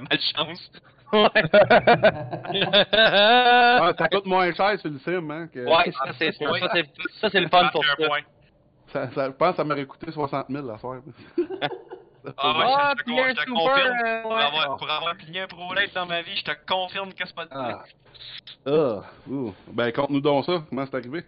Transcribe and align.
de 0.00 0.08
malchance. 0.08 0.70
Ah, 2.92 3.92
ça 3.96 4.08
coûte 4.08 4.26
moins 4.26 4.52
cher 4.52 4.78
sur 4.80 4.90
le 4.90 4.98
sim, 4.98 5.30
hein. 5.30 5.48
Que... 5.52 5.60
Ouais, 5.64 5.92
ça 5.92 6.12
c'est. 6.18 6.32
Ça 6.32 6.46
c'est 6.72 6.86
ça 7.20 7.30
c'est 7.30 7.40
le 7.40 7.48
fun 7.48 7.68
pour 7.72 7.84
ça. 7.84 7.94
point. 7.96 8.20
Ça, 8.92 9.10
ça- 9.12 9.26
je 9.26 9.30
pense 9.32 9.50
que 9.52 9.56
ça 9.56 9.64
m'aurait 9.64 9.84
coûté 9.86 10.10
60 10.10 10.46
000 10.48 10.66
la 10.66 10.78
soirée. 10.78 11.00
Ah 12.38 12.58
ouais, 12.58 12.64
Ah, 12.66 12.92
je 12.98 13.02
te, 13.04 13.50
confirme. 13.50 13.98
euh, 14.04 14.22
Pour 14.22 14.32
ouais. 14.32 14.42
avoir, 14.42 14.76
pour 14.78 14.90
avoir 14.90 15.14
plié 15.16 15.40
un 15.42 15.46
pro 15.46 15.72
late 15.74 15.94
dans 15.94 16.06
ma 16.06 16.22
vie, 16.22 16.36
je 16.36 16.44
te 16.44 16.50
confirme 16.66 17.12
que 17.12 17.24
c'est 17.26 17.34
pas 17.36 17.44
de 17.44 17.50
Ah. 17.52 17.84
Ah. 18.66 19.02
Ouh. 19.30 19.54
Ben, 19.72 19.92
conte-nous 19.92 20.20
donc 20.20 20.44
ça. 20.44 20.62
Comment 20.68 20.84
c'est 20.86 20.96
arrivé? 20.96 21.24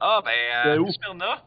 Ah, 0.00 0.20
ben, 0.24 0.30
C'est 0.62 0.68
euh, 0.70 0.78
où? 0.78 0.90
Smyrna, 0.92 1.42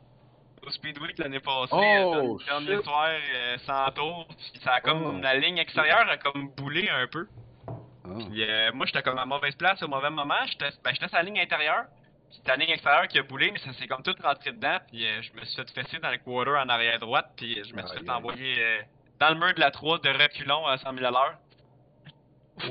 au 0.68 0.71
Speedweek 0.71 1.18
l'année 1.20 1.39
passée, 1.39 1.70
Oh, 1.71 1.77
euh, 1.81 2.38
dans 2.50 2.59
le 2.59 2.65
dernier 2.65 2.83
soir, 2.83 3.07
euh, 3.09 3.57
sans 3.65 3.89
tour, 3.91 4.27
puis 4.27 4.61
ça 4.63 4.73
a 4.73 4.82
comme, 4.82 5.18
Oh. 5.18 5.21
la 5.21 5.36
ligne 5.36 5.57
extérieure 5.57 6.05
a 6.09 6.18
comme 6.18 6.50
boulé 6.55 6.89
un 6.89 7.07
peu. 7.07 7.27
Ah. 7.68 8.09
Puis 8.29 8.43
euh, 8.43 8.71
moi, 8.74 8.86
j'étais 8.86 9.01
comme 9.01 9.18
à 9.18 9.25
mauvaise 9.25 9.55
place 9.55 9.82
au 9.83 9.88
mauvais 9.88 10.10
moment, 10.10 10.36
j'étais 10.47 10.69
ben, 10.83 10.91
j'étais 10.93 11.07
sur 11.07 11.18
la 11.18 11.24
ligne 11.24 11.39
intérieure, 11.39 11.86
puis 12.29 12.38
c'était 12.38 12.51
la 12.51 12.57
ligne 12.57 12.69
extérieure 12.74 13.07
qui 13.07 13.19
a 13.19 13.24
boulé, 13.24 13.51
mais 13.51 13.60
ça 13.60 13.74
s'est 13.74 13.88
comme 13.88 14.04
tout 14.04 14.15
rentré 14.24 14.51
dedans, 14.51 14.77
puis 14.88 15.05
euh, 15.05 15.21
je 15.21 15.39
me 15.39 15.46
suis 15.46 15.55
fait 15.55 15.71
fesser 15.83 16.00
dans 16.00 16.10
le 16.11 16.18
quarter 16.18 16.57
en 16.57 16.69
arrière 16.69 16.99
droite, 16.99 17.32
puis 17.38 17.55
je 17.68 17.74
me 17.74 17.82
suis 17.88 17.97
Aïe, 17.97 18.05
fait 18.05 18.11
envoyer 18.11 18.55
euh, 18.60 18.77
dans 19.19 19.29
le 19.29 19.36
mur 19.36 19.54
de 19.54 19.60
la 19.60 19.71
3 19.71 19.99
de 19.99 20.10
reculons 20.10 20.65
à 20.68 20.77
100 20.77 20.93
000 20.93 21.05
à 21.05 21.11
l'heure. 21.11 21.36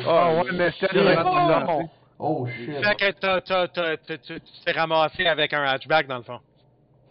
Ah, 0.06 0.34
ouais, 0.42 0.52
mais 0.52 0.70
c'était 0.78 0.98
vraiment 1.00 1.88
Oh 2.18 2.46
shit. 2.46 2.82
Fait 2.82 2.94
que 2.96 3.10
t'as- 3.12 3.40
t'as- 3.42 3.68
t'as- 3.68 3.96
t'as- 3.98 4.16
tu 4.18 4.40
tu 4.40 4.52
t'es 4.64 4.72
ramassé 4.72 5.26
avec 5.26 5.52
un 5.52 5.62
hatchback 5.64 6.06
dans 6.06 6.16
le 6.16 6.22
fond. 6.22 6.40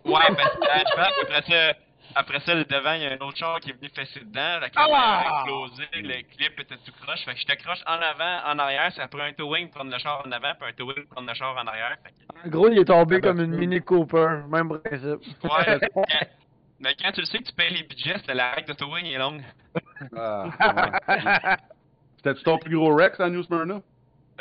Ouais, 0.06 0.36
ben 0.36 0.46
c'était 0.54 0.70
un 0.70 0.76
hatchback. 0.80 1.14
Après 1.24 1.42
ça, 1.42 1.74
après 2.16 2.40
ça, 2.42 2.54
le 2.56 2.64
devant, 2.66 2.94
il 2.94 3.02
y 3.02 3.06
a 3.08 3.12
un 3.12 3.18
autre 3.26 3.38
char 3.38 3.60
qui 3.60 3.72
est 3.72 3.74
venu 3.74 3.90
fesser 3.90 4.20
dedans. 4.22 4.60
La 4.62 4.70
caméra 4.70 5.00
Ah! 5.02 5.20
a 5.20 5.40
explosé, 5.44 5.84
le 5.96 6.22
clip 6.36 6.60
était 6.60 6.78
tout 6.78 6.92
croche. 7.02 7.26
Fait 7.26 7.34
que 7.34 7.40
j'étais 7.40 7.58
croche 7.58 7.82
en 7.88 7.94
avant, 7.94 8.48
en 8.52 8.60
arrière. 8.60 8.92
Ça 8.94 9.08
prend 9.08 9.22
un 9.24 9.34
towing 9.34 9.68
pour 9.70 9.78
prendre 9.80 9.92
le 9.92 9.98
char 10.00 10.24
en 10.26 10.32
avant, 10.32 10.54
puis 10.60 10.70
un 10.70 10.74
towing 10.74 10.96
pour 11.06 11.16
prendre 11.16 11.28
le 11.28 11.34
char 11.34 11.56
en 11.58 11.68
arrière. 11.68 11.98
Fait 12.04 12.10
que, 12.12 12.48
En 12.48 12.50
gros, 12.50 12.70
il 12.70 12.78
est 12.80 12.86
tombé 12.86 13.16
Ah, 13.18 13.20
ben, 13.20 13.28
comme 13.30 13.42
une 13.42 13.56
Mini 13.58 13.82
Cooper. 13.82 14.42
Même 14.48 14.70
principe. 14.70 15.20
ouais, 15.44 15.80
quand- 15.94 16.04
mais 16.80 16.96
quand 17.02 17.12
tu 17.12 17.22
le 17.22 17.26
sais 17.26 17.40
que 17.40 17.44
tu 17.46 17.54
payes 17.54 17.74
les 17.74 17.84
budgets, 17.84 18.18
c'est 18.26 18.34
la 18.36 18.52
règle 18.52 18.70
de 18.70 18.74
towing 18.74 19.06
est 19.08 19.18
longue. 19.18 19.42
Ah, 20.16 20.46
ouais. 21.08 21.56
C'était-tu 22.18 22.44
ton 22.44 22.58
plus 22.58 22.76
gros 22.78 22.96
Rex 22.96 23.20
à 23.20 23.30
New 23.30 23.44
Smyrna? 23.44 23.82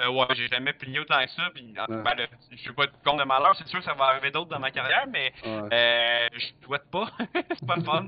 Euh, 0.01 0.09
ouais, 0.11 0.27
j'ai 0.35 0.49
jamais 0.49 0.73
plié 0.73 0.99
autant 0.99 1.23
que 1.25 1.31
ça. 1.31 1.43
Puis, 1.55 1.73
en- 1.79 1.93
Ouais. 1.93 2.03
ben, 2.03 2.15
le- 2.19 2.27
je 2.51 2.57
suis 2.57 2.73
pas 2.73 2.87
contre 3.05 3.19
de 3.23 3.29
malheur. 3.29 3.55
C'est 3.57 3.67
sûr 3.69 3.79
que 3.79 3.85
ça 3.85 3.95
va 3.95 4.07
arriver 4.07 4.31
d'autres 4.33 4.51
dans 4.51 4.59
ma 4.59 4.71
carrière, 4.73 5.07
mais 5.09 5.33
Ouais. 5.45 5.69
euh, 5.73 6.29
je 6.33 6.47
souhaite 6.67 6.91
pas. 6.91 7.07
c'est 7.59 7.67
pas 7.67 7.77
le 7.77 7.85
fun. 7.85 8.07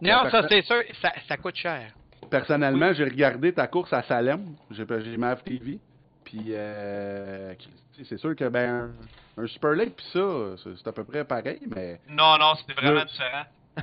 Non, 0.00 0.30
ça 0.30 0.46
c'est 0.48 0.62
sûr, 0.62 0.82
ça, 1.02 1.12
ça 1.26 1.36
coûte 1.36 1.56
cher. 1.56 1.90
Personnellement, 2.30 2.92
j'ai 2.92 3.04
regardé 3.04 3.52
ta 3.52 3.66
course 3.66 3.92
à 3.92 4.02
Salem. 4.02 4.54
J'ai 4.70 4.84
j'ai 5.00 5.16
ma 5.16 5.34
TV. 5.36 5.78
Puis, 6.24 6.46
euh, 6.50 7.54
c'est 8.04 8.18
sûr 8.18 8.34
que, 8.36 8.48
ben, 8.48 8.90
un, 9.38 9.42
un 9.42 9.46
Super 9.46 9.72
Lake, 9.72 9.94
pis 9.96 10.04
ça, 10.12 10.20
c'est 10.76 10.88
à 10.88 10.92
peu 10.92 11.04
près 11.04 11.24
pareil, 11.24 11.60
mais. 11.74 12.00
Non, 12.08 12.36
non, 12.38 12.54
c'était 12.56 12.74
vraiment 12.74 13.04
différent. 13.04 13.44
Ouais. 13.76 13.82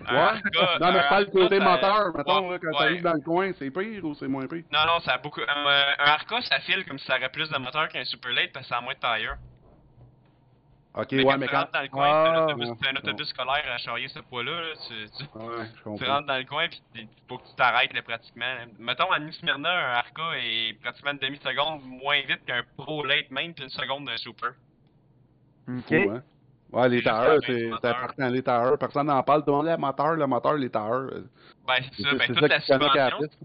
non, 0.81 0.91
mais 0.91 1.01
je 1.03 1.09
parle 1.09 1.25
du 1.25 1.31
côté 1.31 1.59
moteur, 1.59 2.15
mettons, 2.17 2.49
là, 2.49 2.57
quand 2.59 2.67
ouais. 2.67 2.77
t'arrives 2.79 3.03
dans 3.03 3.13
le 3.13 3.21
coin, 3.21 3.51
c'est 3.59 3.69
pire 3.69 4.03
ou 4.03 4.15
c'est 4.15 4.27
moins 4.27 4.47
pire? 4.47 4.63
Non, 4.71 4.85
non, 4.87 4.99
ça 5.01 5.13
a 5.13 5.17
beaucoup. 5.19 5.41
Un, 5.41 5.67
euh, 5.67 5.93
un 5.99 6.05
Arca, 6.05 6.41
ça 6.41 6.59
file 6.61 6.83
comme 6.85 6.97
si 6.97 7.05
ça 7.05 7.17
aurait 7.17 7.29
plus 7.29 7.49
de 7.49 7.57
moteur 7.59 7.87
qu'un 7.89 8.03
Super 8.05 8.31
Late 8.31 8.51
parce 8.53 8.65
que 8.65 8.69
ça 8.69 8.77
a 8.77 8.81
moins 8.81 8.95
de 8.95 8.99
tire. 8.99 9.35
Ok, 10.95 11.11
mais 11.11 11.23
ouais, 11.23 11.31
quand 11.33 11.37
mais 11.39 11.45
tu 11.47 11.51
quand. 11.51 11.59
rentres 11.59 11.71
dans 11.71 11.81
le 11.81 11.87
coin, 11.87 12.07
Ah, 12.07 12.23
c'est 12.25 12.29
un 12.39 12.43
autobus, 12.45 12.69
ouais. 12.69 12.75
c'est 12.83 12.89
un 12.89 12.95
autobus 12.95 13.27
scolaire 13.29 13.63
à 13.73 13.77
charrier 13.79 14.07
ce 14.09 14.19
poids-là. 14.19 14.51
là, 14.61 14.73
tu, 14.87 14.93
tu, 15.17 15.23
Ouais, 15.39 15.97
tu 15.97 16.03
rentres 16.05 16.27
dans 16.27 16.37
le 16.37 16.43
coin, 16.45 16.67
puis 16.67 16.81
il 16.95 17.07
faut 17.27 17.37
que 17.39 17.47
tu 17.47 17.55
t'arrêtes 17.55 17.93
là, 17.93 18.01
pratiquement. 18.03 18.55
Mettons, 18.77 19.11
à 19.11 19.19
New 19.19 19.31
Smyrna, 19.31 19.69
un 19.71 19.93
Arca 19.93 20.37
est 20.37 20.79
pratiquement 20.81 21.11
une 21.11 21.17
demi-seconde 21.17 21.81
moins 21.83 22.21
vite 22.21 22.45
qu'un 22.45 22.61
Pro 22.77 23.03
Late 23.05 23.31
même, 23.31 23.55
puis 23.55 23.63
une 23.63 23.69
seconde 23.71 24.05
d'un 24.05 24.17
Super. 24.17 24.49
OK. 25.67 25.83
Fou, 25.87 26.11
hein? 26.11 26.23
Ouais, 26.73 26.89
les 26.89 27.03
tailleurs, 27.03 27.39
c'est 27.45 27.71
important, 27.71 28.27
les 28.29 28.41
tailleurs. 28.41 28.77
Personne 28.79 29.07
n'en 29.07 29.21
parle. 29.21 29.43
Tout 29.45 29.51
le 29.51 29.57
monde, 29.57 29.65
le 29.67 29.77
moteur, 29.77 30.13
le 30.15 30.25
moteur, 30.25 30.53
les 30.55 30.69
tailleurs. 30.69 31.09
Ben, 31.67 31.75
c'est 31.95 32.03
ça. 32.03 32.11
Ben, 32.11 32.19
c'est 32.21 32.33
toute 32.33 32.51
ça 32.51 32.77
la 32.77 33.05
à 33.05 33.11
piste. 33.11 33.37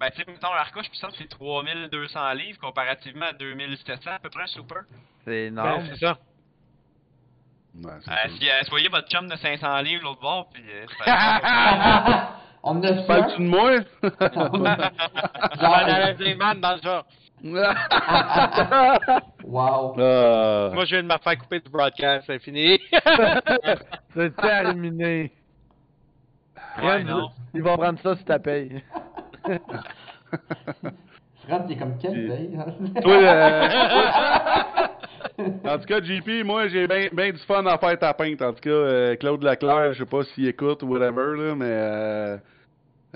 Ben, 0.00 0.10
tu 0.10 0.16
sais, 0.16 0.24
mettons, 0.26 0.48
sûr 0.94 1.08
que 1.10 1.14
c'est 1.18 1.28
3200 1.28 2.32
livres 2.32 2.58
comparativement 2.58 3.26
à 3.26 3.32
2700 3.34 4.10
à 4.12 4.18
peu 4.18 4.30
près 4.30 4.46
Super. 4.46 4.84
C'est 5.24 5.30
Ben, 5.30 5.46
énorme. 5.48 5.84
c'est 5.90 6.06
ça. 6.06 6.18
Ouais, 7.82 7.92
c'est 8.00 8.10
Euh, 8.10 8.28
si, 8.38 8.48
euh, 8.48 8.62
soyez 8.62 8.88
votre 8.88 9.08
chum 9.08 9.28
de 9.28 9.36
500 9.36 9.80
livres 9.82 10.04
l'autre 10.04 10.20
bord, 10.20 10.48
puis. 10.48 10.64
Euh, 10.72 10.86
On 12.62 12.82
a 12.82 13.02
Parles-tu 13.02 13.42
de 13.42 13.48
moi? 13.48 13.72
J'en 15.60 15.72
enlève 15.72 16.16
des 16.16 16.34
man 16.34 16.60
dans 16.60 16.76
le 16.76 16.82
genre. 16.82 17.04
Wow. 19.44 19.94
Euh, 19.98 20.70
Moi, 20.72 20.84
je 20.84 20.90
viens 20.94 21.02
de 21.02 21.08
me 21.08 21.18
faire 21.18 21.38
couper 21.38 21.60
du 21.60 21.70
broadcast, 21.70 22.24
c'est 22.26 22.38
fini. 22.38 22.78
C'est 24.14 24.36
terminé. 24.36 25.32
Ouais, 26.82 26.96
Rien, 26.96 27.04
non. 27.04 27.30
Il 27.54 27.62
va 27.62 27.76
prendre 27.76 27.98
ça 28.00 28.14
si 28.16 28.24
t'as 28.24 28.38
paye. 28.38 28.82
Fred, 31.46 31.66
t'es 31.66 31.76
comme 31.76 31.96
quelle 31.98 32.28
veille? 32.28 32.58
Toi, 33.02 33.14
euh, 33.14 33.68
En 35.64 35.78
tout 35.78 35.86
cas, 35.86 36.00
JP, 36.02 36.44
moi, 36.44 36.68
j'ai 36.68 36.86
bien 36.86 37.08
ben 37.12 37.32
du 37.32 37.38
fun 37.38 37.64
à 37.66 37.78
faire 37.78 37.98
ta 37.98 38.14
peinte. 38.14 38.42
En 38.42 38.52
tout 38.52 38.60
cas, 38.60 38.70
euh, 38.70 39.16
Claude 39.16 39.42
Leclerc, 39.42 39.94
je 39.94 40.00
sais 40.00 40.06
pas 40.10 40.22
s'il 40.24 40.46
écoute 40.48 40.82
ou 40.82 40.88
whatever, 40.88 41.34
là, 41.36 41.54
mais 41.56 42.38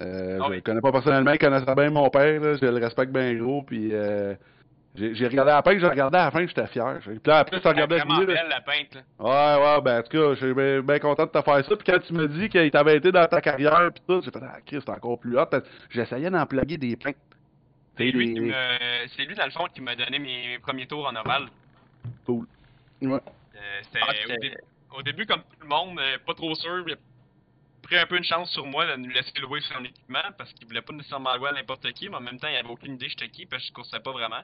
euh, 0.00 0.38
Ah 0.42 0.46
je 0.48 0.54
le 0.54 0.60
connais 0.60 0.80
pas 0.80 0.92
personnellement, 0.92 1.32
il 1.32 1.38
connaissait 1.38 1.74
bien 1.74 1.90
mon 1.90 2.08
père, 2.10 2.40
là, 2.40 2.54
je 2.60 2.64
le 2.66 2.84
respecte 2.84 3.12
bien 3.12 3.34
gros, 3.34 3.62
puis 3.62 3.90
euh, 3.92 4.34
j'ai 4.96 5.14
j'ai 5.14 5.26
regardé 5.28 5.50
la 5.52 5.62
peinte, 5.62 5.78
j'ai 5.80 5.86
regardé 5.88 6.18
à 6.18 6.24
la 6.26 6.30
fin, 6.30 6.46
j'étais 6.46 6.66
fier. 6.68 6.98
Puis 7.02 7.18
là, 7.26 7.38
après, 7.38 7.60
tu 7.60 7.66
regardais 7.68 7.98
vraiment 7.98 8.14
fini, 8.14 8.26
là. 8.26 8.34
belle 8.34 8.48
la 8.48 8.60
peinte, 8.60 8.94
là. 8.94 9.00
Ouais, 9.18 9.64
ouais, 9.76 9.80
ben, 9.82 9.98
en 9.98 10.02
tout 10.02 10.08
cas, 10.10 10.34
je 10.34 10.44
suis 10.44 10.82
bien, 10.82 10.98
content 11.00 11.24
de 11.26 11.30
te 11.30 11.42
faire 11.42 11.64
ça. 11.64 11.76
Puis 11.76 11.84
quand 11.92 11.98
tu 12.00 12.12
me 12.12 12.28
dis 12.28 12.48
qu'il 12.48 12.70
t'avait 12.70 12.96
été 12.96 13.10
dans 13.12 13.26
ta 13.26 13.40
carrière, 13.40 13.90
puis 13.92 14.02
tout, 14.08 14.22
j'ai 14.24 14.30
fait, 14.30 14.40
ah, 14.42 14.58
Christ, 14.64 14.82
c'est 14.86 14.92
encore 14.92 15.18
plus 15.18 15.38
hot. 15.38 15.46
J'essayais 15.90 16.30
d'en 16.30 16.46
plugger 16.46 16.76
des 16.76 16.96
peintes. 16.96 17.16
C'est 17.96 18.04
lui, 18.10 18.34
me- 18.40 18.52
c'est 19.16 19.24
lui, 19.24 19.34
dans 19.36 19.44
le 19.44 19.50
fond, 19.52 19.66
qui 19.72 19.80
m'a 19.80 19.94
donné 19.94 20.18
mes, 20.18 20.48
mes 20.48 20.58
premiers 20.58 20.86
tours 20.86 21.06
en 21.06 21.14
ovale. 21.14 21.46
Cool. 22.26 22.46
Ouais. 23.02 23.10
Euh, 23.12 23.58
c'était 23.82 23.98
Ah, 24.02 24.10
au, 24.10 24.14
c'était- 24.28 24.48
dé- 24.48 24.56
au 24.98 25.02
début, 25.02 25.26
comme 25.26 25.40
tout 25.40 25.62
le 25.62 25.68
monde, 25.68 25.98
euh, 26.00 26.16
pas 26.26 26.34
trop 26.34 26.54
sûr, 26.56 26.84
pris 27.84 27.96
un 27.98 28.06
peu 28.06 28.16
une 28.16 28.24
chance 28.24 28.50
sur 28.50 28.66
moi 28.66 28.86
de 28.86 28.96
nous 28.96 29.10
laisser 29.10 29.32
louer 29.40 29.60
son 29.72 29.84
équipement 29.84 30.22
parce 30.36 30.52
qu'il 30.52 30.66
voulait 30.66 30.82
pas 30.82 30.92
nécessairement 30.92 31.34
louer 31.36 31.50
à 31.50 31.52
n'importe 31.52 31.90
qui, 31.92 32.08
mais 32.08 32.16
en 32.16 32.20
même 32.20 32.38
temps, 32.38 32.48
il 32.48 32.56
avait 32.56 32.68
aucune 32.68 32.94
idée 32.94 33.08
j'étais 33.08 33.28
qui 33.28 33.46
parce 33.46 33.62
que 33.62 33.68
je 33.68 33.72
coursais 33.72 34.00
pas 34.00 34.12
vraiment. 34.12 34.42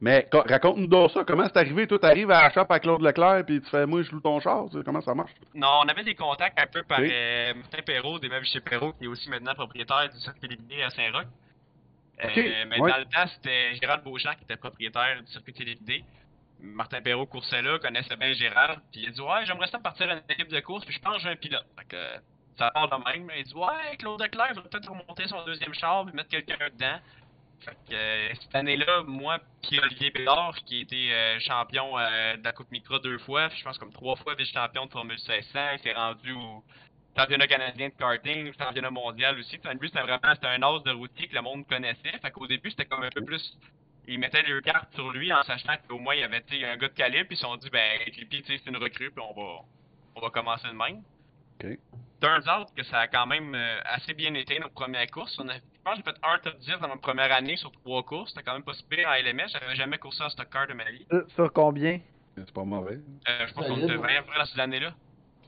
Mais 0.00 0.26
co- 0.32 0.42
raconte-nous 0.44 0.88
donc 0.88 1.12
ça. 1.12 1.22
Comment 1.24 1.44
c'est 1.44 1.56
arrivé? 1.58 1.86
Toi, 1.86 1.98
t'arrives 2.00 2.30
à 2.32 2.42
la 2.42 2.52
shop 2.52 2.66
à 2.68 2.80
Claude 2.80 3.02
Leclerc, 3.02 3.44
puis 3.46 3.60
tu 3.62 3.70
fais, 3.70 3.86
moi, 3.86 4.02
je 4.02 4.10
loue 4.10 4.20
ton 4.20 4.40
char. 4.40 4.64
tu 4.68 4.78
sais, 4.78 4.84
Comment 4.84 5.00
ça 5.00 5.14
marche? 5.14 5.30
Non, 5.54 5.68
on 5.84 5.88
avait 5.88 6.02
des 6.02 6.16
contacts 6.16 6.58
un 6.60 6.66
peu 6.66 6.82
par 6.82 6.98
euh, 7.00 7.54
Martin 7.54 7.82
Perrault, 7.86 8.18
des 8.18 8.28
meubles 8.28 8.46
chez 8.46 8.60
Perrault, 8.60 8.94
qui 8.94 9.04
est 9.04 9.06
aussi 9.06 9.30
maintenant 9.30 9.54
propriétaire 9.54 10.08
du 10.12 10.18
circuit 10.18 10.40
télévidé 10.40 10.82
à 10.82 10.90
Saint-Roch. 10.90 11.26
Euh, 12.24 12.64
mais 12.68 12.80
ouais. 12.80 12.90
dans 12.90 12.98
le 12.98 13.04
temps, 13.04 13.26
c'était 13.34 13.74
Gérald 13.76 14.02
Beauchamp 14.02 14.34
qui 14.34 14.44
était 14.44 14.56
propriétaire 14.56 15.22
du 15.22 15.30
circuit 15.30 15.52
télévidé. 15.52 16.04
Martin 16.60 17.00
Perrault 17.00 17.26
coursait 17.26 17.62
là, 17.62 17.78
connaissait 17.78 18.16
bien 18.16 18.32
Gérald, 18.32 18.80
puis 18.92 19.02
il 19.02 19.08
a 19.08 19.10
dit 19.12 19.20
Ouais, 19.20 19.44
j'aimerais 19.46 19.68
ça 19.68 19.78
partir 19.78 20.08
à 20.10 20.14
une 20.14 20.22
équipe 20.28 20.48
de 20.48 20.60
course, 20.60 20.84
puis 20.84 20.94
je 20.94 21.00
pense 21.00 21.16
que 21.16 21.22
j'ai 21.22 21.28
un 21.30 21.36
pilote. 21.36 21.66
Fait 21.78 21.84
que 21.86 21.96
ça 22.58 22.70
part 22.70 22.88
de 22.88 23.04
même. 23.04 23.30
Il 23.36 23.44
dit 23.44 23.54
Ouais, 23.54 23.96
Claude 23.98 24.20
Leclerc 24.20 24.54
va 24.54 24.62
peut-être 24.62 24.88
remonter 24.88 25.26
son 25.28 25.44
deuxième 25.44 25.74
char, 25.74 26.04
puis 26.04 26.14
mettre 26.14 26.28
quelqu'un 26.28 26.56
dedans. 26.72 26.98
Fait 27.64 27.76
que 27.88 27.94
euh, 27.94 28.34
cette 28.40 28.54
année-là, 28.54 29.02
moi 29.06 29.38
puis 29.62 29.78
Olivier 29.78 30.10
Bédard, 30.10 30.56
qui 30.66 30.80
était 30.80 31.10
euh, 31.12 31.38
champion 31.40 31.96
euh, 31.96 32.36
de 32.36 32.42
la 32.42 32.52
Coupe 32.52 32.70
Micro 32.72 32.98
deux 32.98 33.18
fois, 33.18 33.48
je 33.50 33.62
pense 33.62 33.78
comme 33.78 33.92
trois 33.92 34.16
fois 34.16 34.34
vice-champion 34.34 34.86
de 34.86 34.90
Formule 34.90 35.16
1600, 35.16 35.60
il 35.74 35.78
s'est 35.78 35.92
rendu 35.92 36.32
au 36.32 36.64
championnat 37.16 37.46
canadien 37.46 37.88
de 37.88 37.94
karting, 37.94 38.52
championnat 38.58 38.90
mondial 38.90 39.38
aussi. 39.38 39.58
Lui, 39.80 39.88
c'était 39.88 40.02
vraiment 40.02 40.34
c'était 40.34 40.48
un 40.48 40.62
os 40.62 40.82
de 40.82 40.90
routier 40.90 41.28
que 41.28 41.34
le 41.34 41.42
monde 41.42 41.66
connaissait. 41.68 42.18
Fait 42.20 42.30
qu'au 42.32 42.46
début, 42.46 42.70
c'était 42.70 42.86
comme 42.86 43.02
un 43.02 43.10
peu 43.10 43.24
plus... 43.24 43.56
Ils 44.08 44.18
mettaient 44.18 44.42
leurs 44.42 44.62
cartes 44.62 44.92
sur 44.94 45.12
lui 45.12 45.32
en 45.32 45.44
sachant 45.44 45.76
qu'au 45.88 45.98
moins, 45.98 46.16
il 46.16 46.22
y 46.22 46.24
avait 46.24 46.42
un 46.64 46.76
gars 46.76 46.88
de 46.88 46.94
calibre, 46.94 47.28
puis 47.28 47.36
ils 47.36 47.38
se 47.38 47.42
sont 47.42 47.56
dit, 47.56 47.70
ben, 47.70 48.00
Clippy, 48.10 48.42
c'est 48.46 48.66
une 48.66 48.76
recrue, 48.76 49.12
puis 49.12 49.24
on 49.24 49.32
va, 49.32 49.60
on 50.16 50.20
va 50.20 50.30
commencer 50.30 50.66
de 50.66 50.72
même. 50.72 51.02
Turns 52.22 52.48
out 52.48 52.68
que 52.76 52.84
ça 52.84 53.00
a 53.00 53.08
quand 53.08 53.26
même 53.26 53.52
euh, 53.54 53.78
assez 53.84 54.14
bien 54.14 54.32
été 54.34 54.58
nos 54.60 54.68
premières 54.68 55.10
courses. 55.10 55.36
On 55.42 55.48
a, 55.48 55.54
je 55.54 55.58
pense 55.84 55.98
que 55.98 56.02
j'ai 56.06 56.12
fait 56.12 56.18
un 56.22 56.38
top 56.38 56.56
10 56.60 56.70
dans 56.80 56.88
ma 56.88 56.96
première 56.96 57.32
année 57.32 57.56
sur 57.56 57.72
trois 57.72 58.02
courses. 58.04 58.30
C'était 58.30 58.44
quand 58.44 58.52
même 58.54 58.62
pas 58.62 58.74
super 58.74 59.08
en 59.08 59.12
LMS. 59.14 59.48
J'avais 59.52 59.74
jamais 59.74 59.98
coursé 59.98 60.22
en 60.22 60.28
stock 60.28 60.46
car 60.52 60.66
de 60.68 60.74
ma 60.74 60.84
vie. 60.90 61.04
Sur- 61.10 61.24
Sur 61.34 61.52
combien? 61.52 61.98
C'est 62.36 62.52
pas 62.52 62.64
mauvais. 62.64 62.98
Euh, 63.28 63.46
je 63.48 63.52
pense 63.52 63.66
qu'on. 63.66 63.74
20 63.76 63.92
après 63.94 64.38
dans 64.38 64.44
ces 64.46 64.60
années-là. 64.60 64.92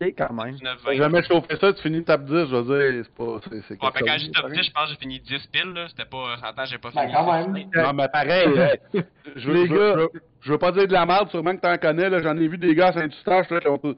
OK, 0.01 0.09
quand 0.19 0.33
même. 0.33 0.55
19, 0.57 0.79
T'as 0.85 0.91
20. 0.91 0.97
jamais 0.97 1.23
chauffé 1.23 1.57
ça, 1.61 1.73
tu 1.73 1.83
finis 1.83 2.03
top 2.05 2.25
10, 2.25 2.31
je 2.33 2.57
veux 2.57 2.93
dire, 2.93 3.05
c'est 3.07 3.15
pas. 3.15 3.39
C'est, 3.45 3.51
c'est 3.69 3.75
Ouais, 3.75 3.91
quelque 3.93 4.05
ben, 4.05 4.07
quand 4.13 4.19
j'ai 4.19 4.31
top 4.33 4.43
pareil. 4.43 4.59
10, 4.61 4.67
je 4.67 4.73
pense 4.73 4.85
que 4.85 4.91
j'ai 4.91 4.97
fini 4.97 5.21
10 5.21 5.47
piles, 5.53 5.73
là. 5.73 5.89
C'était 5.89 6.05
pas, 6.05 6.37
j'entends, 6.43 6.65
j'ai 6.65 6.79
pas 6.79 6.91
Ben, 6.93 7.01
fini. 7.03 7.13
quand 7.15 7.33
même. 7.33 7.71
Non, 7.87 7.93
mais 7.93 8.09
pareil, 8.09 8.49
euh, 8.59 9.03
je, 9.37 9.47
veux, 9.49 9.55
Les 9.55 9.67
je, 9.69 9.73
gars. 9.73 9.93
je, 9.95 9.99
veux, 10.01 10.11
je 10.41 10.51
veux 10.53 10.59
pas 10.59 10.73
dire 10.73 10.89
de 10.89 10.93
la 10.93 11.07
merde, 11.07 11.31
sûrement 11.31 11.55
que 11.55 11.61
t'en 11.61 11.79
connais, 11.79 12.11
là. 12.11 12.21
J'en 12.21 12.37
ai 12.37 12.49
vu 12.49 12.59
des 12.59 12.75
gars 12.75 12.89
à 12.89 12.93
Saint-Eustache, 12.93 13.49
là, 13.51 13.61
qui 13.61 13.69
ont 13.69 13.79
tout- 13.79 13.97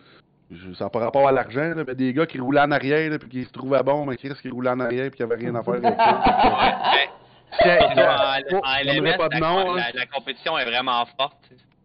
je- 0.51 0.73
ça 0.75 0.85
n'a 0.85 0.91
pas 0.91 0.99
rapport 1.01 1.27
à 1.29 1.33
l'argent, 1.33 1.73
là, 1.75 1.83
mais 1.87 1.95
des 1.95 2.13
gars 2.13 2.27
qui 2.27 2.39
roulaient 2.41 2.61
en 2.61 2.71
arrière, 2.71 3.11
là, 3.11 3.19
puis 3.19 3.29
qui 3.29 3.45
se 3.45 3.53
trouvaient 3.53 3.83
bons, 3.83 4.05
mais 4.07 4.17
qui 4.17 4.29
qui 4.35 4.49
roulaient 4.51 4.71
en 4.71 4.81
arrière, 4.81 5.09
puis 5.11 5.17
qui 5.19 5.23
avaient 5.23 5.37
rien 5.37 5.55
à 5.55 5.63
faire 5.63 5.75
avec 5.75 5.85
ça. 5.97 7.07
Ouais, 7.65 8.85
la, 8.85 9.91
la- 9.95 10.07
compétition 10.07 10.59
est 10.59 10.65
vraiment 10.65 11.05
forte. 11.19 11.39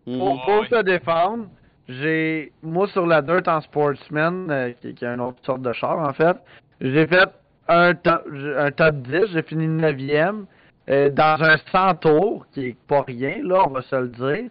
Pour, 0.06 0.42
pour 0.44 0.60
Ouais. 0.62 0.68
te 0.68 0.82
défendre, 0.82 1.46
j'ai 1.88 2.52
moi 2.64 2.88
sur 2.90 3.06
la 3.06 3.22
Dirt 3.22 3.48
en 3.48 3.62
Sportsman, 3.62 4.48
euh, 4.50 4.72
qui, 4.82 4.94
qui 4.96 5.06
est 5.06 5.08
une 5.08 5.22
autre 5.22 5.38
sorte 5.46 5.62
de 5.62 5.72
char 5.74 6.00
en 6.00 6.14
fait, 6.14 6.36
j'ai 6.82 7.06
fait 7.08 7.30
un 7.68 7.94
top, 7.94 8.26
un 8.58 8.72
top 8.72 8.96
10, 8.98 9.28
j'ai 9.34 9.44
fini 9.44 9.68
9e 9.68 10.46
euh, 10.90 11.10
dans 11.10 11.42
un 11.44 11.58
100 11.72 11.96
tours, 11.96 12.46
qui 12.52 12.70
est 12.70 12.78
pas 12.88 13.04
rien, 13.04 13.38
là, 13.44 13.64
on 13.66 13.70
va 13.70 13.82
se 13.84 13.96
le 13.96 14.08
dire. 14.10 14.50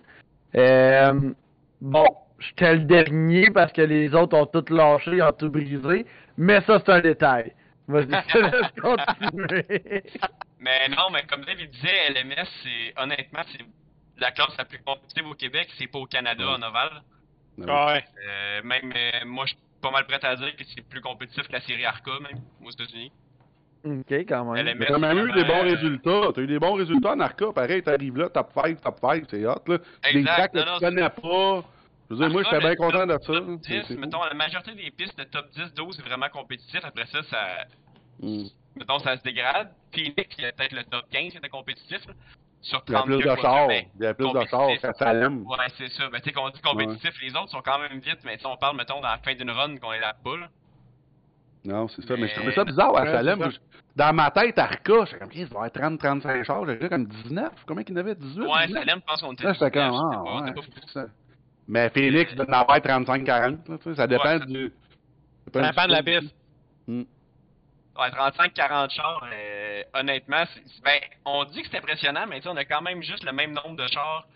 Euh, 0.56 1.12
bon, 1.80 2.06
j'étais 2.40 2.74
le 2.74 2.80
dernier 2.80 3.50
parce 3.50 3.72
que 3.72 3.82
les 3.82 4.14
autres 4.14 4.36
ont 4.36 4.46
tout 4.46 4.64
lâché, 4.72 5.12
ils 5.12 5.22
ont 5.22 5.32
tout 5.32 5.50
brisé, 5.50 6.04
mais 6.36 6.60
ça 6.62 6.80
c'est 6.84 6.92
un 6.92 7.00
détail. 7.00 7.52
Vas-y, 7.88 8.06
je 8.28 8.32
te 8.32 8.38
laisse 8.38 8.72
continuer. 8.80 10.02
Mais 10.60 10.88
non, 10.88 11.10
mais 11.12 11.22
comme 11.24 11.44
Dave 11.44 11.60
il 11.60 11.70
disait, 11.70 12.10
LMS, 12.10 12.46
c'est 12.62 13.00
honnêtement, 13.02 13.40
c'est 13.52 13.64
la 14.18 14.30
classe 14.32 14.56
la 14.58 14.64
plus 14.64 14.78
compétitive 14.82 15.26
au 15.26 15.34
Québec, 15.34 15.68
c'est 15.78 15.86
pas 15.86 15.98
au 15.98 16.06
Canada 16.06 16.44
Ouais. 16.44 16.52
en 16.52 16.62
ovale. 16.62 17.02
Ouais. 17.58 18.04
Euh, 18.28 18.62
même 18.62 18.92
euh, 18.94 19.24
moi, 19.26 19.44
je 19.46 19.50
suis 19.50 19.58
pas 19.82 19.90
mal 19.90 20.06
prêt 20.06 20.18
à 20.22 20.36
dire 20.36 20.54
que 20.56 20.62
c'est 20.74 20.86
plus 20.88 21.00
compétitif 21.00 21.46
que 21.48 21.52
la 21.52 21.60
série 21.60 21.84
Arca, 21.84 22.12
même, 22.20 22.40
aux 22.64 22.70
États-Unis. 22.70 23.10
ok, 23.84 24.12
quand 24.28 24.52
même. 24.52 24.78
T'as 24.78 24.98
même 24.98 25.26
eu 25.26 25.32
des 25.32 25.44
bons 25.44 25.58
euh, 25.58 25.62
résultats. 25.74 26.20
T'as 26.34 26.40
eu 26.42 26.46
des 26.46 26.58
bons 26.58 26.74
résultats 26.74 27.12
en 27.12 27.20
Arca. 27.20 27.46
Pareil, 27.54 27.82
t'arrives 27.82 28.16
là, 28.18 28.28
top 28.28 28.50
5, 28.54 28.80
top 28.80 28.98
5, 29.00 29.24
c'est 29.30 29.44
hot, 29.46 29.54
là. 29.66 29.78
Des 30.12 30.18
Exact, 30.18 30.34
tracks 30.36 30.52
que 30.52 30.58
non, 30.58 30.64
tu 30.64 30.70
non, 30.70 30.78
connais 30.78 31.10
pas. 31.10 31.64
Je 32.10 32.14
veux 32.16 32.20
dire, 32.26 32.30
moi, 32.30 32.42
Arca, 32.42 32.56
j'étais 32.60 32.66
bien 32.66 32.76
content 32.76 33.06
de 33.06 33.12
top- 33.12 33.22
ça. 33.24 33.32
Top 33.34 33.60
C'est- 33.62 33.80
10, 33.80 33.84
c'est 33.88 33.96
mettons, 33.96 34.24
la 34.24 34.34
majorité 34.34 34.72
des 34.74 34.90
pistes 34.90 35.16
de 35.16 35.24
top 35.24 35.46
10, 35.52 35.72
12 35.74 35.96
c'est 35.96 36.02
vraiment 36.06 36.28
compétitif. 36.28 36.80
Après 36.84 37.06
ça, 37.06 37.22
ça, 37.22 37.46
cool. 38.20 38.28
Mm. 38.30 38.44
mettons, 38.76 38.98
ça 38.98 39.16
se 39.16 39.22
dégrade. 39.22 39.70
Phoenix, 39.94 40.26
il 40.38 40.42
y 40.42 40.46
a 40.46 40.52
peut-être 40.52 40.72
le 40.72 40.84
top 40.84 41.04
15 41.10 41.30
qui 41.30 41.36
était 41.38 41.48
compétitif. 41.48 42.04
Là. 42.06 42.14
Sur 42.62 42.82
Il 42.88 42.92
y 42.92 42.94
a 42.94 42.98
30 42.98 43.06
plus 43.06 43.16
de 43.24 43.36
chars. 43.40 43.68
mais 43.68 43.88
Il 43.98 44.02
y 44.02 44.06
a 44.06 44.12
plus 44.14 44.32
de 44.32 44.44
chars 44.50 44.68
qu'à 44.82 44.92
Salem. 44.94 45.46
Ouais, 45.46 45.56
c'est 45.78 45.88
ça. 45.90 46.08
Ben, 46.10 46.18
tu 46.20 46.24
sais, 46.24 46.32
qu'on 46.32 46.50
dit 46.50 46.60
compétitif, 46.60 47.12
les 47.22 47.30
autres 47.36 47.48
sont 47.50 47.62
quand 47.62 47.78
même 47.78 48.00
vite, 48.00 48.18
mais 48.24 48.36
si 48.38 48.44
on 48.46 48.56
parle, 48.56 48.76
mettons, 48.76 49.00
dans 49.00 49.08
la 49.08 49.18
fin 49.18 49.34
d'une 49.34 49.50
run, 49.50 49.76
qu'on 49.78 49.92
est 49.92 50.00
là 50.00 50.12
pas, 50.22 50.36
là. 50.36 50.48
Non, 51.64 51.88
c'est 51.88 52.02
ça. 52.02 52.14
Mais 52.16 52.22
je 52.22 52.22
Mais- 52.26 52.34
trouvais 52.34 52.54
ça 52.54 52.64
bizarre 52.64 52.96
à 52.96 53.02
Ouais, 53.02 53.12
Salem. 53.12 53.38
ça. 53.40 53.50
Je- 53.50 53.58
Dans 53.96 54.14
ma 54.14 54.30
tête, 54.30 54.58
Arca, 54.58 55.04
j'étais 55.04 55.18
comme, 55.18 55.28
il 55.32 55.44
va 55.46 55.48
y 55.48 55.54
avoir 55.56 55.70
30-35 55.72 56.44
chars. 56.44 56.64
J'étais 56.66 56.88
comme 56.88 57.06
19. 57.06 57.52
Combien 57.66 57.82
qu'il 57.84 57.94
y 57.94 57.98
en 57.98 58.00
avait? 58.00 58.14
18 58.14 58.40
Ouais, 58.46 58.66
19? 58.66 58.84
Salem, 58.84 58.98
je 59.00 59.04
pense 59.06 59.20
qu'on 59.20 59.32
était. 59.32 59.44
Là, 59.44 59.52
j'étais 59.52 59.70
comme, 59.70 59.90
19, 59.90 60.10
ah, 60.26 60.42
c'était 60.46 60.54
pas- 60.94 61.00
ouais, 61.00 61.06
Mais 61.68 61.88
Phoenix 61.90 62.34
doit 62.34 62.46
en 62.48 62.52
avoir 62.52 62.78
35-40. 62.78 63.68
là, 63.68 63.78
tu 63.78 63.84
sais, 63.84 63.94
Ça 63.94 64.06
dépend 64.06 64.24
Ouais, 64.24 64.38
ça- 64.38 64.44
du. 64.46 64.72
Ça 65.52 65.62
dépend 65.62 65.86
de 65.86 65.92
la 65.92 66.02
piste. 66.02 66.34
Ouais, 66.88 68.10
35-40 68.10 68.90
chars, 68.92 69.26
euh, 69.32 69.82
honnêtement, 69.94 70.44
ben, 70.84 71.00
on 71.26 71.44
dit 71.44 71.62
que 71.62 71.68
c'est 71.70 71.78
impressionnant, 71.78 72.26
mais 72.26 72.36
tu 72.36 72.44
sais, 72.44 72.48
on 72.48 72.56
a 72.56 72.64
quand 72.64 72.80
même 72.82 73.02
juste 73.02 73.24
le 73.24 73.32
même 73.32 73.52
nombre 73.52 73.76
de 73.76 73.86
chars 73.88 74.26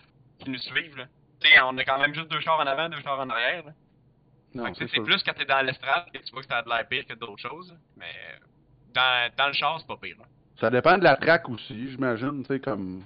qui 0.40 0.50
nous 0.50 0.58
suivent, 0.58 0.96
là. 0.98 1.04
Tu 1.40 1.48
sais, 1.48 1.60
on 1.62 1.76
a 1.78 1.84
quand 1.84 1.98
même 1.98 2.14
juste 2.14 2.28
deux 2.30 2.40
chars 2.40 2.58
en 2.58 2.66
avant, 2.66 2.88
deux 2.88 3.00
chars 3.02 3.18
en 3.18 3.30
arrière, 3.30 3.62
c'est 4.76 5.02
plus 5.02 5.22
quand 5.22 5.32
t'es 5.34 5.44
dans 5.46 5.62
l'estrade 5.62 6.04
que 6.12 6.18
tu 6.18 6.32
vois 6.32 6.42
que 6.42 6.48
ça 6.48 6.58
a 6.58 6.62
de 6.62 6.68
l'air 6.68 6.86
pire 6.88 7.06
que 7.06 7.14
d'autres 7.14 7.38
choses, 7.40 7.74
mais 7.96 8.12
dans, 8.94 9.30
dans 9.36 9.46
le 9.48 9.52
char, 9.54 9.78
c'est 9.80 9.86
pas 9.86 9.96
pire, 9.96 10.16
là. 10.18 10.24
Ça 10.60 10.70
dépend 10.70 10.98
de 10.98 11.04
la 11.04 11.16
track 11.16 11.48
aussi, 11.48 11.90
j'imagine, 11.90 12.42
tu 12.42 12.48
sais, 12.54 12.60
comme. 12.60 13.02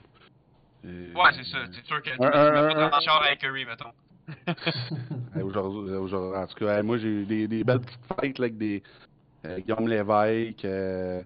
euh, 0.85 1.13
Ouais, 1.15 1.31
c'est 1.35 1.45
ça, 1.45 1.59
c'est 1.73 1.87
sûr 1.87 2.03
que 2.03 2.11
tu 2.11 2.17
Un- 2.23 2.31
mets 2.31 2.37
un- 2.37 2.53
pas 2.69 2.75
dans 2.75 2.81
un- 2.81 2.99
le 2.99 3.03
char 3.05 3.23
avec 3.23 3.39
Curry, 3.41 3.65
mettons. 3.65 3.93
euh, 5.37 5.43
Aujourd'hui, 5.43 5.95
en 6.37 6.47
tout 6.47 6.65
cas, 6.65 6.83
moi 6.83 6.99
j'ai 6.99 7.09
eu 7.09 7.25
des, 7.25 7.49
des 7.49 7.65
belles 7.65 7.81
petites 7.81 7.99
fêtes 8.21 8.39
là, 8.39 8.45
avec 8.45 8.59
des 8.59 8.83
euh, 9.47 9.59
Guillaume 9.61 9.89
Lévesque. 9.89 10.65
Euh, 10.65 11.23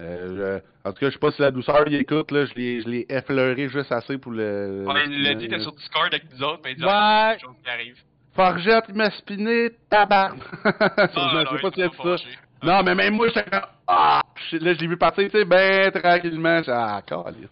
euh, 0.00 0.60
je- 0.60 0.88
en 0.88 0.92
tout 0.92 1.00
cas, 1.00 1.06
je 1.08 1.12
sais 1.14 1.18
pas 1.18 1.30
si 1.32 1.40
la 1.42 1.50
douceur 1.50 1.84
il 1.86 1.94
écoute, 1.94 2.30
là, 2.30 2.44
je 2.46 2.54
l'ai, 2.54 3.06
effleuré 3.08 3.68
juste 3.68 3.90
assez 3.92 4.18
pour 4.18 4.32
le. 4.32 4.84
Il 5.06 5.22
l'a 5.22 5.34
dit, 5.34 5.48
t'es 5.48 5.58
sur 5.60 5.72
Discord 5.72 6.06
avec 6.12 6.24
nous 6.32 6.42
autres, 6.42 6.60
mais 6.64 6.72
il 6.72 6.76
dit 6.76 6.84
ah, 6.86 7.28
Ouais. 7.30 7.34
des 7.36 7.40
choses 7.42 7.56
qui 7.62 7.70
arrivent. 7.70 8.02
Forgette, 8.34 8.84
il 8.90 8.94
m'a 8.94 9.10
spiné, 9.10 9.70
tabarn. 9.88 10.38
je 10.38 10.70
Ah, 10.78 11.08
sais 11.08 11.16
non, 11.16 11.60
pas 11.60 11.70
si 11.72 11.80
ça. 12.02 12.28
Non, 12.62 12.82
mais 12.82 12.94
même 12.94 13.14
moi, 13.14 13.28
j'étais 13.28 13.48
comme. 13.50 13.60
Ah! 13.86 14.20
Là, 14.52 14.74
je 14.74 14.78
l'ai 14.80 14.86
vu 14.86 14.96
partir, 14.98 15.24
tu 15.30 15.38
sais, 15.38 15.44
ben 15.44 15.90
tranquillement. 15.92 16.62
J'ai 16.62 16.70
Ah, 16.72 17.02
calice. 17.06 17.48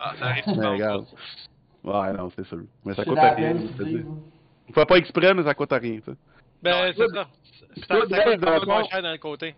Ah, 0.00 0.12
ça 0.18 0.26
arrive 0.26 0.44
souvent. 0.44 1.04
Ouais, 1.84 2.12
non, 2.12 2.30
c'est 2.36 2.44
sûr. 2.46 2.60
Mais 2.84 2.94
ça 2.94 3.02
C'est 3.02 3.08
coûte 3.08 3.16
la 3.16 3.34
rien. 3.34 3.56
On 4.68 4.72
fait 4.72 4.86
pas 4.86 4.96
exprès, 4.96 5.34
mais 5.34 5.42
ça 5.42 5.54
coûte 5.54 5.70
rien, 5.72 5.96
tu 5.96 6.02
sais. 6.04 6.16
Ben, 6.62 6.72
Ouais. 6.82 6.92
c'est 6.96 7.08
ça. 7.08 7.26
Puis 7.72 7.80
Ça 7.82 7.86
toi, 7.96 8.00
ça 8.02 8.16
Dave, 8.16 8.32
coûte 8.34 8.40
dans 8.40 8.54
le 8.54 8.60
pas 8.60 8.66
moins 8.66 8.82
fond- 8.82 8.88
cher 8.90 9.02
dans 9.02 9.12
le 9.12 9.18
côté. 9.18 9.54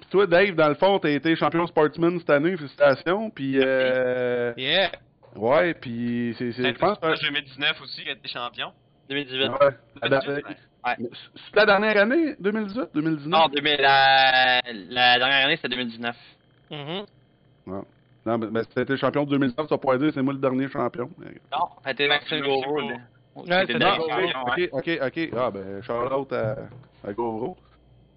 Puis 0.00 0.10
toi, 0.10 0.26
Dave, 0.26 0.54
dans 0.54 0.68
le 0.68 0.74
fond, 0.74 0.98
t'as 0.98 1.10
été 1.10 1.34
champion 1.36 1.66
sportsman 1.66 2.18
cette 2.18 2.30
année, 2.30 2.56
félicitations. 2.56 3.30
Puis, 3.30 3.54
euh, 3.58 4.52
Yeah. 4.56 4.90
ouais, 5.36 5.74
puis 5.74 6.34
c'est, 6.38 6.52
c'est, 6.52 6.72
je 6.72 6.78
pense, 6.78 6.98
En 7.02 7.08
euh, 7.08 7.14
2019 7.22 7.80
aussi, 7.82 8.02
il 8.04 8.08
a 8.08 8.12
été 8.12 8.28
champion. 8.28 8.72
2018. 9.08 9.48
ouais, 9.48 9.56
la, 10.02 10.08
la, 10.08 10.20
2018, 10.20 10.46
ouais. 10.46 10.56
Ouais. 10.86 11.08
c'est 11.34 11.56
la 11.56 11.66
dernière 11.66 11.96
année, 11.96 12.34
2018, 12.38 12.88
2019? 12.94 13.26
Non, 13.40 13.48
2000, 13.48 13.76
la, 13.80 14.60
la 14.90 15.18
dernière 15.18 15.46
année, 15.46 15.56
c'était 15.56 15.68
2019. 15.68 16.16
Mhm. 16.70 17.04
Non, 18.26 18.38
mais, 18.38 18.48
mais 18.50 18.82
été 18.82 18.96
champion 18.96 19.24
de 19.24 19.30
2019, 19.30 19.68
ça 19.68 19.78
pourrait 19.78 19.98
dire, 19.98 20.10
c'est 20.12 20.22
moi 20.22 20.34
le 20.34 20.38
dernier 20.38 20.68
champion. 20.68 21.10
Non, 21.52 21.68
c'était 21.86 22.08
Maxime 22.08 22.40
Gauvreau. 22.40 22.80
C'était 23.46 23.84
ok, 23.84 24.68
ok, 24.72 24.98
ok. 25.06 25.30
Ah, 25.36 25.50
ben, 25.50 25.82
shout-out 25.82 26.32
à, 26.32 26.56
à 27.06 27.12
Gauvreau. 27.12 27.56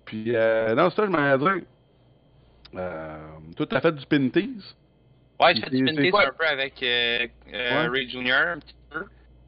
Puis, 0.05 0.35
euh, 0.35 0.75
non, 0.75 0.89
c'est 0.89 0.97
ça, 0.97 1.05
je 1.05 1.11
m'en 1.11 1.37
dire. 1.37 1.63
Euh, 2.75 3.17
toi, 3.55 3.65
t'as 3.67 3.81
fait 3.81 3.91
du 3.93 4.05
pin 4.05 4.29
tease? 4.29 4.75
Ouais, 5.39 5.55
j'ai 5.55 5.61
fait 5.61 5.69
du 5.69 5.85
taste 5.85 6.11
quoi? 6.11 6.27
un 6.27 6.31
peu 6.37 6.45
avec 6.45 6.81
euh, 6.81 7.27
euh, 7.53 7.83
Ouais. 7.83 7.87
Ray 7.87 8.09
Junior, 8.09 8.47
un 8.55 8.59
petit 8.59 8.75
peu. 8.89 9.05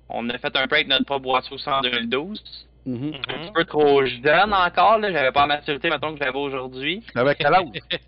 On 0.10 0.30
a 0.30 0.38
fait 0.38 0.56
un 0.56 0.68
peu 0.68 0.76
avec 0.76 0.88
notre 0.88 1.06
propre 1.06 1.24
boisseau 1.24 1.58
en 1.68 1.82
2012. 1.82 2.68
Mhm. 2.86 3.14
Un 3.16 3.40
petit 3.40 3.52
peu 3.54 3.66
trop 3.66 4.06
jeune 4.06 4.54
encore, 4.54 5.00
là. 5.00 5.12
J'avais 5.12 5.32
pas 5.32 5.42
la 5.42 5.56
maturité, 5.56 5.90
mettons, 5.90 6.14
que 6.14 6.24
j'avais 6.24 6.38
aujourd'hui. 6.38 7.04
Avec 7.16 7.38
quel 7.40 7.54
âge? 7.54 7.66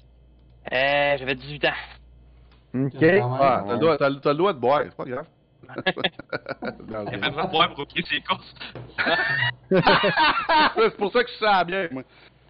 Euh, 0.69 1.15
j'avais 1.17 1.35
18 1.35 1.63
ans. 1.63 1.71
Ok. 2.75 2.93
Ah, 3.01 3.63
t'as 3.65 3.73
le 3.73 3.79
droit- 3.79 3.97
t'as 3.97 4.09
le 4.09 4.19
t'as 4.19 4.31
le 4.31 4.37
droit 4.37 4.53
de 4.53 4.59
boire, 4.59 4.81
c'est 4.83 4.95
pas 4.95 5.05
grave. 5.05 5.25
Il 7.11 7.19
fait 7.19 7.31
pour 7.31 7.47
boire 7.49 7.73
pour 7.73 7.83
oublier 7.83 8.05
ses 8.07 8.21
courses. 8.21 8.53
c'est 9.69 10.97
pour 10.97 11.11
ça 11.11 11.23
que 11.23 11.29
je 11.29 11.45
sens 11.45 11.65
bien, 11.65 11.87
moi. 11.91 12.03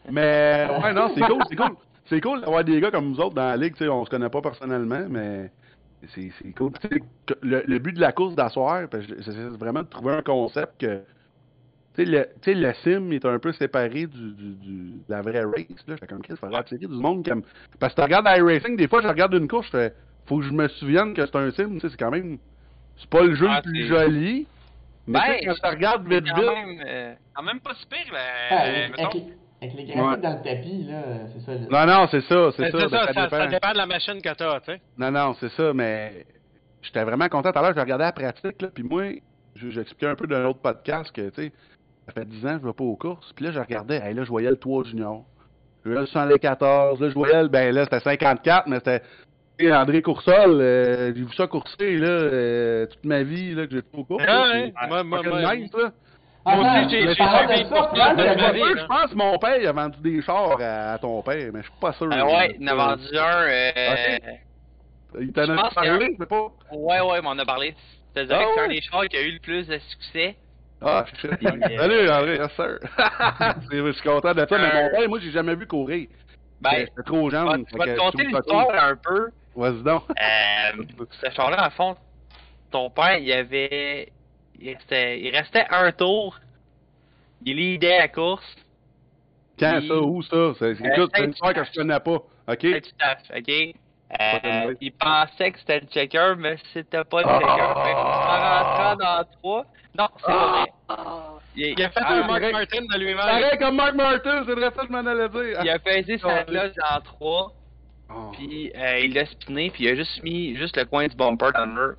Mais, 0.09 0.67
ouais, 0.83 0.93
non, 0.93 1.11
c'est 1.15 1.21
cool, 1.21 1.43
c'est 1.49 1.55
cool. 1.55 1.75
C'est 2.05 2.21
cool 2.21 2.41
d'avoir 2.41 2.63
des 2.63 2.79
gars 2.79 2.91
comme 2.91 3.09
nous 3.09 3.19
autres 3.19 3.35
dans 3.35 3.47
la 3.49 3.57
ligue, 3.57 3.73
tu 3.73 3.83
sais, 3.83 3.89
on 3.89 4.05
se 4.05 4.09
connaît 4.09 4.29
pas 4.29 4.41
personnellement, 4.41 5.05
mais 5.09 5.51
c'est 6.13 6.31
c'est 6.41 6.53
cool. 6.53 6.71
Le, 7.41 7.63
le 7.67 7.79
but 7.79 7.93
de 7.93 7.99
la 7.99 8.11
course 8.13 8.35
d'asseoir, 8.35 8.83
c'est 8.91 9.33
vraiment 9.57 9.81
de 9.81 9.87
trouver 9.87 10.13
un 10.13 10.21
concept 10.21 10.79
que, 10.79 11.01
tu 11.97 12.05
sais, 12.05 12.53
le, 12.53 12.61
le 12.61 12.73
sim 12.83 13.11
est 13.11 13.25
un 13.25 13.39
peu 13.39 13.51
séparé 13.53 14.05
du, 14.07 14.31
du, 14.33 14.55
du- 14.55 14.91
de 14.91 15.03
la 15.09 15.21
vraie 15.21 15.43
race, 15.43 15.65
là. 15.87 15.95
J'étais 15.95 16.07
comme, 16.07 16.21
Chris, 16.21 16.33
il 16.35 16.37
faudrait 16.37 16.59
attirer 16.59 16.79
du 16.79 16.87
monde 16.87 17.27
comme... 17.27 17.43
Parce 17.79 17.93
que 17.93 18.01
tu 18.01 18.03
regardes 18.05 18.27
iRacing, 18.27 18.75
des 18.77 18.87
fois, 18.87 19.01
je 19.01 19.07
regarde 19.07 19.33
une 19.33 19.47
course, 19.47 19.65
je 19.67 19.71
fais, 19.71 19.93
faut 20.25 20.37
que 20.39 20.43
je 20.45 20.51
me 20.51 20.67
souvienne 20.67 21.13
que 21.13 21.25
c'est 21.25 21.35
un 21.35 21.51
sim, 21.51 21.73
tu 21.73 21.79
sais, 21.81 21.89
c'est 21.89 21.97
quand 21.97 22.11
même... 22.11 22.37
C'est 22.97 23.09
pas 23.09 23.23
le 23.23 23.35
jeu 23.35 23.47
Ah, 23.49 23.61
le 23.63 23.69
plus 23.71 23.81
c'est- 23.83 23.87
joli, 23.87 24.47
mais 25.07 25.19
Ben, 25.19 25.35
quand 25.45 25.53
tu 25.69 25.75
regardes 25.75 26.07
vite, 26.07 26.25
Quand 26.29 26.35
vite... 26.41 26.45
même, 26.51 26.83
euh, 26.87 27.13
Quand 27.35 27.43
même 27.43 27.59
pas 27.59 27.73
si 27.75 27.85
pire, 27.87 28.13
Ah, 28.49 28.57
avec, 28.59 28.89
mettons. 28.91 29.03
avec, 29.09 29.23
avec 29.61 29.73
les 29.75 29.85
graphiques 29.85 30.21
dans 30.21 30.37
le 30.37 30.43
tapis, 30.43 30.83
là, 30.83 31.03
c'est 31.33 31.39
ça. 31.41 31.53
le- 31.53 31.67
Non, 31.69 31.85
non, 32.01 32.07
c'est 32.11 32.21
ça, 32.21 32.51
c'est 32.55 32.63
Ben, 32.63 32.71
ça. 32.71 32.77
Ben, 32.77 32.89
ça, 32.89 33.05
ça, 33.13 33.23
dépend. 33.23 33.37
ça 33.37 33.47
dépend 33.47 33.71
de 33.71 33.77
la 33.77 33.85
machine 33.85 34.21
que 34.21 34.33
t'as, 34.33 34.59
tu 34.61 34.71
sais. 34.71 34.81
Non, 34.97 35.11
non, 35.11 35.35
c'est 35.39 35.49
ça, 35.53 35.73
mais 35.73 36.25
j'étais 36.81 37.03
vraiment 37.03 37.27
content. 37.29 37.51
Tout 37.51 37.59
à 37.59 37.61
l'heure, 37.61 37.73
je 37.75 37.79
regardais 37.79 38.03
la 38.05 38.11
pratique, 38.11 38.61
là, 38.61 38.67
puis 38.73 38.83
moi, 38.83 39.03
je- 39.55 39.69
j'expliquais 39.69 40.07
un 40.07 40.15
peu 40.15 40.27
d'un 40.27 40.45
autre 40.45 40.59
podcast 40.59 41.11
que, 41.11 41.29
tu 41.29 41.43
sais, 41.43 41.51
ça 42.07 42.13
fait 42.13 42.25
10 42.25 42.45
ans 42.45 42.55
que 42.55 42.61
je 42.63 42.67
vais 42.67 42.73
pas 42.73 42.83
aux 42.83 42.95
courses, 42.95 43.31
puis 43.33 43.45
là, 43.45 43.51
je 43.51 43.59
regardais, 43.59 43.97
hey, 43.97 44.13
là, 44.13 44.23
je 44.23 44.29
voyais 44.29 44.49
le 44.49 44.57
3 44.57 44.85
junior. 44.85 45.23
Je 45.83 45.89
voyais 45.91 46.01
le 46.01 46.07
114, 46.07 47.01
là, 47.01 47.09
je 47.09 47.13
voyais 47.13 47.43
le, 47.43 47.49
ben 47.49 47.73
là, 47.73 47.83
c'était 47.83 47.99
54, 47.99 48.67
mais 48.67 48.77
c'était, 48.77 49.01
sais, 49.59 49.73
André 49.73 50.01
Coursol, 50.01 50.61
euh, 50.61 51.13
j'ai 51.15 51.21
vu 51.23 51.33
ça 51.35 51.47
courser, 51.47 51.97
là, 51.97 52.07
euh, 52.07 52.85
toute 52.87 53.03
ma 53.05 53.23
vie, 53.23 53.53
là, 53.53 53.67
que 53.67 53.73
j'ai 53.73 53.81
aux 53.93 54.03
courses. 54.03 54.23
Ah, 54.27 54.33
là, 54.33 54.41
ouais. 54.53 54.73
Moi, 54.87 55.03
moi, 55.03 55.21
moi, 55.23 55.41
là. 55.41 55.91
Moi 56.45 56.59
aussi, 56.59 56.89
j'ai- 56.89 57.05
mais 57.05 57.13
j'ai 57.13 57.23
suivi 57.23 57.65
je 58.77 58.85
pense 58.87 59.11
que 59.11 59.15
mon 59.15 59.37
père 59.37 59.57
il 59.59 59.67
a 59.67 59.71
vendu 59.73 59.99
des 59.99 60.21
chars 60.21 60.57
à, 60.61 60.93
à 60.93 60.97
ton 60.97 61.21
père, 61.21 61.51
mais 61.53 61.59
je 61.61 61.65
suis 61.67 61.79
pas 61.81 61.91
sûr. 61.91 62.09
euh, 62.09 62.23
ouais, 62.23 62.55
il 62.57 62.69
en 62.69 62.71
a 62.71 62.75
vendu 62.75 63.17
un. 63.17 63.41
Euh, 63.41 64.17
Il 65.19 65.33
t'en 65.33 65.45
Je 65.45 65.51
a 65.51 65.69
parlé, 65.71 66.15
c'est 66.17 66.29
pas? 66.29 66.47
Ouais, 66.71 67.01
ouais, 67.01 67.21
mais 67.21 67.27
on 67.27 67.39
a 67.39 67.45
parlé. 67.45 67.75
Je 68.15 68.21
dirais 68.21 68.37
Ah 68.39 68.43
que 68.45 68.49
c'est 68.55 68.61
un 68.61 68.67
des 68.69 68.81
chars 68.81 69.07
qui 69.09 69.17
a 69.17 69.21
eu 69.21 69.31
le 69.31 69.39
plus 69.39 69.67
de 69.67 69.77
succès. 69.77 70.37
Ah, 70.81 71.05
shit. 71.19 71.31
Euh, 71.31 71.37
Salut, 71.77 72.09
André, 72.09 72.37
yes, 72.37 72.51
sir. 72.55 72.79
Je 73.71 73.91
suis 73.93 74.01
content 74.03 74.33
de 74.33 74.45
ça, 74.47 74.57
mais 74.57 74.73
mon 74.73 74.87
Euh, 74.87 74.89
père, 74.91 75.09
moi, 75.09 75.19
j'ai 75.19 75.31
jamais 75.31 75.55
vu 75.55 75.65
courir. 75.67 76.07
Ben, 76.61 76.71
J'étais 76.79 77.03
trop 77.05 77.29
je 77.29 77.35
vais, 77.35 77.51
jeune. 77.51 77.65
je 77.71 77.77
vais 77.77 77.93
te 77.95 77.99
conter 77.99 78.23
l'histoire 78.25 78.83
un 78.83 78.95
peu. 78.95 79.29
Vas-y 79.55 79.83
donc. 79.83 80.03
Euh, 80.09 80.83
ce 81.23 81.29
char-là, 81.31 81.67
en 81.67 81.69
fond, 81.71 81.95
ton 82.71 82.89
père, 82.89 83.17
il 83.17 83.31
avait. 83.31 84.11
Il 84.59 84.73
restait, 84.73 85.19
il 85.19 85.35
restait 85.35 85.65
un 85.69 85.91
tour. 85.91 86.39
Il 87.45 87.57
leadait 87.57 87.99
la 87.99 88.07
course. 88.07 88.45
Quand 89.59 89.77
Puis- 89.79 89.87
ça, 89.87 89.95
où 89.95 90.21
ça? 90.23 90.53
C'est, 90.59 90.75
c'est 90.75 91.23
une 91.23 91.31
histoire 91.31 91.53
que 91.53 91.63
je 91.63 91.71
connais 91.73 91.99
pas. 91.99 92.21
OK? 92.47 92.65
OK? 93.35 93.75
Euh, 94.19 94.73
il 94.79 94.91
pensait 94.93 95.51
que 95.51 95.59
c'était 95.59 95.81
le 95.81 95.87
checker, 95.87 96.33
mais 96.37 96.55
c'était 96.73 97.03
pas 97.03 97.21
le 97.21 97.27
checker. 97.27 97.45
En 97.45 98.53
rentrant 98.53 98.95
dans 98.95 99.23
trois. 99.41 99.65
Non, 99.97 100.07
c'est 100.17 100.25
pas 100.27 100.47
vrai. 100.47 100.71
Il, 101.55 101.73
Il 101.77 101.83
a 101.83 101.89
fait 101.89 101.99
ah, 102.03 102.13
un 102.13 102.21
il- 102.21 102.27
Mark 102.27 102.41
Martin 102.53 102.81
de 102.85 102.97
lui-même. 102.99 103.17
Pareil 103.17 103.57
comme 103.59 103.75
Mark 103.75 103.95
Martin, 103.95 104.43
c'est 104.45 104.53
vrai 104.53 104.71
ça 104.73 104.81
que 104.83 104.87
je 104.87 104.91
m'en 104.93 105.05
allais 105.05 105.27
dire. 105.29 105.59
Il 105.63 105.69
a 105.69 105.79
pesé 105.79 106.17
sa 106.19 106.43
cloche 106.43 106.71
en 106.89 107.01
trois, 107.01 107.51
Oh. 108.09 108.31
puis 108.31 108.71
euh, 108.73 108.99
il 108.99 109.13
l'a 109.13 109.25
spiné, 109.25 109.69
puis 109.69 109.83
il 109.83 109.89
a 109.89 109.95
juste 109.95 110.23
mis 110.23 110.55
juste 110.55 110.77
le 110.77 110.85
coin 110.85 111.07
du 111.07 111.15
bumper 111.17 111.51
dans 111.53 111.65
le 111.65 111.73
mur, 111.73 111.93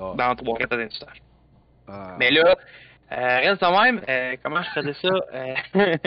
Oh. 0.00 0.14
dans 0.16 0.36
trois 0.36 0.56
quatre 0.56 0.76
d'instage. 0.76 1.20
Ah. 1.88 2.14
Mais 2.18 2.30
là, 2.30 2.54
euh, 3.10 3.38
reste 3.38 3.60
de 3.62 3.82
même, 3.84 4.00
euh, 4.08 4.36
comment 4.44 4.62
je 4.62 4.70
faisais 4.70 4.94
ça? 5.02 5.08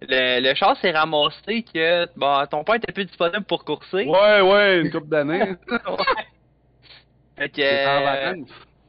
Le, 0.00 0.40
le 0.40 0.54
char 0.54 0.76
s'est 0.80 0.92
ramassé 0.92 1.62
que 1.64 2.06
bon, 2.16 2.46
ton 2.46 2.62
père 2.64 2.76
était 2.76 2.92
plus 2.92 3.04
disponible 3.06 3.44
pour 3.44 3.64
courser. 3.64 4.04
Ouais, 4.06 4.40
ouais, 4.40 4.80
une 4.80 4.90
couple 4.90 5.08
d'années. 5.08 5.56
Fait 7.36 7.48
que, 7.50 7.56
T'es 7.56 7.86
en 7.86 8.06
euh, 8.06 8.34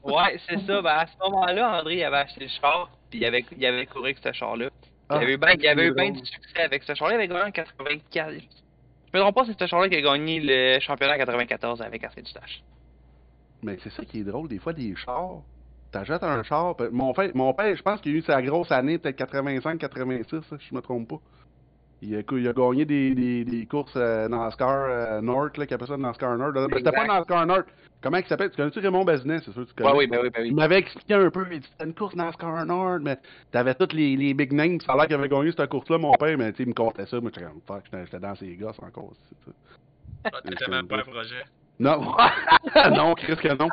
ouais, 0.03 0.39
c'est 0.47 0.59
ça. 0.65 0.81
Ben, 0.81 0.89
à 0.91 1.05
ce 1.07 1.17
moment-là, 1.23 1.79
André 1.79 1.97
il 1.97 2.03
avait 2.03 2.17
acheté 2.17 2.41
le 2.41 2.49
char, 2.49 2.89
puis 3.09 3.19
il 3.19 3.25
avait, 3.25 3.45
il 3.57 3.65
avait 3.65 3.85
couru 3.85 4.05
avec 4.05 4.17
ce 4.23 4.31
char-là. 4.33 4.65
Il 4.65 4.89
Ah, 5.09 5.15
avait 5.15 5.33
eu 5.33 5.37
bien 5.37 5.53
il 5.53 5.67
avait 5.67 5.85
eu 5.85 5.89
c'est 5.89 5.95
ben 5.95 6.13
du 6.13 6.25
succès 6.25 6.61
avec 6.61 6.83
ce 6.83 6.93
char-là. 6.95 7.13
Il 7.15 7.17
avait 7.17 7.27
gagné 7.27 7.41
en 7.43 7.51
84. 7.51 8.31
Je 8.31 9.17
me 9.17 9.21
trompe 9.21 9.35
pas, 9.35 9.45
c'est 9.45 9.59
ce 9.59 9.67
char-là 9.67 9.89
qui 9.89 9.95
a 9.95 10.01
gagné 10.01 10.39
le 10.39 10.79
championnat 10.79 11.15
en 11.15 11.17
94 11.17 11.81
avec 11.81 12.03
Arsène 12.03 12.23
Dustache. 12.23 12.61
Mais 13.61 13.77
c'est 13.83 13.91
ça 13.91 14.05
qui 14.05 14.19
est 14.19 14.23
drôle, 14.23 14.47
des 14.47 14.59
fois, 14.59 14.73
des 14.73 14.95
chars. 14.95 15.41
T'achètes 15.91 16.23
un 16.23 16.43
char. 16.43 16.75
Mon 16.91 17.13
père, 17.13 17.31
mon 17.33 17.53
père 17.53 17.75
je 17.75 17.81
pense 17.81 17.99
qu'il 18.01 18.13
a 18.15 18.17
eu 18.17 18.21
sa 18.21 18.41
grosse 18.41 18.71
année, 18.71 18.97
peut-être 18.99 19.17
85-86, 19.19 20.41
si 20.59 20.67
je 20.69 20.75
me 20.75 20.81
trompe 20.81 21.09
pas. 21.09 21.19
Il 22.01 22.15
a, 22.15 22.21
il 22.31 22.47
a 22.47 22.53
gagné 22.53 22.85
des, 22.85 23.13
des, 23.13 23.43
des 23.43 23.65
courses 23.65 23.91
euh, 23.97 24.29
NASCAR 24.29 24.69
euh, 24.69 25.19
North, 25.21 25.57
là, 25.57 25.65
qu'il 25.65 25.73
appelle 25.75 25.87
ça 25.89 25.97
NASCAR 25.97 26.37
North. 26.37 26.55
C'était 26.77 26.91
pas. 26.93 27.05
NASCAR 27.05 27.45
North. 27.45 27.65
Comment 28.01 28.17
il 28.19 28.25
s'appelle? 28.25 28.49
Tu 28.51 28.55
connais-tu 28.55 28.79
Raymond 28.79 29.03
Bazinet? 29.03 29.39
C'est 29.43 29.51
sûr 29.51 29.65
que 29.67 29.73
tu 29.73 29.83
Ouais, 29.83 29.89
connais. 29.91 29.97
oui, 29.97 30.07
ben 30.07 30.19
oui, 30.23 30.29
ben 30.33 30.41
oui. 30.43 30.47
Il 30.47 30.55
m'avait 30.55 30.77
expliqué 30.77 31.15
un 31.15 31.29
peu, 31.29 31.45
il 31.51 31.59
dit 31.59 31.67
c'était 31.69 31.83
une 31.83 31.93
course 31.93 32.15
NASCAR 32.15 32.65
North, 32.65 33.01
mais 33.03 33.17
t'avais 33.51 33.75
tous 33.75 33.93
les, 33.93 34.15
les 34.15 34.33
big 34.33 34.53
names, 34.53 34.79
ça 34.79 34.93
a 34.93 34.95
l'air 34.95 35.07
qu'il 35.07 35.15
avait 35.15 35.27
gagné 35.27 35.51
cette 35.51 35.69
course-là, 35.69 35.97
mon 35.97 36.13
père, 36.13 36.37
mais 36.37 36.51
tu 36.53 36.57
sais, 36.59 36.63
il 36.63 36.69
me 36.69 36.73
contait 36.73 37.05
ça, 37.05 37.19
moi 37.19 37.31
j'étais 37.33 38.19
dans 38.19 38.35
ses 38.35 38.55
gosses 38.55 38.79
encore. 38.81 39.11
Ah, 40.23 40.29
T'étais 40.47 40.71
même 40.71 40.87
pas 40.87 40.97
un 40.99 41.01
projet? 41.01 41.43
Non, 41.79 41.99
non, 42.95 43.13
Chris 43.15 43.35
que 43.35 43.57
non. 43.57 43.67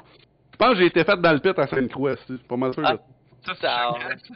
Je 0.58 0.64
pense 0.64 0.72
que 0.74 0.78
j'ai 0.80 0.86
été 0.86 1.04
fait 1.04 1.20
dans 1.20 1.32
le 1.32 1.38
pit 1.40 1.58
à 1.58 1.66
Sainte-Croix, 1.66 2.14
c'est 2.26 2.42
pas 2.46 2.56
mal 2.56 2.72
sûr. 2.72 2.82
Ah. 2.86 2.96
Ça, 3.44 3.52
c'est 3.54 3.66
Ça- 3.66 3.92
ça. 4.16 4.34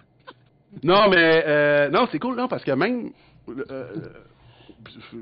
Non, 0.85 1.09
mais 1.09 1.43
euh, 1.47 1.89
non, 1.89 2.07
c'est 2.13 2.19
cool, 2.19 2.37
non, 2.37 2.47
parce 2.47 2.63
que 2.63 2.73
même. 2.73 3.11
euh, 3.49 3.87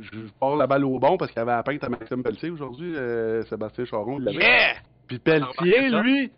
je, 0.02 0.18
pars 0.40 0.56
la 0.56 0.66
balle 0.66 0.84
au 0.84 0.98
bon 0.98 1.16
parce 1.16 1.30
qu'il 1.30 1.40
avait 1.40 1.52
la 1.52 1.62
peinte 1.62 1.82
à 1.84 1.88
Maxime 1.88 2.22
Pelletier 2.22 2.50
aujourd'hui, 2.50 2.94
euh, 2.96 3.42
Sébastien 3.44 3.84
Charon. 3.84 4.18
il 4.18 4.24
l'avait. 4.24 4.38
Yeah! 4.38 4.74
Puis 5.06 5.18
Pelletier, 5.18 5.88
lui, 5.90 6.30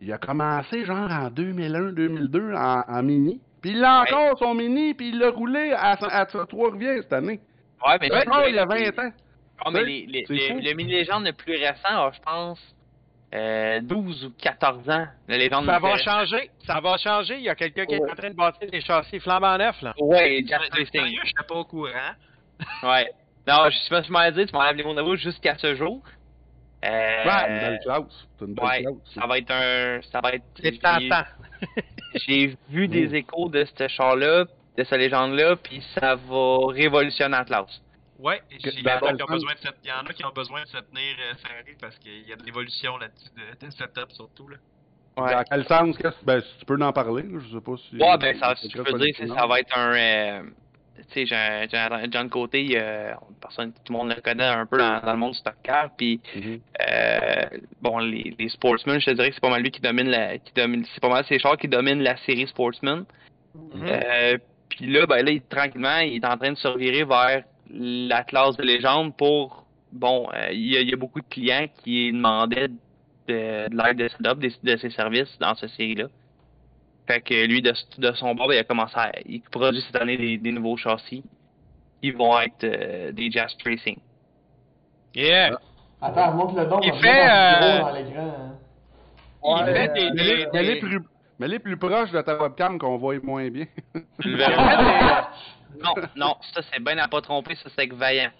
il 0.00 0.12
a 0.12 0.18
commencé 0.18 0.84
genre 0.84 1.10
en 1.10 1.30
2001-2002 1.30 2.54
en, 2.56 2.82
en 2.86 3.02
mini. 3.02 3.40
Puis 3.62 3.72
il 3.72 3.84
a 3.84 4.02
encore 4.02 4.38
son 4.38 4.54
mini, 4.54 4.94
puis 4.94 5.10
il 5.10 5.18
l'a 5.18 5.30
roulé 5.30 5.72
à, 5.72 5.92
à, 5.92 6.20
à 6.20 6.26
Trois-Rivières 6.26 7.02
cette 7.02 7.12
année. 7.12 7.40
Ouais, 7.86 7.96
mais 8.00 8.10
Ouais, 8.12 8.20
c'est- 8.24 8.50
il 8.50 8.58
a 8.58 8.66
20 8.66 8.98
ans. 8.98 9.10
Ah, 9.64 9.70
mais 9.70 9.84
les, 9.84 10.06
le 10.28 10.74
mini-légende 10.74 11.24
le 11.26 11.32
plus 11.32 11.52
récent 11.56 12.06
a, 12.06 12.10
je 12.12 12.20
pense, 12.20 12.58
euh, 13.34 13.80
12 13.82 14.24
ou 14.26 14.30
14 14.38 14.88
ans. 14.90 15.06
La 15.28 15.36
légende 15.38 15.66
Ça 15.66 15.78
va 15.78 15.96
changer. 15.98 16.50
Ça 16.66 16.80
va 16.80 16.96
changer. 16.98 17.34
Il 17.36 17.42
y 17.44 17.48
a 17.48 17.54
quelqu'un 17.54 17.86
qui 17.86 17.94
est 17.94 18.02
en 18.02 18.14
train 18.14 18.30
de 18.30 18.34
bâtir 18.34 18.68
des 18.70 18.80
châssis 18.80 19.20
flambant 19.20 19.56
neufs, 19.58 19.80
là. 19.82 19.94
Ouais, 19.98 20.42
Jack 20.46 20.62
Sérieux, 20.72 20.84
Racing. 20.92 21.18
j'étais 21.24 21.42
pas 21.48 21.54
au 21.54 21.64
courant. 21.64 21.90
Ouais. 22.82 23.10
Non, 23.48 23.70
je 23.70 23.76
sais 23.78 23.88
pas 23.88 24.02
si 24.02 24.08
je 24.08 24.12
m'en 24.12 24.30
dit, 24.30 24.46
tu 24.46 24.52
m'enlèves 24.52 24.76
les 24.76 24.84
mots 24.84 24.94
de 24.94 25.00
vous 25.00 25.16
jusqu'à 25.16 25.56
ce 25.56 25.74
jour. 25.74 26.02
Euh, 26.84 26.88
Ouais, 27.24 27.48
une 27.48 27.58
belle 27.58 27.78
classe. 27.82 28.26
C'est 28.38 28.44
une 28.46 28.54
belle 28.54 28.64
ouais, 28.64 28.82
classe. 28.82 28.94
ça 29.14 29.26
va 29.26 29.38
être 29.38 29.50
un. 29.50 30.00
Ça 30.12 30.20
va 30.20 30.32
être. 30.34 30.44
C'est 30.56 30.72
j'ai- 30.72 30.78
tentant. 30.78 31.24
J'ai 32.26 32.56
vu 32.68 32.88
des 32.88 33.14
échos 33.14 33.48
de 33.48 33.64
ce 33.64 33.88
char-là, 33.88 34.44
de 34.76 34.84
cette 34.84 34.98
légende-là, 34.98 35.56
puis 35.56 35.82
ça 35.94 36.16
va 36.16 36.58
révolutionner 36.72 37.36
la 37.36 37.44
classe. 37.44 37.80
Ouais, 38.20 38.40
et 38.50 38.58
Que- 38.58 38.70
il 38.70 38.80
y, 38.86 38.90
en 38.90 39.00
dans 39.00 39.06
a 39.06 39.12
le 39.12 39.16
qui 39.16 39.22
ont 39.22 39.26
sens- 39.26 39.34
besoin 39.36 39.54
de 39.54 39.58
se- 39.58 39.74
il 39.84 39.88
y 39.88 39.92
en 39.92 40.06
a 40.06 40.12
qui 40.12 40.24
ont 40.26 40.32
besoin 40.34 40.62
de 40.62 40.66
se 40.68 40.76
tenir 40.78 41.16
euh, 41.20 41.34
serré 41.42 41.76
parce 41.80 41.98
qu'il 41.98 42.28
y 42.28 42.32
a 42.32 42.36
de 42.36 42.42
l'évolution 42.44 42.98
là-dessus 42.98 43.30
de, 43.36 43.66
de 43.66 43.70
setup 43.72 44.10
surtout. 44.12 44.48
Là. 44.48 44.56
Ouais. 45.16 45.32
Dans 45.34 45.42
quel 45.44 45.64
sens 45.66 45.96
qu'est-ce- 45.98 46.24
ben, 46.24 46.40
si 46.40 46.58
tu 46.58 46.64
peux 46.66 46.80
en 46.82 46.92
parler, 46.92 47.22
là, 47.22 47.38
je 47.42 47.54
sais 47.56 47.60
pas 47.62 47.76
si. 47.76 47.96
Ouais, 47.96 48.18
ben, 48.18 48.38
ça, 48.38 48.54
ce 48.56 48.68
que 48.68 48.78
je 48.78 48.82
peux 48.82 48.98
dire, 48.98 49.16
que 49.16 49.26
ça 49.26 49.46
va 49.46 49.60
être 49.60 49.76
un. 49.78 49.94
euh, 49.94 50.42
tu 51.12 51.26
sais, 51.26 51.68
John 52.12 52.28
Côté, 52.28 52.62
il 52.62 52.72
y 52.72 52.76
a 52.76 53.12
une 53.12 53.34
personne, 53.40 53.72
tout 53.72 53.92
le 53.92 53.98
monde 53.98 54.10
le 54.14 54.20
connaît 54.20 54.44
un 54.44 54.66
peu 54.66 54.76
dans, 54.76 55.00
dans 55.00 55.12
le 55.12 55.18
monde 55.18 55.32
du 55.32 55.38
stock 55.38 55.54
car, 55.62 55.88
puis 55.96 56.20
Mhm. 56.36 56.60
euh, 56.88 57.58
bon, 57.80 57.98
les, 58.00 58.34
les 58.38 58.48
sportsmen, 58.50 59.00
je 59.00 59.06
te 59.06 59.10
dirais 59.12 59.28
que 59.30 59.34
c'est 59.34 59.40
pas 59.40 59.48
mal 59.50 59.62
lui 59.62 59.70
qui 59.70 59.80
domine 59.80 60.08
la. 60.10 60.36
Qui 60.38 60.52
domine, 60.54 60.84
c'est 60.92 61.00
pas 61.00 61.08
mal 61.08 61.24
ces 61.26 61.38
chars 61.38 61.56
qui 61.56 61.68
dominent 61.68 62.02
la 62.02 62.16
série 62.18 62.46
sportsman. 62.46 63.04
Mhm. 63.54 63.82
Euh, 63.86 64.38
puis 64.68 64.86
là, 64.92 65.06
ben 65.06 65.24
là, 65.24 65.30
il, 65.32 65.42
tranquillement, 65.42 65.98
il 65.98 66.16
est 66.16 66.24
en 66.26 66.36
train 66.36 66.52
de 66.52 66.58
se 66.58 66.68
revirer 66.68 67.04
vers 67.04 67.44
la 67.72 68.22
classe 68.24 68.56
de 68.56 68.62
légende 68.62 69.16
pour. 69.16 69.64
Bon, 69.92 70.28
euh, 70.34 70.52
il 70.52 70.72
y, 70.72 70.76
a- 70.76 70.80
il 70.80 70.90
y 70.90 70.92
a 70.92 70.96
beaucoup 70.96 71.20
de 71.20 71.26
clients 71.28 71.66
qui 71.82 72.12
demandaient 72.12 72.68
de, 72.68 73.68
de 73.68 73.76
l'aide 73.76 73.96
de 73.96 74.08
setup, 74.08 74.38
des- 74.38 74.54
de 74.62 74.76
ses 74.76 74.90
services 74.90 75.36
dans 75.40 75.54
cette 75.56 75.70
série-là. 75.70 76.06
Fait 77.06 77.20
que 77.20 77.46
lui, 77.46 77.60
de, 77.60 77.72
de 77.98 78.12
son 78.12 78.34
bord, 78.36 78.46
ben, 78.48 78.54
il 78.54 78.58
a 78.58 78.64
commencé 78.64 78.94
à. 78.96 79.10
Il 79.26 79.40
produit 79.42 79.82
cette 79.82 79.96
année 80.00 80.16
des, 80.16 80.38
des 80.38 80.52
nouveaux 80.52 80.76
châssis. 80.76 81.24
Ils 82.02 82.16
vont 82.16 82.38
être 82.40 82.64
euh, 82.64 83.12
des 83.12 83.30
Jazz 83.30 83.54
Racing. 83.64 83.98
Yeah! 85.14 85.58
Attends, 86.00 86.32
montre 86.34 86.54
le 86.58 86.66
don. 86.66 86.80
Il 86.82 86.92
fait, 86.94 87.08
euh, 87.28 87.80
dans 87.80 87.88
hein. 87.88 89.64
Il 89.66 89.72
fait 89.74 89.88
des. 89.88 90.10
Mais 90.14 90.46
des, 90.52 90.62
les, 90.74 90.80
plus, 90.80 91.00
mais 91.38 91.48
les 91.48 91.58
plus 91.58 91.76
proches 91.76 92.10
de 92.12 92.20
ta 92.22 92.40
webcam 92.40 92.78
qu'on 92.78 92.96
voit 92.96 93.18
moins 93.22 93.48
bien. 93.50 93.66
Non, 95.82 95.94
non, 96.16 96.36
ça 96.54 96.60
c'est 96.72 96.82
bien 96.82 96.98
à 96.98 97.08
pas 97.08 97.20
tromper, 97.20 97.54
ça 97.56 97.64
c'est 97.74 97.80
avec 97.80 97.94
Vaillant. 97.94 98.30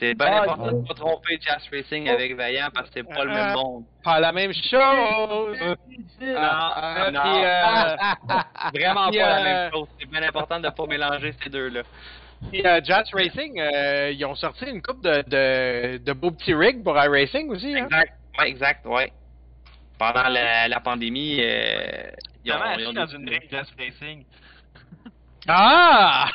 C'est 0.00 0.14
bien 0.14 0.26
Ah, 0.30 0.42
important 0.42 0.72
de 0.72 0.86
pas 0.88 0.94
tromper 0.94 1.38
Jazz 1.40 1.62
Racing 1.70 2.08
avec 2.08 2.34
Vaillant 2.36 2.68
parce 2.74 2.88
que 2.88 2.94
c'est 2.94 3.02
pas 3.14 3.24
le 3.24 3.30
même 3.32 3.48
Ah. 3.50 3.54
monde. 3.54 3.82
des- 3.84 4.02
pas 4.02 4.18
la 4.20 4.32
même 4.32 4.52
chose! 4.52 5.76
Ah, 6.36 7.06
puis, 7.10 7.12
non. 7.12 7.44
euh, 7.44 7.96
Vraiment 8.74 9.10
Puis, 9.10 9.18
pas 9.20 9.26
la 9.26 9.40
euh, 9.40 9.44
même 9.44 9.72
chose. 9.72 9.88
C'est 10.00 10.10
bien 10.10 10.22
important 10.22 10.58
de 10.60 10.68
pas 10.70 10.86
mélanger 10.86 11.34
ces 11.42 11.50
deux-là. 11.50 11.82
Puis, 12.50 12.66
euh, 12.66 12.80
Jazz 12.82 13.08
Racing, 13.12 13.60
euh, 13.60 14.10
ils 14.12 14.24
ont 14.24 14.34
sorti 14.34 14.64
une 14.66 14.82
coupe 14.82 15.02
de, 15.02 15.22
de, 15.28 15.98
de 15.98 16.12
beaux 16.12 16.30
petits 16.30 16.54
rigs 16.54 16.82
pour 16.82 16.96
iRacing 16.96 17.50
aussi. 17.50 17.74
Hein? 17.74 17.84
Exact. 17.84 18.12
Ouais, 18.38 18.48
exact, 18.48 18.86
ouais. 18.86 19.12
Pendant 19.98 20.28
la, 20.28 20.66
la 20.68 20.80
pandémie, 20.80 21.38
euh, 21.40 22.10
ils 22.44 22.52
ont, 22.52 22.56
ils 22.78 22.86
ont 22.88 22.92
dans 22.92 23.06
une 23.06 23.28
ring 23.28 23.42
Jazz 23.50 23.68
Racing? 23.78 24.24
Ah! 25.48 26.26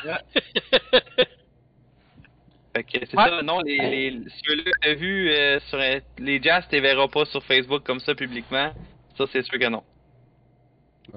Fait 2.76 2.84
que 2.84 2.90
c'est 3.04 3.16
Ouais. 3.16 3.24
ça, 3.28 3.42
non, 3.42 3.58
les, 3.64 3.78
les, 3.78 4.20
ceux-là 4.44 4.62
que 4.62 4.70
t'as 4.80 4.94
vu 4.94 5.28
euh, 5.30 5.58
sur 5.68 5.78
les 6.18 6.40
jazz, 6.40 6.64
tu 6.68 6.76
les 6.76 6.80
verras 6.80 7.08
pas 7.08 7.24
sur 7.24 7.42
Facebook 7.42 7.82
comme 7.84 7.98
ça 7.98 8.14
publiquement. 8.14 8.70
Ça, 9.18 9.24
c'est 9.32 9.42
sûr 9.42 9.58
que 9.58 9.68
non. 9.68 9.82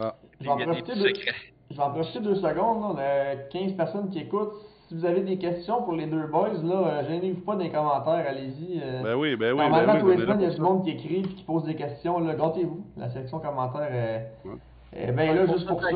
Ah. 0.01 0.15
Je 0.41 0.45
vais 0.45 0.51
en 0.51 1.91
profiter 1.91 2.19
deux 2.21 2.35
secondes. 2.35 2.81
là. 2.81 2.87
On 2.89 2.97
a 2.97 3.35
15 3.51 3.73
personnes 3.73 4.09
qui 4.09 4.19
écoutent. 4.19 4.53
Si 4.87 4.95
vous 4.95 5.05
avez 5.05 5.21
des 5.21 5.37
questions 5.37 5.83
pour 5.83 5.93
les 5.93 6.07
deux 6.07 6.25
boys, 6.27 6.49
là, 6.63 6.87
euh, 6.87 7.07
gênez-vous 7.07 7.41
pas 7.41 7.53
dans 7.53 7.63
les 7.63 7.71
commentaires. 7.71 8.25
Allez-y. 8.27 8.81
euh. 8.83 9.03
Ben 9.03 9.15
oui, 9.15 9.35
ben 9.35 9.53
oui. 9.53 9.59
Normalement, 9.59 9.93
ben 9.93 9.99
tous 10.01 10.07
oui, 10.07 10.15
les 10.17 10.21
semaines, 10.23 10.41
il 10.41 10.47
y 10.49 10.51
a 10.51 10.55
du 10.55 10.61
monde 10.61 10.83
qui 10.83 10.89
écrit 10.91 11.19
et 11.19 11.21
qui 11.21 11.43
pose 11.43 11.63
des 11.65 11.75
questions. 11.75 12.19
Là, 12.19 12.33
gâtez-vous. 12.33 12.83
La 12.97 13.09
section 13.11 13.39
commentaires 13.39 13.93
est, 13.93 14.31
Ouais. 14.47 14.55
est 14.93 15.11
bien 15.11 15.33
là 15.35 15.45
juste 15.45 15.67
pour 15.67 15.79
ça. 15.81 15.87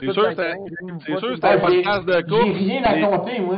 C'est 0.00 0.12
sûr, 0.12 0.26
c'est 0.36 0.52
c'est 1.06 1.18
sûr, 1.18 1.36
c'est 1.36 1.44
Ah, 1.44 1.52
un 1.52 1.68
j'ai- 1.68 1.82
podcast 1.82 2.06
de 2.06 2.20
course. 2.28 2.46
J'ai 2.46 2.52
rien 2.52 2.82
à 2.84 3.00
compter, 3.18 3.40
moi. 3.40 3.56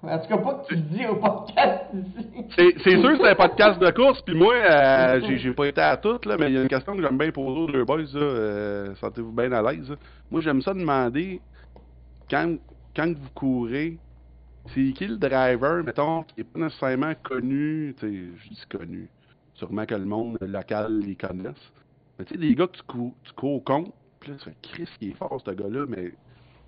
En 0.00 0.18
tout 0.20 0.28
cas, 0.28 0.36
pas 0.38 0.54
que 0.54 0.68
tu 0.68 0.76
dis 0.76 1.06
au 1.06 1.16
podcast 1.16 1.86
ici. 1.92 2.26
C'est 2.56 2.74
c'est 2.84 3.00
sûr 3.00 3.10
que 3.10 3.16
c'est 3.18 3.30
un 3.30 3.34
podcast 3.34 3.80
de 3.80 3.90
course, 3.90 4.22
puis 4.22 4.34
moi, 4.36 4.54
euh, 4.54 5.20
j'ai 5.26 5.38
j'ai 5.38 5.52
pas 5.52 5.66
été 5.66 5.80
à 5.80 5.96
toutes, 5.96 6.24
là, 6.26 6.36
mais 6.38 6.46
il 6.48 6.54
y 6.54 6.58
a 6.58 6.62
une 6.62 6.68
question 6.68 6.94
que 6.94 7.02
j'aime 7.02 7.18
bien 7.18 7.30
poser 7.32 7.60
aux 7.60 7.66
deux 7.66 7.84
boys, 7.84 8.02
euh, 8.14 8.94
sentez-vous 8.96 9.32
bien 9.32 9.50
à 9.52 9.60
l'aise. 9.72 9.92
Moi, 10.30 10.40
j'aime 10.40 10.62
ça 10.62 10.72
demander, 10.72 11.40
quand, 12.30 12.56
quand 12.94 13.08
vous 13.08 13.30
courez, 13.34 13.98
c'est 14.74 14.92
qui 14.92 15.06
le 15.08 15.16
driver, 15.16 15.82
mettons, 15.82 16.22
qui 16.22 16.42
est 16.42 16.44
pas 16.44 16.60
nécessairement 16.60 17.12
connu, 17.24 17.94
tu 17.98 18.06
sais, 18.06 18.22
je 18.44 18.48
dis 18.50 18.64
connu, 18.70 19.08
sûrement 19.54 19.84
que 19.84 19.94
le 19.96 20.04
monde 20.04 20.38
local 20.40 21.00
les 21.00 21.16
connaisse, 21.16 21.72
mais 22.18 22.24
tu 22.24 22.34
sais, 22.34 22.40
des 22.40 22.54
gars 22.54 22.68
que 22.68 22.76
tu 22.76 22.82
cours, 22.84 23.14
tu 23.24 23.32
cours 23.32 23.64
contre, 23.64 23.90
puis 24.20 24.32
fais, 24.38 24.54
Chris, 24.62 24.88
qui 24.98 25.10
est 25.10 25.16
fort, 25.16 25.40
ce 25.44 25.50
gars-là, 25.50 25.86
mais 25.88 26.12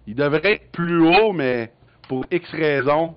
il 0.07 0.15
devrait 0.15 0.41
être 0.45 0.71
plus 0.73 1.01
haut, 1.01 1.33
mais 1.33 1.73
pour 2.09 2.25
X 2.31 2.51
raisons, 2.51 3.15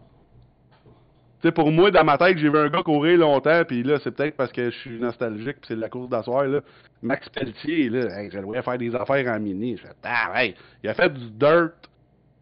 tu 1.41 1.49
sais, 1.49 1.51
pour 1.51 1.71
moi, 1.71 1.91
dans 1.91 2.05
ma 2.05 2.17
tête, 2.17 2.37
j'ai 2.37 2.49
vu 2.49 2.57
un 2.57 2.69
gars 2.69 2.83
courir 2.83 3.19
longtemps, 3.19 3.63
puis 3.67 3.83
là, 3.83 3.99
c'est 4.01 4.11
peut-être 4.11 4.37
parce 4.37 4.51
que 4.51 4.71
je 4.71 4.77
suis 4.77 4.99
nostalgique, 4.99 5.57
puis 5.57 5.67
c'est 5.67 5.75
la 5.75 5.89
course 5.89 6.09
d'asseoir, 6.09 6.45
là. 6.45 6.61
Max 7.01 7.27
Pelletier, 7.29 7.89
là, 7.89 8.17
hey, 8.17 8.31
j'aimerais 8.31 8.61
faire 8.61 8.77
des 8.77 8.95
affaires 8.95 9.27
en 9.27 9.39
mini. 9.41 9.75
Je 9.75 9.81
fais, 9.81 9.93
ah, 10.03 10.31
hey, 10.41 10.55
il 10.81 10.89
a 10.89 10.93
fait 10.93 11.09
du 11.09 11.31
dirt, 11.31 11.73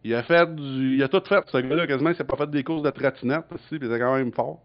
il 0.04 0.14
a 0.14 0.22
fait 0.22 0.54
du. 0.56 0.98
Il 0.98 1.04
a 1.04 1.08
tout 1.08 1.24
fait, 1.28 1.44
ce 1.48 1.58
gars-là, 1.58 1.88
quasiment, 1.88 2.12
il 2.12 2.16
s'est 2.16 2.24
pas 2.24 2.38
fait 2.38 2.50
des 2.52 2.64
courses 2.64 2.84
de 2.84 2.92
trottinette, 2.92 3.46
aussi, 3.52 3.80
puis 3.80 3.88
était 3.88 4.00
quand 4.00 4.16
même 4.16 4.32
fort. 4.32 4.60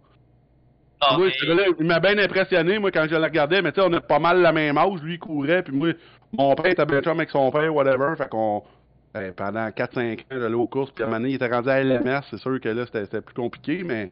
Ah, 1.00 1.16
Moi, 1.18 1.26
mais- 1.26 1.32
ce 1.38 1.46
gars-là, 1.46 1.64
il 1.78 1.86
m'a 1.86 2.00
bien 2.00 2.16
impressionné, 2.18 2.78
moi, 2.78 2.90
quand 2.90 3.06
je 3.08 3.14
le 3.14 3.22
regardais, 3.22 3.60
mais 3.60 3.70
tu 3.72 3.80
sais, 3.80 3.86
on 3.86 3.92
a 3.92 4.00
pas 4.00 4.18
mal 4.18 4.40
la 4.40 4.52
même 4.52 4.78
âge, 4.78 5.00
lui, 5.02 5.14
il 5.14 5.18
courait, 5.18 5.62
puis 5.62 5.74
moi, 5.74 5.88
mon 6.32 6.54
père 6.54 6.66
était 6.66 6.86
bien 6.86 7.02
chum 7.02 7.18
avec 7.18 7.30
son 7.30 7.50
père, 7.50 7.74
whatever, 7.74 8.14
fait 8.16 8.28
qu'on, 8.28 8.62
ben, 9.12 9.32
pendant 9.34 9.70
4-5 9.70 10.20
ans, 10.20 10.24
j'allais 10.30 10.54
aux 10.54 10.66
courses, 10.66 10.90
puis 10.92 11.04
à 11.04 11.06
un 11.06 11.10
moment 11.10 11.20
donné, 11.20 11.32
il 11.32 11.34
était 11.36 11.48
rendu 11.48 11.68
à 11.68 11.80
LMS, 11.82 12.22
c'est 12.30 12.38
sûr 12.38 12.58
que 12.60 12.68
là, 12.70 12.86
c'était 12.90 13.20
plus 13.20 13.34
compliqué, 13.34 13.82
mais, 13.84 14.10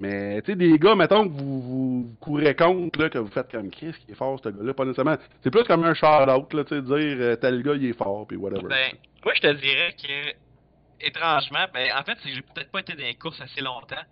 mais, 0.00 0.42
tu 0.42 0.52
sais, 0.52 0.56
des 0.56 0.76
gars, 0.78 0.96
mettons 0.96 1.24
que 1.28 1.32
vous, 1.32 1.60
vous 1.60 2.16
courez 2.20 2.54
contre, 2.56 3.00
là, 3.00 3.08
que 3.10 3.18
vous 3.18 3.30
faites 3.30 3.50
comme, 3.52 3.70
qu'est-ce 3.70 3.98
qui 3.98 4.10
est 4.10 4.16
fort, 4.16 4.40
ce 4.42 4.48
gars-là, 4.48 4.74
pas 4.74 4.84
nécessairement, 4.84 5.16
c'est 5.42 5.50
plus 5.50 5.64
comme 5.64 5.84
un 5.84 5.94
shout-out, 5.94 6.52
là, 6.52 6.64
tu 6.64 6.74
sais, 6.74 6.82
dire, 6.82 6.94
euh, 6.96 7.36
tel 7.36 7.62
gars, 7.62 7.74
il 7.74 7.86
est 7.86 7.96
fort, 7.96 8.26
puis 8.26 8.36
whatever. 8.36 8.66
Ben, 8.68 8.90
moi, 9.24 9.34
je 9.36 9.40
te 9.40 9.52
dirais 9.52 9.94
que, 10.02 11.06
étrangement, 11.06 11.66
ben, 11.72 11.90
en 11.96 12.02
fait, 12.02 12.18
c'est 12.22 12.28
que 12.30 12.34
j'ai 12.34 12.42
peut-être 12.42 12.72
pas 12.72 12.80
été 12.80 12.94
dans 12.94 13.04
les 13.04 13.14
courses 13.14 13.40
assez 13.40 13.60
longtemps. 13.60 14.02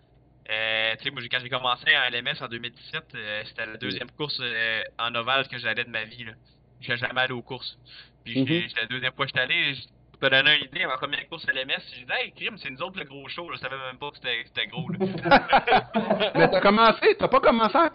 Euh, 0.51 0.95
tu 0.99 1.05
sais, 1.05 1.11
moi, 1.11 1.23
quand 1.31 1.39
j'ai 1.41 1.49
commencé 1.49 1.97
en 1.97 2.09
LMS 2.11 2.41
en 2.41 2.49
2017, 2.49 3.05
euh, 3.15 3.43
c'était 3.47 3.67
la 3.67 3.77
deuxième 3.79 4.11
course 4.13 4.39
euh, 4.41 4.83
en 4.99 5.15
ovale 5.15 5.49
que 5.49 5.59
j'allais 5.59 5.85
de 5.85 5.91
ma 5.91 6.05
vie. 6.05 6.25
Je 6.81 6.85
suis 6.93 6.97
jamais 6.99 7.21
allé 7.23 7.33
aux 7.33 7.43
courses. 7.43 7.79
Puis, 8.25 8.35
c'était 8.69 8.83
la 8.83 8.87
deuxième 8.87 9.13
fois 9.15 9.25
que 9.27 9.31
j'étais 9.31 9.41
allé, 9.41 9.75
je- 9.75 9.83
pour 10.13 10.21
te 10.21 10.35
donner 10.35 10.57
une 10.59 10.65
idée, 10.67 10.83
à 10.85 10.89
ma 10.89 10.97
première 10.99 11.29
course 11.29 11.47
LMS, 11.49 11.83
j'ai 11.95 12.05
dit, 12.05 12.13
hey, 12.13 12.33
crime, 12.33 12.57
c'est 12.59 12.71
nous 12.71 12.81
autres 12.83 12.99
le 12.99 13.05
gros 13.05 13.29
show. 13.29 13.51
Je 13.53 13.59
savais 13.59 13.77
même 13.77 13.99
pas 13.99 14.11
que 14.11 14.17
c'était 14.17 14.67
gros, 14.69 14.89
là. 14.89 14.99
mais 16.35 16.51
t'as 16.51 16.61
commencé, 16.61 17.17
t'as 17.19 17.29
pas 17.29 17.41
commencé 17.41 17.77
en 17.77 17.89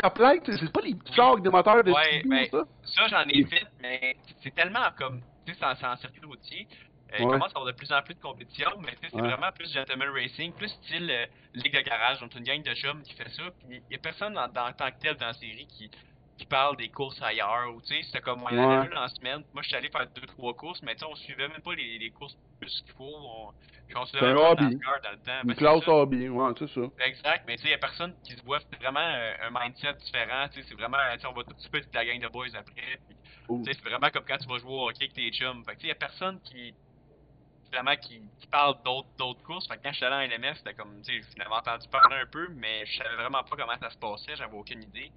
sais, 0.53 0.57
c'est 0.59 0.71
pas 0.73 0.81
les 0.81 0.95
petits 0.95 1.13
des 1.41 1.49
moteurs 1.49 1.83
de 1.83 1.91
Ouais, 1.91 2.21
ben, 2.25 2.45
ça? 2.51 2.63
Ça, 2.83 3.07
j'en 3.07 3.29
ai 3.29 3.43
fait, 3.45 3.65
mais 3.81 4.15
c'est 4.43 4.53
tellement 4.53 4.89
comme, 4.97 5.21
tu 5.45 5.53
sais, 5.53 5.57
c'est 5.59 5.65
en- 5.65 5.75
c'est 5.75 5.85
en 5.85 5.95
circuit 5.97 6.21
routier. 6.25 6.67
Euh, 7.13 7.17
Il 7.19 7.25
Ouais. 7.25 7.31
commence 7.33 7.49
à 7.49 7.57
avoir 7.59 7.65
de 7.65 7.77
plus 7.77 7.91
en 7.91 8.01
plus 8.01 8.15
de 8.15 8.19
compétition, 8.19 8.69
mais 8.79 8.95
c'est 9.01 9.13
Ouais. 9.13 9.21
vraiment 9.21 9.51
plus 9.51 9.71
gentleman 9.73 10.09
racing, 10.09 10.53
plus 10.53 10.69
style 10.69 11.09
euh, 11.11 11.25
ligue 11.53 11.73
de 11.73 11.81
garage. 11.81 12.19
Donc, 12.19 12.33
une 12.35 12.43
gang 12.43 12.63
de 12.63 12.73
chums 12.73 13.03
qui 13.03 13.13
fait 13.13 13.29
ça. 13.29 13.43
Puis, 13.59 13.83
il 13.89 13.93
y 13.93 13.95
a 13.95 13.99
personne 13.99 14.33
dans, 14.33 14.47
dans, 14.47 14.67
en 14.67 14.73
tant 14.73 14.89
que 14.91 14.97
tel 14.99 15.15
dans 15.17 15.27
la 15.27 15.33
série 15.33 15.67
qui, 15.67 15.91
qui 16.37 16.45
parle 16.45 16.77
des 16.77 16.89
courses 16.89 17.21
ailleurs. 17.21 17.73
Ou, 17.75 17.81
tu 17.81 17.95
sais, 17.95 18.03
c'était 18.03 18.21
comme, 18.21 18.41
on 18.43 18.49
y 18.49 18.59
en 18.59 18.69
avait 18.69 18.87
une 18.87 18.97
en 18.97 19.07
semaine. 19.09 19.43
Moi, 19.53 19.61
je 19.63 19.67
suis 19.67 19.75
allé 19.77 19.89
faire 19.89 20.07
deux, 20.15 20.25
trois 20.27 20.53
courses, 20.53 20.81
mais 20.83 20.93
tu 20.95 20.99
sais, 20.99 21.05
on 21.05 21.15
suivait 21.15 21.47
même 21.49 21.61
pas 21.61 21.75
les, 21.75 21.99
les 21.99 22.11
courses 22.11 22.37
plus 22.59 22.81
qu'il 22.83 22.93
faut. 22.93 23.03
On, 23.13 23.51
C'est 24.05 24.19
un 24.19 24.35
hobby. 24.37 24.61
Dans 24.63 25.11
le 25.11 25.17
temps. 25.19 25.41
Une 25.43 25.47
Ben, 25.49 25.55
classe 25.55 25.87
hobby, 25.87 26.29
ouais, 26.29 26.51
c'est 26.57 26.69
ça. 26.69 26.81
Exact, 26.99 27.43
mais 27.47 27.55
tu 27.57 27.63
sais, 27.63 27.67
il 27.69 27.71
y 27.71 27.73
a 27.73 27.77
personne 27.77 28.15
qui 28.23 28.33
se 28.33 28.43
voit, 28.43 28.59
c'est 28.59 28.79
vraiment 28.79 28.99
euh, 29.01 29.33
un 29.41 29.49
mindset 29.49 29.93
différent, 29.95 30.47
tu 30.49 30.61
sais, 30.61 30.67
c'est 30.69 30.75
vraiment, 30.75 30.97
tu 31.19 31.25
on 31.25 31.33
va 31.33 31.43
tout 31.43 31.53
de 31.53 31.59
suite 31.59 31.75
être 31.75 31.93
la 31.95 32.05
gang 32.05 32.19
de 32.21 32.27
boys 32.27 32.47
après, 32.53 33.01
tu 33.09 33.15
sais, 33.65 33.73
c'est 33.73 33.81
vraiment 33.89 34.09
comme 34.11 34.23
quand 34.25 34.37
tu 34.37 34.47
vas 34.47 34.59
jouer 34.59 34.71
au 34.71 34.87
hockey 34.89 35.05
avec 35.05 35.13
tes 35.13 35.31
chums, 35.31 35.63
fait 35.65 35.75
que 35.75 35.77
tu 35.77 35.81
sais, 35.81 35.87
il 35.87 35.89
y 35.89 35.91
a 35.91 35.95
personne 35.95 36.39
qui, 36.41 36.75
vraiment, 37.71 37.95
qui, 37.97 38.21
qui 38.39 38.47
parle 38.47 38.81
d'autres, 38.83 39.09
d'autres 39.17 39.43
courses, 39.43 39.67
fait 39.67 39.77
que 39.77 39.83
quand 39.83 39.93
j'étais 39.93 40.05
allé 40.05 40.27
en 40.27 40.29
LMS, 40.31 40.55
c'était 40.57 40.73
comme, 40.73 41.01
tu 41.01 41.21
sais, 41.21 41.27
je 41.35 41.39
l'avais 41.39 41.55
entendu 41.55 41.87
parler 41.89 42.17
un 42.17 42.25
peu, 42.27 42.47
mais 42.49 42.85
je 42.85 42.97
savais 42.97 43.15
vraiment 43.15 43.43
pas 43.43 43.55
comment 43.55 43.77
ça 43.79 43.89
se 43.89 43.97
passait, 43.97 44.35
j'avais 44.35 44.55
aucune 44.55 44.83
idée. 44.83 45.11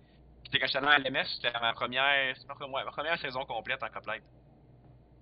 Puis 0.50 0.60
quand 0.60 0.66
j'étais 0.66 0.78
allé 0.78 0.88
en 0.88 1.04
LMS, 1.04 1.26
c'était 1.36 1.52
ma 1.60 1.72
première, 1.72 2.34
ma 2.70 2.84
première 2.92 3.18
saison 3.20 3.44
complète 3.44 3.82
en 3.82 3.88
complète. 3.88 4.24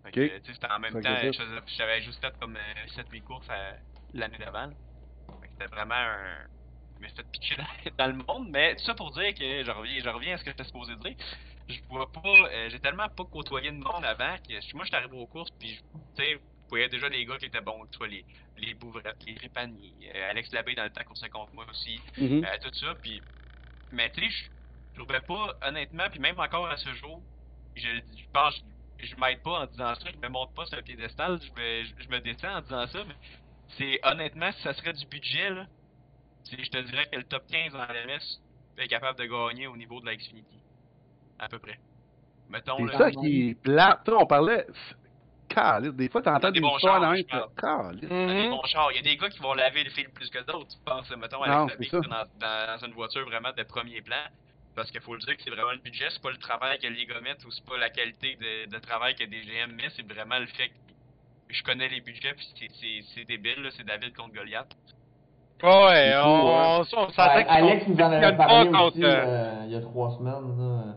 Fait 0.03 0.11
que, 0.13 0.39
tu 0.39 0.47
sais, 0.47 0.55
c'était 0.55 0.67
en 0.73 0.81
même 0.81 0.93
Fait 0.95 1.01
temps, 1.03 1.33
je 1.33 1.61
j'avais 1.77 2.03
juste 2.03 2.21
fait 2.21 2.37
comme 2.41 2.59
7-8 2.97 3.23
courses 3.23 3.49
à- 3.51 3.77
l'année 4.15 4.39
d'avant. 4.39 4.69
Fait 5.41 5.47
que 5.49 5.53
c'était 5.59 5.75
vraiment 5.75 5.95
un. 5.95 6.47
Je 6.99 7.03
me 7.03 7.09
suis 7.09 7.17
fait 7.17 7.25
pitcher 7.31 7.57
dans, 7.99 8.07
le 8.09 8.15
monde, 8.15 8.49
mais 8.51 8.77
tout 8.77 8.85
ça 8.85 8.95
pour 8.95 9.13
dire 9.13 9.35
que 9.35 9.65
je 9.65 9.71
reviens, 9.71 10.01
je 10.03 10.09
reviens 10.09 10.35
à 10.35 10.39
ce 10.39 10.45
que 10.45 10.51
j'étais 10.51 10.65
supposé 10.65 10.97
dire. 10.97 11.15
Je 11.69 11.79
vois 11.89 12.11
pas. 12.13 12.21
euh, 12.25 12.69
J'ai 12.71 12.81
tellement 12.81 13.09
pas 13.09 13.25
côtoyé 13.25 13.71
de 13.71 13.77
monde 13.77 14.05
avant 14.05 14.37
que 14.39 14.61
je- 14.61 14.77
moi 14.77 14.85
j'étais 14.85 14.97
arrivé 14.97 15.17
aux 15.17 15.27
courses 15.27 15.51
puis 15.59 15.75
je- 15.75 15.81
tu 15.81 16.25
sais, 16.25 16.33
je 16.35 16.39
voyais 16.73 16.89
déjà 16.89 17.09
les 17.09 17.25
gars 17.27 17.37
qui 17.39 17.47
étaient 17.47 17.61
bons, 17.61 17.87
les, 18.09 18.25
les 18.57 18.75
Bouvrettes, 18.75 19.23
les 19.27 19.35
Trépaniers, 19.35 19.93
euh, 20.15 20.31
Alex 20.31 20.51
Labbé 20.53 20.75
dans 20.75 20.85
le 20.85 20.91
temps 20.91 21.05
qu'on 21.05 21.15
s'est 21.15 21.29
contre 21.29 21.55
moi 21.55 21.67
aussi, 21.69 22.01
Mhm. 22.17 22.45
euh, 22.45 22.59
tout 22.63 22.73
ça, 22.75 22.95
puis 22.95 23.23
mais 23.91 24.11
tu 24.11 24.23
sais, 24.23 24.51
je 24.95 25.01
trouvais 25.01 25.21
pas, 25.21 25.55
honnêtement, 25.63 26.09
puis 26.11 26.19
même 26.19 26.39
encore 26.41 26.67
à 26.69 26.79
ce 26.79 26.93
jour, 26.95 27.23
je, 27.77 27.83
je 27.83 28.25
pense, 28.33 28.59
je, 28.99 29.07
je 29.07 29.17
m'aide 29.17 29.43
pas 29.43 29.61
en 29.61 29.67
disant 29.67 29.95
ça, 29.95 30.11
je 30.11 30.17
me 30.19 30.29
monte 30.29 30.55
pas 30.55 30.65
sur 30.65 30.79
un 30.79 30.83
piédestal, 30.83 31.39
je 31.43 31.61
me, 31.61 31.85
je, 31.85 32.05
je 32.05 32.09
me 32.09 32.21
descends 32.21 32.57
en 32.57 32.61
disant 32.63 32.87
ça, 32.87 33.05
mais 33.05 33.15
c'est 33.77 34.01
honnêtement, 34.05 34.51
si 34.53 34.63
ça 34.63 34.73
serait 34.73 34.95
du 34.95 35.07
budget, 35.07 35.51
là, 35.51 35.67
je 36.51 36.57
te 36.71 36.79
dirais 36.79 37.07
que 37.13 37.17
le 37.17 37.25
top 37.25 37.45
15 37.51 37.75
en 37.75 37.85
LMS 37.85 38.41
est 38.79 38.89
capable 38.89 39.19
de 39.19 39.27
gagner 39.27 39.67
au 39.67 39.77
niveau 39.77 40.01
de 40.01 40.07
la 40.07 40.17
Xfinity. 40.17 40.63
À 41.39 41.49
peu 41.49 41.59
près. 41.59 41.79
Mettons, 42.49 42.87
C'est 42.87 42.97
ça 42.97 43.11
qui 43.11 43.51
est 43.51 43.67
sais, 43.67 44.13
on 44.13 44.27
parlait. 44.27 44.67
Des 45.93 46.09
fois, 46.09 46.23
t'entends 46.23 46.49
des 46.49 46.55
des 46.55 46.61
bons 46.61 46.77
histoires 46.77 47.01
dans 47.01 47.13
des 47.13 47.25
bons 48.49 48.63
chars. 48.67 48.91
Il 48.93 48.97
y 48.97 48.99
a 48.99 49.03
des 49.03 49.17
gars 49.17 49.29
qui 49.29 49.41
vont 49.41 49.55
laver 49.55 49.85
le 49.85 49.91
fil 49.91 50.09
plus 50.11 50.31
que 50.31 50.39
d'autres. 50.41 50.69
Tu 50.69 50.79
penses, 50.85 51.11
mettons, 51.17 51.43
à 51.43 51.67
est 51.67 51.93
dans, 51.93 52.09
dans, 52.41 52.87
une 52.87 52.93
voiture 52.95 53.25
vraiment 53.27 53.53
de 53.57 53.63
premier 53.63 54.01
plan. 54.03 54.17
Parce 54.75 54.91
qu'il 54.91 55.01
faut 55.03 55.13
le 55.15 55.21
dire 55.21 55.37
que 55.37 55.43
c'est 55.43 55.51
vraiment 55.51 55.73
le 55.73 55.79
budget, 55.79 56.07
c'est 56.11 56.23
pas 56.23 56.31
le 56.31 56.39
travail 56.39 56.79
que 56.79 56.87
les 56.87 57.05
gars 57.05 57.21
mettent 57.21 57.45
ou 57.45 57.51
c'est 57.51 57.65
pas 57.67 57.77
la 57.77 57.91
qualité 57.91 58.37
de, 58.37 58.71
de 58.71 58.79
travail 58.79 59.15
que 59.15 59.25
des 59.25 59.43
GM 59.43 59.73
met, 59.77 59.91
c'est 59.95 60.07
vraiment 60.11 60.39
le 60.39 60.47
fait 60.47 60.69
que 60.69 60.73
je 61.51 61.63
connais 61.63 61.89
les 61.89 62.01
budgets 62.01 62.33
puis 62.35 62.49
c'est- 62.59 62.71
c'est 62.81 63.01
c'est 63.15 63.25
débile, 63.27 63.63
là, 63.63 63.69
c'est 63.77 63.85
David 63.85 64.17
contre 64.17 64.33
Goliath. 64.33 64.75
Ouais, 65.63 66.13
on, 66.17 66.19
hein. 66.19 66.79
on, 66.79 66.81
on 66.81 66.85
s'entend 66.85 67.35
Ouais, 67.35 67.45
qu'ils 67.45 67.53
Alex 67.53 67.87
nous 67.87 67.97
en 67.97 68.13
avait 68.13 68.37
parlé 68.37 68.69
aussi 68.71 69.05
euh, 69.05 69.25
euh, 69.27 69.63
il 69.67 69.73
y 69.73 69.77
a 69.77 69.81
trois 69.83 70.11
semaines. 70.17 70.57
Là, 70.59 70.97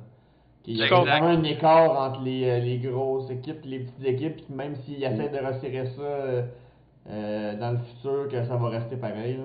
qu'il 0.66 0.78
y 0.78 0.82
a 0.82 0.86
Exact. 0.86 1.02
vraiment 1.02 1.28
un 1.28 1.44
écart 1.44 1.92
entre 1.92 2.22
les, 2.22 2.50
euh, 2.50 2.60
les 2.60 2.78
grosses 2.80 3.30
équipes 3.30 3.64
et 3.64 3.68
les 3.68 3.80
petites 3.80 4.04
équipes, 4.06 4.36
puis 4.46 4.54
même 4.56 4.76
s'ils 4.78 5.04
essaient 5.04 5.30
de 5.30 5.38
resserrer 5.46 5.86
ça 5.96 6.02
euh, 6.02 6.46
euh, 7.10 7.56
dans 7.56 7.72
le 7.72 7.78
futur, 7.80 8.28
que 8.30 8.44
ça 8.46 8.56
va 8.58 8.70
rester 8.70 8.98
pareil. 8.98 9.38
Là. 9.38 9.44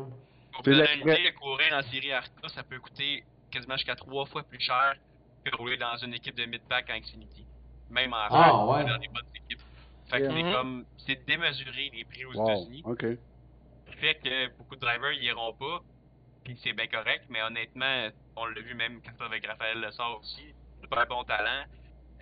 Pour 0.53 0.63
la- 0.67 0.77
donner 0.79 0.95
une 0.95 1.01
idée, 1.09 1.33
courir 1.35 1.73
en 1.75 1.83
série 1.83 2.13
Arca, 2.13 2.49
ça 2.55 2.63
peut 2.63 2.79
coûter 2.79 3.25
quasiment 3.51 3.77
jusqu'à 3.77 3.95
trois 3.97 4.27
fois 4.27 4.43
plus 4.43 4.61
cher 4.61 4.95
que 5.45 5.57
rouler 5.57 5.77
dans 5.77 5.97
une 5.97 6.15
équipe 6.15 6.37
de 6.37 6.45
mid-pack 6.45 6.91
en 6.91 6.99
Xfinity. 6.99 7.47
Même 7.91 8.13
en 8.13 8.17
Ah, 8.31 8.67
ouais. 8.67 8.85
dans 8.85 8.99
des 8.99 9.09
bonnes 9.09 9.25
équipes. 9.35 9.63
Fait 10.11 10.21
que 10.21 10.27
Mhm. 10.27 10.35
c'est 10.37 10.53
comme, 10.53 10.85
c'est 11.07 11.27
démesuré 11.27 11.91
les 11.95 12.05
prix 12.05 12.25
aux 12.25 12.35
Wow. 12.35 12.49
États-Unis. 12.49 12.83
OK. 12.85 13.03
Ce 13.03 13.91
qui 13.93 13.97
fait 13.99 14.15
que 14.17 14.57
beaucoup 14.59 14.75
de 14.77 14.81
drivers 14.81 15.13
y 15.13 15.27
iront 15.27 15.53
pas, 15.55 15.81
puis 16.45 16.59
c'est 16.63 16.73
bien 16.73 16.87
correct, 16.87 17.25
mais 17.29 17.43
honnêtement, 17.43 18.09
on 18.37 18.47
l'a 18.47 18.61
vu 18.61 18.75
même 18.75 19.01
quand 19.03 19.25
avec 19.25 19.47
Raphaël 19.47 19.81
Lessard 19.81 20.19
aussi, 20.21 20.55
super 20.90 21.07
bon 21.07 21.24
talent. 21.24 21.64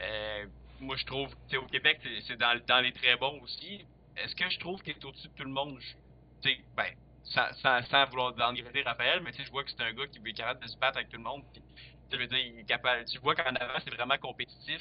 Euh, 0.01 0.47
moi 0.81 0.97
je 0.97 1.05
trouve, 1.05 1.29
au 1.55 1.67
Québec, 1.67 2.01
c'est- 2.03 2.37
dans, 2.37 2.61
dans 2.67 2.81
les 2.81 2.93
très 2.93 3.17
bons 3.17 3.41
aussi. 3.43 3.87
Est-ce 4.17 4.35
que 4.35 4.49
je 4.51 4.59
trouve 4.59 4.81
qu'il 4.83 4.93
est 4.95 5.05
au-dessus 5.05 5.29
de 5.29 5.33
tout 5.35 5.45
le 5.45 5.51
monde? 5.51 5.79
Je- 6.45 6.51
ben, 6.77 6.87
sans, 7.25 7.83
sans, 7.91 8.05
vouloir 8.07 8.35
dénigrer 8.35 8.83
Raphaël, 8.83 9.21
mais 9.23 9.33
tu 9.33 9.39
sais, 9.39 9.45
je 9.45 9.51
vois 9.51 9.65
que 9.65 9.71
c'est 9.71 9.83
un 9.83 9.93
gars 9.93 10.07
qui 10.07 10.19
est 10.25 10.33
capable 10.33 10.63
de 10.63 10.69
se 10.69 10.77
battre 10.79 10.99
avec 10.99 11.09
tout 11.11 11.17
le 11.17 11.23
monde. 11.23 11.43
Puis, 11.53 11.63
tu 12.11 12.17
veux 12.17 12.27
dire, 12.27 12.39
il 12.39 12.61
est 12.61 12.65
capable, 12.65 13.05
tu 13.07 13.19
vois 13.19 13.35
qu'en 13.35 13.55
avant, 13.55 13.79
c'est 13.85 13.95
vraiment 13.95 14.17
compétitif, 14.19 14.81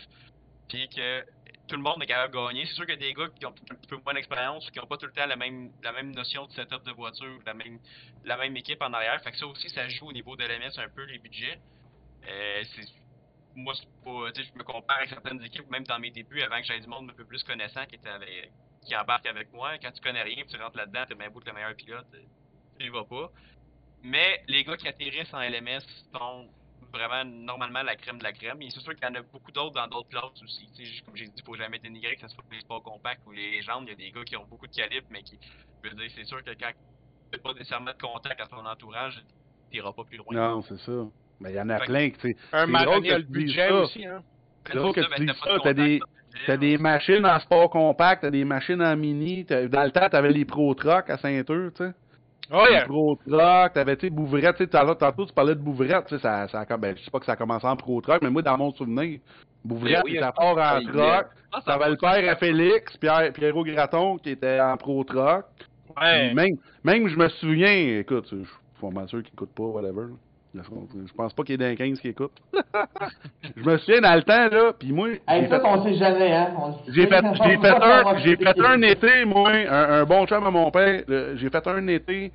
puis 0.69 0.87
que 0.89 1.25
tout 1.67 1.75
le 1.75 1.81
monde 1.81 2.01
est 2.03 2.05
capable 2.07 2.33
de 2.33 2.39
gagner. 2.39 2.65
C'est 2.65 2.73
sûr 2.75 2.85
qu'il 2.85 2.95
y 2.95 2.97
a 2.97 3.07
des 3.07 3.13
gars 3.13 3.27
qui 3.37 3.45
ont 3.45 3.55
un 3.71 3.75
peu 3.89 3.97
moins 4.05 4.13
d'expérience 4.13 4.67
ou 4.67 4.71
qui 4.71 4.79
n'ont 4.79 4.87
pas 4.87 4.97
tout 4.97 5.07
le 5.07 5.11
temps 5.13 5.25
la 5.25 5.35
même, 5.35 5.71
notion 6.13 6.45
de 6.45 6.51
setup 6.53 6.83
de 6.85 6.91
voiture, 6.91 7.39
la 7.45 7.53
même, 7.53 7.79
la 8.23 8.37
même 8.37 8.55
équipe 8.55 8.81
en 8.81 8.93
arrière. 8.93 9.21
Fait 9.23 9.31
que 9.31 9.37
ça 9.37 9.47
aussi, 9.47 9.69
ça 9.69 9.87
joue 9.89 10.07
au 10.07 10.13
niveau 10.13 10.35
de 10.37 10.45
l'MS 10.45 10.77
un 10.77 10.89
peu 10.89 11.03
les 11.03 11.19
budgets. 11.19 11.59
Euh, 12.29 12.63
moi, 13.57 13.73
tu 13.73 13.81
sais, 14.35 14.49
je 14.53 14.57
me 14.57 14.63
compare 14.63 14.97
avec 14.97 15.09
certaines 15.09 15.43
équipes, 15.43 15.69
même 15.69 15.83
dans 15.83 15.99
mes 15.99 16.11
débuts, 16.11 16.41
avant 16.43 16.59
que 16.59 16.63
j'aie 16.63 16.79
du 16.79 16.87
monde 16.87 17.09
un 17.09 17.13
peu 17.13 17.25
plus 17.25 17.43
connaissant 17.43 17.85
qui, 17.87 17.95
était 17.95 18.09
avec, 18.09 18.51
qui 18.85 18.95
embarque 18.95 19.25
avec 19.25 19.51
moi. 19.51 19.77
Quand 19.79 19.91
tu 19.91 19.99
connais 19.99 20.21
rien, 20.21 20.43
tu 20.47 20.61
rentres 20.61 20.77
là-dedans, 20.77 21.05
t'es 21.07 21.15
bien 21.15 21.29
beau 21.31 21.39
que 21.39 21.47
le 21.47 21.53
meilleur 21.53 21.75
pilote, 21.75 22.05
euh, 22.13 22.21
tu 22.79 22.89
vas 22.89 23.03
pas. 23.03 23.31
Mais 24.03 24.43
les 24.47 24.63
gars 24.63 24.77
qui 24.77 24.87
atterrissent 24.87 25.33
en 25.33 25.39
LMS 25.39 25.81
sont 26.13 26.47
vraiment 26.93 27.25
normalement 27.25 27.81
la 27.81 27.95
crème 27.95 28.19
de 28.19 28.23
la 28.23 28.31
crème. 28.31 28.61
Et 28.61 28.69
c'est 28.69 28.79
sûr 28.79 28.93
qu'il 28.93 29.03
y 29.03 29.11
en 29.11 29.15
a 29.15 29.23
beaucoup 29.23 29.51
d'autres 29.51 29.73
dans 29.73 29.87
d'autres 29.87 30.09
classes 30.09 30.43
aussi. 30.43 30.69
Tu 30.75 30.75
sais, 30.75 30.85
juste 30.85 31.03
comme 31.03 31.17
j'ai 31.17 31.25
dit, 31.25 31.33
il 31.35 31.43
faut 31.43 31.55
jamais 31.55 31.79
dénigrer 31.79 32.15
que 32.15 32.21
ce 32.21 32.27
soit 32.27 32.43
les 32.51 32.61
sports 32.61 32.83
compacts 32.83 33.25
ou 33.25 33.31
les 33.31 33.49
légendes. 33.49 33.85
Il 33.87 33.89
y 33.89 33.93
a 33.93 33.95
des 33.95 34.11
gars 34.11 34.23
qui 34.23 34.37
ont 34.37 34.45
beaucoup 34.45 34.67
de 34.67 34.75
calibre, 34.75 35.07
mais 35.09 35.23
qui. 35.23 35.37
Dire, 35.37 36.11
c'est 36.13 36.25
sûr 36.25 36.43
que 36.43 36.51
quand 36.51 36.71
tu 37.31 37.39
pas 37.39 37.53
nécessairement 37.53 37.91
de 37.91 37.97
contact 37.97 38.39
à 38.39 38.47
ton 38.47 38.65
entourage, 38.65 39.23
t'iras 39.71 39.93
pas 39.93 40.03
plus 40.03 40.17
loin. 40.17 40.27
Non, 40.31 40.61
c'est 40.61 40.77
ça. 40.79 41.07
Mais 41.39 41.51
il 41.51 41.55
y 41.55 41.61
en 41.61 41.69
a 41.69 41.79
plein 41.79 42.09
qui. 42.09 42.35
Un 42.51 42.65
moment 42.65 42.83
donné, 42.85 43.07
il 43.07 43.11
y 43.11 43.13
a 43.13 43.17
le 43.19 43.23
budget 43.25 43.71
aussi, 43.71 44.05
hein. 44.05 44.21
Ben, 44.65 44.71
C'est 44.71 44.77
drôle 44.77 44.93
c'est 44.95 45.01
que 45.01 45.07
ça, 45.07 45.15
tu 45.15 45.25
ben, 45.25 45.31
de 45.33 45.37
ça, 45.37 45.57
t'as 45.63 45.73
des- 45.73 45.99
T'as 46.45 46.57
des 46.57 46.77
machines 46.77 47.25
en 47.25 47.39
sport 47.39 47.69
compact, 47.69 48.21
t'as 48.21 48.29
des 48.29 48.45
machines 48.45 48.81
en 48.81 48.95
mini. 48.95 49.43
Dans 49.43 49.83
le 49.83 49.91
temps, 49.91 50.07
t'avais 50.09 50.29
les 50.31 50.45
Pro 50.45 50.73
Truck 50.75 51.09
à 51.09 51.17
Saint-Eux, 51.17 51.71
tu 51.75 51.83
sais. 51.83 51.91
Oh, 52.51 52.63
Les 52.67 52.73
yeah. 52.75 52.85
Pro 52.85 53.15
Truck, 53.27 53.73
t'avais, 53.73 53.97
tu 53.97 54.07
sais, 54.07 54.09
Bouvrette, 54.11 54.55
tu 54.57 54.63
sais, 54.63 54.69
tantôt, 54.69 55.25
tu 55.25 55.33
parlais 55.33 55.55
de 55.55 55.59
Bouvrette, 55.59 56.05
tu 56.07 56.15
sais, 56.15 56.21
ça, 56.21 56.47
ça, 56.47 56.65
ben, 56.77 56.95
je 56.95 57.03
sais 57.03 57.11
pas 57.11 57.19
que 57.19 57.25
ça 57.25 57.33
a 57.33 57.35
commencé 57.35 57.65
en 57.65 57.75
Pro 57.75 57.99
Truck, 58.01 58.21
mais 58.21 58.29
moi, 58.29 58.41
dans 58.41 58.57
mon 58.57 58.71
souvenir, 58.71 59.19
Bouvrette, 59.65 60.01
Oui, 60.05 60.11
oui, 60.13 60.19
ça 60.19 60.31
part 60.31 60.57
en 60.57 60.81
truck. 60.81 61.27
Ah, 61.51 61.61
ça 61.65 61.89
le 61.89 61.95
père 61.97 62.31
à 62.31 62.35
Félix, 62.35 62.95
Pierre, 62.97 63.31
Pierrot 63.33 63.63
Graton, 63.63 64.17
qui 64.17 64.31
était 64.31 64.59
en 64.59 64.77
Pro 64.77 65.03
Truck. 65.03 65.45
Ouais. 65.99 66.33
Même, 66.33 66.57
même, 66.83 67.07
je 67.07 67.15
me 67.17 67.27
souviens, 67.29 67.99
écoute, 67.99 68.27
je 68.31 68.43
suis 68.43 68.47
pas 68.79 68.89
mal 68.89 69.07
sûr 69.09 69.23
qu'il 69.23 69.33
écoute 69.33 69.51
pas, 69.55 69.63
whatever. 69.63 70.13
Je 70.63 71.13
pense 71.13 71.33
pas 71.33 71.43
qu'il 71.43 71.53
y 71.61 71.63
ait 71.63 71.69
d'un 71.69 71.75
15 71.75 71.99
qui 71.99 72.09
écoute. 72.09 72.31
je 73.55 73.63
me 73.63 73.77
souviens 73.77 74.01
dans 74.01 74.15
le 74.15 74.23
temps, 74.23 74.47
là, 74.49 74.73
pis 74.73 74.91
moi, 74.91 75.09
Hey, 75.27 75.47
ça, 75.49 75.59
fait- 75.59 75.67
on 75.67 75.83
sait 75.83 75.95
jamais, 75.95 76.33
hein. 76.33 76.53
J'ai 76.87 77.07
fait, 77.07 77.21
j'ai 77.43 77.57
fait 77.57 77.67
un, 77.83 78.17
j'ai 78.19 78.35
fait 78.35 78.59
un 78.65 78.81
été, 78.81 79.25
moi, 79.25 79.49
un, 79.51 80.01
un 80.01 80.03
bon 80.05 80.25
chum 80.25 80.45
à 80.45 80.51
mon 80.51 80.69
père. 80.71 81.03
le- 81.07 81.35
J'ai 81.37 81.49
fait 81.49 81.67
un 81.67 81.87
été 81.87 82.31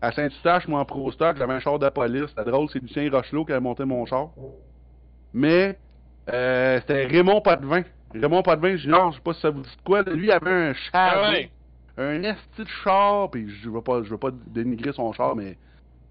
à 0.00 0.12
Saint-Eustache, 0.12 0.68
moi 0.68 0.80
en 0.80 0.84
pro 0.84 1.10
stock, 1.12 1.36
j'avais 1.38 1.54
un 1.54 1.60
char 1.60 1.78
de 1.78 1.88
police. 1.88 2.26
C'était 2.28 2.50
drôle, 2.50 2.68
c'est 2.72 2.80
Lucien 2.80 3.10
Rochelot 3.10 3.44
qui 3.44 3.52
avait 3.52 3.60
monté 3.60 3.84
mon 3.84 4.04
char. 4.06 4.28
Mais 5.32 5.78
euh, 6.32 6.80
c'était 6.80 7.06
Raymond 7.06 7.40
Potvin. 7.40 7.82
Raymond 8.14 8.42
Potvin 8.42 8.76
Junior, 8.76 9.10
je 9.12 9.16
sais 9.16 9.22
pas 9.22 9.34
si 9.34 9.40
ça 9.40 9.50
vous 9.50 9.62
dit 9.62 9.68
de 9.76 9.82
quoi. 9.84 10.02
Lui, 10.02 10.26
il 10.26 10.30
avait 10.32 10.50
un 10.50 10.74
char. 10.74 11.22
Ah 11.24 11.30
ouais. 11.30 11.50
Un 11.98 12.22
esti 12.24 12.62
de 12.62 12.68
char, 12.84 13.30
puis 13.30 13.48
je 13.48 13.70
veux 13.70 13.80
pas, 13.80 14.02
je 14.02 14.10
veux 14.10 14.18
pas 14.18 14.28
dénigrer 14.48 14.92
son 14.92 15.12
char, 15.12 15.34
mais 15.34 15.56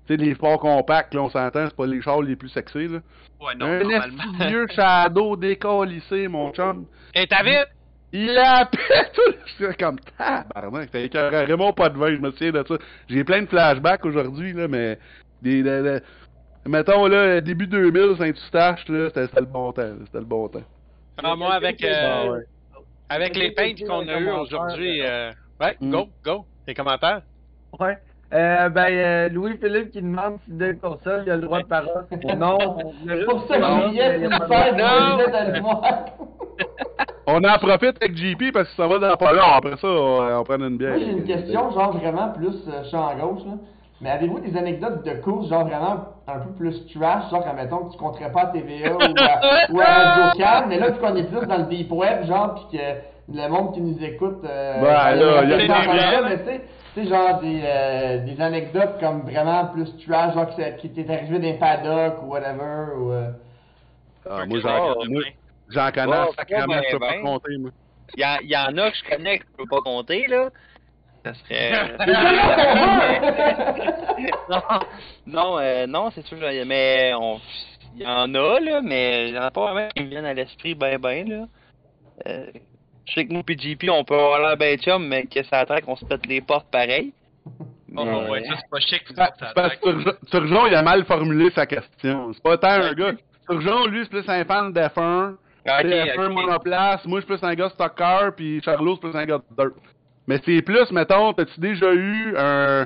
tu 0.08 0.16
sais, 0.16 0.18
les 0.18 0.34
sports 0.36 0.60
compacts, 0.60 1.14
là, 1.14 1.22
on 1.24 1.30
s'entend, 1.30 1.66
c'est 1.66 1.76
pas 1.76 1.86
les 1.86 2.02
chars 2.02 2.22
les 2.22 2.36
plus 2.36 2.50
sexy, 2.50 2.88
là. 2.88 3.00
Ouais, 3.42 3.56
non, 3.58 3.66
un 3.68 3.80
de 3.80 4.48
vieux 4.48 4.68
shadow 4.70 5.36
décalissé, 5.36 6.28
mon 6.28 6.52
chum. 6.52 6.86
Et 7.14 7.28
t'as 7.28 7.44
vite? 7.44 7.68
Il 8.14 8.38
a 8.38 8.66
tout. 9.14 9.34
J'étais 9.60 9.74
comme 9.84 10.00
tabarnak. 10.18 10.86
C'était 10.86 11.06
écœurant. 11.06 11.46
Raymond 11.46 11.74
Potvin, 11.74 12.12
je 12.16 12.22
me 12.22 12.32
souviens 12.32 12.52
de 12.52 12.64
ça. 12.68 12.76
J'ai 13.10 13.24
plein 13.26 13.42
de 13.42 13.48
flashbacks 13.48 14.06
aujourd'hui, 14.06 14.54
là, 14.54 14.68
mais. 14.68 14.98
Des, 15.42 15.62
des- 15.64 15.84
des- 15.84 16.00
Mettons, 16.68 17.06
là, 17.08 17.42
début 17.42 17.68
2000, 17.68 18.16
Saint-Eustache, 18.18 18.88
là, 18.88 19.10
c'était 19.14 19.40
le 19.40 19.46
bon 19.46 19.72
temps. 19.72 19.82
là, 19.84 19.94
C'était 20.06 20.18
le 20.20 20.26
bon 20.26 20.48
temps. 20.48 20.64
Ah, 21.24 21.36
moi, 21.36 21.54
avec, 21.54 21.84
euh, 21.84 21.94
Ah 21.94 22.32
ouais. 22.32 22.40
avec 23.10 23.36
les 23.36 23.52
peintes 23.52 23.84
qu'on 23.86 24.08
a 24.08 24.18
eu 24.20 24.30
aujourd'hui. 24.32 25.02
euh, 25.04 25.32
Ouais, 25.62 25.76
Mm. 25.80 25.92
go, 25.92 26.10
go. 26.24 26.46
Les 26.68 26.74
commentaires? 26.74 27.22
Ouais. 27.80 27.98
Euh, 28.34 28.70
ben, 28.70 28.88
euh, 28.90 29.30
Louis-Philippe 29.30 29.92
qui 29.92 30.02
demande 30.02 30.38
si 30.46 30.52
Dave 30.52 30.76
Courcelle 30.78 31.24
il 31.26 31.32
a 31.32 31.36
le 31.36 31.44
droit 31.44 31.62
de 31.62 31.68
parole. 31.68 32.06
non. 32.38 32.58
C'est 33.08 33.26
pour 33.26 33.48
ça 33.48 33.58
que 33.58 33.88
Juliette, 33.88 34.22
il 34.22 34.30
de. 34.30 35.62
On 37.28 37.44
en 37.44 37.58
profite 37.58 37.98
avec 38.02 38.16
JP 38.16 38.52
parce 38.54 38.70
que 38.70 38.76
ça 38.76 38.88
va 38.88 39.00
dans 39.00 39.18
pas 39.18 39.34
long. 39.34 39.52
Après 39.56 39.78
ça, 39.78 39.88
on, 39.88 40.40
on 40.40 40.44
prend 40.44 40.60
une 40.60 40.78
bière. 40.78 40.92
Moi, 40.92 41.00
j'ai 41.00 41.12
une 41.12 41.24
question, 41.24 41.72
genre 41.72 41.98
vraiment 41.98 42.30
plus 42.30 42.56
euh, 42.68 42.84
champ 42.92 43.10
gauche, 43.16 43.44
là. 43.46 43.54
Mais 44.02 44.12
avez-vous 44.12 44.40
des 44.42 44.56
anecdotes 44.58 45.04
de 45.06 45.14
course, 45.22 45.50
genre 45.50 45.66
vraiment 45.66 46.06
un 46.28 46.40
peu 46.40 46.52
plus 46.58 46.86
trash, 46.94 47.30
genre, 47.32 47.46
admettons 47.48 47.86
que 47.86 47.94
tu 47.94 47.98
compterais 47.98 48.32
pas 48.32 48.42
à 48.42 48.46
TVA 48.48 48.94
ou 48.94 49.00
à, 49.00 49.72
ou 49.72 49.80
à 49.80 49.86
Radio 49.86 50.24
Can, 50.44 50.66
mais 50.68 50.78
là, 50.78 50.92
qu'on 50.92 51.16
est 51.16 51.24
plus 51.24 51.48
dans 51.48 51.58
le 51.58 51.64
deep 51.64 51.92
web, 51.92 52.26
genre, 52.26 52.56
pis 52.56 52.78
que 52.78 53.34
le 53.34 53.50
monde 53.50 53.74
qui 53.74 53.82
nous 53.82 53.98
écoute, 54.04 54.42
euh, 54.44 54.82
Ouais, 54.82 55.16
il 55.16 55.20
y 55.20 55.24
a 55.24 55.26
là, 55.26 55.44
il 55.44 55.50
y 55.50 55.54
a 55.54 55.58
des 55.58 55.64
des 55.64 55.68
ça, 55.70 56.22
mais 56.28 56.38
tu 56.40 56.46
sais, 56.46 56.62
tu 56.96 57.04
sais, 57.04 57.10
genre 57.10 57.40
des, 57.42 57.62
euh, 57.64 58.18
des 58.26 58.42
anecdotes 58.42 59.00
comme 59.00 59.22
vraiment 59.22 59.66
plus 59.68 59.90
trash, 60.06 60.34
genre 60.34 60.52
c'est- 60.56 60.78
qui 60.78 60.90
t'est 60.90 61.10
arrivé 61.10 61.40
d'un 61.40 61.58
paddock 61.58 62.24
ou 62.24 62.28
whatever, 62.28 62.96
ou... 62.98 63.12
euh, 63.12 63.32
Ah, 64.30 64.46
moi, 64.46 64.60
j'en 64.60 64.94
ouais. 65.04 65.36
j'en 65.70 65.92
connais 65.92 66.08
Ouais, 66.08 66.28
sacrément, 66.38 66.74
ouais, 66.76 66.82
je 66.86 66.92
peux 66.92 67.00
pas 67.00 67.14
ben. 67.14 67.22
compter, 67.22 67.58
moi. 67.58 67.72
Il 68.16 68.22
y, 68.22 68.26
en- 68.26 68.38
il 68.42 68.50
y 68.50 68.58
en 68.58 68.78
a 68.78 68.92
que 68.92 68.98
je 68.98 69.04
connais 69.16 69.40
que 69.40 69.46
je 69.52 69.58
peux 69.58 69.66
pas 69.70 69.82
compter, 69.82 70.28
là. 70.28 70.50
Ça 71.26 71.34
serait. 71.34 71.98
non, 74.50 74.62
non, 75.26 75.60
euh, 75.60 75.88
non 75.88 76.12
c'est 76.12 76.26
sûr, 76.28 76.38
mais 76.40 77.14
on. 77.20 77.40
Il 77.96 78.02
y 78.02 78.06
en 78.08 78.34
a, 78.36 78.60
là, 78.60 78.82
mais 78.82 79.30
il 79.30 79.36
y 79.36 79.40
en 79.40 79.44
a 79.44 79.52
pas 79.52 79.72
vraiment 79.72 79.90
qui 79.96 80.04
me 80.04 80.10
viennent 80.10 80.26
à 80.26 80.34
l'esprit 80.34 80.76
ben 80.76 81.00
ben, 81.00 81.28
là. 81.30 81.46
Euh, 82.28 82.52
je 83.08 83.14
sais 83.14 83.26
que 83.26 83.34
nous 83.34 83.44
JP, 83.48 83.90
on 83.90 84.04
peut 84.04 84.16
avoir 84.16 84.40
l'air 84.40 84.58
ben 84.58 84.78
chum, 84.80 85.08
mais 85.08 85.26
que 85.26 85.44
ça 85.44 85.60
attend 85.60 85.80
qu'on 85.82 85.96
se 85.96 86.06
pète 86.06 86.26
les 86.28 86.42
portes 86.42 86.70
pareil. 86.72 87.14
Oh, 87.98 88.04
Mais- 88.04 88.30
ouais, 88.30 88.44
ça 88.46 88.56
c'est 88.58 88.70
pas 88.70 88.80
chic, 88.80 89.04
ça, 89.16 89.30
ça 89.40 89.52
parce 89.56 89.76
que 89.78 90.26
Turgeon- 90.32 90.68
il 90.68 90.76
a 90.76 90.82
mal 90.82 91.06
formulé 91.06 91.50
sa 91.52 91.66
question. 91.66 92.34
C'est 92.34 92.44
pas 92.44 92.58
tant 92.58 92.70
un 92.72 92.94
gars. 92.94 93.14
Turgeon, 93.50 93.86
lui, 93.88 94.02
c'est 94.04 94.10
plus 94.10 94.28
un 94.30 94.44
fan 94.44 94.74
d'F1. 94.74 95.36
Ah, 95.68 95.80
Ok, 95.82 95.88
C'est 95.90 96.16
F1 96.16 96.26
ok. 96.28 96.34
monoplace. 96.34 97.06
Moi, 97.06 97.20
je 97.22 97.26
suis 97.26 97.36
plus 97.38 97.48
un 97.48 97.54
gars 97.56 97.70
stock 97.70 97.96
car, 97.96 98.36
puis 98.36 98.62
Charlot, 98.64 98.96
c'est 99.02 99.10
plus 99.10 99.18
un 99.18 99.26
gars 99.26 99.38
de 99.38 99.44
dirt. 99.64 99.74
Mais 100.28 100.40
c'est 100.44 100.62
plus, 100.62 100.92
mettons, 100.92 101.34
t'as-tu 101.34 101.60
déjà 101.60 101.94
eu 101.94 102.36
un, 102.38 102.86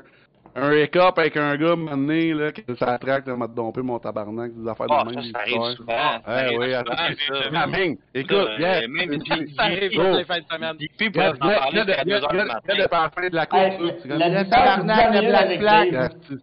un 0.55 0.73
hiccup 0.73 1.17
avec 1.17 1.37
un 1.37 1.55
gars, 1.55 1.75
donné, 1.75 2.33
là, 2.33 2.51
que 2.51 2.75
ça 2.75 2.93
attraque, 2.93 3.25
m'a 3.27 3.47
dompé 3.47 3.81
mon 3.81 3.99
tabarnak, 3.99 4.51
des 4.53 4.67
affaires 4.69 4.87
Ah, 4.89 5.03
de 5.05 5.13
ça, 5.13 5.19
même. 5.21 5.31
ça 5.31 5.39
arrive 5.39 5.57
Ouais. 5.59 5.75
souvent. 5.75 5.93
ça 5.93 6.21
arrive 6.25 6.59
oui, 6.59 6.73
souvent, 6.73 6.95
ça. 6.95 7.49
Ah, 7.55 7.67
bing. 7.67 7.97
Écoute, 8.13 8.37
Ça, 8.47 8.55
viens. 8.57 8.81
euh, 8.81 8.87
même 8.87 9.19
Ça 9.55 9.63
arrive 9.63 9.91
Oh. 9.97 10.03
toutes 10.03 10.17
les 10.17 10.23
fins 10.25 10.39
de 10.39 10.45
semaine. 10.51 10.75
JP 10.79 11.11
pourrait 11.13 11.29
Regarde, 11.29 11.35
en 11.35 11.39
parler 11.59 11.81
regarde, 11.81 11.87
jusqu'à 11.89 12.03
2 12.05 12.11
heures 12.13 12.21
regarde, 12.29 12.47
du 12.47 12.53
matin. 12.53 12.73
la 12.77 12.87
de 13.29 13.45
course, 13.79 14.05
la 14.05 14.45
tabarnak, 14.45 15.13
la 15.13 15.21
black 15.21 15.59
flag. 15.59 15.95
Ah, 15.95 16.09
c'est- 16.27 16.35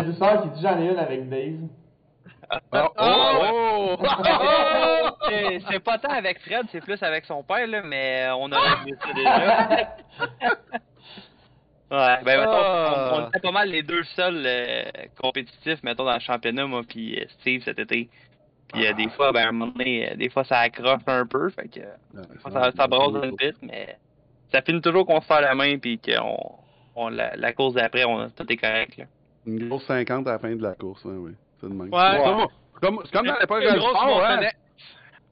douceur 0.00 0.42
qui 0.42 0.48
dit 0.50 0.60
j'en 0.62 0.78
ai 0.80 0.84
une 0.90 0.98
avec 0.98 1.28
Dave. 1.28 1.54
Ah, 2.50 2.60
oh, 3.00 3.96
oh. 4.00 4.06
C'est- 5.28 5.58
C'est 5.70 5.78
pas 5.80 5.96
tant 5.98 6.10
avec 6.10 6.38
Fred, 6.40 6.66
c'est 6.70 6.82
plus 6.82 7.02
avec 7.02 7.24
son 7.24 7.42
père, 7.42 7.66
là, 7.66 7.82
mais 7.84 8.28
on 8.38 8.52
a 8.52 8.58
réglé 8.60 8.94
ça 9.02 9.12
déjà. 9.14 9.78
Ouais, 11.96 12.24
ben 12.24 12.38
mettons, 12.40 12.50
Ah. 12.52 13.12
on, 13.12 13.22
on 13.24 13.28
était 13.28 13.40
pas 13.40 13.52
mal 13.52 13.68
les 13.68 13.82
deux 13.82 14.02
seuls 14.16 14.42
euh, 14.46 14.82
compétitifs, 15.20 15.82
mettons, 15.82 16.04
dans 16.04 16.14
le 16.14 16.20
championnat, 16.20 16.66
moi 16.66 16.82
puis 16.88 17.18
euh, 17.20 17.24
Steve 17.40 17.62
cet 17.64 17.78
été. 17.78 18.08
Puis 18.72 18.86
euh, 18.86 18.92
des 18.94 19.08
fois, 19.10 19.30
ben 19.32 19.44
à 19.44 19.48
un 19.48 19.52
moment 19.52 19.70
donné, 19.72 20.10
euh, 20.10 20.16
des 20.16 20.30
fois 20.30 20.44
ça 20.44 20.58
accroche 20.60 21.02
un 21.06 21.26
peu, 21.26 21.50
fait 21.50 21.68
que 21.68 21.80
euh, 21.80 22.22
ça, 22.50 22.72
ça 22.76 22.86
brasse 22.86 23.14
un 23.22 23.28
vite, 23.38 23.56
mais 23.62 23.96
ça 24.50 24.62
finit 24.62 24.80
toujours 24.80 25.06
qu'on 25.06 25.20
se 25.20 25.26
serre 25.26 25.42
la 25.42 25.54
main 25.54 25.78
puis 25.78 25.98
qu'on 26.00 26.38
on, 26.96 27.08
la, 27.08 27.36
la 27.36 27.52
course 27.52 27.74
d'après, 27.74 28.04
on 28.04 28.28
tout 28.30 28.50
est 28.50 28.56
correct 28.56 28.96
là. 28.96 29.04
Une 29.46 29.68
grosse 29.68 29.84
50 29.86 30.26
à 30.26 30.32
la 30.32 30.38
fin 30.38 30.54
de 30.56 30.62
la 30.62 30.74
course, 30.74 31.02
hein, 31.04 31.16
oui. 31.18 31.32
C'est 31.60 31.68
de 31.68 31.74
même. 31.74 31.92
Ouais. 31.92 32.18
Comme- 32.24 32.46
C'est 32.74 32.80
comme, 32.80 33.00
c'est 33.04 33.12
comme 33.12 33.26
dans 33.26 33.38
l'époque 33.38 33.62
grosse 33.62 33.90
sport, 33.98 34.24
hein. 34.24 34.40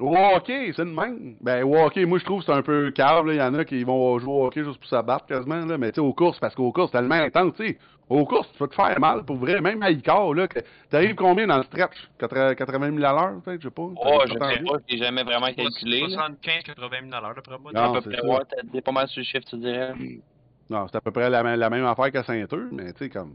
Au 0.03 0.17
hockey, 0.17 0.73
c'est 0.75 0.85
de 0.85 0.91
même. 0.91 1.37
Ben, 1.41 1.63
au 1.65 1.77
hockey, 1.77 2.05
moi, 2.07 2.19
je 2.19 2.25
trouve 2.25 2.41
que 2.41 2.47
c'est 2.47 2.53
un 2.53 2.63
peu 2.63 2.91
cave, 2.91 3.27
là. 3.27 3.33
Il 3.35 3.39
y 3.39 3.43
en 3.43 3.55
a 3.55 3.65
qui 3.65 3.85
vont 3.85 4.19
jouer 4.19 4.33
au 4.33 4.47
hockey 4.47 4.65
juste 4.65 4.79
pour 4.79 4.89
s'abattre 4.89 5.27
quasiment, 5.27 5.65
là. 5.65 5.79
Mais, 5.79 5.91
tu 5.93 5.97
sais, 5.97 6.01
aux 6.01 6.13
courses, 6.13 6.41
parce 6.41 6.55
qu'aux 6.55 6.73
courses, 6.73 6.91
c'est 6.91 6.99
tellement 6.99 7.15
intense, 7.15 7.55
tu 7.57 7.67
sais. 7.69 7.79
Aux 8.09 8.27
courses, 8.27 8.51
tu 8.53 8.59
vas 8.59 8.67
te 8.67 8.75
faire 8.75 8.99
mal, 9.01 9.25
pour 9.25 9.37
vrai. 9.37 9.61
Même 9.61 9.81
à 9.83 9.91
Icar, 9.91 10.35
là. 10.35 10.49
T'arrives 10.91 11.15
combien 11.15 11.47
dans 11.47 11.59
le 11.59 11.63
stretch? 11.63 12.11
80 12.19 12.55
80 12.57 12.93
000 12.97 13.05
à 13.05 13.13
l'heure, 13.13 13.41
peut-être, 13.43 13.63
je 13.63 13.69
sais 13.69 13.75
pas. 13.75 13.83
Oh, 13.83 14.21
je 14.27 14.33
sais 14.33 14.39
pas, 14.39 14.51
j'ai 14.89 14.99
jamais 14.99 15.23
vraiment 15.23 15.47
calculé. 15.53 16.01
là. 16.01 16.09
75, 16.09 16.63
80 16.65 16.97
000 17.05 17.15
à 17.15 17.21
l'heure, 17.21 17.35
d'après 17.37 17.59
moi. 17.59 17.71
Non, 17.73 17.81
À 17.81 17.93
peu 18.03 18.11
c'est 18.11 18.19
près, 18.19 18.29
ouais, 18.29 18.39
t'es- 18.73 18.81
pas 18.81 18.93
mal 18.93 19.09
sur 19.09 19.21
le 19.21 19.25
chiffre, 19.25 19.45
tu 19.49 19.57
dirais. 19.57 19.95
Non, 20.69 20.87
c'est 20.89 20.97
à 20.97 21.01
peu 21.01 21.11
près 21.13 21.31
la, 21.31 21.43
même- 21.43 21.59
la 21.61 21.71
même 21.71 21.85
affaire 21.87 22.11
qu'à 22.11 22.23
Saint-Eux, 22.25 22.69
mais, 22.73 22.93
tu 22.93 23.05
sais, 23.05 23.09
comme. 23.09 23.35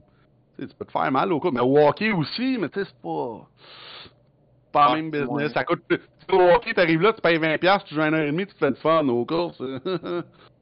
Tu 0.59 0.67
peux 0.67 0.85
te 0.85 0.91
faire 0.91 1.11
mal 1.11 1.31
au 1.31 1.39
courses. 1.39 1.53
Mais 1.53 1.61
au 1.61 1.77
hockey 1.77 2.11
aussi, 2.11 2.57
mais, 2.59 2.67
tu 2.69 2.79
sais, 2.81 2.85
c'est 2.87 3.01
pas. 3.01 3.47
Pas 4.71 4.87
Ah, 4.89 4.95
le 4.95 5.01
même 5.03 5.11
ouais. 5.13 5.21
business. 5.21 5.53
Ça 5.53 5.63
coûte. 5.63 5.81
sais, 5.89 5.97
Au 6.31 6.41
hockey, 6.41 6.73
t'arrives 6.73 7.01
là, 7.01 7.13
tu 7.13 7.21
payes 7.21 7.37
20$, 7.37 7.57
piastres, 7.57 7.87
tu 7.87 7.95
joues 7.95 8.01
une 8.01 8.13
heure 8.13 8.21
et 8.21 8.31
demie, 8.31 8.45
tu 8.45 8.53
te 8.53 8.59
fais 8.59 8.71
du 8.71 8.79
fun 8.79 9.07
aux 9.07 9.25
courses. 9.25 9.61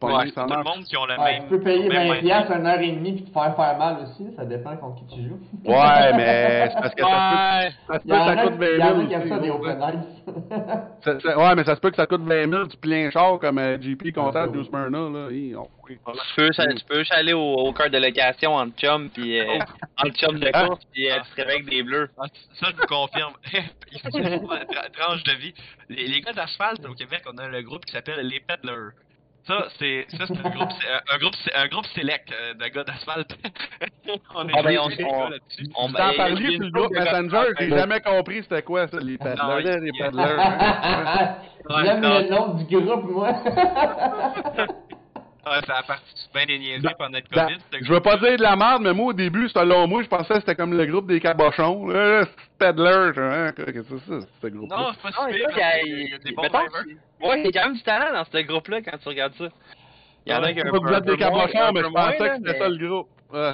Pas 0.00 0.06
Ouais, 0.18 0.30
tout 0.32 0.40
le 0.40 0.64
monde 0.64 0.84
qui 0.84 0.96
ont 0.96 1.06
le 1.06 1.16
Ouais, 1.16 1.34
même. 1.34 1.42
tu 1.44 1.48
peux 1.48 1.60
payer 1.60 1.88
même 1.88 1.92
20$ 1.92 2.04
mindset. 2.10 2.22
piastres 2.22 2.52
une 2.56 2.66
heure 2.66 2.80
et 2.80 2.90
demie 2.90 3.12
puis 3.12 3.24
te 3.24 3.30
faire 3.32 3.54
faire 3.54 3.78
mal 3.78 3.98
aussi, 4.02 4.26
ça 4.36 4.44
dépend 4.44 4.76
contre 4.78 4.96
qui 5.06 5.14
tu 5.14 5.22
joues. 5.28 5.38
Ouais, 5.64 6.12
mais 6.16 6.68
c'est 6.70 6.80
parce 6.80 6.94
que 6.96 7.02
ça 7.02 7.60
Ouais. 7.60 7.70
se 7.70 7.76
peut, 7.86 7.92
ça 7.92 7.98
peut 8.00 8.36
ça 8.36 8.42
coûte 8.42 8.54
20 8.58 8.66
il 8.66 8.74
y 8.74 8.80
000. 8.82 8.88
en 8.96 9.00
a 9.00 9.04
qui 9.06 9.14
aiment 9.14 9.28
ça 9.28 9.38
des 9.38 9.50
open 9.50 9.82
ice. 9.94 10.16
Ça- 11.04 11.20
ça- 11.20 11.38
Ouais, 11.38 11.54
mais 11.54 11.62
ça 11.62 11.76
se 11.76 11.80
peut 11.80 11.90
que 11.90 11.96
ça 11.96 12.06
coûte 12.06 12.22
20 12.22 12.50
000 12.50 12.64
du 12.66 12.76
plein 12.78 13.10
char 13.12 13.38
comme 13.38 13.60
GP 13.78 14.12
comptable 14.12 14.58
de 14.58 14.64
Smyrna, 14.64 14.98
là. 14.98 15.28
Oh. 15.56 15.68
Tu 15.86 15.98
peux, 16.36 16.52
ça- 16.52 16.66
tu 16.66 16.84
peux 16.84 16.98
juste 16.98 17.12
aller 17.14 17.32
au, 17.32 17.40
au 17.54 17.72
cœur 17.72 17.88
de 17.88 17.98
location 17.98 18.54
en 18.56 18.66
chum, 18.70 19.08
puis 19.10 19.38
euh, 19.38 19.44
en 20.04 20.10
chum 20.10 20.40
de 20.40 20.50
Ah. 20.52 20.66
course, 20.66 20.84
puis 20.92 21.08
euh, 21.08 21.14
tu 21.36 21.40
avec 21.42 21.64
des 21.70 21.84
bleus. 21.84 22.10
Ah, 22.18 22.24
Ça, 22.60 22.66
je 22.72 22.76
vous 22.76 22.86
confirme. 22.88 23.34
Faut 24.10 24.18
une 24.18 24.92
tranche 24.92 25.22
de 25.22 25.32
vie. 25.40 25.54
Les, 25.88 26.08
les 26.08 26.20
gars 26.22 26.32
d'asphalte 26.32 26.84
au 26.86 26.94
Québec, 26.94 27.22
on 27.32 27.38
a 27.38 27.46
le 27.46 27.62
groupe 27.62 27.84
qui 27.84 27.92
s'appelle 27.92 28.26
les 28.26 28.40
Peddlers. 28.40 28.90
Ça, 29.46 29.66
c'est 29.78 30.06
ça, 30.10 30.24
c'est 30.26 30.44
un 30.44 30.50
groupe, 30.50 30.70
c'est 30.80 31.14
un, 31.14 31.18
groupe, 31.18 31.34
c'est 31.44 31.54
un 31.54 31.68
groupe 31.68 31.86
select 31.94 32.32
euh, 32.32 32.54
de 32.54 32.66
gars 32.66 32.82
d'asphalte. 32.82 33.36
on 34.34 34.48
est 34.48 34.52
Ah, 34.56 34.62
ben, 34.62 34.78
on- 34.80 34.86
on- 34.86 35.28
là-dessus. 35.28 35.66
On 35.76 35.88
ben, 35.90 36.12
t'en 36.16 36.26
une 36.36 36.50
sur 36.50 36.62
le 36.64 36.70
groupe 36.70 36.90
Messenger, 36.92 37.52
j'ai 37.60 37.68
jamais 37.70 38.00
compris 38.00 38.42
c'était 38.42 38.62
quoi 38.62 38.88
ça, 38.88 38.98
les 39.00 39.16
paddlers, 39.18 39.92
paddlers. 40.00 40.36
J'aime 41.84 42.02
le 42.02 42.28
nom 42.30 42.54
du 42.54 42.64
groupe, 42.64 43.04
moi. 43.10 43.32
Ouais, 45.46 45.60
ça 45.66 45.76
a 45.76 45.82
parti 45.84 46.02
bien 46.34 46.46
des 46.46 46.58
niaiseries 46.58 46.82
Dans- 46.82 46.90
pendant 46.98 47.18
le 47.18 47.24
dans- 47.36 47.46
COVID. 47.46 47.58
Je 47.80 47.92
veux 47.92 48.00
pas 48.00 48.10
groupe-là. 48.16 48.30
dire 48.30 48.38
de 48.38 48.42
la 48.42 48.56
merde, 48.56 48.82
mais 48.82 48.92
moi 48.92 49.06
au 49.06 49.12
début, 49.12 49.46
c'était 49.46 49.64
long 49.64 49.86
moi, 49.86 50.02
je 50.02 50.08
pensais 50.08 50.34
que 50.34 50.40
c'était 50.40 50.56
comme 50.56 50.76
le 50.76 50.84
groupe 50.86 51.06
des 51.06 51.20
cabochons. 51.20 51.88
Hein, 51.94 52.22
qu'est-ce 52.58 53.70
que 53.70 53.82
c'est 53.84 53.98
ça, 54.20 54.26
ce 54.42 54.46
groupe 54.48 54.68
Non, 54.70 54.90
c'est 54.92 55.02
pas 55.02 55.10
Non, 55.22 55.28
si 55.30 55.36
il 55.36 55.40
y 55.56 55.62
a- 55.62 55.82
Il 55.82 56.10
y 56.10 56.14
a 56.14 56.18
des 56.18 56.32
bons. 56.32 56.42
Ouais, 56.42 57.40
il 57.42 57.44
y 57.44 57.48
a 57.48 57.52
quand 57.52 57.64
même 57.68 57.76
du 57.76 57.82
talent 57.82 58.12
dans 58.12 58.24
ce 58.24 58.38
groupe-là 58.42 58.80
quand 58.82 58.98
tu 58.98 59.08
regardes 59.08 59.34
ça. 59.34 59.46
Il 60.26 60.32
y 60.32 60.34
en 60.34 60.42
a 60.42 60.52
qui 60.52 60.58
ont 60.60 60.64
Je 60.64 60.68
un 60.68 60.72
pas 60.72 60.80
peu 60.80 60.94
êtes 60.96 61.04
des 61.04 61.10
moins, 61.10 61.18
cabochons, 61.46 61.72
mais 61.72 61.80
je 61.80 61.86
pensais 61.86 62.18
moins, 62.18 62.28
que 62.28 62.36
c'était 62.38 62.58
ça 62.58 62.68
le 62.68 62.88
groupe. 62.88 63.08
Ouais, 63.32 63.52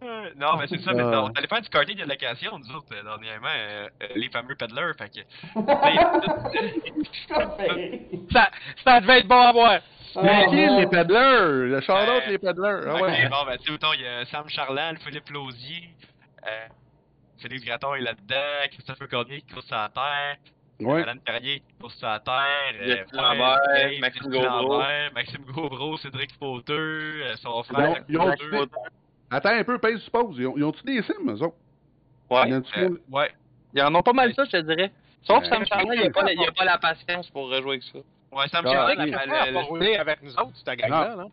Ah, 0.00 0.10
non, 0.36 0.44
Euh, 0.52 0.56
mais 0.60 0.66
c'est 0.68 0.78
ça, 0.80 0.92
mais 0.94 1.02
Ah. 1.02 1.10
non, 1.10 1.24
on 1.24 1.32
allait 1.36 1.48
faire 1.48 1.60
du 1.60 1.68
karting 1.68 1.96
de 1.96 2.04
location, 2.08 2.56
nous 2.58 2.70
autres, 2.76 2.86
euh, 2.92 3.02
dernièrement, 3.02 3.48
euh, 3.56 3.88
euh, 4.02 4.06
les 4.14 4.28
fameux 4.30 4.54
peddlers, 4.54 4.92
fait 4.96 5.10
que... 5.10 5.20
Ça, 8.32 8.48
ça 8.84 9.00
devait 9.00 9.20
être 9.20 9.28
bon 9.28 9.40
à 9.40 9.52
voir. 9.52 9.80
Mais 10.16 10.44
Ah, 10.46 10.76
les 10.80 10.86
paddlers? 10.86 11.68
Le 11.68 11.80
shout-out 11.80 12.22
Euh, 12.26 12.30
les 12.30 12.38
paddlers. 12.38 12.80
Ah 12.88 12.94
ouais. 13.02 13.28
bon, 13.28 13.36
ben, 13.46 13.56
tu 13.58 13.64
sais, 13.66 13.70
autant, 13.72 13.92
il 13.94 14.00
y 14.02 14.06
a 14.06 14.24
Sam 14.26 14.48
Charland, 14.48 14.98
Philippe 14.98 15.28
Lausier, 15.30 15.90
euh, 16.46 16.66
Félix 17.40 17.64
Gratton 17.64 17.94
est 17.94 18.00
là-dedans, 18.00 18.66
Christopher 18.72 19.08
Cornier 19.08 19.40
qui 19.42 19.54
court 19.54 19.62
la 19.70 19.88
terre, 19.88 20.36
Ouais. 20.80 21.02
Alan 21.02 21.18
Carrier 21.24 21.58
qui 21.60 21.72
pousse 21.78 21.94
sur 21.96 22.06
la 22.08 22.20
terre. 22.20 22.74
Euh, 22.80 23.04
Lambert, 23.12 23.58
Dave, 23.74 24.00
Maxime 24.00 24.30
Gauvreau. 24.30 24.72
Lambert, 24.78 25.12
Maxime 25.12 25.44
Gauvreau, 25.44 25.96
Cédric 25.98 26.30
Fauteux, 26.38 27.22
euh, 27.24 27.34
son 27.42 27.62
Ils 27.62 27.74
frère. 27.74 28.04
Attends 29.30 29.50
un 29.50 29.64
peu, 29.64 29.78
pèse 29.78 30.00
suppose. 30.02 30.36
Ils 30.38 30.46
ont- 30.46 30.54
ils 30.56 30.64
ont-tu 30.64 30.82
des 30.84 31.02
sims, 31.02 31.28
eux 31.28 31.42
autres? 31.42 31.56
Ouais. 32.30 32.48
Y 32.48 32.54
en 32.54 32.58
a-tu- 32.58 33.00
ouais. 33.10 33.30
Ils 33.74 33.82
en 33.82 33.94
ont 33.94 34.02
pas 34.02 34.12
mal 34.12 34.32
ça, 34.34 34.44
je 34.44 34.50
te 34.50 34.56
dirais. 34.62 34.90
Sauf 35.22 35.42
Ouais. 35.42 35.48
Sam 35.48 35.66
Charland, 35.66 35.92
il 35.94 36.00
il 36.02 36.06
a 36.46 36.52
pas 36.52 36.64
la 36.64 36.78
patience 36.78 37.28
pour 37.30 37.50
rejouer 37.50 37.70
avec 37.72 37.82
ça. 37.82 37.98
Ouais, 38.32 38.46
ça 38.50 38.62
me 38.62 38.68
Ah, 38.68 38.88
fait 38.88 38.98
oui. 39.02 39.10
le- 39.10 39.52
La 39.54 39.60
roulé 39.62 39.96
avec 39.96 40.22
nous 40.22 40.32
autres, 40.32 40.50
cette 40.54 40.78
gang-là, 40.78 41.14
non? 41.16 41.30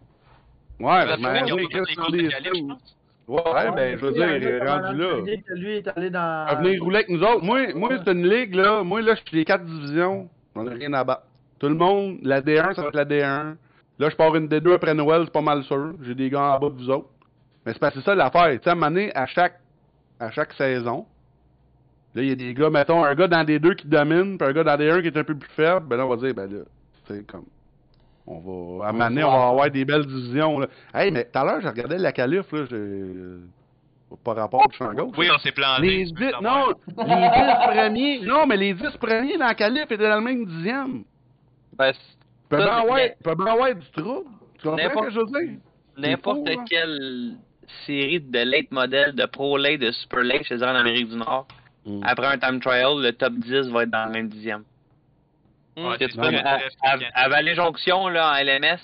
Ouais, 0.80 1.06
mais 1.06 1.48
je 1.48 1.84
sims. 1.94 2.68
pense. 2.68 2.96
Ouais, 3.28 3.72
ben, 3.76 3.98
je 3.98 4.06
veux 4.06 4.12
Il 4.12 4.18
y 4.20 4.24
a 4.24 4.28
un 4.28 4.40
dire, 4.40 4.60
gars 4.60 4.76
rendu 4.76 5.02
comme 5.02 5.26
là. 5.26 5.34
Lui 5.56 5.72
est 5.78 5.88
allé 5.88 6.10
dans. 6.12 6.46
À 6.48 6.56
venir 6.56 6.84
rouler 6.84 6.96
avec 6.98 7.10
nous 7.10 7.24
autres. 7.24 7.44
Moi, 7.44 7.74
moi 7.74 7.90
c'est 7.98 8.12
une 8.12 8.28
ligue, 8.30 8.54
là. 8.56 8.84
Moi, 8.84 9.02
là, 9.02 9.16
je 9.16 9.22
suis 9.28 9.38
les 9.38 9.46
quatre 9.46 9.66
divisions. 9.66 10.30
On 10.54 10.68
a 10.68 10.72
rien 10.72 10.94
à 10.94 11.04
battre. 11.04 11.24
Tout 11.60 11.68
le 11.70 11.76
monde, 11.76 12.20
la 12.22 12.42
D1, 12.42 12.74
ça 12.76 12.84
va 12.84 12.88
être 12.90 12.96
la 12.96 13.06
D1. 13.06 13.56
Là, 13.98 14.10
je 14.10 14.16
pars 14.16 14.36
une 14.36 14.48
D2 14.48 14.74
après 14.76 14.94
Noël, 14.94 15.22
c'est 15.26 15.34
pas 15.34 15.42
mal 15.42 15.64
sûr. 15.64 15.94
J'ai 16.04 16.14
des 16.14 16.30
gars 16.30 16.56
en 16.56 16.60
bas 16.60 16.70
de 16.70 16.76
vous 16.76 16.90
autres. 16.90 17.10
Mais 17.66 17.74
c'est 17.74 17.80
parce 17.80 17.94
que 17.96 18.02
c'est 18.02 18.06
ça 18.06 18.14
l'affaire. 18.16 18.52
Tu 18.52 18.60
sais, 18.64 18.70
à 18.70 18.74
un 18.74 18.76
moment 18.76 18.88
donné, 18.88 19.16
à 19.16 19.26
chaque, 19.26 19.60
à 20.20 20.30
chaque 20.32 20.54
saison, 20.54 21.06
là, 22.14 22.22
il 22.22 22.28
y 22.30 22.32
a 22.32 22.36
des 22.36 22.54
gars, 22.54 22.70
mettons, 22.70 23.04
un 23.04 23.16
gars 23.16 23.28
dans 23.28 23.44
des 23.44 23.58
deux 23.58 23.74
qui 23.74 23.88
domine, 23.88 24.38
puis 24.38 24.48
un 24.48 24.52
gars 24.54 24.64
dans 24.64 24.78
des 24.78 24.92
1 24.92 25.02
qui 25.02 25.08
est 25.08 25.18
un 25.18 25.24
peu 25.24 25.34
plus 25.36 25.50
faible. 25.52 25.88
Ben 25.88 25.98
là, 25.98 26.06
on 26.06 26.10
va 26.10 26.18
dire, 26.18 26.36
ben 26.36 26.52
là, 26.52 26.60
tu 27.08 27.14
sais, 27.14 27.24
comme. 27.24 27.46
On 28.28 28.40
va. 28.40 28.86
À 28.86 28.90
un 28.90 28.92
moment 28.94 29.10
donné, 29.10 29.24
on 29.24 29.32
va 29.32 29.48
avoir 29.50 29.70
des 29.72 29.86
belles 29.86 30.06
divisions, 30.06 30.60
là. 30.60 30.68
Hey, 30.94 31.12
mais 31.12 31.26
tout 31.26 31.38
à 31.40 31.44
l'heure, 31.46 31.62
je 31.62 31.68
regardais 31.68 31.98
la 32.00 32.12
qualif, 32.12 32.52
là. 32.52 32.66
j'ai- 32.70 34.16
Par 34.24 34.36
rapport 34.36 34.62
au 34.66 34.72
champ 34.72 34.94
gauche. 34.94 35.16
Oui, 35.18 35.28
on 35.34 35.38
s'est 35.40 35.52
planté. 35.52 35.82
Les 35.82 35.98
tu 36.06 36.12
10, 36.12 36.14
peux 36.14 36.32
savoir. 36.32 36.68
non, 36.68 36.74
les 36.98 37.04
10 37.06 37.68
premiers, 37.68 38.20
non, 38.22 38.46
mais 38.48 38.58
les 38.58 38.74
10 38.74 38.98
premiers 38.98 39.38
dans 39.38 39.46
la 39.48 39.56
qualif 39.56 39.84
étaient 39.92 39.98
dans 39.98 40.16
le 40.16 40.22
même 40.22 40.46
dixième. 40.46 41.04
Ben, 41.78 41.92
Peut 42.48 42.58
bien 42.58 42.82
c'est- 42.84 42.92
ouais, 42.92 43.18
peut 43.24 43.36
bien 43.36 43.56
ouais 43.56 43.76
du 43.76 43.92
trouble. 43.92 44.30
Tu 44.60 44.64
comprends 44.68 44.78
ce 44.78 44.84
N'importe- 44.84 45.06
que 45.08 45.12
je 45.12 45.20
veux 45.20 45.26
dire? 45.26 45.58
N'importe 45.98 46.40
Il 46.46 46.54
faut, 46.54 46.60
hein. 46.60 46.66
quelle 46.70 47.32
série 47.86 48.20
de 48.22 48.40
late 48.40 48.72
modèle, 48.72 49.14
de 49.14 49.26
pro 49.26 49.58
late, 49.58 49.80
de 49.82 49.92
super 49.92 50.24
late, 50.24 50.44
dirais 50.52 50.72
en 50.72 50.76
Amérique 50.76 51.10
du 51.10 51.18
Nord, 51.18 51.48
Mm. 51.86 52.02
après 52.04 52.28
un 52.28 52.38
time 52.38 52.60
trial, 52.60 53.02
le 53.02 53.12
top 53.12 53.34
10 53.34 53.68
va 53.70 53.84
être 53.84 53.90
dans 53.92 54.06
le 54.06 54.12
même 54.12 54.30
dixième. 54.30 54.64
Ouais, 55.84 55.96
c'est 56.00 56.08
très 56.18 56.32
à, 56.38 56.60
à, 56.84 56.98
à 57.14 57.30
Valley 57.30 57.56
Jonction, 57.56 58.08
là, 58.10 58.32
en 58.32 58.44
LMS, 58.44 58.80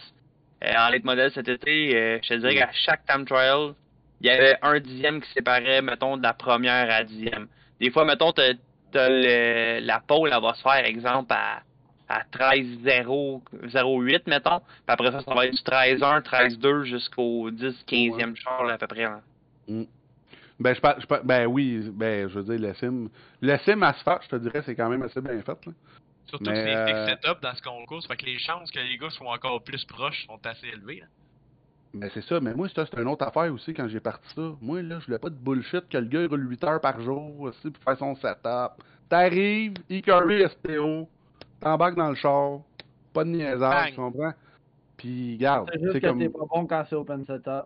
euh, 0.64 0.74
en 0.78 0.90
late 0.90 1.04
modèle 1.04 1.32
cet 1.34 1.48
été, 1.48 1.96
euh, 1.96 2.20
je 2.24 2.30
te 2.30 2.34
dirais 2.36 2.54
qu'à 2.56 2.70
chaque 2.74 3.06
time 3.06 3.26
trial, 3.26 3.74
il 4.20 4.28
y 4.28 4.30
avait 4.30 4.58
un 4.62 4.80
dixième 4.80 5.22
qui 5.22 5.32
séparait, 5.32 5.82
mettons, 5.82 6.18
de 6.18 6.24
la 6.24 6.34
première 6.34 6.84
à 6.84 7.00
la 7.00 7.04
dixième. 7.04 7.48
Des 7.80 7.90
fois, 7.92 8.06
mettons, 8.06 8.32
t'as, 8.34 8.54
t'as 8.92 9.08
le, 9.10 9.80
la 9.86 10.00
pole, 10.00 10.30
elle 10.34 10.42
va 10.42 10.54
se 10.54 10.62
faire, 10.62 10.86
exemple, 10.86 11.34
à, 11.34 11.62
à 12.10 12.24
13-0-08, 12.32 14.22
mettons. 14.28 14.60
Puis 14.60 14.68
après 14.88 15.12
ça, 15.12 15.22
ça 15.22 15.34
va 15.34 15.46
être 15.46 15.52
du 15.54 15.62
13-1, 15.64 16.22
13-2 16.22 16.84
jusqu'au 16.84 17.50
10-15e 17.52 18.36
char, 18.36 18.64
là, 18.66 18.74
à 18.74 18.78
peu 18.78 18.88
près. 18.88 19.04
là. 19.04 19.22
Ben, 20.60 20.76
je 20.76 20.82
parle, 20.82 21.02
je 21.02 21.08
parle- 21.08 21.24
ben 21.26 21.48
oui, 21.48 21.90
ben, 21.92 22.28
je 22.30 22.40
veux 22.40 22.56
dire, 22.58 22.68
le 22.68 22.74
sim. 22.76 23.08
Le 23.42 23.58
sim 23.66 23.82
asphalte, 23.82 24.24
je 24.26 24.30
te 24.30 24.36
dirais, 24.36 24.62
c'est 24.66 24.76
quand 24.76 24.90
même 24.90 25.02
assez 25.02 25.20
bien 25.22 25.42
fait, 25.42 25.66
là. 25.66 25.72
Surtout 26.28 26.50
Mais, 26.50 26.56
que 26.56 26.70
c'est 26.70 26.76
euh, 26.76 27.06
fixe 27.06 27.24
setup 27.24 27.42
dans 27.42 27.56
ce 27.56 27.62
concours, 27.62 28.02
ça 28.02 28.08
fait 28.10 28.18
que 28.18 28.26
les 28.26 28.40
chances 28.40 28.72
que 28.72 28.80
les 28.80 28.98
gars 28.98 29.10
soient 29.10 29.34
encore 29.34 29.62
plus 29.64 29.84
proches 29.86 30.26
sont 30.28 30.40
assez 30.46 30.68
élevées. 30.68 31.02
là. 31.02 31.08
Ben, 31.94 32.10
c'est 32.14 32.24
ça, 32.24 32.40
mais 32.40 32.54
moi, 32.54 32.70
ça, 32.70 32.86
c'est 32.86 33.02
une 33.02 33.08
autre 33.08 33.26
affaire 33.26 33.54
aussi 33.54 33.74
quand 33.74 33.88
j'ai 33.90 34.00
parti 34.00 34.26
ça. 34.34 34.54
Moi, 34.62 34.82
là, 34.82 35.00
je 35.00 35.06
voulais 35.08 35.20
pas 35.20 35.30
de 35.30 35.36
bullshit 35.36 35.90
que 35.90 35.98
le 35.98 36.06
gars, 36.06 36.22
il 36.22 36.28
roule 36.28 36.50
8 36.50 36.64
heures 36.64 36.82
par 36.82 37.02
jour, 37.02 37.38
aussi, 37.42 37.70
pour 37.70 37.84
faire 37.84 37.98
son 37.98 38.16
setup. 38.16 38.82
T'arrives, 39.10 39.74
e 39.90 40.48
STO, 40.48 41.10
t'embarques 41.60 41.96
dans 41.96 42.10
le 42.10 42.16
char, 42.16 42.60
pas 43.14 43.26
de 43.26 43.30
niaisage, 43.30 43.90
tu 43.90 43.96
comprends? 43.98 44.34
Puis, 44.96 45.36
garde, 45.38 45.70
C'est 45.74 45.80
juste 45.82 45.92
c'est 45.94 46.02
que 46.02 46.08
comme. 46.08 46.20
t'es 46.20 46.30
pas 46.30 46.46
bon 46.50 46.66
quand 46.66 46.86
c'est 46.90 46.96
open 46.96 47.26
setup. 47.26 47.66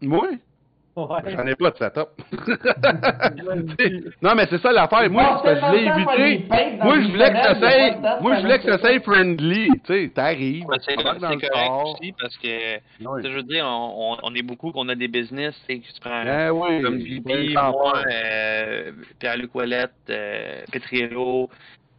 Moi? 0.00 0.28
Ouais. 1.06 1.32
J'en 1.32 1.46
ai 1.46 1.54
pas 1.54 1.70
de 1.70 1.76
setup. 1.76 2.08
non, 4.22 4.34
mais 4.34 4.46
c'est 4.50 4.60
ça 4.60 4.72
l'affaire. 4.72 5.08
Moi, 5.10 5.40
que 5.44 5.54
je 5.54 5.72
l'ai 5.72 5.86
évité. 5.86 6.48
Moi, 6.82 7.00
je 7.00 7.08
voulais 7.08 7.30
que 7.30 7.36
ça 7.36 7.54
soit, 7.54 8.20
moi, 8.20 8.36
je 8.36 8.40
voulais 8.40 8.58
que 8.58 8.70
ça 8.72 8.78
soit 8.78 9.00
friendly. 9.00 9.68
Tu 9.68 9.80
sais, 9.86 10.10
t'arrives, 10.14 10.66
Ouais, 10.66 10.76
c'est, 10.84 10.96
correct 10.96 11.70
aussi 11.84 12.12
parce 12.20 12.36
que, 12.38 12.48
je 12.48 13.28
veux 13.28 13.42
dire, 13.44 13.64
on, 13.66 14.14
on, 14.14 14.16
on 14.22 14.34
est 14.34 14.42
beaucoup 14.42 14.72
qu'on 14.72 14.88
a 14.88 14.94
des 14.94 15.08
business, 15.08 15.54
tu 15.68 15.74
sais, 15.74 15.80
que 15.80 15.86
tu 15.86 16.00
prends 16.00 16.24
Ben 16.24 16.50
oui. 16.50 16.82
comme 16.82 17.54
t'en 17.54 17.70
moi, 17.70 18.02
euh, 18.10 18.92
Pierre-Luc 19.18 19.54
Ouellette, 19.54 19.92
euh, 20.10 20.62
Petriello, 20.72 21.48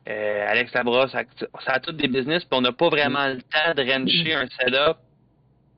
euh, 0.09 0.45
Alex 0.47 0.73
Labrosse, 0.73 1.11
ça, 1.11 1.23
ça 1.65 1.73
a 1.73 1.79
tous 1.79 1.93
des 1.93 2.07
business, 2.07 2.43
puis 2.43 2.57
on 2.57 2.61
n'a 2.61 2.71
pas 2.71 2.89
vraiment 2.89 3.27
le 3.27 3.41
temps 3.41 3.73
de 3.75 3.81
rancher 3.81 4.33
un 4.33 4.47
setup 4.47 4.97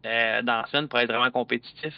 euh, 0.05 0.41
dans 0.41 0.61
la 0.61 0.65
semaine 0.67 0.87
pour 0.87 0.99
être 0.99 1.11
vraiment 1.11 1.31
compétitif. 1.31 1.93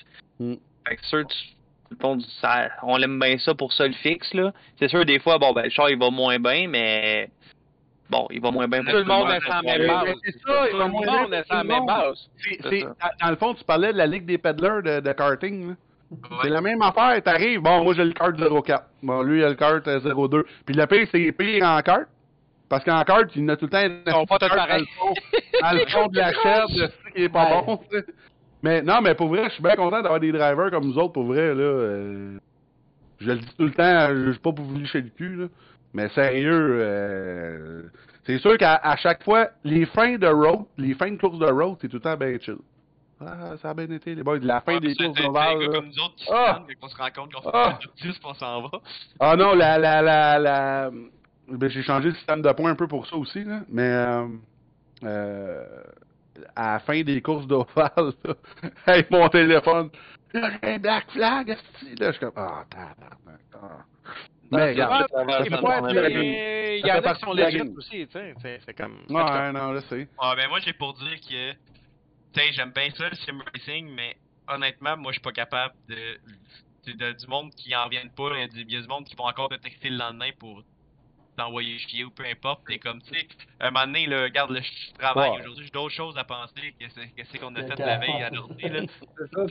Fait 0.87 0.95
que 0.97 1.05
sûr, 1.05 1.25
tu, 1.27 1.95
bon, 1.99 2.19
ça, 2.41 2.69
on 2.83 2.97
aime 2.99 3.19
bien 3.19 3.37
ça 3.37 3.53
pour 3.53 3.71
ça 3.73 3.87
le 3.87 3.93
fixe, 3.93 4.33
là. 4.33 4.51
C'est 4.79 4.87
sûr, 4.89 5.05
des 5.05 5.19
fois, 5.19 5.37
bon, 5.37 5.53
ben, 5.53 5.63
le 5.63 5.69
char, 5.69 5.89
il 5.89 5.97
va 5.97 6.09
moins 6.09 6.39
bien, 6.39 6.67
mais 6.67 7.29
bon, 8.09 8.27
il 8.31 8.41
va 8.41 8.51
moins 8.51 8.67
bien 8.67 8.83
pour 8.83 8.91
Tout 8.91 8.97
le 8.99 9.05
monde 9.05 9.29
est 9.31 9.39
sans 9.41 9.61
la 9.61 9.77
même 9.77 9.87
base. 9.87 10.15
c'est 10.23 10.31
ça, 10.39 10.65
il 10.65 10.71
Tout 10.71 10.77
va 10.77 10.83
le 10.85 10.89
moins 10.91 11.05
monde 11.05 11.29
bien 11.29 11.39
est 11.39 11.47
sans 11.47 11.55
tout 11.61 11.61
le 11.63 11.67
même 11.67 11.77
monde. 11.79 11.87
base. 11.87 12.29
C'est- 12.37 12.57
C'est 12.61 12.69
c'est- 12.69 12.79
ça. 12.81 12.87
dans- 13.01 13.25
dans 13.25 13.29
le 13.31 13.35
fond, 13.37 13.53
tu 13.53 13.63
parlais 13.63 13.93
de 13.93 13.97
la 13.97 14.07
Ligue 14.07 14.25
des 14.25 14.37
peddlers 14.37 14.81
de, 14.83 14.99
de 14.99 15.11
karting. 15.13 15.69
là. 15.69 15.75
Ouais. 16.11 16.37
C'est 16.43 16.49
la 16.49 16.61
même 16.61 16.79
affaire. 16.83 17.23
T'arrives, 17.23 17.59
bon, 17.61 17.83
moi 17.83 17.95
j'ai 17.95 18.03
le 18.05 18.11
kart 18.13 18.35
04. 18.37 18.85
Bon, 19.01 19.23
lui, 19.23 19.39
il 19.39 19.43
a 19.43 19.49
le 19.49 19.55
kart 19.55 19.87
euh, 19.87 19.99
02. 19.99 20.45
Puis 20.63 20.75
le 20.75 20.85
pire, 20.85 21.07
c'est 21.11 21.31
pire 21.31 21.63
en 21.65 21.81
kart. 21.81 22.03
Parce 22.69 22.83
qu'en 22.83 23.01
kart, 23.03 23.25
il 23.35 23.41
y 23.41 23.45
en 23.45 23.49
a 23.49 23.55
tout 23.55 23.65
le 23.65 23.71
temps 23.71 23.77
un 24.09 24.11
sont 24.11 24.25
pas 24.27 24.37
tous 24.37 24.47
kart 24.47 24.57
pareils. 24.59 24.85
dans 25.61 25.71
le 25.71 25.85
fond- 25.87 26.07
de 26.07 26.17
la 26.19 26.31
chaîne, 26.33 26.67
de 26.75 26.87
ce 26.87 27.13
qui 27.15 27.23
est 27.23 27.29
pas 27.29 27.45
Ouais. 27.45 27.63
bon. 27.65 27.79
Mais 28.63 28.81
non, 28.81 29.01
mais 29.01 29.13
pour 29.13 29.27
vrai, 29.27 29.43
je 29.45 29.53
suis 29.55 29.63
bien 29.63 29.75
content 29.75 30.01
d'avoir 30.01 30.19
des 30.19 30.31
drivers 30.31 30.71
comme 30.71 30.85
nous 30.85 30.97
autres, 30.97 31.13
pour 31.13 31.25
vrai, 31.25 31.53
là. 31.53 31.61
euh, 31.61 32.37
je 33.19 33.27
le 33.31 33.37
dis 33.37 33.55
tout 33.57 33.65
le 33.65 33.71
temps, 33.71 34.07
je 34.09 34.31
suis 34.31 34.39
pas 34.39 34.51
pour 34.53 34.65
vous 34.65 34.77
licher 34.79 35.01
le 35.01 35.09
cul, 35.09 35.35
là. 35.35 35.45
Mais 35.93 36.09
sérieux, 36.09 36.77
euh, 36.79 37.83
c'est 38.25 38.39
sûr 38.39 38.57
qu'à 38.57 38.75
à 38.75 38.95
chaque 38.97 39.23
fois, 39.23 39.49
les 39.63 39.85
fins 39.85 40.17
de 40.17 40.27
road, 40.27 40.61
les 40.77 40.95
fins 40.95 41.11
de 41.11 41.17
course 41.17 41.37
de 41.37 41.45
road, 41.45 41.77
c'est 41.81 41.87
tout 41.89 41.97
le 41.97 42.01
temps 42.01 42.17
bien 42.17 42.37
chill. 42.39 42.55
Ah, 43.25 43.55
ça 43.61 43.69
a 43.69 43.73
bien 43.73 43.89
été, 43.91 44.15
les 44.15 44.23
boys. 44.23 44.39
La 44.41 44.59
fin 44.61 44.73
Ouais, 44.73 44.79
des 44.81 44.95
courses 44.95 45.17
là. 45.21 45.53
comme 45.71 45.85
nous 45.85 45.99
autres 45.99 46.15
qui 46.15 46.25
se 46.25 46.31
Ah! 46.33 46.63
qu'on 46.81 46.87
se 46.87 46.97
rend 46.97 47.07
compte 47.15 47.31
qu'on 47.33 47.41
se 47.41 47.47
Ah! 47.53 47.69
prend 47.69 47.77
tout 47.79 47.89
10 48.01 48.11
puis 48.11 48.19
on 48.25 48.33
s'en 48.33 48.61
va. 48.63 48.69
Ah 49.19 49.35
non, 49.37 49.53
la, 49.53 49.77
la, 49.77 50.01
la, 50.01 50.39
la... 50.39 50.91
Ben, 51.47 51.69
j'ai 51.69 51.83
changé 51.83 52.09
le 52.09 52.15
système 52.15 52.41
de 52.41 52.51
points 52.53 52.71
un 52.71 52.75
peu 52.75 52.87
pour 52.87 53.05
ça 53.07 53.15
aussi, 53.15 53.43
là. 53.43 53.59
Mais, 53.69 53.87
euh, 53.87 54.25
euh, 55.03 55.63
à 56.55 56.73
la 56.73 56.79
fin 56.79 57.01
des 57.01 57.21
courses 57.21 57.47
d'ovale, 57.47 57.91
là, 58.23 58.33
avec 58.87 59.11
mon 59.11 59.27
téléphone, 59.29 59.89
là, 60.33 60.51
j'ai 60.51 60.69
un 60.75 60.79
black 60.79 61.11
flag, 61.11 61.47
là, 61.49 61.55
je 61.99 62.11
suis 62.11 62.19
comme, 62.19 62.31
ah, 62.35 62.65
ah. 62.75 63.85
Mais, 64.51 64.69
regarde, 64.71 65.07
il 65.09 65.15
y 65.15 65.19
en 65.19 65.27
a 65.29 65.43
qui 67.13 67.19
sont 67.21 67.33
game. 67.35 67.77
aussi, 67.77 68.07
tu 68.07 68.11
sais. 68.11 68.59
c'est- 68.65 68.73
comme. 68.73 68.97
ouais, 69.09 69.51
non, 69.51 69.75
je 69.75 69.79
sais. 69.87 70.07
Ah, 70.19 70.35
ben 70.35 70.47
moi, 70.49 70.59
j'ai 70.59 70.73
pour 70.73 70.93
dire 70.93 71.19
que, 71.19 71.51
tu 71.53 71.57
sais, 72.35 72.51
j'aime 72.53 72.71
bien 72.71 72.89
ça, 72.95 73.09
le 73.09 73.15
sim 73.15 73.39
racing, 73.53 73.89
mais 73.95 74.15
honnêtement, 74.47 74.97
moi, 74.97 75.11
je 75.11 75.15
suis 75.15 75.21
pas 75.21 75.31
capable 75.31 75.73
de, 75.87 76.19
de, 76.85 76.91
de- 76.97 77.11
du 77.13 77.27
monde 77.27 77.51
qui 77.55 77.75
en 77.75 77.87
viennent 77.87 78.11
pas, 78.11 78.29
il 78.33 78.39
y 78.39 78.43
a 78.43 78.47
du- 78.47 78.61
il 78.61 78.71
y 78.73 78.77
a 78.77 78.81
du 78.81 78.87
monde 78.87 79.05
qui 79.05 79.15
vont 79.15 79.25
encore 79.27 79.49
te 79.49 79.55
texter 79.55 79.89
le 79.89 79.97
lendemain 79.97 80.29
pour 80.37 80.63
t'envoyer 81.35 81.77
chier 81.79 82.03
ou 82.03 82.11
peu 82.11 82.25
importe. 82.25 82.61
T'es 82.67 82.79
comme, 82.79 83.01
tu 83.01 83.13
sais, 83.13 83.27
un 83.59 83.71
moment 83.71 83.85
donné, 83.85 84.05
là, 84.07 84.23
regarde, 84.23 84.51
le 84.51 84.61
je 84.61 84.93
travaille 84.97 85.31
Ouais. 85.31 85.39
aujourd'hui, 85.39 85.65
j'ai 85.65 85.71
d'autres 85.71 85.93
choses 85.95 86.17
à 86.17 86.23
penser 86.23 86.75
que 86.79 86.85
c'est 86.89 87.11
que 87.15 87.37
qu'on 87.39 87.55
a 87.55 87.63
fait 87.63 87.79
la 87.79 87.97
veille 87.97 88.23
à 88.23 88.29
l'ordi, 88.29 88.69
là. 88.69 88.81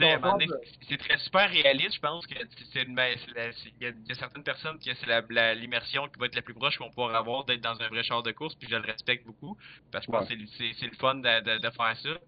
C'est 0.88 0.97
très 0.99 1.18
super 1.18 1.51
réaliste, 1.51 1.95
je 1.95 2.01
pense 2.01 2.27
que 2.27 2.35
c'est- 2.73 2.85
ben, 2.87 3.16
il 3.27 3.73
y, 3.81 3.87
a- 3.87 3.88
il 3.90 4.09
y 4.09 4.12
a 4.12 4.14
certaines 4.14 4.45
personnes 4.45 4.79
qui 4.79 4.90
c'est 4.95 5.07
l'immersion 5.55 6.07
qui 6.09 6.18
va 6.18 6.27
être 6.27 6.35
la 6.37 6.42
plus 6.42 6.55
proche 6.55 6.77
qu'on 6.79 6.90
pourra 6.90 7.18
avoir 7.18 7.45
d'être 7.45 7.61
dans 7.61 7.81
un 7.81 7.88
vrai 7.88 8.03
char 8.03 8.23
de 8.23 8.33
course, 8.33 8.55
puis 8.57 8.68
je 8.71 8.77
le 8.77 8.83
respecte 8.87 9.27
beaucoup, 9.27 9.57
parce 9.90 10.07
que 10.07 10.12
je 10.12 10.18
pense 10.18 10.29
que 10.29 10.35
c'est 10.35 10.40
le- 10.40 10.47
c'est 10.59 10.73
c'est 10.81 10.87
le 10.87 10.97
fun 10.97 11.16
de, 11.16 11.40
de, 11.40 11.59
de 11.59 11.71
faire 11.71 11.97
ça. 12.03 12.18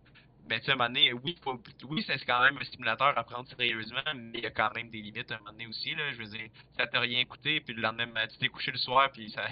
Mais 0.48 0.58
tu 0.60 0.66
sais, 0.66 0.72
à 0.72 0.74
un 0.74 0.76
moment 0.76 0.88
donné, 0.90 1.12
oui, 1.12 1.36
faut, 1.42 1.58
oui, 1.88 2.04
c'est 2.06 2.18
quand 2.26 2.42
même 2.42 2.58
un 2.60 2.64
stimulateur 2.64 3.16
à 3.16 3.24
prendre 3.24 3.48
sérieusement, 3.48 4.00
mais 4.14 4.38
il 4.38 4.40
y 4.44 4.46
a 4.46 4.50
quand 4.50 4.70
même 4.74 4.90
des 4.90 5.00
limites 5.00 5.30
à 5.32 5.36
un 5.36 5.38
moment 5.38 5.52
donné 5.52 5.66
aussi, 5.66 5.94
là. 5.94 6.12
Je 6.12 6.18
veux 6.18 6.26
dire, 6.26 6.48
ça 6.76 6.86
t'a 6.86 7.00
rien 7.00 7.24
coûté, 7.24 7.60
puis 7.60 7.74
le 7.74 7.80
lendemain, 7.82 8.06
ben, 8.14 8.28
tu 8.28 8.36
t'es 8.38 8.48
couché 8.48 8.70
le 8.70 8.78
soir, 8.78 9.10
puis 9.12 9.30
ça... 9.30 9.42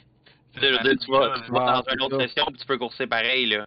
Tu 0.55 0.61
sais, 0.61 0.68
je 0.68 0.72
veux 0.74 0.83
dire, 0.83 0.98
tu 1.02 1.11
vas, 1.11 1.40
tu 1.40 1.50
vas 1.50 1.83
dans 1.83 1.83
une 1.94 2.02
autre 2.02 2.20
ça. 2.20 2.28
session 2.28 2.44
puis 2.46 2.57
tu 2.59 2.66
peux 2.66 2.76
courser 2.76 3.07
pareil, 3.07 3.46
là. 3.46 3.66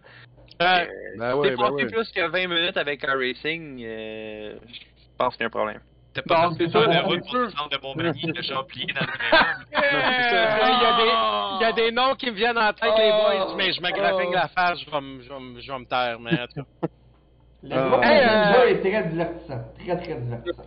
Euh, 0.62 0.86
Ben 1.18 1.32
si 1.32 1.38
ouais, 1.38 1.50
t'es 1.50 1.56
ben 1.56 1.70
ouais. 1.70 1.86
plus 1.86 2.10
que 2.12 2.26
20 2.28 2.46
minutes 2.46 2.76
avec 2.76 3.04
un 3.04 3.18
racing, 3.18 3.82
euh, 3.84 4.56
je 4.66 4.78
pense 5.18 5.34
qu'il 5.34 5.42
y 5.42 5.44
a 5.44 5.46
un 5.48 5.50
problème. 5.50 5.80
T'as 6.14 6.22
pas 6.22 6.48
c'est 6.56 6.70
sur 6.70 6.80
sûr, 6.80 6.88
la 6.88 7.02
route 7.02 7.20
pour 7.20 7.28
sûr. 7.30 7.46
descendre 7.48 7.68
de 7.68 7.78
Montmagny, 7.82 8.22
le 8.34 8.42
char 8.42 8.66
plié 8.66 8.86
dans 8.86 9.04
le. 9.04 9.06
Il 9.72 9.82
y, 9.82 10.86
a 10.86 10.96
des- 10.96 11.56
il 11.56 11.60
y 11.60 11.64
a 11.64 11.72
des 11.72 11.92
noms 11.92 12.14
qui 12.14 12.30
me 12.30 12.36
viennent 12.36 12.56
en 12.56 12.72
tête, 12.72 12.94
les 12.96 13.10
boys, 13.10 13.54
mais 13.56 13.72
je 13.72 13.80
me 13.82 13.90
graffine 13.90 14.32
la 14.32 14.48
face, 14.48 14.80
je 14.80 14.90
vais 14.90 15.00
me- 15.00 15.22
je 15.22 15.28
vais 15.28 15.40
me- 15.40 15.60
je 15.60 15.70
vais 15.72 15.78
me 15.78 15.84
taire, 15.84 16.18
mais 16.20 16.40
en 16.40 16.46
tout 16.46 16.62
cas. 16.80 16.88
Le 17.68 17.76
Ninja 17.76 18.60
euh, 18.62 18.68
est 18.68 18.80
très 18.80 19.02
divertissant. 19.08 19.60
Très, 19.78 19.96
très 19.96 20.14
divertissant. 20.14 20.62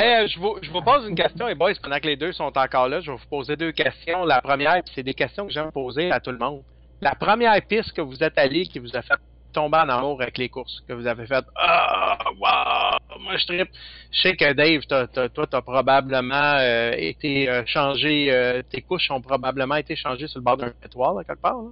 Eh, 0.00 0.26
je, 0.26 0.38
vous, 0.40 0.56
je 0.62 0.70
vous 0.70 0.82
pose 0.82 1.06
une 1.08 1.14
question, 1.14 1.46
et 1.48 1.54
boys, 1.54 1.72
pendant 1.80 1.98
que 1.98 2.06
les 2.06 2.16
deux 2.16 2.32
sont 2.32 2.52
encore 2.56 2.88
là, 2.88 3.00
je 3.00 3.10
vais 3.10 3.16
vous 3.16 3.28
poser 3.30 3.56
deux 3.56 3.70
questions. 3.72 4.24
La 4.24 4.40
première, 4.40 4.82
puis 4.82 4.92
c'est 4.94 5.02
des 5.04 5.14
questions 5.14 5.46
que 5.46 5.52
j'aime 5.52 5.70
poser 5.70 6.10
à 6.10 6.18
tout 6.20 6.32
le 6.32 6.38
monde. 6.38 6.62
La 7.00 7.14
première 7.14 7.54
piste 7.66 7.92
que 7.92 8.00
vous 8.00 8.22
êtes 8.22 8.36
allé 8.36 8.66
qui 8.66 8.78
vous 8.80 8.96
a 8.96 9.02
fait 9.02 9.14
tomber 9.52 9.78
en 9.78 9.88
amour 9.88 10.20
avec 10.22 10.38
les 10.38 10.48
courses, 10.48 10.80
que 10.86 10.92
vous 10.92 11.06
avez 11.06 11.26
fait 11.26 11.44
Ah, 11.56 12.18
wow, 12.40 13.20
moi 13.20 13.36
je 13.36 13.46
trippe. 13.46 13.68
Je 14.12 14.20
sais 14.22 14.36
que 14.36 14.52
Dave, 14.52 14.82
t'as- 14.88 15.06
t'as- 15.08 15.28
toi, 15.28 15.46
t'as 15.46 15.60
probablement 15.62 16.56
euh, 16.58 16.92
été 16.96 17.48
euh, 17.48 17.62
changé, 17.66 18.26
euh, 18.32 18.62
tes 18.68 18.80
couches 18.82 19.10
ont 19.10 19.20
probablement 19.20 19.76
été 19.76 19.96
changées 19.96 20.26
sur 20.28 20.38
le 20.40 20.44
bord 20.44 20.56
d'un 20.56 20.70
pétoir, 20.70 21.14
là, 21.14 21.24
quelque 21.24 21.40
part. 21.40 21.56
là. 21.56 21.70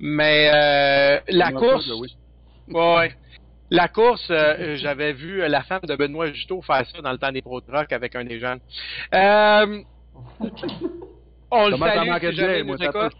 Mais 0.00 0.50
euh, 0.54 1.20
la 1.28 1.52
course. 1.52 1.90
oui. 2.00 2.16
Ouais. 2.70 3.12
La 3.70 3.88
course, 3.88 4.26
euh, 4.30 4.76
j'avais 4.76 5.12
vu 5.12 5.42
euh, 5.42 5.48
la 5.48 5.62
femme 5.62 5.82
de 5.82 5.94
Benoît 5.94 6.32
Juteau 6.32 6.62
faire 6.62 6.86
ça 6.86 7.02
dans 7.02 7.12
le 7.12 7.18
temps 7.18 7.32
des 7.32 7.42
Pro 7.42 7.60
Truck 7.60 7.92
avec 7.92 8.14
un 8.16 8.24
des 8.24 8.38
jeunes. 8.38 8.60
Euh, 9.14 9.82
on 11.50 11.66
le 11.66 11.72
Comment 11.72 11.86
salue 11.86 12.14
si 12.20 12.26
de 12.26 12.30
jamais 12.32 12.62
nous 12.64 12.78
ça 12.78 12.84
écoute. 12.86 13.12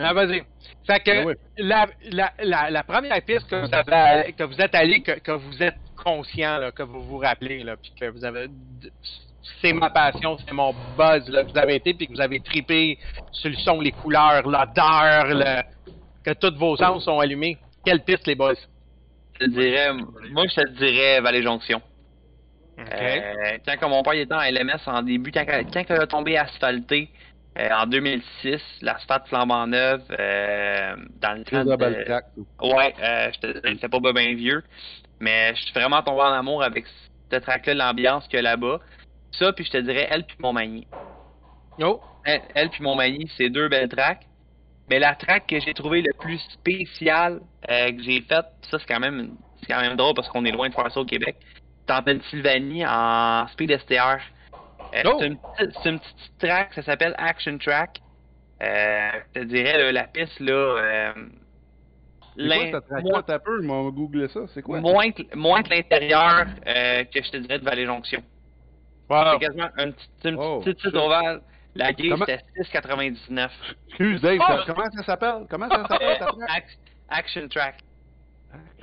Ah, 0.00 0.12
vas-y. 0.14 0.42
Fait 0.86 1.00
que 1.00 1.24
oui. 1.26 1.34
la, 1.58 1.86
la, 2.10 2.32
la, 2.42 2.70
la 2.70 2.82
première 2.84 3.20
piste 3.22 3.46
que 3.48 3.56
vous, 3.66 3.74
avez, 3.74 4.32
que 4.32 4.44
vous 4.44 4.60
êtes 4.60 4.74
allé, 4.74 5.02
que, 5.02 5.12
que 5.18 5.32
vous 5.32 5.62
êtes 5.62 5.76
conscient, 6.02 6.58
là, 6.58 6.72
que 6.72 6.82
vous 6.82 7.02
vous 7.02 7.18
rappelez, 7.18 7.62
là, 7.62 7.76
puis 7.76 7.92
que 7.98 8.06
vous 8.06 8.24
avez... 8.24 8.46
C'est 9.60 9.72
ma 9.72 9.90
passion, 9.90 10.38
c'est 10.38 10.52
mon 10.54 10.72
buzz, 10.96 11.28
là, 11.28 11.44
que 11.44 11.50
vous 11.50 11.58
avez 11.58 11.74
été, 11.74 11.92
puis 11.94 12.06
que 12.06 12.12
vous 12.12 12.20
avez 12.20 12.40
tripé 12.40 12.98
sur 13.32 13.50
le 13.50 13.56
son, 13.56 13.80
les 13.80 13.92
couleurs, 13.92 14.42
l'odeur, 14.48 15.26
le- 15.26 15.62
que 16.24 16.32
tous 16.34 16.56
vos 16.56 16.76
sens 16.76 17.04
sont 17.04 17.18
allumés. 17.18 17.58
Quelle 17.84 18.02
piste, 18.02 18.26
les 18.26 18.36
boys? 18.36 18.54
Te 19.42 19.50
dirais, 19.50 19.92
moi, 20.30 20.44
je 20.46 20.54
te 20.54 20.68
dirais 20.70 21.20
Valley 21.20 21.42
Jonction. 21.42 21.82
Euh, 22.78 23.58
quand 23.66 23.76
que 23.76 23.86
mon 23.86 24.02
père 24.02 24.14
était 24.14 24.34
en 24.34 24.40
LMS 24.40 24.80
en 24.86 25.02
début, 25.02 25.30
quand, 25.32 25.44
quand 25.46 25.84
il 25.88 25.92
a 25.92 26.06
tombé 26.06 26.38
asphalté 26.38 27.10
euh, 27.58 27.68
en 27.70 27.86
2006, 27.86 28.60
l'asphalte 28.80 29.26
flambant 29.28 29.66
neuve, 29.66 30.02
euh, 30.18 30.96
dans 31.20 31.38
le 31.38 31.44
temps 31.44 31.64
de. 31.64 32.74
Ouais, 32.74 32.94
euh, 33.02 33.30
je 33.34 33.40
te 33.40 33.46
dirais, 33.58 33.74
c'était 33.74 33.88
pas 33.88 34.12
bien 34.12 34.34
vieux, 34.34 34.62
mais 35.20 35.54
je 35.54 35.62
suis 35.62 35.72
vraiment 35.72 36.02
tombé 36.02 36.22
en 36.22 36.32
amour 36.32 36.62
avec 36.62 36.86
cette 37.30 37.42
track-là, 37.42 37.74
l'ambiance 37.74 38.26
qu'il 38.28 38.36
y 38.36 38.38
a 38.38 38.42
là-bas. 38.42 38.80
Ça, 39.32 39.52
puis 39.52 39.64
je 39.64 39.70
te 39.70 39.78
dirais, 39.78 40.08
elle 40.10 40.24
puis 40.24 40.36
Montmagny. 40.38 40.86
Oh! 41.80 42.00
Elle, 42.24 42.40
elle 42.54 42.70
puis 42.70 42.82
Montmagny, 42.82 43.30
c'est 43.36 43.50
deux 43.50 43.68
belles 43.68 43.88
tracks. 43.88 44.26
Mais 44.92 44.98
la 44.98 45.14
track 45.14 45.46
que 45.46 45.58
j'ai 45.58 45.72
trouvé 45.72 46.02
le 46.02 46.12
plus 46.20 46.38
spécial 46.52 47.40
euh, 47.70 47.90
que 47.92 48.02
j'ai 48.02 48.20
faite, 48.20 48.44
ça 48.70 48.78
c'est 48.78 48.86
quand 48.86 49.00
même 49.00 49.36
c'est 49.60 49.72
quand 49.72 49.80
même 49.80 49.96
drôle 49.96 50.12
parce 50.14 50.28
qu'on 50.28 50.44
est 50.44 50.50
loin 50.50 50.68
de 50.68 50.74
faire 50.74 50.92
ça 50.92 51.00
au 51.00 51.06
Québec. 51.06 51.36
C'est 51.86 51.94
en 51.94 52.02
Pennsylvanie 52.02 52.84
en 52.86 53.46
Speed 53.48 53.78
STR. 53.78 54.18
Euh, 54.94 55.02
Oh! 55.06 55.16
C'est 55.18 55.26
une, 55.28 55.38
petite- 55.38 55.78
c'est 55.82 55.88
une 55.88 55.98
petite 55.98 56.38
track, 56.38 56.74
ça 56.74 56.82
s'appelle 56.82 57.14
Action 57.16 57.56
Track. 57.56 58.00
Euh, 58.62 59.10
je 59.34 59.40
te 59.40 59.44
dirais 59.46 59.78
là, 59.78 59.92
la 59.92 60.04
piste 60.04 60.38
là. 60.40 60.52
Euh, 60.52 61.12
C'est 62.36 63.02
quoi 63.02 63.60
moins, 63.62 63.78
on 63.78 63.84
va 63.84 63.90
googler 63.90 64.28
ça. 64.28 64.40
C'est 64.52 64.60
quoi? 64.62 64.80
moins, 64.80 65.10
que- 65.10 65.34
moins 65.34 65.62
que 65.62 65.70
l'intérieur 65.70 66.44
que 66.66 67.22
je 67.22 67.30
te 67.30 67.36
dirais 67.38 67.58
de 67.60 67.64
Vallée 67.64 67.86
Jonction. 67.86 68.22
Wow! 69.08 69.24
C'est 69.40 69.46
quasiment 69.46 69.68
un 69.78 69.90
petit, 69.92 70.08
une 70.24 70.36
Oh, 70.38 70.60
petite 70.60 70.78
petite 70.82 70.94
ovale. 70.96 71.40
La 71.74 71.92
grille 71.92 72.10
Comment- 72.10 72.26
c'était 72.26 72.42
6,99. 72.56 73.50
Excuse, 73.88 74.20
Dave, 74.20 74.38
Oh! 74.40 74.44
ça- 74.46 74.64
comment 74.66 74.90
ça 74.94 75.02
s'appelle? 75.04 75.46
Comment 75.48 75.68
ça 75.70 75.86
s'appelle, 75.88 76.08
Euh, 76.08 76.18
ta 76.18 76.26
track? 76.26 76.38
Ac- 76.50 76.78
Action 77.08 77.48
Track. 77.48 77.76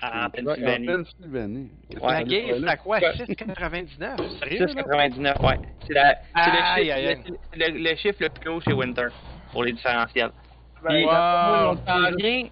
En 0.02 0.26
En 0.26 0.30
Pennsylvanie. 0.32 1.70
La 2.02 2.24
game, 2.24 2.46
c'est 2.62 2.68
à 2.68 2.78
quoi? 2.78 3.00
6,99? 3.00 4.18
Sérieux? 4.40 4.66
là? 4.66 4.68
6,99, 4.68 5.40
ouais. 5.42 5.60
C'est 5.86 5.94
le, 5.94 6.00
chiffre- 6.00 7.30
le- 7.30 7.38
c'est 7.54 7.70
le- 7.70 7.78
le 7.90 7.96
chiffre 7.98 8.18
le 8.22 8.30
plus 8.30 8.50
haut 8.50 8.62
chez 8.62 8.74
Winter 8.74 9.08
pour 9.52 9.64
les 9.64 9.74
différentiels. 9.74 10.32
Puis, 10.88 11.06
Wow. 11.06 11.76
tu 11.76 11.82
t'en 11.86 12.12
viens, 12.18 12.48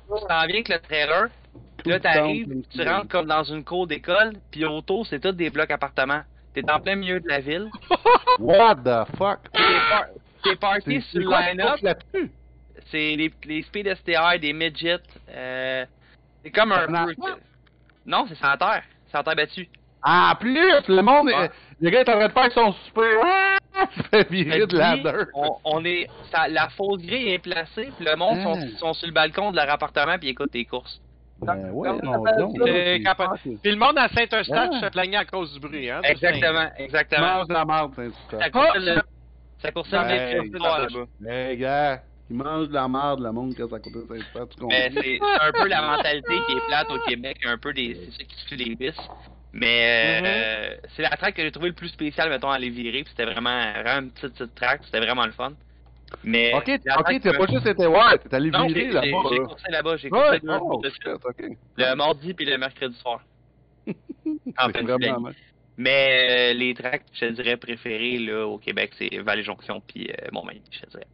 le 0.70 0.78
trailer, 0.80 1.30
puis 1.78 1.90
là, 1.92 2.00
t'arrives, 2.00 2.62
tu 2.70 2.82
rentres 2.88 3.08
comme 3.08 3.26
dans 3.28 3.44
une 3.46 3.64
cour 3.64 3.88
d'école, 3.88 4.34
puis 4.52 4.66
autour, 4.66 5.08
c'est 5.08 5.20
tous 5.20 5.32
des 5.32 5.50
blocs 5.50 5.72
appartements. 5.72 6.22
T'es 6.54 6.70
en 6.70 6.80
plein 6.80 6.96
milieu 6.96 7.20
de 7.20 7.28
la 7.30 7.40
ville. 7.40 7.70
What 8.40 8.76
the 8.84 9.08
fuck? 9.18 9.40
T'es 10.50 10.56
par- 10.56 10.74
T'es 10.76 10.80
parké 10.82 11.02
C'est 11.12 11.20
sur 11.20 11.30
le 11.30 11.50
line-up. 11.50 11.98
C'est 12.92 13.16
les, 13.16 13.32
les 13.46 13.62
Speed 13.64 13.94
STR, 13.96 14.40
des 14.40 14.54
midgets. 14.54 14.98
Euh, 15.30 15.86
c'est 16.44 16.52
comme 16.52 16.72
un 16.72 16.88
peu. 16.88 17.14
Non, 18.06 18.26
c'est 18.30 18.36
sans 18.36 18.56
terre. 18.58 18.84
Sans 19.12 19.24
terre 19.24 19.36
battue. 19.36 19.68
En 20.04 20.36
plus, 20.36 20.56
le 20.88 21.02
monde, 21.02 21.26
Ouais. 21.28 21.46
est- 21.46 21.52
le 21.82 21.90
gars 21.90 22.02
est 22.02 22.10
en 22.10 22.14
train 22.14 22.28
de 22.28 22.32
faire 22.34 22.52
son 22.54 22.74
super. 22.86 23.04
Ah! 23.80 23.86
Fait 24.10 24.28
virer 24.32 24.66
de 24.66 24.76
la 24.76 24.98
dirt. 24.98 25.28
On, 25.36 25.56
on 25.64 25.86
est, 25.86 26.08
ça- 26.32 26.48
la 26.48 26.68
fausse 26.70 27.00
grille 27.00 27.34
est 27.34 27.38
placée, 27.38 27.92
puis 27.96 28.06
le 28.10 28.16
monde 28.16 28.40
Ah. 28.40 28.44
sont, 28.44 28.78
sont 28.80 28.94
sur 28.94 29.08
le 29.08 29.14
balcon 29.14 29.52
de 29.52 29.56
leur 29.56 29.70
appartement 29.70 30.18
puis 30.18 30.30
ils 30.30 30.32
écoutent 30.32 30.50
tes 30.50 30.66
courses. 30.66 31.00
Ben 31.44 31.70
ouais, 31.70 31.90
non, 32.02 32.24
non, 32.24 32.52
Puis 33.62 33.70
le 33.72 33.76
monde 33.76 34.00
à 34.00 34.08
Saint-Eustache 34.10 34.48
Ah. 34.74 34.80
se 34.82 34.90
plaignait 34.90 35.18
à 35.18 35.26
cause 35.26 35.54
du 35.54 35.60
bruit, 35.60 35.92
hein? 35.92 36.02
Exactement, 36.06 36.70
exactement. 36.80 37.36
Mange 37.36 37.48
de 37.50 37.54
la 37.54 37.66
merde, 37.66 37.94
c'est 37.96 38.42
Ça 39.62 39.72
coûte 39.72 39.88
ça 39.88 40.04
Ouais, 40.06 40.42
le 40.44 40.58
soir 40.58 40.80
là-bas. 40.82 41.56
Gars, 41.56 42.04
il 42.30 42.36
mange 42.36 42.68
de 42.68 42.74
la 42.74 42.88
merde, 42.88 43.22
le 43.22 43.32
monde, 43.32 43.56
quand 43.58 43.70
ça 43.70 43.80
coûte 43.80 43.94
ça, 44.34 44.46
tu 44.46 44.58
comprends? 44.60 44.68
Mais 44.70 44.92
c'est 44.94 45.20
un 45.42 45.52
peu 45.52 45.68
la 45.68 45.82
mentalité 45.82 46.34
qui 46.48 46.52
est 46.54 46.66
plate 46.68 46.92
au 46.92 47.00
Québec, 47.08 47.38
un 47.46 47.58
peu 47.58 47.74
des, 47.74 47.96
c'est 47.96 48.12
ça 48.18 48.24
qui 48.24 48.36
suit 48.46 48.58
les 48.58 48.76
bis. 48.76 48.96
Mais 49.54 50.22
euh, 50.24 50.76
c'est 50.96 51.02
la 51.02 51.10
track 51.12 51.36
que 51.36 51.42
j'ai 51.42 51.52
trouvé 51.52 51.70
le 51.70 51.76
plus 51.76 51.88
spécial, 51.90 52.30
mettons, 52.30 52.50
à 52.52 52.60
les 52.60 52.70
virer, 52.70 53.04
puis 53.04 53.10
c'était 53.16 53.26
vraiment, 53.32 53.72
vraiment 53.74 54.02
une 54.02 54.12
petite, 54.12 54.34
petite 54.38 54.54
track, 54.56 54.82
c'était 54.86 55.00
vraiment 55.00 55.26
le 55.26 55.32
fun. 55.32 55.54
Mais 56.24 56.54
Ok, 56.54 56.70
ok, 56.70 57.22
t'as 57.22 57.34
pas 57.38 57.48
juste 57.48 57.66
été 57.66 57.88
ouais, 57.88 58.18
t'es 58.20 58.36
allé 58.36 58.50
virer 58.50 58.74
j'ai- 58.74 58.92
là-bas. 58.92 59.30
j'ai 59.32 59.38
coursé 59.40 59.72
là-bas, 59.72 59.98
j'ai 59.98 60.10
coursé 60.10 60.30
Ouais, 60.32 60.40
deux 60.40 60.48
jours 60.58 60.82
de 60.82 60.90
shit, 60.90 61.02
suite. 61.02 61.26
ok. 61.26 61.44
Le 61.78 61.96
mardi 61.96 62.34
puis 62.34 62.46
le 62.46 62.58
mercredi 62.58 62.96
soir. 63.00 63.22
en 63.88 64.70
Pennsylvanie. 64.70 65.06
vraiment. 65.08 65.30
Mais 65.78 66.52
euh, 66.52 66.54
les 66.54 66.74
tracks, 66.74 67.04
je 67.14 67.28
dirais, 67.28 67.56
préférés 67.58 68.18
là, 68.18 68.48
au 68.48 68.58
Québec, 68.58 68.92
c'est 68.98 69.18
Vallée-Jonction 69.20 69.82
puis 69.88 70.10
euh, 70.10 70.28
Montmagny, 70.32 70.62
je 70.72 70.82
te 70.82 70.90
dirais. 70.90 71.08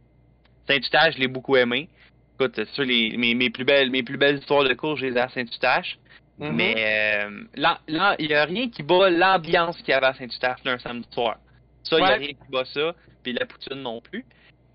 Saint-Eustache, 0.66 1.14
je 1.14 1.20
l'ai 1.20 1.28
beaucoup 1.28 1.56
aimé. 1.56 1.88
Écoute, 2.34 2.52
c'est 2.56 2.68
sûr, 2.70 2.84
les, 2.84 3.16
mes, 3.16 3.34
mes, 3.34 3.50
plus 3.50 3.64
belles, 3.64 3.90
mes 3.90 4.02
plus 4.02 4.16
belles 4.16 4.38
histoires 4.38 4.64
de 4.64 4.72
cours, 4.72 4.96
je 4.96 5.06
les 5.06 5.16
ai 5.16 5.20
à 5.20 5.28
Saint-Eustache. 5.28 5.98
Mhm. 6.38 6.52
Mais 6.52 6.74
euh, 6.78 7.76
il 8.18 8.26
n'y 8.26 8.34
a 8.34 8.44
rien 8.44 8.68
qui 8.70 8.82
bat 8.82 9.10
l'ambiance 9.10 9.76
qu'il 9.78 9.90
y 9.90 9.92
avait 9.92 10.06
à 10.06 10.14
Saint-Eustache 10.14 10.64
là, 10.64 10.72
un 10.72 10.78
samedi 10.78 11.06
soir. 11.12 11.36
Ça, 11.84 11.98
il 11.98 12.04
n'y 12.04 12.10
a 12.10 12.14
rien 12.14 12.28
qui 12.28 12.50
bat 12.50 12.64
ça. 12.64 12.94
Puis 13.22 13.32
la 13.34 13.46
poutine 13.46 13.82
non 13.82 14.00
plus. 14.00 14.24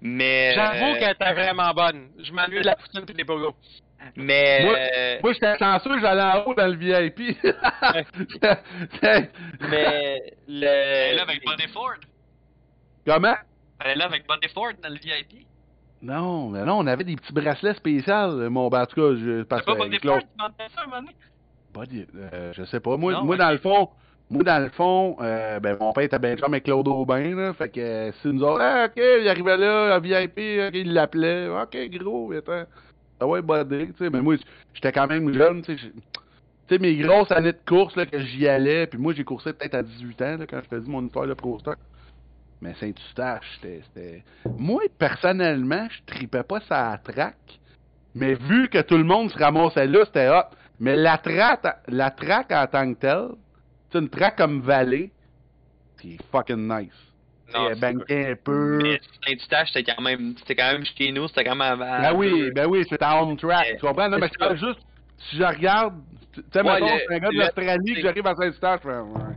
Mais. 0.01 0.53
J'avoue 0.55 0.95
euh, 0.95 0.99
qu'elle 0.99 1.11
était 1.11 1.33
vraiment 1.33 1.73
bonne. 1.73 2.09
Je 2.23 2.31
m'ennuie 2.31 2.59
de 2.59 2.65
la 2.65 2.75
poutine 2.75 3.03
et 3.07 3.13
des 3.13 3.25
pogos. 3.25 3.55
Mais. 4.15 4.63
Moi- 4.65 4.75
euh, 4.97 5.17
Moi, 5.23 5.33
j'étais 5.33 5.57
chanceux, 5.57 5.99
j'allais 5.99 6.21
en 6.21 6.43
haut 6.45 6.53
dans 6.53 6.67
le 6.67 6.75
VIP. 6.75 7.37
mais. 9.71 10.21
Elle 10.47 10.63
est 10.63 11.11
Le. 11.11 11.15
là 11.17 11.21
avec 11.23 11.41
Buddy 11.45 11.67
Ford. 11.73 11.95
Comment? 13.05 13.35
Elle 13.79 13.91
est 13.91 13.95
là 13.95 14.05
avec 14.05 14.25
Buddy 14.27 14.53
Ford 14.53 14.71
dans 14.81 14.89
le 14.89 14.95
VIP. 14.95 15.45
Non, 16.01 16.49
mais 16.49 16.63
non, 16.63 16.79
on 16.79 16.87
avait 16.87 17.03
des 17.03 17.15
petits 17.17 17.33
bracelets 17.33 17.73
spéciaux, 17.73 18.49
mon 18.49 18.69
ben, 18.69 18.83
en 18.83 18.85
tout 18.85 18.95
cas, 18.95 19.15
je 19.19 19.39
C'est 19.39 19.47
pas 19.49 19.59
Claude- 19.99 20.13
Ford 20.13 20.19
qui 20.19 20.37
m'entendait 20.37 20.69
ça 20.73 20.81
un 20.83 20.87
euh, 22.33 22.53
je 22.53 22.63
sais 22.63 22.79
pas. 22.79 22.95
Moi, 22.97 23.11
Non, 23.13 23.23
moi 23.25 23.35
dans 23.35 23.51
le 23.51 23.57
fond, 23.57 23.89
moi 24.29 24.43
dans 24.43 24.63
le 24.63 24.69
fond, 24.69 25.17
euh, 25.21 25.59
ben 25.59 25.77
mon 25.79 25.91
père 25.91 26.05
était 26.05 26.17
bien 26.19 26.35
chum 26.37 26.53
avec 26.53 26.63
Claude 26.63 26.87
Aubin, 26.87 27.35
là. 27.35 27.53
Fait 27.53 27.69
que 27.69 27.79
euh, 27.81 28.11
si 28.21 28.29
nous 28.29 28.41
autres, 28.43 28.61
ah, 28.61 28.85
ok, 28.87 28.93
il 29.21 29.27
arrivait 29.27 29.57
là, 29.57 29.95
à 29.95 29.99
VIP, 29.99 30.37
il 30.73 30.93
l'appelait, 30.93 31.49
ok, 31.49 31.77
gros, 31.91 32.31
attends. 32.31 32.63
Ah 33.19 33.27
ouais, 33.27 33.41
Buddy, 33.41 33.87
tu 33.87 33.97
sais, 33.97 34.09
mais 34.09 34.21
moi, 34.21 34.35
j'étais 34.73 34.91
quand 34.91 35.07
même 35.07 35.33
jeune, 35.33 35.61
tu 35.61 35.77
sais. 35.77 36.79
mes 36.79 36.95
grosses 36.97 37.31
années 37.31 37.51
de 37.51 37.59
course, 37.67 37.95
là, 37.95 38.05
que 38.05 38.19
j'y 38.19 38.47
allais, 38.47 38.87
puis 38.87 38.97
moi, 38.97 39.13
j'ai 39.13 39.23
coursé 39.23 39.53
peut-être 39.53 39.75
à 39.75 39.83
18 39.83 40.21
ans, 40.21 40.37
là, 40.37 40.47
quand 40.47 40.61
je 40.63 40.69
faisais 40.69 40.89
mon 40.89 41.05
histoire 41.05 41.27
de 41.27 41.33
Pro 41.33 41.59
Stock. 41.59 41.77
Mais 42.61 42.73
Saint-Eustache, 42.75 43.59
c'était. 43.61 44.23
Moi, 44.57 44.81
personnellement, 44.97 45.87
je 45.89 46.13
tripais 46.13 46.43
pas 46.43 46.59
sa 46.61 46.99
track. 47.03 47.37
Mais 48.15 48.33
vu 48.33 48.67
que 48.69 48.81
tout 48.81 48.97
le 48.97 49.03
monde 49.03 49.31
se 49.31 49.37
ramassait 49.37 49.87
là, 49.87 50.03
c'était 50.05 50.29
hot. 50.29 50.55
Mais 50.79 50.95
la 50.95 51.17
track, 51.17 51.61
la 51.87 52.11
track 52.11 52.51
en 52.51 52.67
tant 52.67 52.93
que 52.93 52.99
telle, 52.99 53.29
c'est 53.91 53.99
une 53.99 54.09
track 54.09 54.37
comme 54.37 54.61
Vallée, 54.61 55.11
c'est 56.01 56.17
fucking 56.31 56.67
nice. 56.67 57.08
Non, 57.53 57.69
banqué 57.79 58.27
un 58.31 58.35
peu. 58.35 58.79
Mais 58.83 58.99
c'était 59.63 59.83
quand 59.83 60.01
même, 60.01 60.35
c'était 60.37 60.55
quand 60.55 60.71
même 60.71 60.83
chez 60.85 61.11
nous, 61.11 61.27
c'était 61.27 61.43
quand 61.43 61.55
même 61.55 61.81
avant. 61.81 62.01
Ben 62.01 62.13
oui, 62.15 62.51
ben 62.51 62.67
oui, 62.67 62.85
c'est 62.89 63.01
en 63.03 63.21
home 63.23 63.37
track. 63.37 63.67
Mais- 63.71 63.77
Tu 63.77 63.85
comprends? 63.85 64.09
Non, 64.09 64.17
mais 64.19 64.29
c'est 64.39 64.57
juste, 64.57 64.79
si 65.29 65.37
je 65.37 65.43
regarde, 65.43 65.95
tu 66.33 66.41
sais, 66.53 66.61
Ouais, 66.61 66.79
c'est 67.07 67.15
un 67.15 67.19
gars 67.19 67.29
de 67.29 67.37
l'Australie 67.37 67.93
que 67.95 68.01
j'arrive 68.01 68.27
à 68.27 68.35
Saint-Eustache, 68.35 68.85
ouais. 68.85 68.93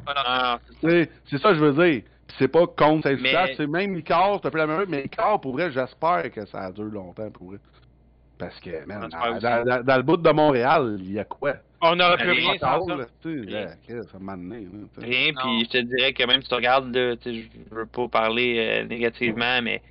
Ah, 0.07 0.59
c'est 0.85 1.39
ça 1.39 1.51
que 1.51 1.55
je 1.57 1.65
veux 1.65 1.73
dire. 1.73 2.03
Puis 2.27 2.37
c'est 2.39 2.49
pas 2.49 2.67
contre 2.67 3.03
Saint-Eustache, 3.09 3.49
Mais- 3.51 3.55
c'est 3.57 3.67
même 3.67 3.97
Icare, 3.97 4.39
c'est 4.41 4.49
un 4.49 4.51
peu 4.51 4.59
la 4.59 4.67
même 4.67 4.79
chose, 4.79 4.89
mais 4.89 5.03
Icare, 5.05 5.41
pour 5.41 5.53
vrai, 5.53 5.71
j'espère 5.73 6.31
que 6.31 6.47
ça 6.47 6.71
dure 6.73 6.85
longtemps, 6.85 7.31
pour 7.31 7.49
vrai. 7.49 7.59
Parce 8.39 8.59
que, 8.61 8.85
man, 8.87 9.09
dans, 9.09 9.31
aussi. 9.37 9.43
dans- 9.43 9.65
dans- 9.65 9.85
dans 9.85 9.97
le 9.97 10.03
bout 10.03 10.17
de 10.17 10.31
Montréal, 10.31 10.97
il 11.01 11.13
y 11.13 11.19
a 11.19 11.25
quoi? 11.25 11.55
On 11.81 11.97
n'aurait 11.97 12.17
plus 12.17 12.31
rien 12.33 12.53
sans 12.59 12.87
ça. 12.87 12.97
là, 12.97 13.05
Rien. 13.51 13.61
là, 13.61 13.67
ça 15.35 15.41
puis 15.43 15.65
je 15.65 15.69
te 15.71 15.79
dirais 15.79 16.13
que 16.13 16.25
même 16.25 16.43
si 16.43 16.49
tu 16.49 16.55
regardes, 16.55 16.95
là, 16.95 17.15
je 17.25 17.41
veux 17.71 17.87
pas 17.87 18.09
parler 18.09 18.57
euh, 18.59 18.85
négativement, 18.87 19.61
mais 19.63 19.83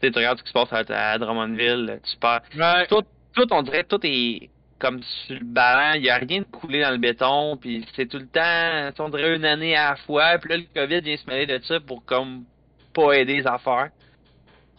tu 0.00 0.10
regardes 0.14 0.38
ce 0.38 0.42
qui 0.44 0.48
se 0.50 0.54
passe 0.54 0.72
à, 0.90 1.10
à 1.12 1.18
Drummondville, 1.18 2.00
tu 2.08 2.16
perds. 2.18 2.42
Ouais. 2.56 2.86
Tout, 2.88 3.02
tout, 3.34 3.46
on 3.52 3.62
dirait, 3.62 3.84
tout 3.84 4.00
est 4.04 4.50
comme 4.78 5.00
sur 5.26 5.36
le 5.38 5.44
ballon, 5.44 5.94
il 5.96 6.04
y 6.04 6.10
a 6.10 6.16
rien 6.18 6.40
de 6.40 6.44
coulé 6.44 6.82
dans 6.82 6.90
le 6.90 6.98
béton, 6.98 7.56
puis 7.56 7.86
c'est 7.96 8.06
tout 8.06 8.18
le 8.18 8.26
temps, 8.26 9.02
on 9.04 9.08
dirait 9.08 9.34
une 9.36 9.44
année 9.46 9.74
à 9.74 9.90
la 9.90 9.96
fois, 9.96 10.36
puis 10.38 10.50
là, 10.50 10.56
le 10.58 10.64
COVID 10.80 11.00
vient 11.00 11.16
se 11.16 11.26
mêler 11.30 11.46
de 11.46 11.64
ça 11.64 11.80
pour 11.80 12.04
comme 12.04 12.44
pas 12.92 13.12
aider 13.14 13.36
les 13.38 13.46
affaires. 13.46 13.88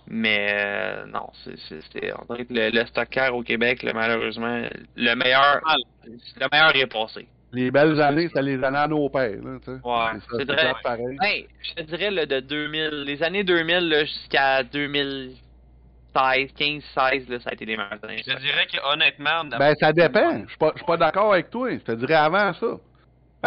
Mais 0.10 0.48
euh, 0.52 1.06
non, 1.08 1.28
c'est, 1.44 1.58
c'est, 1.68 1.80
c'est- 1.92 2.14
on 2.14 2.34
dirait 2.34 2.46
que 2.46 2.54
le, 2.54 2.70
le 2.70 3.34
au 3.34 3.44
Québec, 3.44 3.84
là, 3.84 3.92
malheureusement, 3.94 4.64
le 4.96 5.16
meilleur, 5.16 5.62
le 6.06 6.48
meilleur 6.52 6.76
est 6.76 6.88
passé. 6.88 7.28
Les 7.52 7.72
belles 7.72 8.00
années, 8.02 8.28
c'était 8.28 8.42
les 8.42 8.64
années 8.64 8.78
à 8.78 8.88
nos 8.88 9.10
pères, 9.10 9.42
là, 9.44 9.58
tu 9.60 9.72
sais. 9.72 9.80
Ouais, 9.84 10.20
c'est 10.30 10.38
c'est 10.38 10.46
vrai. 10.46 10.74
pareil. 10.84 11.18
Hey, 11.22 11.48
je 11.62 11.74
te 11.76 11.82
dirais 11.84 12.12
là, 12.12 12.26
de 12.26 12.40
2000, 12.40 13.04
les 13.06 13.24
années 13.24 13.44
2000 13.44 13.90
là, 13.90 14.06
jusqu'à 14.06 14.64
2016, 14.64 16.52
15, 16.58 16.84
16, 16.94 17.30
là, 17.30 17.40
ça 17.40 17.50
a 17.50 17.54
été 17.54 17.66
les 17.66 17.78
meilleures 17.78 18.00
années. 18.04 18.24
Je 18.26 18.32
te 18.34 18.40
dirais 18.40 18.68
que 18.68 18.78
honnêtement, 18.94 19.46
Ben, 19.58 19.74
ça 19.80 19.94
dépend. 19.94 20.44
Je 20.44 20.48
suis 20.50 20.58
pas, 20.58 20.72
je 20.74 20.78
suis 20.80 20.86
pas 20.86 20.98
d'accord 20.98 21.34
avec 21.34 21.50
toi. 21.50 21.70
Je 21.72 21.78
te 21.78 21.92
dirais 21.94 22.16
avant 22.16 22.54
ça. 22.54 22.78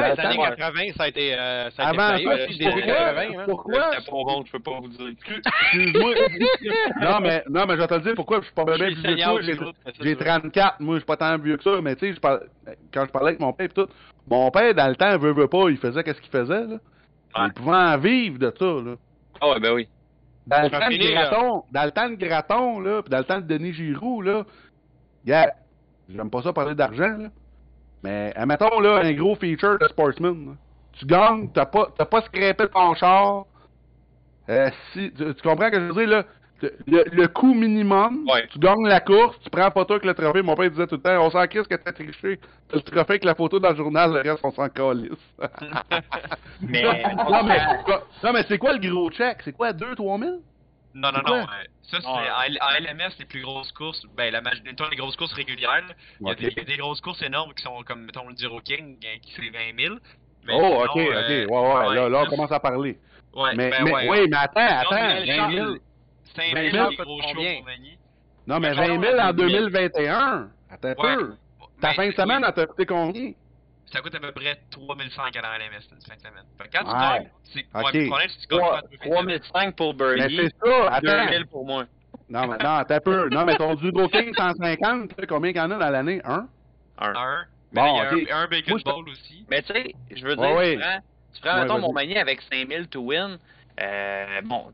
Ouais, 0.01 0.15
les 0.15 0.21
années 0.21 0.39
ouais. 0.39 0.49
80, 0.57 0.81
ça 0.97 1.03
a 1.05 1.09
été. 1.09 1.35
euh, 1.35 1.71
ça 1.71 1.83
a 1.85 1.89
Avant 1.89 2.17
ça, 2.17 2.17
début 2.19 2.71
pourquoi? 2.71 2.95
80, 2.95 3.21
hein. 3.21 3.45
Pourquoi? 3.47 3.91
Pas 3.91 4.01
bon, 4.11 4.45
je 4.47 4.53
peux 4.53 4.59
pas 4.59 4.81
vous 4.81 4.89
dire. 4.89 5.09
Excuse-moi. 5.09 6.15
non, 7.01 7.21
mais, 7.21 7.43
non, 7.49 7.67
mais 7.67 7.75
je 7.75 7.81
vais 7.81 7.87
te 7.87 7.95
le 7.95 8.01
dire 8.01 8.15
pourquoi. 8.15 8.39
Je 8.41 8.45
suis 8.45 8.55
pas 8.55 8.65
bien 8.65 8.77
vieux 8.77 8.95
que 8.95 9.01
ça, 9.03 9.37
J'ai 10.01 10.17
tu 10.17 10.25
vois. 10.25 10.39
34. 10.41 10.81
Moi, 10.81 10.95
je 10.97 10.99
suis 11.01 11.07
pas 11.07 11.17
tant 11.17 11.39
vieux 11.39 11.57
que 11.57 11.63
ça. 11.63 11.81
Mais 11.83 11.97
tu 11.97 12.13
sais, 12.13 12.21
parle- 12.21 12.47
quand 12.93 13.05
je 13.07 13.11
parlais 13.11 13.29
avec 13.29 13.41
mon 13.41 13.53
père 13.53 13.67
et 13.67 13.69
tout, 13.69 13.89
mon 14.29 14.51
père, 14.51 14.75
dans 14.75 14.89
le 14.89 14.97
temps, 14.97 15.17
veut, 15.19 15.33
veut 15.33 15.49
pas, 15.49 15.69
il 15.71 15.77
faisait 15.77 16.03
qu'est-ce 16.03 16.21
qu'il 16.21 16.31
faisait, 16.31 16.67
là. 16.67 16.77
Ouais. 17.37 17.47
Il 17.47 17.53
pouvait 17.53 17.77
en 17.77 17.99
vivre 17.99 18.39
de 18.39 18.53
ça, 18.59 18.65
là. 18.65 18.95
Ah 19.41 19.51
ouais, 19.51 19.61
ben 19.61 19.73
oui. 19.75 19.89
Dans 20.47 20.63
le, 20.63 20.71
temps 20.71 20.89
de. 20.89 21.13
Graton, 21.13 21.63
dans 21.71 21.85
le 21.85 21.91
temps 21.93 22.09
de 22.11 22.15
Graton, 22.17 22.81
là, 22.81 23.03
pis 23.03 23.11
dans 23.11 23.19
le 23.19 23.25
temps 23.25 23.41
de 23.41 23.47
Denis 23.47 23.73
Giroux, 23.73 24.21
là, 24.23 24.45
gars, 25.25 25.53
j'aime 26.09 26.31
pas 26.31 26.43
ça 26.43 26.53
parler 26.53 26.75
d'argent, 26.75 27.17
là, 27.19 27.29
mais 28.03 28.33
admettons, 28.37 28.81
là, 28.81 29.01
un 29.03 29.13
gros 29.13 29.35
feature 29.37 29.79
de 29.79 29.89
Sportsman, 29.89 30.47
là. 30.47 30.53
Tu 30.93 31.07
gagnes, 31.07 31.49
t'as 31.55 31.67
pas, 31.67 31.89
t'as 31.97 32.05
pas 32.05 32.21
scrapé 32.23 32.67
ton 32.69 32.95
char, 32.95 33.45
euh, 34.49 34.71
si, 34.93 35.13
tu, 35.13 35.35
tu 35.35 35.43
comprends 35.43 35.67
ce 35.67 35.71
que 35.71 35.81
je 35.81 35.93
veux 35.93 36.07
dire, 36.07 36.09
là, 36.09 36.25
le, 36.87 37.05
le 37.13 37.29
coût 37.29 37.55
minimum, 37.55 38.27
Ouais. 38.31 38.47
tu 38.49 38.59
gagnes 38.59 38.87
la 38.87 39.01
course, 39.01 39.39
tu 39.43 39.49
prends 39.49 39.63
la 39.63 39.71
photo 39.71 39.95
avec 39.95 40.05
le 40.05 40.13
trophée, 40.13 40.43
mon 40.43 40.55
père 40.57 40.71
disait 40.71 40.87
tout 40.87 40.97
le 40.97 41.01
temps, 41.01 41.25
on 41.25 41.31
s'en 41.31 41.47
crisse 41.47 41.67
que 41.67 41.77
t'as 41.77 41.93
triché, 41.93 42.39
t'as 42.69 42.77
le 42.77 42.83
trophée 42.83 43.13
avec 43.13 43.25
la 43.25 43.35
photo 43.35 43.59
dans 43.61 43.71
le 43.71 43.77
journal, 43.77 44.13
le 44.13 44.31
reste, 44.31 44.45
on 44.45 44.51
s'en 44.51 44.69
calisse. 44.69 45.13
Mais, 46.61 46.83
non, 46.83 47.45
mais, 47.45 47.59
non, 48.23 48.33
mais 48.35 48.43
c'est 48.49 48.59
quoi 48.59 48.75
le 48.75 48.79
gros 48.91 49.11
check? 49.11 49.39
C'est 49.45 49.53
quoi, 49.53 49.73
2-3 49.73 50.21
000? 50.21 50.33
Non, 50.95 51.13
non, 51.13 51.21
non. 51.25 51.43
euh, 51.43 51.47
ça, 51.83 51.99
c'est 52.01 52.59
à 52.61 52.81
LMS, 52.81 53.13
les 53.19 53.25
plus 53.25 53.43
grosses 53.43 53.71
courses. 53.73 54.05
Ben, 54.17 54.33
la 54.33 54.41
majorité 54.41 54.71
les 54.91 54.97
grosses 54.97 55.17
courses 55.17 55.33
régulières. 55.33 55.85
Il 56.21 56.27
y, 56.27 56.31
a 56.31 56.35
des, 56.35 56.49
il 56.49 56.59
y 56.59 56.61
a 56.61 56.65
des 56.65 56.77
grosses 56.77 57.01
courses 57.01 57.23
énormes 57.23 57.55
qui 57.55 57.63
sont 57.63 57.83
comme, 57.87 58.05
mettons, 58.05 58.29
le 58.29 58.37
Zero 58.37 58.61
King, 58.61 58.97
euh, 59.05 59.19
qui 59.23 59.33
c'est 59.37 59.51
20 59.51 59.81
000. 59.81 59.95
Mais 60.45 60.53
Oh, 60.57 60.59
sinon, 60.61 60.81
ok, 60.83 60.91
ok, 60.91 60.97
euh, 60.97 61.47
ouais, 61.47 61.89
ouais, 61.89 61.95
là, 61.95 62.09
là, 62.09 62.23
on 62.25 62.27
commence 62.27 62.53
à 62.53 62.61
parler. 62.61 62.99
Ouais, 63.35 63.55
mais, 63.55 63.71
ben 63.71 63.85
mais, 63.85 63.93
ouais, 63.93 64.09
oui, 64.11 64.29
mais 64.29 64.37
attends, 64.37 64.61
attends, 64.67 64.91
mais 64.95 65.37
20 65.37 65.51
000. 65.53 65.75
5 66.35 66.55
20 66.55 66.71
000, 66.71 66.73
000, 66.73 66.91
les 66.91 66.97
gros 66.97 67.23
shows. 67.23 67.41
Non, 68.47 68.59
mais 68.59 68.71
Mais 68.71 68.75
20 68.75 69.01
000 69.01 69.15
en 69.15 69.17
pardon, 69.19 69.43
2021. 69.45 70.51
Attends 70.71 70.89
un 70.89 70.91
Ouais. 70.91 71.17
peu. 71.17 71.35
Ta 71.81 71.95
fin 71.95 72.05
de 72.05 72.09
oui, 72.09 72.15
semaine, 72.17 72.45
elle 72.47 72.53
t'a 72.55 72.67
coûté 72.67 72.87
combien? 72.87 73.33
Ça 73.93 74.01
coûte 74.01 74.15
à 74.15 74.21
peu 74.21 74.33
près 74.33 74.57
3500 74.71 75.23
à 75.23 75.41
la 75.43 75.59
LMS, 75.59 75.83
une 75.93 76.01
fin 76.01 76.15
de 76.15 76.21
semaine. 76.21 76.45
Fait 76.59 76.69
que 76.69 76.77
quand 76.79 76.85
tu 76.85 76.91
Ouais. 76.91 77.01
gagnes, 77.01 77.31
c'est 77.53 77.67
Ok. 77.75 77.85
ouais, 77.85 78.01
le 78.01 78.07
problème, 78.09 78.29
c'est 78.31 78.47
que 78.47 78.55
tu 78.55 78.61
gagnes 78.61 78.69
pas 78.69 78.79
à 78.79 78.83
deux 78.83 78.89
fins 78.89 79.09
de 79.09 79.15
semaine. 79.21 79.41
3005 79.41 79.77
pour 79.77 79.95
Mais 79.95 80.15
Birdie, 80.29 80.37
c'est 80.37 80.67
ça, 80.71 80.87
attends. 80.93 81.25
2000 81.27 81.47
pour 81.47 81.67
moi. 81.67 81.85
Non, 82.29 82.47
mais, 82.47 82.57
non, 82.59 82.71
un 82.89 83.01
peu. 83.01 83.29
Non, 83.31 83.45
mais 83.45 83.57
ton 83.57 83.75
Dugo 83.75 84.09
King 84.09 84.33
150, 84.37 85.09
tu 85.09 85.15
sais 85.19 85.27
combien 85.27 85.51
qu'il 85.53 85.61
y 85.61 85.65
en 85.65 85.71
a 85.73 85.79
dans 85.79 85.91
l'année? 85.91 86.21
Un? 86.25 86.47
Un. 86.99 87.13
Un. 87.15 87.45
Bon, 87.73 87.83
Mais 87.83 88.21
il 88.21 88.25
y 88.29 88.31
a 88.31 88.37
un, 88.37 88.43
un 88.43 88.47
Bacon 88.49 88.81
Moi, 88.85 88.95
Ball 88.95 89.09
aussi. 89.09 89.45
Mais 89.51 89.63
tu 89.63 89.73
sais, 89.73 89.95
je 90.15 90.25
veux 90.25 90.37
dire, 90.37 90.45
tu 90.45 90.79
prends, 90.79 91.01
tu 91.35 91.41
prends 91.41 91.55
Ouais, 91.55 91.61
mettons, 91.63 91.79
mon 91.81 91.93
manier 91.93 92.19
avec 92.19 92.41
5000 92.43 92.89
to 92.89 93.01
win. 93.01 93.39
Euh, 93.81 94.41
bon, 94.45 94.73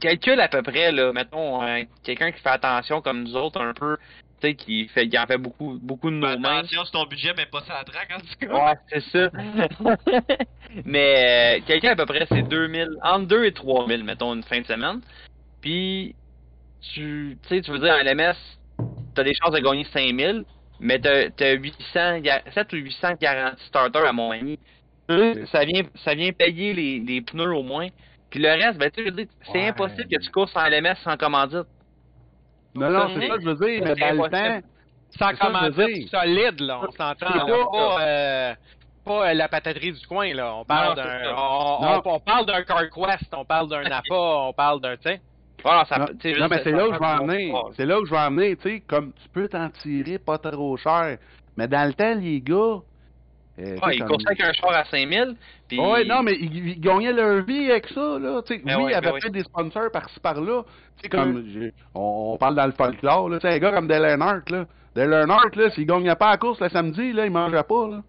calcule 0.00 0.40
à 0.40 0.48
peu 0.48 0.62
près, 0.62 0.90
là, 0.92 1.12
mettons, 1.12 1.62
euh, 1.62 1.82
quelqu'un 2.02 2.32
qui 2.32 2.40
fait 2.40 2.48
attention 2.48 3.00
comme 3.00 3.22
nous 3.22 3.36
autres 3.36 3.60
un 3.60 3.72
peu, 3.74 3.96
tu 4.40 4.48
sais, 4.48 4.54
qui 4.54 4.88
fait, 4.88 5.08
qui 5.08 5.18
en 5.18 5.26
fait 5.26 5.38
beaucoup, 5.38 5.78
beaucoup 5.82 6.10
de 6.10 6.16
nos 6.16 6.38
mains. 6.38 6.58
attention 6.58 6.84
sur 6.84 6.92
ton 6.92 7.06
budget, 7.06 7.32
mais 7.36 7.46
pas 7.46 7.62
ça 7.62 7.76
à 7.78 7.84
traque 7.84 8.10
en 8.14 8.20
tout 8.20 8.46
cas. 8.48 8.66
Ouais, 8.66 8.74
c'est 8.88 9.02
ça. 9.10 9.30
Mais 10.84 11.58
euh, 11.58 11.64
quelqu'un 11.66 11.90
à 11.92 11.96
peu 11.96 12.06
près, 12.06 12.26
c'est 12.30 12.42
2000, 12.42 12.88
entre 13.02 13.26
2 13.26 13.44
et 13.44 13.52
3000, 13.52 14.04
mettons, 14.04 14.34
une 14.34 14.42
fin 14.42 14.60
de 14.60 14.66
semaine. 14.66 15.00
Puis, 15.60 16.14
tu 16.94 17.38
tu 17.42 17.48
sais, 17.48 17.62
tu 17.62 17.70
veux 17.70 17.78
dire, 17.78 17.94
en 17.94 17.98
LMS, 18.04 18.36
t'as 19.14 19.24
des 19.24 19.34
chances 19.34 19.52
de 19.52 19.60
gagner 19.60 19.84
5000, 19.92 20.44
mais 20.80 20.98
t'as 21.00 21.30
t'as 21.30 21.54
800, 21.54 22.20
ga- 22.20 22.42
7 22.54 22.72
ou 22.72 22.76
800 22.76 23.14
garanties 23.20 23.64
starter 23.66 23.98
à 24.06 24.12
mon 24.12 24.30
ami. 24.30 24.58
Ça 25.50 25.64
vient, 25.64 25.82
ça 26.04 26.14
vient 26.14 26.32
payer 26.32 26.74
les, 26.74 27.00
les 27.00 27.22
pneus 27.22 27.54
au 27.54 27.62
moins. 27.62 27.88
Puis 28.30 28.40
le 28.40 28.50
reste, 28.50 28.78
ben, 28.78 28.90
tu 28.90 29.00
sais, 29.02 29.08
je 29.08 29.10
veux 29.14 29.24
dire, 29.24 29.32
c'est 29.46 29.52
Ouais. 29.58 29.68
impossible 29.68 30.06
que 30.06 30.20
tu 30.22 30.30
courses 30.30 30.52
sans 30.52 30.66
LMS 30.68 30.96
sans 31.02 31.16
commandite. 31.16 31.66
Non, 32.74 32.90
non, 32.90 33.08
c'est 33.14 33.26
ça 33.28 33.34
que 33.36 33.40
je 33.42 33.48
veux 33.48 33.54
dire, 33.66 33.82
mais 33.84 33.94
dans 33.94 34.22
le 34.22 34.30
temps. 34.30 34.66
Ça 35.18 35.32
dire. 35.86 36.08
solide, 36.10 36.60
là, 36.60 36.80
on 36.80 36.90
s'entend. 36.92 37.14
Pas- 37.26 37.46
Pas, 37.70 38.02
euh, 38.02 38.54
pas 39.04 39.30
euh, 39.30 39.34
la 39.34 39.48
pataterie 39.48 39.92
du 39.92 40.06
coin, 40.06 40.32
là. 40.34 40.54
On 40.54 40.64
parle 40.64 40.96
d'un 40.96 41.32
on, 41.34 41.78
on- 41.80 42.02
on 42.14 42.20
parle 42.20 42.46
d'un 42.46 42.62
CarQuest, 42.62 43.32
on 43.34 43.44
parle 43.44 43.68
d'un 43.70 43.82
Napa, 43.84 44.02
on 44.10 44.52
parle 44.52 44.80
d'un, 44.82 44.96
tu 44.96 45.04
sais. 45.04 45.20
Voilà, 45.64 45.84
ça, 45.86 45.96
Non, 46.40 46.46
mais 46.48 46.62
c'est 46.62 46.70
là 46.72 46.84
où 46.88 46.92
je 46.94 46.98
vais 46.98 47.06
pas. 47.52 47.68
C'est 47.76 47.86
là 47.86 47.98
où 48.00 48.04
je 48.06 48.10
vais 48.12 48.18
en 48.18 48.30
venir, 48.30 48.56
tu 48.62 48.68
sais, 48.70 48.80
comme 48.86 49.12
tu 49.14 49.28
peux 49.30 49.48
t'en 49.48 49.70
tirer 49.70 50.18
pas 50.18 50.38
trop 50.38 50.76
cher. 50.76 51.16
Mais 51.56 51.66
dans 51.66 51.84
le 51.88 51.94
temps, 51.94 52.14
les 52.14 52.40
gars. 52.40 52.54
euh, 52.54 52.80
Ouais, 53.58 53.96
ils 53.96 54.04
comme- 54.04 54.18
avec 54.26 54.40
un 54.40 54.52
char 54.52 54.70
à 54.72 54.84
5000. 54.84 55.34
Puis... 55.68 55.78
Ouais, 55.78 56.04
non, 56.04 56.22
mais 56.22 56.34
ils, 56.40 56.68
ils 56.68 56.80
gagnaient 56.80 57.12
leur 57.12 57.44
vie 57.44 57.70
avec 57.70 57.88
ça, 57.88 58.18
là. 58.18 58.40
Ben 58.48 58.76
oui, 58.78 58.84
ouais, 58.84 58.90
il 58.90 58.90
y 58.90 58.94
avait 58.94 59.08
ben 59.08 59.12
ouais. 59.14 59.20
peut-être 59.20 59.32
des 59.32 59.42
sponsors 59.44 59.90
par-ci 59.92 60.18
par-là. 60.20 60.62
Comme, 61.10 61.44
on, 61.94 62.32
on 62.32 62.36
parle 62.38 62.54
dans 62.56 62.66
le 62.66 62.72
folklore, 62.72 63.28
là. 63.28 63.38
Tu 63.38 63.46
sais, 63.46 63.54
un 63.54 63.58
gars 63.58 63.72
comme 63.72 63.86
Dale 63.86 64.04
Earnhardt, 64.04 64.50
là. 64.50 64.66
Dale 64.94 65.12
Earnhardt, 65.12 65.54
là, 65.56 65.70
s'il 65.70 65.86
gagnait 65.86 66.16
pas 66.16 66.30
la 66.30 66.36
course 66.38 66.60
le 66.60 66.68
samedi, 66.70 67.12
là, 67.12 67.26
il 67.26 67.30
mangeait 67.30 67.62
pas, 67.62 67.88
là. 67.88 68.02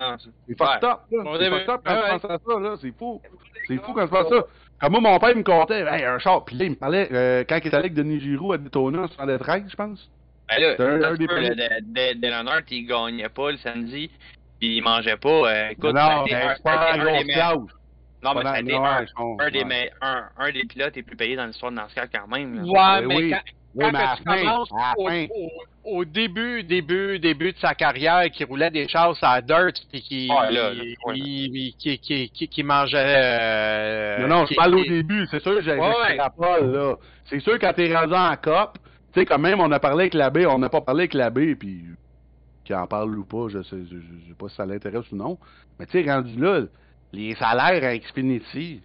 Non, 0.00 0.16
c'est- 0.18 0.56
fucked 0.56 0.84
up, 0.84 1.00
là. 1.10 1.24
C'est 1.38 1.50
fucked 1.50 1.68
up 1.68 1.80
quand 1.84 1.94
Ouais, 1.94 2.10
penses 2.10 2.24
à 2.24 2.38
ça, 2.38 2.60
là. 2.60 2.74
C'est 2.80 2.92
fou. 2.96 3.20
C'est 3.66 3.76
fou 3.78 3.92
quand 3.92 4.04
tu 4.04 4.10
penses 4.10 4.26
à 4.26 4.36
ça. 4.36 4.44
Comme 4.80 4.92
moi, 4.92 5.00
mon 5.02 5.18
père 5.18 5.36
me 5.36 5.42
contait, 5.42 5.80
hey, 5.82 6.04
un 6.04 6.18
char. 6.18 6.44
Puis 6.44 6.56
là, 6.56 6.64
il 6.64 6.70
me 6.70 6.76
parlait, 6.76 7.08
euh, 7.12 7.44
quand 7.46 7.56
il 7.56 7.66
était 7.66 7.76
allé 7.76 7.86
avec 7.86 7.94
Denis 7.94 8.20
Giroux 8.20 8.52
à 8.54 8.58
Daytona 8.58 9.02
en 9.02 9.08
73, 9.08 9.64
je 9.68 9.76
pense. 9.76 10.10
Ben 10.48 10.60
là, 10.60 10.74
C'est 10.76 10.82
un- 10.82 11.02
un 11.02 11.14
des 11.14 12.28
l'honneur, 12.28 12.60
il 12.70 12.86
gagnait 12.86 13.28
pas 13.28 13.50
le 13.50 13.58
samedi, 13.58 14.10
puis 14.60 14.76
il 14.76 14.82
mangeait 14.82 15.16
pas. 15.16 15.28
Euh, 15.28 15.68
écoute, 15.70 15.94
non, 15.94 16.00
ça 16.00 16.20
a 16.20 16.22
été 16.26 16.34
mais 16.34 16.42
un- 16.42 16.54
pas 16.62 16.92
des. 16.92 16.98
Non, 18.22 18.34
mais 18.34 18.42
ça 18.42 18.50
a 18.50 18.60
été 18.60 18.74
un, 18.74 19.50
des 19.50 19.58
ouais. 19.60 19.64
me- 19.64 20.06
un, 20.06 20.24
un 20.38 20.52
des 20.52 20.64
pilotes 20.64 20.94
les 20.94 21.02
plus 21.02 21.16
payés 21.16 21.36
dans 21.36 21.46
l'histoire 21.46 21.72
de 21.72 21.76
NASCAR 21.76 22.04
quand 22.14 22.28
même. 22.28 22.54
là. 22.54 22.62
Ouais, 23.00 23.06
Oui, 23.06 23.06
mais 23.08 23.16
oui. 23.16 23.30
quand, 23.30 23.40
Oui, 23.74 23.84
quand 23.86 23.92
mais 23.92 23.98
à 23.98 24.02
la 24.02 24.16
tu 24.16 24.22
fin, 24.24 24.36
commences 24.36 24.68
à 24.78 24.94
au, 24.98 25.08
au- 25.08 25.50
au 26.00 26.04
début, 26.04 26.62
début, 26.62 27.18
début 27.18 27.52
de 27.52 27.58
sa 27.58 27.74
carrière, 27.74 28.24
qui 28.30 28.44
roulait 28.44 28.70
des 28.70 28.86
chasses 28.88 29.16
à 29.22 29.40
dirt, 29.40 29.72
puis 29.90 30.02
qui, 30.02 30.28
Ouais, 30.30 30.52
là, 30.52 30.74
là, 30.74 30.74
qui, 30.74 30.96
ouais. 31.06 31.14
qui, 31.14 31.74
qui, 31.78 31.98
qui, 31.98 32.30
qui- 32.30 32.48
qui 32.48 32.62
mangeait... 32.62 32.98
euh, 33.00 34.18
Non, 34.26 34.40
non, 34.40 34.46
je 34.46 34.54
parle 34.54 34.74
au 34.74 34.84
début, 34.84 35.26
c'est 35.30 35.40
sûr, 35.42 35.62
j'ai 35.62 35.78
rappelle, 35.78 36.70
là. 36.70 36.96
C'est 37.24 37.40
sûr, 37.40 37.58
quand 37.58 37.72
t'es 37.72 37.94
rendu 37.96 38.12
en 38.14 38.36
cop, 38.36 38.76
tu 39.14 39.20
sais, 39.20 39.24
quand 39.26 39.38
même, 39.38 39.60
on 39.60 39.70
a 39.72 39.80
parlé 39.80 40.02
avec 40.02 40.14
l'abbé, 40.14 40.44
on 40.46 40.58
n'a 40.58 40.68
pas 40.68 40.80
parlé 40.82 41.02
avec 41.02 41.14
l'abbé, 41.14 41.54
puis 41.54 41.84
qui 42.70 42.74
en 42.74 42.86
parle 42.86 43.18
ou 43.18 43.24
pas, 43.24 43.48
je 43.48 43.62
sais, 43.62 43.78
je, 43.90 43.96
je 43.96 44.28
sais 44.28 44.34
pas 44.38 44.48
si 44.48 44.54
ça 44.54 44.64
l'intéresse 44.64 45.10
ou 45.10 45.16
non. 45.16 45.36
Mais 45.78 45.86
tu 45.86 45.92
sais, 46.02 46.12
rendu 46.12 46.38
là, 46.38 46.62
les 47.12 47.34
salaires 47.34 47.82
à 47.82 47.98
Xfinity, 47.98 48.80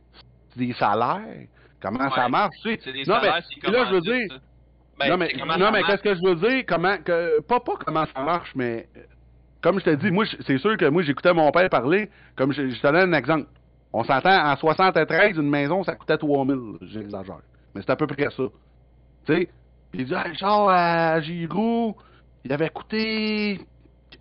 c'est 0.50 0.60
des 0.60 0.74
salaires. 0.74 1.46
Comment 1.80 2.10
ça 2.10 2.28
marche, 2.28 2.56
tu 2.64 2.72
sais? 2.72 2.80
C'est 2.84 2.94
des 2.94 3.04
Non, 3.04 3.18
mais 3.22 3.28
salaires, 3.28 3.44
c'est 3.48 3.70
là, 3.72 3.86
je 3.88 3.94
veux 3.94 4.02
dire, 4.02 4.26
ça. 4.30 4.38
Ben, 4.98 5.10
non, 5.10 5.18
mais, 5.18 5.34
non, 5.60 5.72
mais 5.72 5.84
qu'est-ce 5.84 6.02
que 6.02 6.16
je 6.16 6.22
veux 6.26 6.36
dire? 6.36 6.64
Comment, 6.68 6.98
que, 6.98 7.42
pas, 7.42 7.60
pas 7.60 7.74
comment 7.86 8.06
ça 8.08 8.22
marche, 8.24 8.54
mais 8.56 8.88
comme 9.62 9.80
je 9.80 9.86
te 9.86 9.96
dis, 9.96 10.10
moi, 10.10 10.26
c'est 10.48 10.58
sûr 10.58 10.78
que 10.78 10.86
moi, 10.86 11.04
j'écoutais 11.04 11.34
mon 11.34 11.52
père 11.52 11.70
parler, 11.70 12.10
comme 12.36 12.54
je, 12.54 12.68
je 12.68 12.82
te 12.82 12.88
donne 12.88 13.14
un 13.14 13.18
exemple. 13.18 13.48
On 13.94 14.04
s'entend, 14.04 14.52
en 14.52 14.56
73, 14.56 15.38
une 15.38 15.50
maison, 15.50 15.84
ça 15.84 15.96
coûtait 15.96 16.18
3000, 16.18 16.78
j'exagère. 16.82 17.42
Mais 17.76 17.82
c'est 17.82 17.92
à 17.92 17.96
peu 17.96 18.08
près 18.08 18.30
ça. 18.32 18.44
Tu 19.26 19.34
sais? 19.34 19.50
Puis 19.92 20.02
il 20.02 20.06
dit, 20.06 20.16
ah, 20.16 20.34
char 20.34 20.70
à 20.70 21.22
Giroux, 21.22 21.96
il 22.46 22.54
avait 22.54 22.70
coûté, 22.70 23.60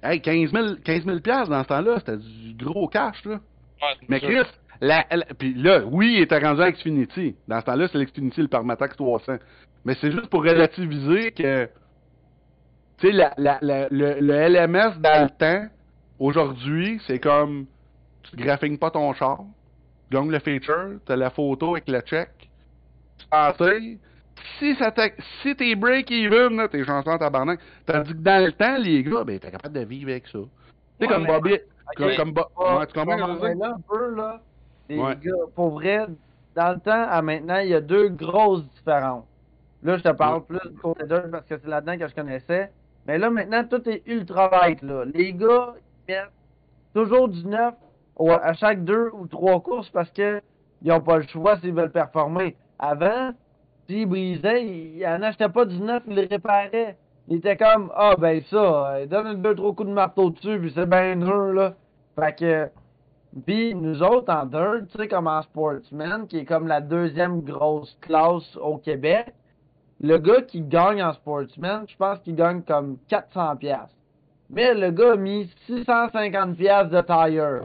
hey, 0.05 0.21
15 0.21 0.53
000, 0.53 0.67
15 0.85 1.05
000 1.05 1.21
piastres 1.21 1.51
dans 1.51 1.63
ce 1.63 1.69
temps-là, 1.69 1.99
c'était 1.99 2.17
du 2.19 2.55
gros 2.65 2.89
cash, 2.89 3.25
là. 3.25 3.33
Ouais, 3.83 3.89
Mais 4.09 4.21
Chris, 4.21 4.47
la, 4.81 5.05
la- 5.11 5.25
puis 5.39 5.55
là, 5.55 5.83
oui, 5.87 6.15
il 6.17 6.23
était 6.23 6.39
rendu 6.39 6.63
à 6.63 6.71
Xfinity. 6.71 7.35
Dans 7.49 7.61
ce 7.61 7.65
temps-là, 7.67 7.89
c'est 7.91 7.99
l'Xfinity, 7.99 8.43
le 8.43 8.49
Parmatax 8.49 8.97
300. 8.97 9.35
Mais 9.85 9.95
c'est 10.01 10.11
juste 10.13 10.27
pour 10.27 10.43
relativiser 10.43 11.33
que 11.33 11.69
Tu 12.99 13.11
sais, 13.11 13.13
le, 13.13 14.21
le 14.21 14.49
LMS 14.49 14.99
dans 15.01 15.25
le 15.25 15.31
temps, 15.31 15.67
aujourd'hui, 16.19 17.01
c'est 17.07 17.19
comme 17.19 17.67
tu 18.23 18.37
graphines 18.37 18.79
pas 18.79 18.91
ton 18.91 19.13
char, 19.15 19.41
tu 20.11 20.17
gagnes 20.17 20.31
le 20.31 20.39
feature, 20.39 20.99
t'as 21.05 21.17
la 21.17 21.31
photo 21.31 21.73
avec 21.73 21.89
le 21.89 22.01
check, 22.01 22.31
tu 23.19 23.27
si 24.59 24.75
ça 24.77 24.91
t'a- 24.91 25.11
si 25.43 25.55
t'es 25.57 25.75
break-even, 25.75 26.57
là, 26.57 26.69
t'es 26.69 26.85
chanceux 26.85 27.11
en 27.11 27.19
tabarnak. 27.19 27.61
Tandis 27.87 28.13
que 28.13 28.19
dans 28.19 28.45
le 28.45 28.53
temps, 28.53 28.77
les 28.79 29.03
gars, 29.03 29.25
ben, 29.25 29.39
t'es 29.39 29.51
capable 29.51 29.75
de 29.75 29.85
vivre 29.85 30.11
avec 30.11 30.27
ça. 30.29 30.39
Tu 30.39 31.07
sais, 31.07 31.13
comme 31.13 31.27
Bobby, 31.27 31.59
comme, 31.97 32.17
comme 32.17 32.33
Bo- 32.33 32.79
ouais, 32.79 32.87
tu 32.87 32.93
comprends 32.95 33.17
là, 33.17 33.69
un 33.69 33.81
peu, 33.89 34.15
là, 34.15 34.41
les 34.89 34.97
gars, 35.17 35.33
pour 35.55 35.71
vrai, 35.71 36.07
dans 36.55 36.73
le 36.73 36.81
temps 36.81 37.07
à 37.09 37.23
maintenant, 37.23 37.59
il 37.59 37.69
y 37.69 37.75
a 37.75 37.81
deux 37.81 38.09
grosses 38.09 38.65
différences. 38.77 39.27
Là, 39.83 39.97
je 39.99 40.03
te 40.03 40.13
parle 40.13 40.45
plus 40.45 40.61
du 40.71 40.79
côté 40.79 41.05
d'eux 41.05 41.29
parce 41.31 41.45
que 41.47 41.59
c'est 41.59 41.67
là-dedans 41.69 41.99
que 41.99 42.09
je 42.09 42.15
connaissais. 42.15 42.71
Mais 43.07 43.19
là, 43.19 43.29
maintenant, 43.29 43.65
tout 43.65 43.87
est 43.89 44.03
ultra 44.07 44.49
light, 44.51 44.81
là. 44.83 45.05
Les 45.13 45.33
gars, 45.35 45.75
ils 46.09 46.15
mettent 46.15 46.31
toujours 46.95 47.29
du 47.29 47.45
neuf 47.47 47.75
à 48.19 48.55
chaque 48.55 48.85
deux 48.85 49.11
ou 49.13 49.27
trois 49.27 49.61
courses 49.61 49.91
parce 49.91 50.11
que 50.11 50.41
ils 50.83 50.93
ont 50.93 51.01
pas 51.01 51.19
le 51.19 51.27
choix 51.27 51.59
s'ils 51.59 51.75
veulent 51.75 51.91
performer. 51.91 52.57
Avant, 52.79 53.33
s'ils 53.89 54.07
brisaient, 54.09 54.65
ils 54.65 54.99
ils 54.99 55.07
en 55.07 55.23
achetaient 55.23 55.49
pas 55.49 55.65
du 55.65 55.79
neuf, 55.81 56.03
ils 56.07 56.15
le 56.17 56.27
réparaient. 56.29 56.97
Ils 57.29 57.39
étaient 57.39 57.57
comme, 57.57 57.91
ah, 57.95 58.15
ben 58.19 58.43
ça, 58.51 58.95
euh, 58.97 59.07
donne 59.07 59.27
un 59.27 59.35
deux, 59.35 59.55
trois 59.55 59.75
coups 59.75 59.89
de 59.89 59.95
marteau 59.95 60.31
dessus, 60.31 60.59
puis 60.61 60.73
c'est 60.75 60.89
bien 60.89 61.17
dur, 61.17 61.53
là. 61.55 61.75
Fait 62.19 62.37
que, 62.39 62.69
puis 63.47 63.75
nous 63.75 64.03
autres, 64.03 64.33
en 64.33 64.45
dirt, 64.47 64.87
tu 64.93 64.99
sais, 64.99 65.09
comme 65.09 65.27
en 65.27 65.43
sportsman, 65.43 66.27
qui 66.27 66.39
est 66.39 66.45
comme 66.45 66.69
la 66.69 66.81
deuxième 66.81 67.41
grosse 67.41 67.97
classe 68.03 68.57
au 68.61 68.77
Québec, 68.77 69.33
le 70.01 70.19
gars 70.19 70.43
qui 70.43 70.61
gagne 70.61 71.03
en 71.03 71.13
sportsman, 71.15 71.85
je 71.89 71.97
pense 71.97 72.19
qu'il 72.21 72.35
gagne 72.37 72.63
comme 72.63 72.99
400 73.09 73.57
pièces. 73.57 73.79
Mais 74.51 74.75
le 74.75 74.91
gars 74.91 75.13
a 75.13 75.17
mis 75.17 75.51
650 75.67 76.57
pièces 76.57 76.89
de 76.91 77.01
tire. 77.01 77.63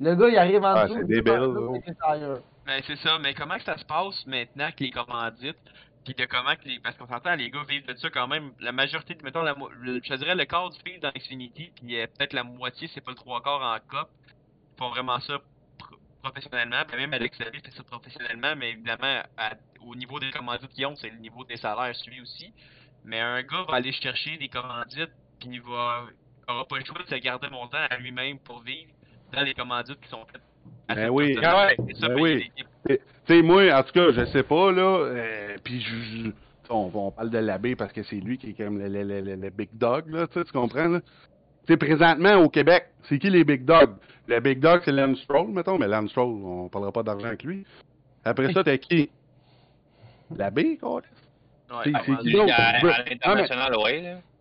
Le 0.00 0.14
gars, 0.14 0.28
il 0.28 0.38
arrive 0.38 0.62
en 0.62 0.74
Ah, 0.74 0.84
dessous. 0.84 0.94
c'est 0.94 1.00
il 1.00 1.06
débile, 1.06 1.54
tires. 2.64 2.66
Ben, 2.66 2.82
c'est 2.86 2.96
ça, 2.96 3.18
mais 3.18 3.34
comment 3.34 3.56
que 3.56 3.64
ça 3.64 3.76
se 3.78 3.84
passe 3.84 4.26
maintenant 4.26 4.70
que 4.72 4.84
les 4.84 4.90
commandites, 4.90 5.56
puis 6.04 6.14
de 6.14 6.24
comment 6.24 6.56
que 6.56 6.64
les... 6.68 6.80
Parce 6.80 6.96
qu'on 6.96 7.06
s'entend, 7.06 7.34
les 7.34 7.50
gars 7.50 7.64
vivent 7.68 7.86
de 7.86 7.94
ça 7.96 8.10
quand 8.10 8.28
même, 8.28 8.52
la 8.60 8.72
majorité, 8.72 9.16
mettons, 9.22 9.42
la, 9.42 9.54
je 9.84 10.14
dirais 10.14 10.34
le 10.34 10.44
quart 10.44 10.70
du 10.70 10.78
pays 10.82 10.98
dans 10.98 11.10
Xfinity, 11.12 11.72
puis 11.76 11.96
euh, 11.98 12.06
peut-être 12.06 12.32
la 12.32 12.44
moitié, 12.44 12.88
c'est 12.94 13.00
pas 13.00 13.12
le 13.12 13.16
trois 13.16 13.42
quarts 13.42 13.62
en 13.62 13.78
COP, 13.88 14.08
font 14.78 14.90
vraiment 14.90 15.20
ça 15.20 15.38
pro- 15.78 15.96
professionnellement, 16.22 16.84
puis 16.86 16.96
même 16.96 17.12
Alex 17.12 17.38
Lavigne 17.38 17.62
fait 17.62 17.70
ça 17.70 17.84
professionnellement, 17.84 18.54
mais 18.56 18.70
évidemment, 18.70 19.22
au 19.80 19.94
niveau 19.94 20.18
des 20.18 20.30
commandites 20.30 20.70
qu'ils 20.70 20.86
ont, 20.86 20.96
c'est 20.96 21.10
le 21.10 21.18
niveau 21.18 21.44
des 21.44 21.56
salaires 21.56 21.94
suivi 21.96 22.20
aussi. 22.20 22.52
Mais 23.04 23.20
un 23.20 23.42
gars 23.42 23.64
va 23.68 23.76
aller 23.76 23.92
chercher 23.92 24.36
des 24.38 24.48
commandites, 24.48 25.10
puis 25.40 25.50
il 25.52 25.60
va 25.62 26.04
aura 26.48 26.66
pas 26.66 26.78
le 26.78 26.84
choix 26.84 27.02
de 27.02 27.08
se 27.08 27.14
garder 27.16 27.48
montant 27.48 27.78
à 27.90 27.96
lui-même 27.96 28.38
pour 28.40 28.60
vivre 28.62 28.90
dans 29.32 29.42
les 29.42 29.54
commandites 29.54 30.00
qui 30.00 30.08
sont 30.08 30.24
faites. 30.26 30.42
Ben 30.88 31.08
oui. 31.10 31.34
personne. 31.34 31.50
Ah 31.54 31.66
ouais. 31.66 31.76
C'est 31.88 32.00
ça, 32.00 32.08
Ben 32.08 32.20
oui. 32.20 32.50
Tu 32.88 32.98
sais, 33.28 33.42
moi, 33.42 33.72
en 33.72 33.82
tout 33.82 33.92
cas, 33.92 34.10
je 34.12 34.24
sais 34.26 34.42
pas, 34.42 34.72
là, 34.72 34.82
euh, 34.82 35.56
puis 35.62 35.80
je, 35.80 36.30
on, 36.68 36.90
on 36.92 37.10
parle 37.12 37.30
de 37.30 37.38
l'abbé 37.38 37.76
parce 37.76 37.92
que 37.92 38.02
c'est 38.02 38.16
lui 38.16 38.36
qui 38.38 38.50
est 38.50 38.54
comme 38.54 38.78
le, 38.78 38.88
le, 38.88 39.02
le, 39.04 39.20
le- 39.20 39.36
le 39.36 39.50
big 39.50 39.68
dog, 39.74 40.08
là, 40.10 40.26
tu 40.26 40.42
comprends, 40.52 40.88
là? 40.88 41.00
Tu 41.00 41.72
sais, 41.72 41.76
présentement, 41.76 42.34
au 42.42 42.48
Québec, 42.48 42.86
c'est 43.08 43.18
qui 43.20 43.30
les 43.30 43.44
big 43.44 43.64
dogs? 43.64 43.94
Le 44.26 44.40
big 44.40 44.58
dog, 44.58 44.82
c'est 44.84 44.90
Lance 44.92 45.20
Stroll, 45.20 45.48
mettons, 45.48 45.78
mais 45.78 45.86
Lance 45.86 46.10
Stroll, 46.10 46.28
on 46.44 46.68
parlera 46.68 46.90
pas 46.92 47.02
d'argent 47.04 47.28
avec 47.28 47.44
lui. 47.44 47.64
Après 48.24 48.52
ça, 48.52 48.64
t'as 48.64 48.76
qui? 48.78 49.08
L'abbé, 50.36 50.76
quoi? 50.78 51.02
Ouais, 51.72 51.92
Ben, 51.92 52.02
l'international, 53.08 53.72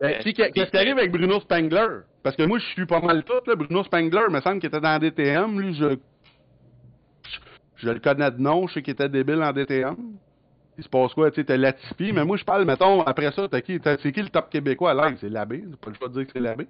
Euh, 0.03 0.13
qu'est-ce 0.23 0.69
qui 0.71 0.77
arrive 0.77 0.97
avec 0.97 1.11
Bruno 1.11 1.39
Spangler? 1.39 1.87
Parce 2.23 2.35
que 2.35 2.43
moi, 2.43 2.59
je 2.59 2.65
suis 2.65 2.85
pas 2.85 2.99
mal 2.99 3.23
tout, 3.23 3.33
là. 3.47 3.55
Bruno 3.55 3.83
Spangler, 3.83 4.29
me 4.29 4.41
semble 4.41 4.59
qu'il 4.59 4.67
était 4.67 4.79
dans 4.81 4.99
DTM. 4.99 5.59
Lui, 5.59 5.73
je... 5.75 5.97
Je 7.77 7.89
le 7.89 7.99
connais 7.99 8.29
de 8.29 8.39
nom, 8.39 8.67
je 8.67 8.75
sais 8.75 8.81
qu'il 8.83 8.93
était 8.93 9.09
débile 9.09 9.41
en 9.41 9.51
DTM. 9.51 9.95
Il 10.77 10.83
se 10.83 10.89
passe 10.89 11.13
quoi, 11.13 11.29
tu 11.31 11.41
sais, 11.41 11.45
t'as 11.45 11.57
Latifi, 11.57 12.11
mais 12.13 12.23
moi, 12.23 12.37
je 12.37 12.43
parle, 12.43 12.63
mettons, 12.65 13.01
après 13.01 13.31
ça, 13.31 13.47
t'as 13.47 13.61
qui? 13.61 13.79
T'as- 13.79 13.97
C'est 13.97 14.11
qui 14.11 14.21
le 14.21 14.29
top 14.29 14.49
québécois 14.49 14.91
à? 14.91 15.11
C'est 15.19 15.29
l'abbé, 15.29 15.63
c'est 15.69 15.79
pas 15.79 15.89
le 15.89 15.95
choix 15.95 16.07
de 16.07 16.13
dire 16.13 16.25
que 16.25 16.31
c'est 16.33 16.39
l'abbé. 16.39 16.67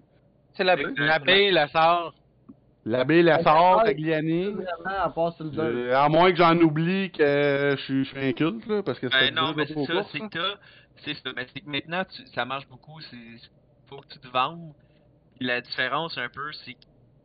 C'est 0.53 0.64
la 0.64 0.76
L'abbé, 0.76 1.51
la 1.51 1.68
sort. 1.68 2.14
L'abbé, 2.86 3.21
Lassard. 3.21 3.84
Tagliani. 3.84 4.55
À. 4.86 5.11
Euh, 5.17 6.09
moins 6.09 6.32
que 6.32 6.38
j'en 6.38 6.57
oublie 6.57 7.11
que 7.11 7.75
je 7.77 7.82
suis 7.84 8.05
je 8.05 8.09
suis 8.09 8.19
inculte, 8.27 8.65
là, 8.67 8.82
parce 8.84 8.99
que 8.99 9.07
Ben 9.07 9.17
c'est 9.19 9.32
non, 9.32 9.53
mais 9.55 9.65
dur 9.65 9.75
c'est 9.86 9.93
de 9.93 10.01
ça, 10.01 10.07
c'est 10.11 10.19
que 10.19 10.27
t'as, 10.27 10.59
c'est 11.05 11.13
ça, 11.15 11.29
mais 11.36 11.47
c'est 11.53 11.61
que 11.61 11.69
maintenant, 11.69 12.03
tu, 12.05 12.25
ça 12.34 12.43
marche 12.45 12.67
beaucoup, 12.67 12.99
c'est, 13.01 13.17
faut 13.88 13.97
que 14.01 14.07
tu 14.07 14.19
te 14.19 14.27
vendes. 14.27 14.73
La 15.39 15.61
différence, 15.61 16.17
un 16.17 16.29
peu, 16.29 16.51
c'est 16.65 16.73
que, 16.73 16.79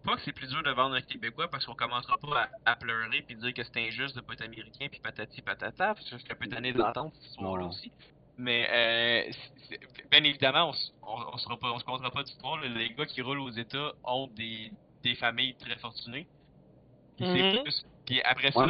pas 0.05 0.17
que 0.17 0.23
c'est 0.23 0.33
plus 0.33 0.49
dur 0.49 0.63
de 0.63 0.71
vendre 0.71 0.95
un 0.95 1.01
Québécois, 1.01 1.49
parce 1.51 1.65
qu'on 1.67 1.75
commencera 1.75 2.17
pas 2.19 2.49
à, 2.67 2.73
à 2.73 2.77
pleurer 2.77 3.23
puis 3.27 3.37
dire 3.37 3.53
que 3.55 3.63
c'est 3.63 3.79
injuste 3.89 4.15
de 4.17 4.21
pas 4.21 4.35
être 4.35 4.45
américain 4.45 4.87
puis 4.91 5.01
patati 5.01 5.41
patata, 5.43 5.95
parce 5.95 6.05
que 6.11 6.17
je 6.19 6.23
suis 6.23 6.33
un 6.33 6.35
peu 6.35 6.47
tanné 6.49 6.73
d'entendre 6.73 7.13
cette 7.15 7.31
histoire-là 7.31 7.63
Non. 7.65 7.69
aussi. 7.71 7.93
Mais, 8.39 8.69
euh, 8.71 9.33
bien 10.11 10.23
évidemment, 10.25 10.69
on, 10.69 10.73
s- 10.73 10.93
on, 11.03 11.17
on 11.35 11.37
sera 11.39 11.57
pas, 11.59 11.73
on 11.73 11.79
se 11.79 11.85
comptera 11.85 12.11
pas 12.11 12.23
d'histoire, 12.23 12.59
là. 12.61 12.69
les 12.69 12.91
gars 12.91 13.07
qui 13.07 13.23
roulent 13.23 13.41
aux 13.41 13.51
États 13.51 13.93
ont 14.05 14.29
des, 14.37 14.71
des 15.03 15.15
familles 15.15 15.55
très 15.57 15.77
fortunées. 15.77 16.27
Puis 17.17 17.27
c'est 17.33 17.43
Mhm. 17.43 17.63
plus, 17.63 17.83
puis 18.05 18.23
après 18.23 18.51
ça, 18.53 18.61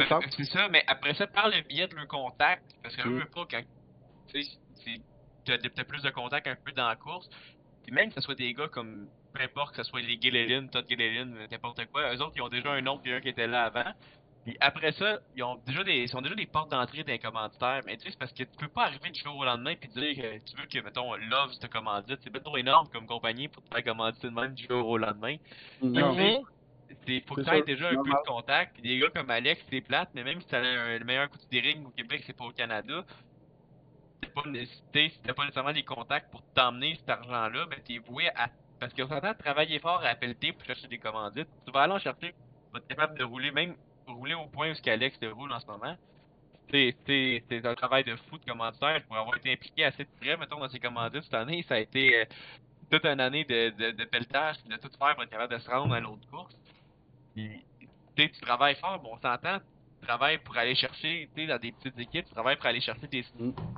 ben. 0.00 0.06
C'est 0.36 0.44
ça, 0.44 0.68
mais 0.68 0.84
après 0.86 1.14
ça, 1.14 1.26
par 1.26 1.48
le 1.48 1.62
biais 1.62 1.88
de 1.88 1.94
leur 1.96 2.06
contact, 2.06 2.62
parce 2.82 2.94
que 2.96 3.08
Mm. 3.08 3.18
eux, 3.20 3.26
pas 3.34 3.46
quand. 3.50 3.62
Tu 4.28 4.42
sais, 4.44 5.00
t'as 5.44 5.84
plus 5.84 6.02
de 6.02 6.10
contact 6.10 6.46
un 6.46 6.56
peu 6.56 6.72
dans 6.72 6.88
la 6.88 6.96
course. 6.96 7.28
Puis 7.82 7.92
même 7.92 8.08
que 8.10 8.14
ce 8.16 8.20
soit 8.20 8.34
des 8.34 8.52
gars 8.54 8.68
comme. 8.68 9.08
Peu 9.32 9.42
importe 9.42 9.76
que 9.76 9.82
ce 9.82 9.88
soit 9.88 10.00
les 10.00 10.20
Gilliland, 10.20 10.66
Todd 10.68 10.86
Gilliland, 10.88 11.26
n'importe 11.50 11.86
quoi, 11.86 12.12
eux 12.14 12.20
autres, 12.20 12.32
ils 12.36 12.42
ont 12.42 12.48
déjà 12.48 12.72
un 12.72 12.80
nom 12.80 12.98
puis 12.98 13.12
un 13.12 13.20
qui 13.20 13.28
était 13.28 13.46
là 13.46 13.64
avant. 13.64 13.90
Puis 14.50 14.58
après 14.60 14.90
ça, 14.92 15.20
ils 15.36 15.44
ont 15.44 15.60
déjà 15.64 15.84
des, 15.84 16.02
ils 16.02 16.16
ont 16.16 16.20
déjà 16.20 16.34
des 16.34 16.46
portes 16.46 16.72
d'entrée 16.72 17.04
d'un 17.04 17.18
commanditaire. 17.18 17.82
Mais 17.86 17.96
tu 17.96 18.02
sais, 18.02 18.10
c'est 18.10 18.18
parce 18.18 18.32
que 18.32 18.42
tu 18.42 18.56
peux 18.58 18.66
pas 18.66 18.86
arriver 18.86 19.10
du 19.10 19.20
jour 19.20 19.36
au 19.36 19.44
lendemain 19.44 19.76
puis 19.76 19.88
dire 19.90 20.16
que 20.16 20.38
tu 20.44 20.56
veux 20.56 20.66
que, 20.66 20.84
mettons, 20.84 21.14
Love 21.14 21.56
te 21.60 21.68
commandite. 21.68 22.18
C'est 22.24 22.30
pas 22.30 22.40
trop 22.40 22.56
énorme 22.56 22.88
comme 22.92 23.06
compagnie 23.06 23.46
pour 23.46 23.62
te 23.62 23.72
faire 23.72 23.84
commanditer 23.84 24.28
de 24.28 24.34
même 24.34 24.52
du 24.54 24.66
jour 24.66 24.88
au 24.88 24.98
lendemain. 24.98 25.36
Non. 25.80 26.14
Mhm. 26.14 26.44
C'est 27.06 27.24
faut 27.28 27.36
que 27.36 27.42
tu 27.42 27.50
aies 27.50 27.62
déjà 27.62 27.90
un 27.90 28.02
peu 28.02 28.10
de 28.10 28.26
contact. 28.26 28.72
Puis 28.74 28.82
des 28.82 28.98
gars 28.98 29.10
comme 29.14 29.30
Alex, 29.30 29.62
c'est 29.70 29.82
plate, 29.82 30.10
mais 30.14 30.24
même 30.24 30.40
si 30.40 30.48
tu 30.48 30.56
un, 30.56 30.98
le 30.98 31.04
meilleur 31.04 31.30
coup 31.30 31.38
des 31.48 31.60
rings 31.60 31.86
au 31.86 31.90
Québec, 31.90 32.24
c'est 32.26 32.36
pas 32.36 32.46
au 32.46 32.50
Canada. 32.50 33.04
Pas 34.34 34.48
nécessité, 34.48 35.10
si 35.10 35.20
t'as 35.22 35.32
pas 35.32 35.42
nécessairement 35.42 35.70
les 35.70 35.84
contacts 35.84 36.30
pour 36.30 36.42
t'emmener 36.54 36.96
cet 36.96 37.08
argent-là, 37.08 37.66
ben 37.66 37.78
t'es 37.84 37.98
voué 37.98 38.28
à. 38.34 38.48
Parce 38.80 38.92
qu'on 38.94 39.06
s'entend 39.06 39.34
travailler 39.34 39.78
fort 39.78 40.02
à 40.04 40.14
pelleter 40.16 40.52
pour 40.52 40.64
chercher 40.64 40.88
des 40.88 40.98
commandites. 40.98 41.48
Tu 41.64 41.72
vas 41.72 41.82
aller 41.82 41.92
en 41.92 41.98
chercher, 41.98 42.32
tu 42.32 42.72
vas 42.72 42.78
être 42.78 42.88
capable 42.88 43.16
de 43.16 43.24
rouler, 43.24 43.52
même 43.52 43.76
rouler 44.14 44.34
au 44.34 44.46
point 44.46 44.70
où 44.70 44.74
ce 44.74 44.82
qu'Alex 44.82 45.18
te 45.18 45.26
roule 45.26 45.52
en 45.52 45.60
ce 45.60 45.66
moment. 45.66 45.96
C'est 46.70 47.66
un 47.66 47.74
travail 47.74 48.04
de 48.04 48.14
fou 48.16 48.38
de 48.38 48.44
commanditaire 48.44 49.02
pour 49.06 49.16
avoir 49.16 49.36
été 49.36 49.52
impliqué 49.52 49.84
assez 49.84 50.04
de 50.04 50.08
près, 50.20 50.36
mettons, 50.36 50.60
dans 50.60 50.68
ces 50.68 50.78
commandites 50.78 51.24
cette 51.24 51.34
année. 51.34 51.64
Ça 51.68 51.74
a 51.74 51.78
été 51.78 52.16
euh, 52.16 52.24
toute 52.90 53.04
une 53.04 53.20
année 53.20 53.44
de, 53.44 53.70
de, 53.70 53.90
de 53.90 54.04
pelletage, 54.04 54.56
de 54.64 54.76
tout 54.76 54.90
faire 54.96 55.14
pour 55.14 55.24
être 55.24 55.30
capable 55.30 55.52
de 55.52 55.58
se 55.58 55.70
rendre 55.70 55.94
à 55.94 56.00
l'autre 56.00 56.28
course. 56.30 56.54
Puis, 57.34 57.64
tu 58.16 58.40
travailles 58.42 58.76
fort, 58.76 59.00
bon, 59.00 59.10
on 59.14 59.20
s'entend, 59.20 59.58
tu 60.00 60.06
travailles 60.06 60.38
pour 60.38 60.56
aller 60.56 60.74
chercher, 60.74 61.28
tu 61.34 61.42
sais, 61.42 61.46
dans 61.46 61.58
des 61.58 61.72
petites 61.72 61.98
équipes, 61.98 62.26
tu 62.26 62.32
travailles 62.32 62.56
pour 62.56 62.66
aller 62.66 62.80
chercher 62.80 63.06
des, 63.06 63.24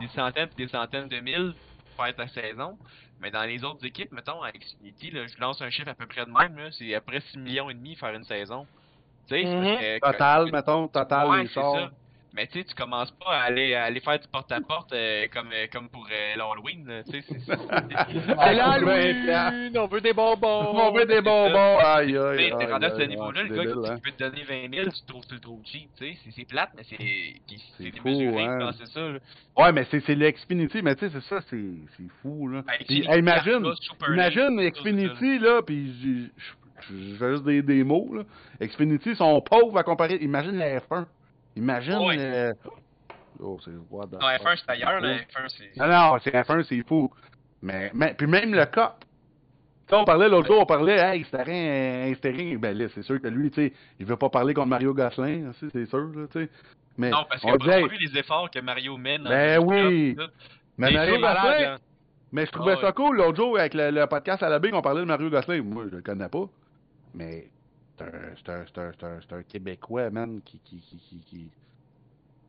des 0.00 0.08
centaines 0.14 0.48
puis 0.48 0.66
des 0.66 0.70
centaines 0.70 1.08
de 1.08 1.20
mille 1.20 1.54
pour 1.94 2.04
faire 2.04 2.14
ta 2.14 2.28
saison. 2.28 2.78
Mais 3.20 3.30
dans 3.30 3.44
les 3.44 3.62
autres 3.64 3.84
équipes, 3.84 4.10
mettons, 4.12 4.42
avec 4.42 4.64
là, 4.64 5.26
je 5.26 5.40
lance 5.40 5.62
un 5.62 5.70
chiffre 5.70 5.88
à 5.88 5.94
peu 5.94 6.06
près 6.06 6.26
de 6.26 6.30
même, 6.30 6.70
c'est 6.72 6.94
après 6.94 7.20
6 7.20 7.38
millions 7.38 7.70
et 7.70 7.74
demi 7.74 7.94
faire 7.94 8.14
une 8.14 8.24
saison. 8.24 8.66
Tu 9.28 9.34
sais, 9.36 9.42
que- 9.42 9.98
Total, 10.00 10.50
mettons, 10.52 10.88
total, 10.88 11.28
Ouais, 11.28 11.42
les 11.42 11.48
c'est 11.48 11.54
chars. 11.54 11.74
ça. 11.74 11.90
Mais 12.34 12.46
tu 12.46 12.60
sais, 12.60 12.64
tu 12.64 12.74
commences 12.74 13.10
pas 13.10 13.30
à 13.36 13.42
aller, 13.42 13.74
à 13.74 13.84
aller 13.84 14.00
faire 14.00 14.18
du 14.18 14.26
porte-à-porte 14.26 14.90
euh, 14.94 15.26
comme, 15.30 15.48
euh, 15.52 15.66
comme 15.70 15.90
pour 15.90 16.08
euh, 16.10 16.34
l'Halloween, 16.34 17.02
c'est 17.10 17.22
Ouais, 18.36 19.78
on 19.78 19.86
veut 19.86 20.00
des 20.00 20.12
bonbons. 20.14 20.72
On 20.74 20.92
veut 20.92 21.04
des 21.04 21.20
bonbons. 21.20 21.78
Aïe, 21.78 22.16
aïe, 22.16 22.36
Tu 22.38 22.44
sais, 22.44 22.50
t'es 22.56 22.64
aïe, 22.64 22.72
rendu 22.72 22.84
à 22.86 22.90
ce 22.90 23.00
aïe, 23.02 23.08
niveau-là, 23.08 23.40
aïe, 23.40 23.48
le 23.48 23.54
c'est 23.54 23.62
gars 23.64 23.68
débile, 23.70 23.82
qui, 23.84 23.90
hein. 23.90 23.98
peut 24.02 24.10
te 24.12 24.18
donner 24.24 24.42
20 24.68 24.74
000, 24.74 24.90
tu 24.90 25.02
trouves, 25.06 25.26
tu 25.26 25.34
le 25.34 25.40
trouves 25.40 25.60
cheap, 25.64 25.88
tu 25.98 26.06
sais, 26.14 26.18
c'est- 26.34 26.48
plate, 26.48 26.70
mais 26.76 26.82
c'est 26.88 27.90
démesuré, 27.90 28.44
hein. 28.44 28.70
c'est 28.78 28.86
ça. 28.88 29.00
là. 29.00 29.18
Ouais, 29.58 29.72
mais 29.72 29.86
c'est 29.90 30.14
l'Xfinity, 30.14 30.80
mais 30.82 30.94
tu 30.96 31.06
sais, 31.08 31.12
c'est 31.20 31.28
ça, 31.28 31.40
c'est 31.50 31.58
fou, 32.22 32.48
là. 32.48 32.62
Ben, 32.66 32.72
Puis, 32.78 33.00
Xfinity, 33.00 33.10
hey, 33.10 33.18
imagine, 33.18 33.72
imagine 34.08 34.70
Xfinity, 34.70 35.38
là, 35.38 35.60
puis 35.62 35.92
je- 36.38 36.52
je 36.90 37.14
fais 37.16 37.30
juste 37.32 37.44
des, 37.44 37.62
des 37.62 37.84
mots, 37.84 38.10
là. 38.14 38.22
Xfinity 38.66 39.14
sont 39.16 39.40
pauvres 39.40 39.78
à 39.78 39.82
comparer. 39.82 40.16
Imagine 40.16 40.56
la 40.56 40.78
F1. 40.78 41.06
Imagine. 41.56 41.98
Ouais. 41.98 42.16
euh, 42.18 42.52
Oh, 43.40 43.58
c'est 43.64 43.72
what 43.90 44.06
the 44.06 44.12
Non, 44.12 44.18
fuck. 44.20 44.46
F1 44.46 44.56
c'est 44.64 44.70
ailleurs, 44.70 45.00
là, 45.00 45.16
F1 45.16 45.48
c'est... 45.48 45.80
Non, 45.80 45.86
non, 45.88 46.18
c'est 46.22 46.30
F1, 46.32 46.62
c'est 46.62 46.86
fou. 46.86 47.10
Mais, 47.60 47.90
mais, 47.94 48.14
puis 48.14 48.26
même 48.26 48.54
le 48.54 48.64
cop. 48.66 49.04
On 49.90 50.04
parlait 50.04 50.28
l'autre 50.28 50.46
jour, 50.46 50.60
on 50.60 50.66
parlait, 50.66 50.96
hey, 50.98 51.24
stéring. 51.24 52.56
Ben 52.58 52.76
là, 52.76 52.86
c'est 52.94 53.02
sûr 53.02 53.20
que 53.20 53.28
lui, 53.28 53.50
tu 53.50 53.62
sais, 53.68 53.72
il 53.98 54.06
veut 54.06 54.16
pas 54.16 54.30
parler 54.30 54.54
contre 54.54 54.68
Mario 54.68 54.94
Gosselin, 54.94 55.50
c'est 55.72 55.86
sûr, 55.86 56.08
là, 56.14 56.26
tu 56.32 56.44
sais. 56.44 56.50
Mais 56.96 57.10
Non, 57.10 57.24
parce 57.28 57.42
on 57.44 57.58
qu'on 57.58 57.68
a 57.68 57.86
vu 57.86 57.98
les 57.98 58.18
efforts 58.18 58.50
que 58.50 58.58
Mario 58.60 58.96
mène. 58.96 59.24
Ben 59.24 59.58
oui. 59.62 60.14
club, 60.14 60.30
mais 60.78 60.92
Mario 60.92 61.14
Gosselin, 61.18 61.60
là. 61.60 61.78
Mais 62.32 62.46
je 62.46 62.52
trouvais 62.52 62.74
Ah 62.78 62.80
ça 62.80 62.92
cool 62.92 63.16
l'autre 63.16 63.36
jour 63.36 63.58
avec 63.58 63.74
le, 63.74 63.90
le 63.90 64.06
podcast 64.06 64.42
à 64.42 64.48
la 64.48 64.58
baie, 64.58 64.70
on 64.72 64.80
parlait 64.80 65.00
de 65.00 65.06
Mario 65.06 65.28
Gosselin. 65.28 65.62
Moi, 65.62 65.84
je 65.90 65.96
le 65.96 66.02
connais 66.02 66.28
pas. 66.28 66.44
Mais 67.14 67.48
c'est 67.98 68.04
un, 68.04 68.54
un, 68.54 68.90
un, 69.02 69.36
un, 69.38 69.42
Québécois, 69.42 70.10
man, 70.10 70.40
qui. 70.44 70.58
qui, 70.64 70.80
qui, 70.80 70.96
qui, 70.98 71.18
qui- 71.20 71.50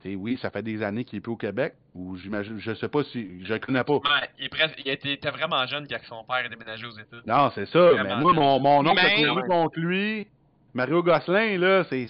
Tu 0.01 0.09
sais, 0.09 0.15
oui, 0.15 0.37
ça 0.41 0.49
fait 0.49 0.63
des 0.63 0.81
années 0.83 1.03
qu'il 1.05 1.17
est 1.17 1.21
plus 1.21 1.31
au 1.33 1.37
Québec. 1.37 1.75
Ou 1.95 2.15
j'imagine. 2.17 2.59
Je 2.59 2.73
sais 2.75 2.87
pas 2.87 3.03
si. 3.03 3.43
Je 3.45 3.53
le 3.53 3.59
connais 3.59 3.83
pas. 3.83 3.93
Ouais, 3.95 4.29
il, 4.39 4.45
est 4.45 4.49
presque, 4.49 4.75
il 4.83 4.89
était, 4.91 5.13
était 5.13 5.29
vraiment 5.31 5.65
jeune 5.67 5.87
quand 5.87 5.97
son 6.07 6.23
père 6.23 6.45
est 6.45 6.49
déménagé 6.49 6.85
aux 6.85 6.91
États. 6.97 7.17
Non, 7.25 7.51
c'est 7.55 7.67
ça. 7.67 7.91
Mais 8.03 8.15
moi, 8.17 8.33
mon, 8.33 8.59
mon 8.59 8.79
oncle 8.85 9.01
Mais- 9.03 9.23
a 9.25 9.27
couru 9.29 9.47
contre 9.47 9.79
lui. 9.79 10.27
Mario 10.73 11.03
Gosselin, 11.03 11.57
là, 11.59 11.83
c'est. 11.89 12.07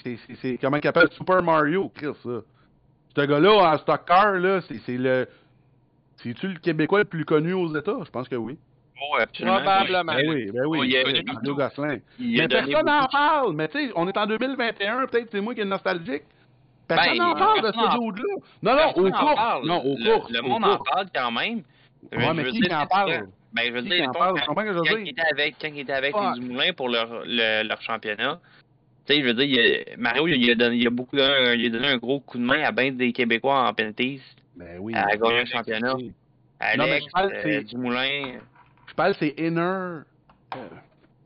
Comment 0.62 0.78
il 0.78 0.88
appelle 0.88 1.10
Super 1.12 1.44
Mario, 1.44 1.90
Chris, 1.90 2.14
ça. 2.24 2.40
Ce 3.16 3.22
gars-là, 3.28 3.74
en 3.74 3.78
stock 3.80 4.06
car, 4.08 4.34
là, 4.40 4.62
c'est 4.68 4.80
c'est 4.86 4.98
le. 4.98 5.28
C'est-tu 6.18 6.48
le 6.48 6.60
Québécois 6.60 7.00
le 7.00 7.06
plus 7.06 7.26
connu 7.26 7.52
aux 7.54 7.76
États? 7.76 7.98
Je 8.06 8.10
pense 8.10 8.30
que 8.30 8.36
oui. 8.38 8.58
Oh, 9.02 9.16
absolument. 9.20 9.56
Probablement. 9.62 10.14
Ben 10.14 10.30
oui, 10.30 10.52
ben 10.52 10.66
oui. 10.66 10.78
Oh, 10.80 10.84
il 10.84 10.96
est 10.96 11.04
connu 11.04 11.24
Mario 11.24 11.56
partout. 11.56 11.56
Gosselin. 11.82 11.98
Il 12.20 12.38
Mais 12.38 12.48
personne 12.48 12.86
n'en 12.86 13.06
parle. 13.08 13.54
Mais 13.56 13.68
tu 13.68 13.78
sais, 13.88 13.92
on 13.96 14.08
est 14.08 14.18
en 14.18 14.26
2021, 14.28 15.06
peut-être 15.08 15.30
c'est 15.32 15.42
moi 15.42 15.54
qui 15.54 15.62
est 15.62 15.66
nostalgique. 15.66 16.24
Personne 16.88 17.18
Ben, 17.18 17.24
n'en 17.24 17.34
parle 17.36 17.62
de 17.62 17.68
ce 17.72 18.00
dude-là. 18.00 18.36
Non, 18.62 18.76
non, 18.76 18.94
courses. 18.94 19.12
parle. 19.36 19.68
Non, 19.68 19.82
aux 19.84 19.98
Le- 19.98 20.14
courses. 20.14 20.32
Le 20.32 20.42
monde 20.42 20.64
en 20.66 20.78
parle 20.78 21.08
quand 21.14 21.32
même. 21.32 21.58
Ouais, 21.60 21.64
Je 22.12 22.32
mais 22.34 22.44
veux 22.44 22.52
qui 22.52 22.60
dire, 22.60 22.70
qui 22.70 22.76
en 22.76 22.86
parle? 22.88 23.28
Ben, 23.54 23.64
je 23.68 23.72
veux 23.72 23.82
Qui 23.82 23.90
dire, 23.90 24.00
mettons, 24.02 24.12
parle? 24.20 24.40
Quand, 24.40 24.46
comprends 24.48 24.62
ce 24.64 24.68
que 24.68 24.74
je 24.74 24.78
quand 24.80 24.96
veux 24.96 25.02
il 25.02 25.10
était 25.10 25.22
avec, 25.32 25.56
quand 25.62 25.68
il 25.74 25.80
était 25.80 25.94
avec 25.94 26.14
les 26.16 26.40
Dumoulins 26.40 26.74
pour 26.74 26.90
leur, 26.90 27.24
le- 27.26 27.68
leur 27.68 27.82
championnat, 27.82 28.40
tu 29.06 29.14
sais, 29.16 29.22
je 29.22 29.26
veux 29.28 29.34
dire, 29.34 29.46
il 29.46 29.60
a- 29.94 29.98
Mario, 29.98 30.28
il 30.28 30.50
a, 30.52 30.56
donné, 30.56 30.76
il 30.78 30.88
a 30.88 30.90
beaucoup 30.90 31.16
donné, 31.16 31.54
il 31.56 31.66
a 31.68 31.70
donné 31.70 31.88
un 31.88 31.98
gros 31.98 32.20
coup 32.20 32.38
de 32.38 32.44
main 32.44 32.62
à 32.64 32.72
ben 32.72 32.96
des 32.96 33.12
Québécois 33.14 33.68
en 33.68 33.74
penalties. 33.74 34.22
Ben 34.56 34.78
oui. 34.80 34.94
à 34.96 35.06
mais- 35.06 35.18
gagner 35.18 35.40
un 35.40 35.46
championnat. 35.46 35.94
Non, 35.94 35.98
mais 36.00 36.84
Alex, 36.84 37.06
je 37.06 37.12
parle, 37.12 37.34
euh, 37.34 37.62
Dumoulin. 37.64 38.22
Je 38.94 38.96
parle, 38.96 39.16
c'est 39.18 39.34
inner. 39.40 39.60
euh, 39.60 40.04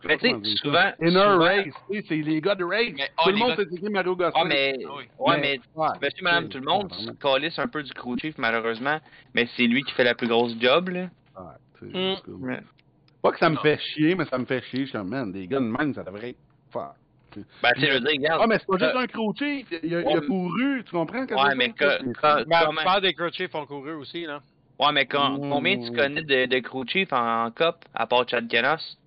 Mais 0.05 0.17
tu 0.17 0.29
sais, 0.29 0.55
souvent. 0.61 0.89
Inner 1.01 1.09
souvent- 1.11 1.37
race, 1.39 1.65
c'est 2.07 2.15
les 2.15 2.39
gars 2.39 2.55
de 2.55 2.63
race. 2.63 2.93
Mais, 2.95 3.07
Tout 3.07 3.23
oh, 3.25 3.29
le 3.29 3.35
monde 3.35 3.53
c'est 3.57 3.67
qui 3.67 3.89
Mario 3.89 4.15
Gosselin. 4.15 4.31
Ah, 4.41 4.45
mais, 4.45 4.77
oui. 4.79 5.03
ouais, 5.19 5.37
mais, 5.41 5.59
ouais, 5.75 5.87
monsieur, 6.01 6.23
madame, 6.23 6.47
tout 6.47 6.59
le 6.59 6.65
monde 6.65 6.93
se 6.93 7.11
calisse 7.11 7.59
un 7.59 7.67
peu 7.67 7.83
du 7.83 7.91
crew 7.93 8.15
chief, 8.21 8.37
malheureusement. 8.37 8.99
Mais 9.33 9.49
c'est 9.57 9.67
lui 9.67 9.83
qui 9.83 9.91
fait 9.93 10.05
la 10.05 10.15
plus 10.15 10.27
grosse 10.29 10.55
job, 10.61 10.87
là. 10.89 11.01
ouais, 11.01 11.43
tu 11.79 11.91
sais, 11.91 12.21
Mm. 12.31 12.61
Pas 13.21 13.31
que 13.31 13.39
ça 13.39 13.49
me 13.49 13.57
fait 13.57 13.77
chier, 13.79 14.15
mais 14.15 14.23
ça 14.25 14.37
me 14.37 14.45
fait 14.45 14.61
chier. 14.63 14.81
Je 14.81 14.85
suis 14.85 14.97
comme, 14.97 15.09
man, 15.09 15.31
des 15.33 15.45
gars 15.47 15.59
de 15.59 15.65
même, 15.65 15.93
ça 15.93 16.03
devrait 16.03 16.29
être 16.29 16.37
fort. 16.71 16.95
Ben, 17.35 17.73
tu 17.75 17.81
sais, 17.81 17.87
je 17.87 17.93
veux 17.95 17.99
dire, 17.99 18.11
regarde. 18.11 18.41
Ah, 18.43 18.47
mais 18.47 18.57
c'est 18.59 18.67
pas 18.67 18.77
juste 18.77 18.95
euh, 18.95 18.99
un 18.99 19.07
crew 19.07 19.35
chief. 19.37 19.67
Il 19.83 19.93
a, 19.95 19.99
il 20.01 20.07
a 20.07 20.11
ouais, 20.19 20.25
couru, 20.25 20.83
tu 20.85 20.91
comprends? 20.91 21.25
qu'est-ce 21.25 21.39
Ouais, 21.43 21.51
que 21.51 21.57
mais 21.57 21.69
que- 21.73 22.43
plupart 22.75 23.01
des 23.01 23.13
crew 23.13 23.29
chiefs 23.33 23.53
ont 23.53 23.65
couru 23.65 23.91
aussi, 23.93 24.23
là. 24.25 24.39
Ouais, 24.79 24.91
mais 24.93 25.05
quand, 25.05 25.31
Mm. 25.39 25.49
combien 25.49 25.77
tu 25.79 25.91
connais 25.91 26.21
de, 26.21 26.45
de 26.45 26.59
crew 26.59 26.83
chief 26.87 27.11
en, 27.11 27.45
en 27.45 27.51
COP, 27.51 27.77
à 27.95 28.05
part 28.05 28.27
Chad 28.29 28.47
Kenos? 28.47 28.97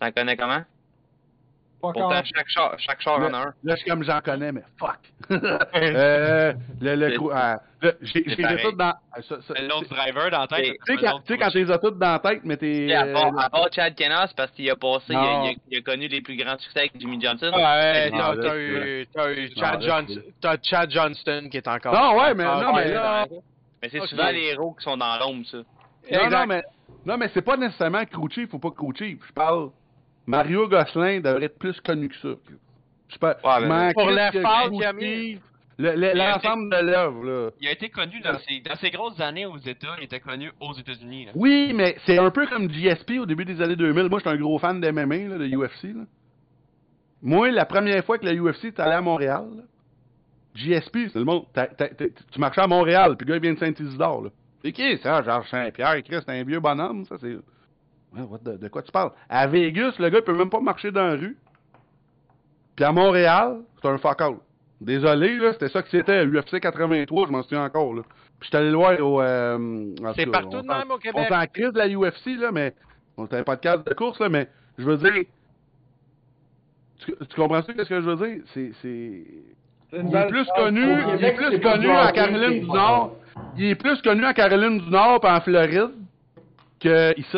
T'en 0.00 0.10
connais 0.10 0.36
comment? 0.36 0.62
Pas 1.82 1.92
Pourtant, 1.92 2.10
quand- 2.10 2.22
chaque 2.34 2.48
char, 2.48 2.74
chaque 2.78 3.00
char 3.00 3.18
en 3.20 3.32
a 3.32 3.38
un. 3.38 3.54
Là, 3.64 3.74
je 3.74 3.76
suis 3.76 3.88
comme 3.90 4.02
j'en 4.04 4.20
connais, 4.20 4.52
mais 4.52 4.62
fuck. 4.78 4.98
euh, 5.30 6.52
le, 6.80 6.94
le 6.94 7.08
C'est- 7.10 7.16
crew, 7.16 7.30
ah, 7.32 7.60
j'ai 8.02 8.24
c'est 8.36 8.62
tout 8.62 8.72
dans. 8.72 8.92
ah, 9.12 9.22
ça- 9.22 9.40
ça- 9.40 9.54
Un 9.56 9.66
autre 9.70 9.88
driver 9.88 10.30
dans 10.30 10.40
la 10.40 10.46
tête. 10.46 10.76
Tu 10.86 10.96
sais, 10.96 11.00
quand, 11.00 11.20
quand 11.26 11.50
t'es 11.50 11.70
as 11.72 11.78
toutes 11.78 11.98
dans 11.98 12.12
la 12.12 12.18
tête, 12.18 12.40
mais 12.44 12.56
t'es. 12.58 12.92
À 12.92 13.04
euh, 13.06 13.12
part, 13.14 13.38
à 13.38 13.48
part 13.48 13.68
Chad 13.72 13.94
Kenos, 13.94 14.32
parce 14.36 14.50
qu'il 14.50 14.68
a 14.70 14.76
passé, 14.76 15.04
il 15.10 15.16
a, 15.16 15.20
Non. 15.20 15.44
il 15.44 15.50
a- 15.50 15.54
il 15.70 15.78
a 15.78 15.80
connu 15.82 16.08
les 16.08 16.20
plus 16.20 16.36
grands 16.36 16.58
succès 16.58 16.80
avec 16.80 16.92
Jimmy 17.00 17.18
Johnson. 17.20 17.50
Ouais, 17.54 18.10
t'as 18.10 18.34
c'est- 18.34 18.58
eu, 18.58 19.06
t'as 19.14 19.30
eu 19.32 19.50
Chad 19.56 19.80
Johnston, 19.82 20.22
t'as 20.42 20.56
Chad 20.62 20.90
Johnston 20.90 21.48
qui 21.50 21.56
est 21.56 21.68
encore. 21.68 21.94
Non, 21.94 22.18
ouais, 22.20 22.34
mais, 22.34 22.44
Ah, 22.46 22.60
non, 22.62 22.74
mais 22.74 22.92
là. 22.92 23.26
Mais 23.82 23.88
c'est 23.88 24.00
Ok. 24.00 24.08
souvent 24.08 24.30
les 24.30 24.44
héros 24.52 24.72
qui 24.74 24.84
sont 24.84 24.96
dans 24.96 25.18
l'ombre, 25.18 25.46
ça. 25.46 25.58
Non, 25.58 25.64
Exact. 26.24 26.30
non, 26.40 26.46
mais, 26.46 26.62
non, 27.06 27.16
mais 27.18 27.30
c'est 27.34 27.42
pas 27.42 27.56
nécessairement 27.56 28.04
crew 28.04 28.28
chief 28.30 28.52
ou 28.54 28.58
pas 28.58 28.70
crew 28.70 28.94
chief. 28.96 29.18
Je 29.26 29.32
parle. 29.32 29.70
Mario 30.26 30.68
Gosselin 30.68 31.20
devrait 31.20 31.44
être 31.46 31.58
plus 31.58 31.80
connu 31.80 32.08
que 32.08 32.16
ça. 32.16 32.28
Je 33.08 33.18
parle. 33.18 33.36
Ouais, 33.44 33.68
mais- 33.68 33.92
Pour 33.94 34.10
l'effort 34.10 34.70
qu'il 34.70 34.84
a 34.84 34.92
mis. 34.92 35.02
chief, 35.02 35.40
le- 35.78 35.94
le- 35.96 36.12
L'ensemble 36.14 36.70
de 36.70 36.84
l'œuvre, 36.84 37.24
là. 37.24 37.50
Il 37.60 37.68
a 37.68 37.72
été 37.72 37.88
connu 37.88 38.20
dans 38.20 38.38
ses, 38.40 38.60
dans 38.60 38.76
ses 38.76 38.90
grosses 38.90 39.18
années 39.20 39.46
aux 39.46 39.56
États, 39.58 39.96
il 39.98 40.04
était 40.04 40.20
connu 40.20 40.52
aux 40.60 40.74
États-Unis. 40.74 41.26
là. 41.26 41.32
Oui, 41.34 41.72
mais 41.74 41.96
c'est 42.04 42.18
un 42.18 42.30
peu 42.30 42.46
comme 42.46 42.70
GSP 42.70 43.18
au 43.18 43.26
début 43.26 43.44
des 43.46 43.60
années 43.62 43.76
2000. 43.76 44.08
Moi, 44.10 44.18
j'étais 44.18 44.30
un 44.30 44.36
gros 44.36 44.58
fan 44.58 44.80
de 44.80 44.86
MMA, 44.90 45.16
là, 45.28 45.38
de 45.38 45.46
UFC. 45.46 45.84
Là. 45.94 46.02
Moi, 47.22 47.50
la 47.50 47.64
première 47.66 48.04
fois 48.04 48.18
que 48.18 48.24
la 48.26 48.32
UFC 48.34 48.66
est 48.68 48.80
allé 48.80 48.92
à 48.92 49.00
Montréal, 49.00 49.46
là, 49.56 49.62
GSP, 50.54 51.08
c'est 51.12 51.18
le 51.18 51.24
monde. 51.24 51.44
tu 52.32 52.40
marchais 52.40 52.60
à 52.60 52.66
Montréal, 52.66 53.16
puis 53.16 53.26
le 53.26 53.32
gars, 53.32 53.36
il 53.36 53.42
vient 53.42 53.52
de 53.54 53.58
Saint-Isidore. 53.58 54.24
là. 54.24 54.30
C'est 54.62 54.72
qui 54.72 54.98
ça, 54.98 55.22
Georges 55.22 55.48
Saint-Pierre? 55.48 56.02
Chris, 56.02 56.16
c'est 56.26 56.40
un 56.40 56.44
vieux 56.44 56.60
bonhomme, 56.60 57.04
ça, 57.06 57.16
c'est. 57.20 57.36
De 58.12 58.68
quoi 58.68 58.82
tu 58.82 58.90
parles? 58.90 59.12
À 59.28 59.46
Vegas, 59.46 59.92
le 59.98 60.08
gars, 60.10 60.18
il 60.18 60.24
peut 60.24 60.36
même 60.36 60.50
pas 60.50 60.60
marcher 60.60 60.90
dans 60.90 61.06
la 61.06 61.14
rue. 61.14 61.36
Puis 62.76 62.84
à 62.84 62.92
Montréal, 62.92 63.60
c'est 63.80 63.88
un 63.88 63.98
fuck 63.98 64.20
all. 64.20 64.34
Désolé, 64.80 65.36
là, 65.36 65.52
c'était 65.52 65.68
ça 65.68 65.82
que 65.82 65.88
c'était, 65.90 66.24
UFC 66.26 66.58
83, 66.60 67.26
je 67.26 67.32
m'en 67.32 67.42
souviens 67.42 67.64
encore, 67.64 67.94
là. 67.94 68.02
Puis 68.40 68.46
j'étais 68.48 68.56
allé 68.56 68.70
le 68.70 68.76
voir 68.76 68.98
au. 69.00 69.20
euh, 69.20 69.94
C'est 70.16 70.26
partout 70.26 70.56
on 70.56 70.62
de 70.62 70.66
même 70.66 70.90
au 70.90 70.94
on 70.94 70.98
Québec. 70.98 71.26
s'en 71.28 71.46
crise 71.46 71.72
de 71.72 71.78
la 71.78 71.88
UFC, 71.88 72.38
là, 72.40 72.50
mais 72.50 72.74
on 73.18 73.26
était 73.26 73.36
un 73.36 73.44
podcast 73.44 73.86
de 73.86 73.92
course, 73.94 74.18
là, 74.18 74.28
mais 74.30 74.48
je 74.78 74.84
veux 74.84 74.96
dire. 74.96 75.24
Tu, 77.04 77.14
tu 77.16 77.36
comprends 77.36 77.62
ce 77.62 77.70
que 77.72 77.84
je 77.84 77.94
veux 78.10 78.16
dire? 78.16 78.42
C'est. 78.54 78.72
Il 79.92 80.14
est 80.16 80.26
plus 80.28 80.46
connu, 80.56 80.86
il 81.18 81.24
est 81.24 81.32
plus 81.32 81.60
connu 81.60 81.88
hockey, 81.90 82.12
Caroline 82.14 82.60
du 82.60 82.66
Nord. 82.66 83.16
Il 83.56 83.64
est 83.64 83.74
plus 83.74 84.00
connu 84.02 84.24
en 84.24 84.32
Caroline 84.32 84.78
du 84.80 84.90
Nord 84.90 85.20
et 85.24 85.28
en 85.28 85.40
Floride 85.40 85.90
que 86.78 87.18
ici. 87.18 87.36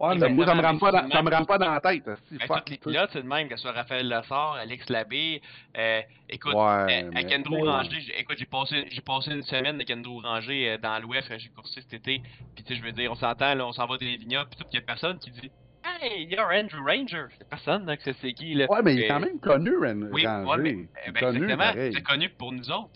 Ouais, 0.00 0.16
Ça- 0.16 0.28
mais 0.28 0.34
moi, 0.34 0.46
ça 0.46 0.54
me 0.54 0.62
rentre 0.62 0.78
pas 0.78 0.92
dans, 0.92 1.02
mais 1.02 1.10
ça 1.10 1.22
me 1.22 1.30
rentre 1.30 1.46
pas 1.48 1.58
dans 1.58 1.72
la 1.72 1.80
tête. 1.80 2.04
tous 2.04 2.70
les 2.70 2.78
pilotes, 2.78 3.10
c'est 3.12 3.18
le 3.20 3.24
même, 3.28 3.48
que 3.48 3.56
ce 3.56 3.62
soit 3.62 3.72
Raphaël 3.72 4.08
Lessard, 4.08 4.52
Alex 4.60 4.88
Labbé, 4.90 5.42
euh, 5.76 6.00
écoute, 6.28 6.54
Ouais, 6.54 6.60
euh, 6.62 6.86
mais- 6.86 7.18
avec 7.18 7.36
Andrew 7.36 7.56
mais- 7.64 7.68
Ranger, 7.68 7.98
j'ai- 8.00 8.20
écoute, 8.20 8.36
j'ai 8.38 8.44
passé, 8.46 8.84
j'ai 8.92 9.00
passé 9.00 9.32
une 9.32 9.42
semaine 9.42 9.74
avec 9.74 9.90
Andrew 9.90 10.20
Ranger 10.22 10.68
euh, 10.70 10.78
dans 10.78 11.02
l'Ouest, 11.02 11.28
j'ai 11.36 11.48
coursé 11.48 11.80
cet 11.80 11.92
été, 11.94 12.22
puis 12.54 12.62
tu 12.62 12.72
sais, 12.74 12.78
je 12.78 12.84
veux 12.84 12.92
dire, 12.92 13.10
on 13.10 13.16
s'entend, 13.16 13.52
là, 13.56 13.66
on 13.66 13.72
s'en 13.72 13.86
va 13.86 13.96
des 13.96 14.16
vignobles, 14.18 14.48
puis 14.48 14.60
tout, 14.60 14.66
il 14.72 14.76
y 14.76 14.78
a 14.78 14.82
personne 14.82 15.18
qui 15.18 15.32
dit 15.32 15.50
«Hey, 15.84 16.26
you're 16.30 16.50
Andrew 16.52 16.82
Ranger!» 16.84 17.28
Il 17.34 17.40
y 17.40 17.42
a 17.42 17.46
personne, 17.50 17.86
là, 17.86 17.96
que 17.96 18.02
c'est- 18.04 18.16
c'est 18.20 18.32
qui, 18.32 18.54
là. 18.54 18.66
Ouais, 18.68 18.82
mais 18.82 18.94
il 18.94 19.00
est 19.00 19.04
Et- 19.06 19.08
quand 19.08 19.20
même 19.20 19.38
connu, 19.40 19.76
Ren. 19.76 20.08
Oui, 20.12 20.26
Ranger. 20.26 20.48
ouais, 20.50 20.56
mais, 20.58 20.88
eh 21.06 21.10
ben, 21.12 21.20
connu, 21.20 21.42
exactement, 21.44 21.90
c'est 21.94 22.02
connu 22.02 22.28
pour 22.30 22.52
nous 22.52 22.70
autres. 22.70 22.90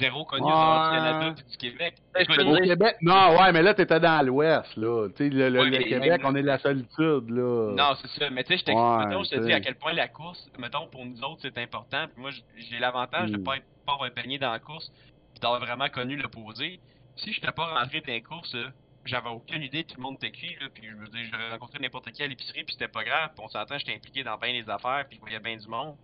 Zéro 0.00 0.24
connu 0.24 0.42
Ouais. 0.42 0.50
dans 0.50 0.90
le 0.90 0.96
Canada 0.96 1.34
puis 1.36 1.44
du 1.50 1.56
Québec. 1.58 1.94
Au 2.18 2.42
dire- 2.56 2.62
Québec, 2.62 2.96
non, 3.02 3.36
ouais, 3.38 3.52
mais 3.52 3.62
là, 3.62 3.72
t'étais 3.72 4.00
dans 4.00 4.24
l'Ouest, 4.26 4.74
là. 4.76 5.08
Tu 5.10 5.24
sais, 5.24 5.30
le, 5.30 5.48
le- 5.48 5.58
Ouais, 5.60 5.64
le 5.66 5.70
mais- 5.78 5.84
Québec, 5.84 6.20
on 6.24 6.34
est 6.34 6.42
de 6.42 6.46
la 6.46 6.58
solitude, 6.58 7.30
là. 7.30 7.72
Non, 7.76 7.94
c'est 8.02 8.08
ça. 8.18 8.30
Mais 8.30 8.42
tu 8.42 8.48
sais, 8.54 8.58
je 8.58 8.64
t'explique, 8.64 9.24
je 9.30 9.36
te 9.36 9.44
dis 9.46 9.52
à 9.52 9.60
quel 9.60 9.76
point 9.76 9.92
la 9.92 10.08
course, 10.08 10.50
mettons, 10.58 10.88
pour 10.88 11.04
nous 11.04 11.22
autres, 11.22 11.42
c'est 11.42 11.56
important. 11.58 12.06
Puis 12.12 12.20
moi, 12.20 12.30
j'ai 12.56 12.78
l'avantage 12.80 13.30
de 13.30 13.36
Mm. 13.38 13.44
pas 13.44 13.56
être 13.58 13.66
pas 13.86 13.96
baigné 14.16 14.38
dans 14.38 14.50
la 14.50 14.58
course, 14.58 14.90
puis 15.32 15.40
d'avoir 15.40 15.60
vraiment 15.60 15.88
connu 15.88 16.16
l'opposé. 16.16 16.80
Si 17.14 17.32
je 17.32 17.40
n'étais 17.40 17.52
pas 17.52 17.66
rentré 17.66 18.00
dans 18.00 18.12
les 18.12 18.22
courses, 18.22 18.54
là, 18.54 18.70
j'avais 19.06 19.28
aucune 19.30 19.62
idée, 19.62 19.84
tout 19.84 19.96
le 19.96 20.02
monde 20.02 20.16
était 20.16 20.30
cuit, 20.30 20.56
là, 20.60 20.66
puis 20.72 20.84
je 20.88 20.94
me 20.94 21.06
dis, 21.08 21.24
j'aurais 21.30 21.50
rencontré 21.50 21.78
n'importe 21.80 22.10
qui 22.12 22.22
à 22.22 22.26
l'épicerie, 22.26 22.64
puis 22.64 22.74
c'était 22.74 22.88
pas 22.88 23.04
grave, 23.04 23.30
puis 23.34 23.44
on 23.44 23.48
s'entend, 23.48 23.78
j'étais 23.78 23.94
impliqué 23.94 24.22
dans 24.24 24.36
bien 24.36 24.52
les 24.52 24.68
affaires, 24.68 25.04
puis 25.08 25.16
je 25.16 25.20
voyais 25.20 25.40
bien 25.40 25.56
du 25.56 25.66
monde. 25.68 25.96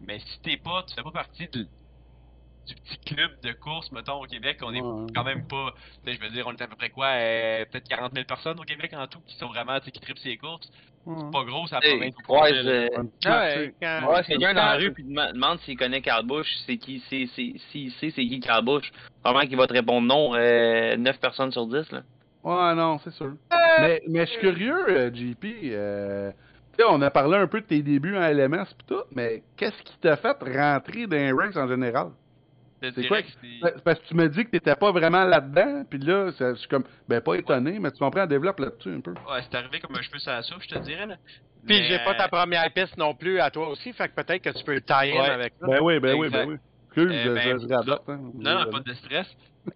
Mais 0.00 0.18
si 0.20 0.40
t'es 0.40 0.56
pas, 0.56 0.84
tu 0.86 0.94
fais 0.94 1.02
pas 1.02 1.10
partie 1.10 1.48
de- 1.48 1.66
du 2.66 2.74
petit 2.74 2.98
club 3.14 3.40
de 3.42 3.52
course, 3.52 3.90
mettons, 3.92 4.22
au 4.22 4.26
Québec, 4.26 4.58
on 4.62 4.74
est 4.74 4.80
Ouais. 4.82 5.06
quand 5.14 5.24
même 5.24 5.46
pas, 5.48 5.72
tu 6.04 6.10
sais, 6.12 6.16
je 6.16 6.20
veux 6.20 6.28
dire, 6.30 6.46
on 6.46 6.52
est 6.52 6.60
à 6.62 6.66
peu 6.68 6.76
près 6.76 6.90
quoi, 6.90 7.06
euh, 7.06 7.64
peut-être 7.64 7.88
40 7.88 8.12
000 8.12 8.26
personnes 8.26 8.60
au 8.60 8.64
Québec 8.64 8.92
en 8.94 9.06
tout, 9.06 9.20
qui 9.26 9.34
sont 9.36 9.48
vraiment, 9.48 9.78
tu 9.80 9.86
sais, 9.86 9.90
qui 9.90 10.00
trippent 10.00 10.18
ces 10.18 10.36
courses. 10.36 10.70
C'est 11.06 11.30
pas 11.32 11.42
gros, 11.44 11.66
ça 11.68 11.80
province. 11.80 12.14
ouais, 12.28 12.54
je- 12.54 12.98
Un 13.00 13.06
petit 13.06 13.28
Ouais, 13.28 13.74
quand- 13.80 14.12
Ouais, 14.12 14.24
quelqu'un 14.24 14.52
dans 14.52 14.64
la 14.66 14.74
rue 14.76 14.92
puis 14.92 15.04
demande, 15.04 15.32
demande 15.32 15.58
s'il 15.60 15.78
connaît 15.78 16.02
Carl 16.02 16.26
Bush, 16.26 16.46
c'est 16.66 16.76
qui, 16.76 17.02
c'est, 17.08 17.26
c'est, 17.34 17.54
s'il 17.72 17.90
sait 17.92 18.10
c'est 18.10 18.26
qui 18.26 18.40
Carl 18.40 18.62
Bush, 18.62 18.92
probablement 19.22 19.48
qu'il 19.48 19.56
va 19.56 19.66
te 19.66 19.72
répondre 19.72 20.06
non, 20.06 20.34
euh, 20.34 20.98
9 20.98 21.18
personnes 21.18 21.50
sur 21.50 21.66
10, 21.66 21.90
là. 21.92 22.02
Ouais, 22.44 22.74
non, 22.74 22.98
c'est 23.04 23.12
sûr. 23.12 23.32
Mais, 23.80 24.00
mais 24.08 24.26
je 24.26 24.30
suis 24.32 24.40
curieux, 24.40 24.88
euh, 24.88 25.10
JP. 25.12 25.44
euh, 25.72 26.30
tu 26.76 26.84
sais, 26.84 26.88
on 26.88 27.00
a 27.02 27.10
parlé 27.10 27.36
un 27.36 27.46
peu 27.46 27.60
de 27.60 27.66
tes 27.66 27.82
débuts 27.82 28.16
en 28.16 28.20
LMS 28.20 28.64
pis 28.78 28.84
tout, 28.86 29.02
mais 29.14 29.42
qu'est-ce 29.56 29.82
qui 29.82 29.98
t'a 29.98 30.16
fait 30.16 30.36
rentrer 30.40 31.06
dans 31.06 31.16
les 31.16 31.32
ranks 31.32 31.56
en 31.56 31.68
général? 31.68 32.08
Je 32.80 32.90
C'est 32.94 33.08
quoi? 33.08 33.18
Parce 33.84 33.98
que 33.98 34.06
tu 34.06 34.14
me 34.14 34.28
dis 34.28 34.44
que 34.44 34.50
t'étais 34.50 34.76
pas 34.76 34.92
vraiment 34.92 35.24
là-dedans, 35.24 35.82
puis 35.90 35.98
là, 35.98 36.30
je 36.38 36.54
suis 36.54 36.68
comme, 36.68 36.84
ben 37.08 37.20
pas 37.20 37.34
étonné, 37.34 37.78
mais 37.80 37.90
tu 37.90 37.98
comprends, 37.98 38.24
développe 38.26 38.60
là-dessus 38.60 38.94
un 38.94 39.00
peu. 39.00 39.10
Ouais, 39.10 39.40
c'est 39.42 39.56
arrivé 39.56 39.80
comme 39.80 39.96
un 39.96 40.02
cheveu 40.02 40.18
sur 40.20 40.30
la 40.30 40.42
soupe, 40.42 40.62
je 40.62 40.68
te 40.68 40.78
dirais, 40.78 41.06
là. 41.06 41.16
Puis 41.66 41.82
j'ai 41.88 41.98
pas 42.04 42.14
ta 42.14 42.26
euh, 42.26 42.28
première 42.28 42.72
piste 42.72 42.96
non 42.96 43.14
plus 43.14 43.40
à 43.40 43.50
toi 43.50 43.68
aussi, 43.68 43.92
fait 43.92 44.08
que 44.08 44.14
peut-être 44.14 44.42
que 44.42 44.56
tu 44.56 44.64
peux 44.64 44.80
tie 44.80 44.92
in 44.92 45.20
Ouais. 45.20 45.28
avec 45.30 45.54
ça. 45.60 45.66
Ben 45.66 45.80
oui, 45.82 45.98
ben 45.98 46.14
oui, 46.16 46.28
ben 46.30 46.48
oui. 46.48 46.56
Excuse, 46.86 47.10
Euh, 47.12 47.24
je, 47.24 47.34
ben, 47.34 47.58
je, 47.60 47.66
je 47.68 47.74
radote, 47.74 48.02
hein. 48.08 48.20
Non, 48.34 48.54
non, 48.60 48.70
pas 48.70 48.80
de 48.80 48.94
stress. 48.94 49.26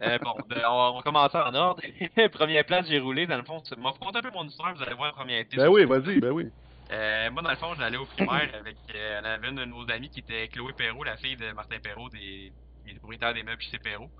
Euh, 0.00 0.18
bon, 0.18 0.34
de- 0.48 0.62
on 0.68 0.94
va 0.96 1.02
commencer 1.02 1.36
en 1.36 1.54
ordre. 1.54 1.82
Première 2.32 2.64
place, 2.64 2.86
j'ai 2.88 2.98
roulé. 2.98 3.26
Dans 3.26 3.36
le 3.36 3.44
fond, 3.44 3.62
c'est- 3.64 3.76
moi, 3.76 3.92
raconter 3.92 4.18
un 4.18 4.22
peu 4.22 4.30
mon 4.30 4.44
histoire, 4.46 4.74
vous 4.74 4.82
allez 4.82 4.94
voir 4.94 5.08
la 5.08 5.12
première 5.12 5.44
piste. 5.44 5.56
Ben 5.56 5.68
oui, 5.68 5.84
vas-y, 5.84 6.20
ben 6.20 6.30
oui. 6.30 6.48
Euh, 6.90 7.30
moi, 7.30 7.42
dans 7.42 7.50
le 7.50 7.56
fond, 7.56 7.74
j'allais 7.74 7.96
au 7.96 8.06
primaire 8.06 8.50
avec 8.54 8.76
euh, 8.94 9.20
on 9.22 9.24
avait 9.24 9.48
une 9.48 9.56
de 9.56 9.64
nos 9.64 9.90
amies 9.90 10.10
qui 10.10 10.20
était 10.20 10.48
Chloé 10.48 10.72
Perrault, 10.74 11.04
la 11.04 11.16
fille 11.16 11.36
de 11.36 11.52
Martin 11.52 11.78
Perrault, 11.80 12.08
des, 12.10 12.52
des 12.84 12.94
propriétaires 12.94 13.32
des 13.34 13.42
meubles 13.42 13.62
chez 13.62 13.78
Perrault, 13.78 14.10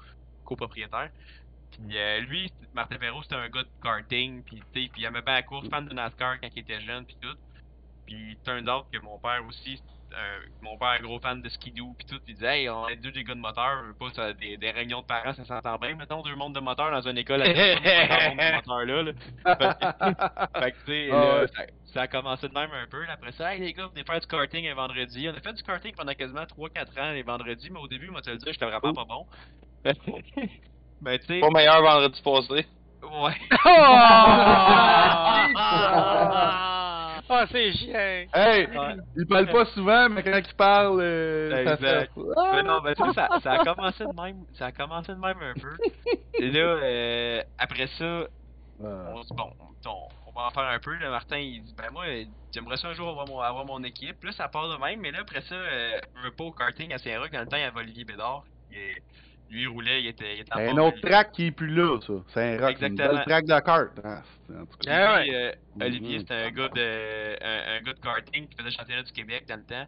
copropriétaire. 0.45 1.11
Puis 1.73 1.97
euh, 1.99 2.20
lui, 2.20 2.53
Martin 2.73 2.97
Perrault, 2.97 3.23
c'était 3.23 3.35
un 3.37 3.49
gars 3.49 3.62
de 3.62 3.70
karting, 3.83 4.43
puis 4.45 4.57
tu 4.73 4.83
sais, 4.83 4.89
puis 4.93 5.03
il 5.03 5.05
aimait 5.05 5.23
bien 5.23 5.35
la 5.35 5.43
course, 5.43 5.68
fan 5.68 5.87
de 5.87 5.95
NASCAR 5.95 6.41
quand 6.41 6.49
il 6.55 6.61
était 6.61 6.81
jeune, 6.81 7.05
puis 7.05 7.16
tout. 7.20 7.35
Puis 8.07 8.39
turned 8.45 8.68
out 8.68 8.87
que 8.93 8.99
mon 9.01 9.18
père 9.18 9.45
aussi, 9.47 9.83
euh, 10.12 10.38
mon 10.62 10.76
père 10.78 10.92
est 10.94 10.98
un 10.98 11.02
gros 11.02 11.18
fan 11.20 11.40
de 11.42 11.48
skidoo, 11.48 11.94
puis 11.98 12.06
tout, 12.06 12.20
il 12.28 12.34
disait, 12.34 12.60
hey, 12.62 12.68
on 12.70 12.88
est 12.88 12.96
deux 12.96 13.12
des 13.12 13.24
gars 13.24 13.34
de 13.34 13.40
moteur, 13.40 13.82
je 13.82 13.88
veux 13.88 13.94
pas, 13.94 14.10
ça, 14.14 14.32
des, 14.32 14.56
des 14.56 14.70
réunions 14.70 15.00
de 15.00 15.06
parents, 15.06 15.32
ça 15.32 15.44
s'entend 15.44 15.76
bien, 15.78 15.94
mettons, 15.96 16.22
deux 16.22 16.34
mondes 16.36 16.54
de 16.54 16.60
moteur 16.60 16.90
dans 16.90 17.00
une 17.08 17.18
école, 17.18 17.42
avec 17.42 17.56
de 17.82 18.54
moteur 18.54 18.84
là, 18.84 19.02
là. 19.02 19.12
Fait, 20.60 20.72
que, 20.72 20.76
tu 20.84 20.86
sais, 20.86 21.08
Ah 21.12 21.46
ça, 21.54 21.62
ça 21.94 22.00
a 22.02 22.06
commencé 22.08 22.48
de 22.48 22.54
même 22.54 22.70
un 22.72 22.86
peu, 22.88 23.04
là. 23.04 23.12
après 23.14 23.32
ça, 23.32 23.54
hey 23.54 23.60
les 23.60 23.72
gars, 23.72 23.88
venez 23.92 24.04
faire 24.04 24.20
du 24.20 24.26
karting 24.26 24.66
un 24.68 24.74
vendredi. 24.74 25.28
On 25.28 25.36
a 25.36 25.40
fait 25.40 25.52
du 25.52 25.62
karting 25.62 25.94
pendant 25.94 26.14
quasiment 26.14 26.42
3-4 26.44 27.00
ans 27.00 27.12
les 27.12 27.22
vendredis, 27.22 27.70
mais 27.70 27.80
au 27.80 27.88
début, 27.88 28.10
moi, 28.10 28.22
te 28.22 28.30
le 28.30 28.36
dire, 28.38 28.52
j'étais 28.52 28.66
vraiment 28.66 28.92
pas 28.94 29.04
bon. 29.04 29.26
ben, 31.00 31.18
tu 31.18 31.26
sais, 31.26 31.40
Pas 31.40 31.50
meilleur 31.50 31.82
vendredi 31.82 32.22
passé. 32.22 32.66
ouais. 33.02 33.34
Ah, 37.33 37.41
Ah, 37.43 37.47
c'est 37.51 37.72
chien. 37.72 38.26
Hey, 38.35 38.66
Ouais. 38.66 38.97
il 39.16 39.26
parle 39.26 39.47
pas 39.51 39.64
souvent, 39.66 40.09
mais 40.11 40.22
quand 40.22 40.37
il 40.39 40.55
parle, 40.55 41.01
euh, 41.01 41.51
ça 41.64 41.74
Exact. 41.74 42.11
fait... 42.14 42.20
Mais 42.53 42.62
non, 42.62 42.80
ben 42.83 42.95
tu 42.95 43.03
sais, 43.05 43.12
ça, 43.14 43.28
ça 43.43 43.53
a 43.53 43.64
commencé 43.64 44.05
de 44.05 44.20
même, 44.22 44.45
ça 44.55 44.66
a 44.66 44.72
commencé 44.72 45.12
de 45.12 45.18
même 45.18 45.39
un 45.41 45.55
peu. 45.55 45.76
Et 46.39 46.51
là, 46.51 46.61
euh, 46.61 47.43
après 47.59 47.87
ça, 47.99 48.24
Ah. 48.85 49.12
on 49.14 49.22
se 49.22 49.28
dit 49.28 49.35
bon, 49.35 49.51
on, 49.87 49.91
on 50.26 50.33
va 50.39 50.47
en 50.47 50.51
faire 50.51 50.64
un 50.64 50.78
peu. 50.78 50.95
Là, 50.97 51.11
Martin, 51.11 51.39
il 51.39 51.62
dit 51.62 51.74
ben 51.76 51.91
moi, 51.93 52.05
j'aimerais 52.53 52.76
ça 52.76 52.89
un 52.89 52.93
jour 52.95 53.09
avoir 53.09 53.26
mon, 53.26 53.41
avoir 53.41 53.64
mon 53.64 53.83
équipe. 53.85 54.22
Là, 54.24 54.33
ça 54.33 54.49
part 54.49 54.68
de 54.68 54.76
même, 54.76 55.01
mais 55.01 55.11
là 55.11 55.20
après 55.22 55.41
ça, 55.43 55.55
euh, 55.55 55.99
je 56.16 56.22
veux 56.22 56.33
pas 56.33 56.45
au 56.45 56.53
karting 56.53 56.93
à 56.93 56.99
Saint-Roch. 56.99 57.30
Dans 57.30 57.41
le 57.41 57.47
temps, 57.47 57.57
il 57.57 57.61
y 57.62 57.64
avait 57.64 57.80
Olivier 57.80 58.05
Bédard. 58.05 58.45
Il 58.70 58.76
est- 58.78 59.03
lui, 59.53 59.62
il 59.62 59.68
roulait, 59.68 60.00
il 60.03 60.07
était, 60.09 60.36
il 60.36 60.40
était 60.40 60.53
en 60.55 60.59
Un 60.59 60.78
autre 60.78 61.00
track 61.00 61.32
qui 61.32 61.46
est 61.46 61.50
plus 61.53 61.68
là, 61.68 61.98
ça. 62.00 62.12
C'est 62.28 62.55
un 62.57 62.61
rock, 62.66 62.76
c'est 62.78 62.86
une 62.86 62.92
Exactement. 62.92 63.16
belle 63.18 63.24
track 63.26 63.44
de 63.44 63.61
carte. 63.61 64.00
Ah, 64.05 64.22
c'est- 64.46 64.57
en 64.57 64.66
tout 64.66 64.76
cas. 64.78 64.90
Ah 65.11 65.14
ouais. 65.14 65.24
Lui, 65.26 65.34
euh, 65.34 65.53
Olivier, 65.80 66.14
Mhm. 66.14 66.20
c'était 66.20 66.34
un 66.34 66.50
gars 66.50 66.68
de 66.68 67.36
un, 67.44 67.76
un 67.76 67.80
gars 67.82 67.92
de 67.92 68.00
karting 68.00 68.48
qui 68.48 68.57
faisait 68.57 68.70
le 68.70 68.74
championnat 68.74 69.03
du 69.03 69.12
Québec 69.12 69.44
dans 69.48 69.57
le 69.57 69.64
temps. 69.64 69.86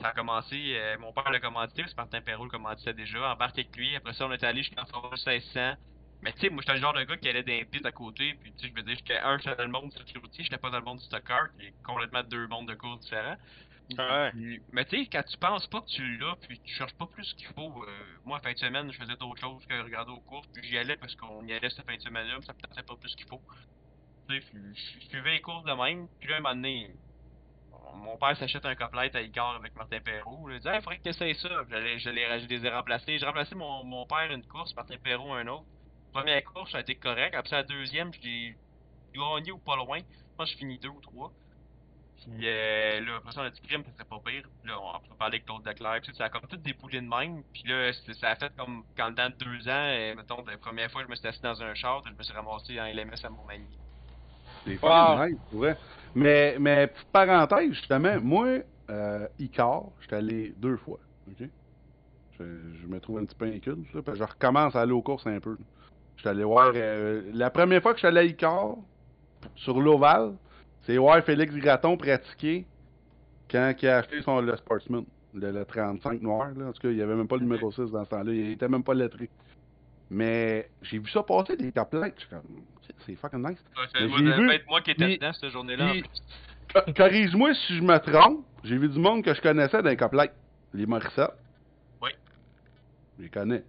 Ça 0.00 0.08
a 0.08 0.12
commencé, 0.12 0.56
euh, 0.76 0.96
mon 0.98 1.12
père 1.12 1.30
l'a 1.30 1.40
commandité, 1.40 1.82
parce 1.82 1.92
que 1.92 2.00
Martin 2.00 2.20
Perrault 2.22 2.44
le 2.44 2.50
commanditait 2.50 2.94
déjà, 2.94 3.32
embarque 3.32 3.58
avec 3.58 3.76
lui. 3.76 3.94
Après 3.96 4.14
ça, 4.14 4.26
on 4.26 4.32
est 4.32 4.42
allé 4.44 4.62
jusqu'en 4.62 4.86
Formule 4.86 5.18
1600. 5.18 5.74
Mais 6.22 6.32
tu 6.32 6.40
sais, 6.40 6.50
moi, 6.50 6.60
j'étais 6.62 6.74
le 6.74 6.80
genre 6.80 6.92
de 6.94 7.02
gars 7.04 7.16
qui 7.16 7.28
allait 7.28 7.42
dans 7.42 7.52
les 7.52 7.64
pistes 7.64 7.86
à 7.86 7.92
côté, 7.92 8.34
puis 8.40 8.52
tu 8.52 8.66
sais, 8.66 8.72
je 8.72 8.74
veux 8.78 8.82
dire, 8.86 8.96
j'étais 8.96 9.18
un, 9.18 9.38
j'étais 9.38 9.56
dans 9.56 9.64
le 9.64 9.70
monde 9.70 9.88
du 9.90 9.96
circuit 9.96 10.18
routier, 10.18 10.44
j'étais 10.44 10.58
pas 10.58 10.70
dans 10.70 10.78
le 10.78 10.84
monde 10.84 10.98
du 10.98 11.04
stock 11.04 11.22
car, 11.26 11.52
qui 11.58 11.66
est 11.66 11.74
complètement 11.82 12.22
deux 12.22 12.46
mondes 12.46 12.68
de 12.68 12.74
courses 12.74 13.00
différents. 13.00 13.36
Mais 14.72 14.84
tu 14.86 14.98
sais, 15.04 15.08
quand 15.10 15.22
tu 15.24 15.36
penses 15.38 15.66
pas 15.68 15.80
que 15.82 15.86
tu 15.86 16.16
l'as, 16.18 16.36
puis 16.36 16.60
tu 16.60 16.74
cherches 16.74 16.94
pas 16.94 17.06
plus 17.06 17.32
qu'il 17.34 17.46
faut, 17.48 17.84
euh, 17.84 18.18
moi, 18.24 18.40
fin 18.40 18.52
de 18.52 18.58
semaine, 18.58 18.90
je 18.92 18.98
faisais 18.98 19.16
d'autres 19.16 19.40
choses 19.40 19.64
que 19.66 19.82
regarder 19.82 20.12
aux 20.12 20.20
courses, 20.20 20.46
puis 20.54 20.66
j'y 20.66 20.78
allais 20.78 20.96
parce 20.96 21.14
qu'on 21.16 21.44
y 21.46 21.52
allait 21.52 21.70
cette 21.70 21.86
fin 21.86 21.96
de 21.96 22.00
semaine-là, 22.00 22.38
ça 22.42 22.52
me 22.52 22.58
tentait 22.60 22.82
pas 22.82 22.96
plus 22.96 23.14
qu'il 23.16 23.26
faut. 23.28 23.42
Tu 24.28 24.40
sais, 24.40 24.46
je 25.00 25.08
suivais 25.08 25.32
les 25.32 25.40
courses 25.40 25.64
de 25.64 25.72
même, 25.72 26.08
puis 26.20 26.28
là, 26.28 26.36
un 26.36 26.40
moment 26.40 26.54
donné, 26.54 26.90
mon 27.94 28.16
père 28.18 28.36
s'achète 28.36 28.64
un 28.66 28.74
coplette 28.76 29.14
à 29.16 29.22
Icar 29.22 29.56
avec 29.56 29.74
Martin 29.76 30.00
Perrault. 30.00 30.48
Il 30.50 30.60
dit, 30.60 30.68
il 30.72 30.80
faudrait 30.82 30.98
que 30.98 31.02
tu 31.02 31.08
essayes 31.10 31.34
ça. 31.36 31.48
J'allais- 31.68 31.98
je 31.98 32.10
les 32.10 32.64
ai 32.66 32.70
remplacés. 32.70 33.18
J'ai 33.18 33.26
remplacé 33.26 33.54
mon, 33.54 33.84
mon 33.84 34.06
père 34.06 34.30
une 34.32 34.44
course, 34.46 34.74
Martin 34.76 34.96
Perrault 34.98 35.32
un 35.34 35.46
autre. 35.48 35.66
Première 36.12 36.42
course, 36.44 36.70
ça 36.72 36.78
a 36.78 36.80
été 36.82 36.96
correct. 36.96 37.34
Après 37.34 37.56
la 37.56 37.62
deuxième, 37.64 38.12
je 38.14 38.20
l'ai 38.22 38.58
gagné 39.14 39.52
ou 39.52 39.58
pas 39.58 39.76
loin. 39.76 39.98
Je 40.00 40.04
pense 40.36 40.48
que 40.48 40.52
je 40.54 40.58
finis 40.58 40.78
deux 40.78 40.88
ou 40.88 41.00
trois. 41.00 41.32
Puis 42.22 42.46
euh, 42.46 43.00
là, 43.00 43.16
après 43.16 43.32
ça, 43.32 43.40
on 43.40 43.44
a 43.44 43.50
dit 43.50 43.60
crime, 43.62 43.82
ça 43.84 43.92
serait 43.92 44.04
pas 44.04 44.20
pire. 44.24 44.42
Puis 44.62 44.70
là, 44.70 44.78
on 44.80 44.90
a 44.90 45.16
parlé 45.18 45.36
avec 45.36 45.46
Claude 45.46 45.66
Leclerc. 45.66 46.00
Puis 46.02 46.14
ça 46.14 46.24
a 46.24 46.28
comme 46.28 46.42
tout 46.48 46.56
déboulé 46.56 47.00
de 47.00 47.06
même. 47.08 47.42
Puis 47.52 47.62
là, 47.66 47.90
ça 47.92 48.28
a 48.30 48.36
fait 48.36 48.52
comme 48.56 48.82
quand 48.96 49.10
dans 49.12 49.32
deux 49.38 49.68
ans, 49.68 49.86
euh, 49.88 50.14
mettons, 50.14 50.44
la 50.46 50.58
première 50.58 50.90
fois, 50.90 51.02
je 51.04 51.08
me 51.08 51.14
suis 51.14 51.26
assis 51.26 51.40
dans 51.42 51.62
un 51.62 51.74
char, 51.74 52.02
je 52.06 52.12
me 52.16 52.22
suis 52.22 52.34
ramassé 52.34 52.78
en 52.80 52.84
LMS 52.84 53.24
à 53.24 53.30
Montmagny. 53.30 53.78
C'est 54.66 54.82
Wow. 54.82 55.26
nice, 55.26 55.38
vrai. 55.52 55.76
Mais, 56.14 56.56
mais 56.60 56.86
petite 56.88 57.08
parenthèse, 57.08 57.72
justement, 57.72 58.20
moi, 58.20 58.58
euh, 58.90 59.26
Icar, 59.38 59.84
j'étais 60.00 60.16
allé 60.16 60.52
deux 60.58 60.76
fois. 60.76 60.98
ok? 61.28 61.48
Je, 62.38 62.44
je 62.82 62.86
me 62.86 63.00
trouve 63.00 63.18
un 63.18 63.24
petit 63.24 63.36
peu 63.36 63.46
inculte, 63.46 63.92
là, 63.94 64.02
parce 64.02 64.18
que 64.18 64.24
je 64.24 64.30
recommence 64.30 64.74
à 64.76 64.82
aller 64.82 64.92
aux 64.92 65.02
courses 65.02 65.26
un 65.26 65.40
peu. 65.40 65.56
J'étais 66.16 66.28
allé 66.30 66.44
voir. 66.44 66.72
euh, 66.74 67.22
la 67.32 67.50
première 67.50 67.80
fois 67.80 67.92
que 67.92 67.98
je 67.98 68.00
suis 68.00 68.08
allé 68.08 68.20
à 68.20 68.24
Icar, 68.24 68.74
sur 69.56 69.80
l'Oval, 69.80 70.34
c'est 70.90 70.96
voir 70.98 71.22
Félix 71.24 71.54
Graton 71.54 71.96
pratiquer 71.96 72.66
quand 73.50 73.72
il 73.82 73.88
a 73.88 73.98
acheté 73.98 74.22
son, 74.22 74.40
le 74.40 74.56
Sportsman, 74.56 75.04
le, 75.34 75.50
le 75.52 75.64
35 75.64 76.20
noir. 76.22 76.50
Là. 76.56 76.66
En 76.66 76.72
tout 76.72 76.80
cas, 76.82 76.88
il 76.90 76.96
n'y 76.96 77.02
avait 77.02 77.14
même 77.14 77.28
pas 77.28 77.36
le 77.36 77.42
numéro 77.42 77.70
6 77.70 77.90
dans 77.90 78.04
ce 78.04 78.10
temps-là. 78.10 78.32
Il 78.32 78.50
était 78.52 78.68
même 78.68 78.82
pas 78.84 78.94
lettré. 78.94 79.28
Mais 80.10 80.68
j'ai 80.82 80.98
vu 80.98 81.08
ça 81.10 81.22
passer 81.22 81.56
des. 81.56 81.66
Je 81.66 81.70
suis 81.70 82.28
comme, 82.28 82.42
c'est 83.06 83.14
fucking 83.16 83.38
nice. 83.48 83.58
Ouais, 83.76 84.06
moi, 84.08 84.18
vu- 84.36 84.60
moi 84.68 84.80
qui 84.80 84.90
étais 84.90 85.16
dedans 85.16 85.32
cette 85.32 85.50
journée-là. 85.50 85.92
Corrige-moi 86.96 87.54
si 87.54 87.76
je 87.76 87.82
me 87.82 87.96
trompe. 87.98 88.44
J'ai 88.64 88.76
vu 88.76 88.88
du 88.88 88.98
monde 88.98 89.24
que 89.24 89.32
je 89.34 89.40
connaissais 89.40 89.82
dans 89.82 89.88
les 89.88 89.96
coplights. 89.96 90.32
Les 90.74 90.86
Morissette. 90.86 91.30
Oui. 92.02 92.10
Je 93.18 93.24
les 93.24 93.28
connais. 93.30 93.62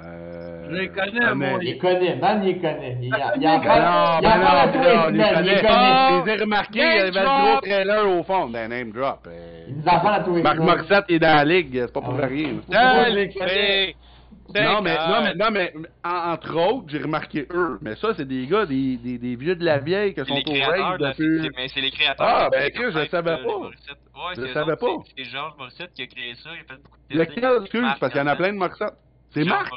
Euh, 0.00 0.68
Je 0.70 0.76
les 0.76 0.88
connais, 0.90 1.34
moi. 1.34 1.58
Il 1.60 1.66
les 1.72 1.78
connaît, 1.78 2.16
man, 2.16 2.40
il 2.42 2.46
les 2.54 2.58
connaît. 2.60 2.98
Il, 3.00 3.06
il, 3.06 3.10
ben 3.10 3.18
ben 3.40 3.40
les 3.40 3.58
non, 3.58 4.20
je 4.20 4.22
les 4.22 4.72
semaines, 4.72 5.14
il 5.14 5.16
les 5.16 5.34
connais. 5.34 5.60
connaît. 5.60 6.20
Je 6.20 6.24
les 6.24 6.32
ai 6.32 6.40
remarqués, 6.42 6.78
il 6.78 6.96
y 6.96 7.00
avait 7.00 7.10
le 7.10 7.24
gros 7.24 7.50
drop. 7.50 7.62
trailer 7.62 8.08
au 8.18 8.22
fond. 8.22 8.46
Ben, 8.48 8.68
name 8.68 8.92
drop. 8.92 9.26
euh, 9.26 9.64
Il 9.68 9.76
nous 9.76 9.82
en 9.88 10.00
parle 10.00 10.14
à 10.14 10.20
tous 10.24 10.34
les 10.36 10.42
Marc. 10.42 10.58
Morissette 10.58 11.04
est 11.08 11.18
dans 11.18 11.36
la 11.36 11.44
ligue, 11.44 11.72
c'est 11.86 11.92
pas 11.92 12.00
pour 12.00 12.14
Ah. 12.22 12.26
rien. 12.26 12.48
Non 14.50 14.80
mais, 14.80 14.96
non, 14.96 15.20
mais, 15.22 15.34
non, 15.34 15.50
mais, 15.52 15.72
en- 16.02 16.32
entre 16.32 16.56
autres, 16.56 16.86
j'ai 16.88 17.02
remarqué 17.02 17.46
eux. 17.52 17.78
Mais 17.82 17.96
ça, 17.96 18.14
c'est 18.16 18.26
des 18.26 18.46
gars, 18.46 18.64
des, 18.64 18.96
des, 18.96 19.18
des 19.18 19.36
vieux 19.36 19.54
de 19.56 19.62
la 19.64 19.76
vieille 19.78 20.14
qui 20.14 20.24
sont 20.24 20.32
au 20.32 20.64
rave 20.64 20.96
de 20.98 21.02
la 21.02 21.10
depuis. 21.10 21.42
c'est- 21.42 21.50
mais 21.54 21.68
c'est 21.68 21.80
les 21.82 21.90
créateurs. 21.90 22.26
Ah, 22.26 22.44
de 22.46 22.50
ben, 22.52 22.60
la 22.62 22.70
Chris, 22.70 22.84
je 22.84 22.88
campagne, 22.92 23.08
savais 23.10 23.30
euh, 23.32 23.36
pas. 23.44 23.56
Ouais, 23.58 24.34
Je 24.36 24.40
eux 24.40 24.52
savais 24.54 24.76
pas. 24.76 24.86
c'est- 25.04 25.12
C'est 25.22 25.30
Georges 25.30 25.52
Morissette 25.58 25.92
qui 25.92 26.02
a 26.02 26.06
créé 26.06 26.34
ça. 26.36 26.48
Il 26.54 26.60
a 26.60 26.64
fait 26.64 26.80
beaucoup 26.82 26.96
de. 27.10 27.18
Lequel, 27.18 27.62
excuse, 27.62 27.94
parce 28.00 28.12
qu'il 28.12 28.20
y 28.22 28.24
en 28.24 28.26
a 28.26 28.30
le 28.32 28.38
plein 28.38 28.52
de 28.54 28.58
Morissette. 28.58 28.94
C'est 29.30 29.44
Marc. 29.44 29.72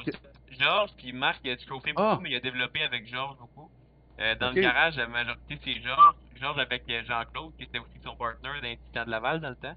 Georges, 0.59 0.91
puis 0.97 1.13
Marc, 1.13 1.45
a 1.47 1.57
chauffé 1.57 1.91
beaucoup, 1.93 2.03
Ah. 2.07 2.19
mais 2.21 2.29
il 2.31 2.35
a 2.35 2.39
développé 2.39 2.81
avec 2.83 3.07
Georges 3.07 3.37
beaucoup. 3.37 3.69
Euh, 4.19 4.35
dans 4.35 4.51
le 4.51 4.61
garage, 4.61 4.97
la 4.97 5.07
majorité, 5.07 5.57
c'est 5.63 5.81
Georges. 5.81 6.15
Georges 6.39 6.59
avec 6.59 6.83
euh, 6.89 7.01
Jean-Claude, 7.07 7.53
qui 7.57 7.63
était 7.63 7.79
aussi 7.79 7.99
son 8.03 8.15
partner 8.15 8.49
dans 8.61 8.67
les 8.67 8.77
Titans 8.77 9.05
de 9.05 9.11
Laval 9.11 9.39
dans 9.39 9.49
le 9.49 9.55
temps. 9.55 9.75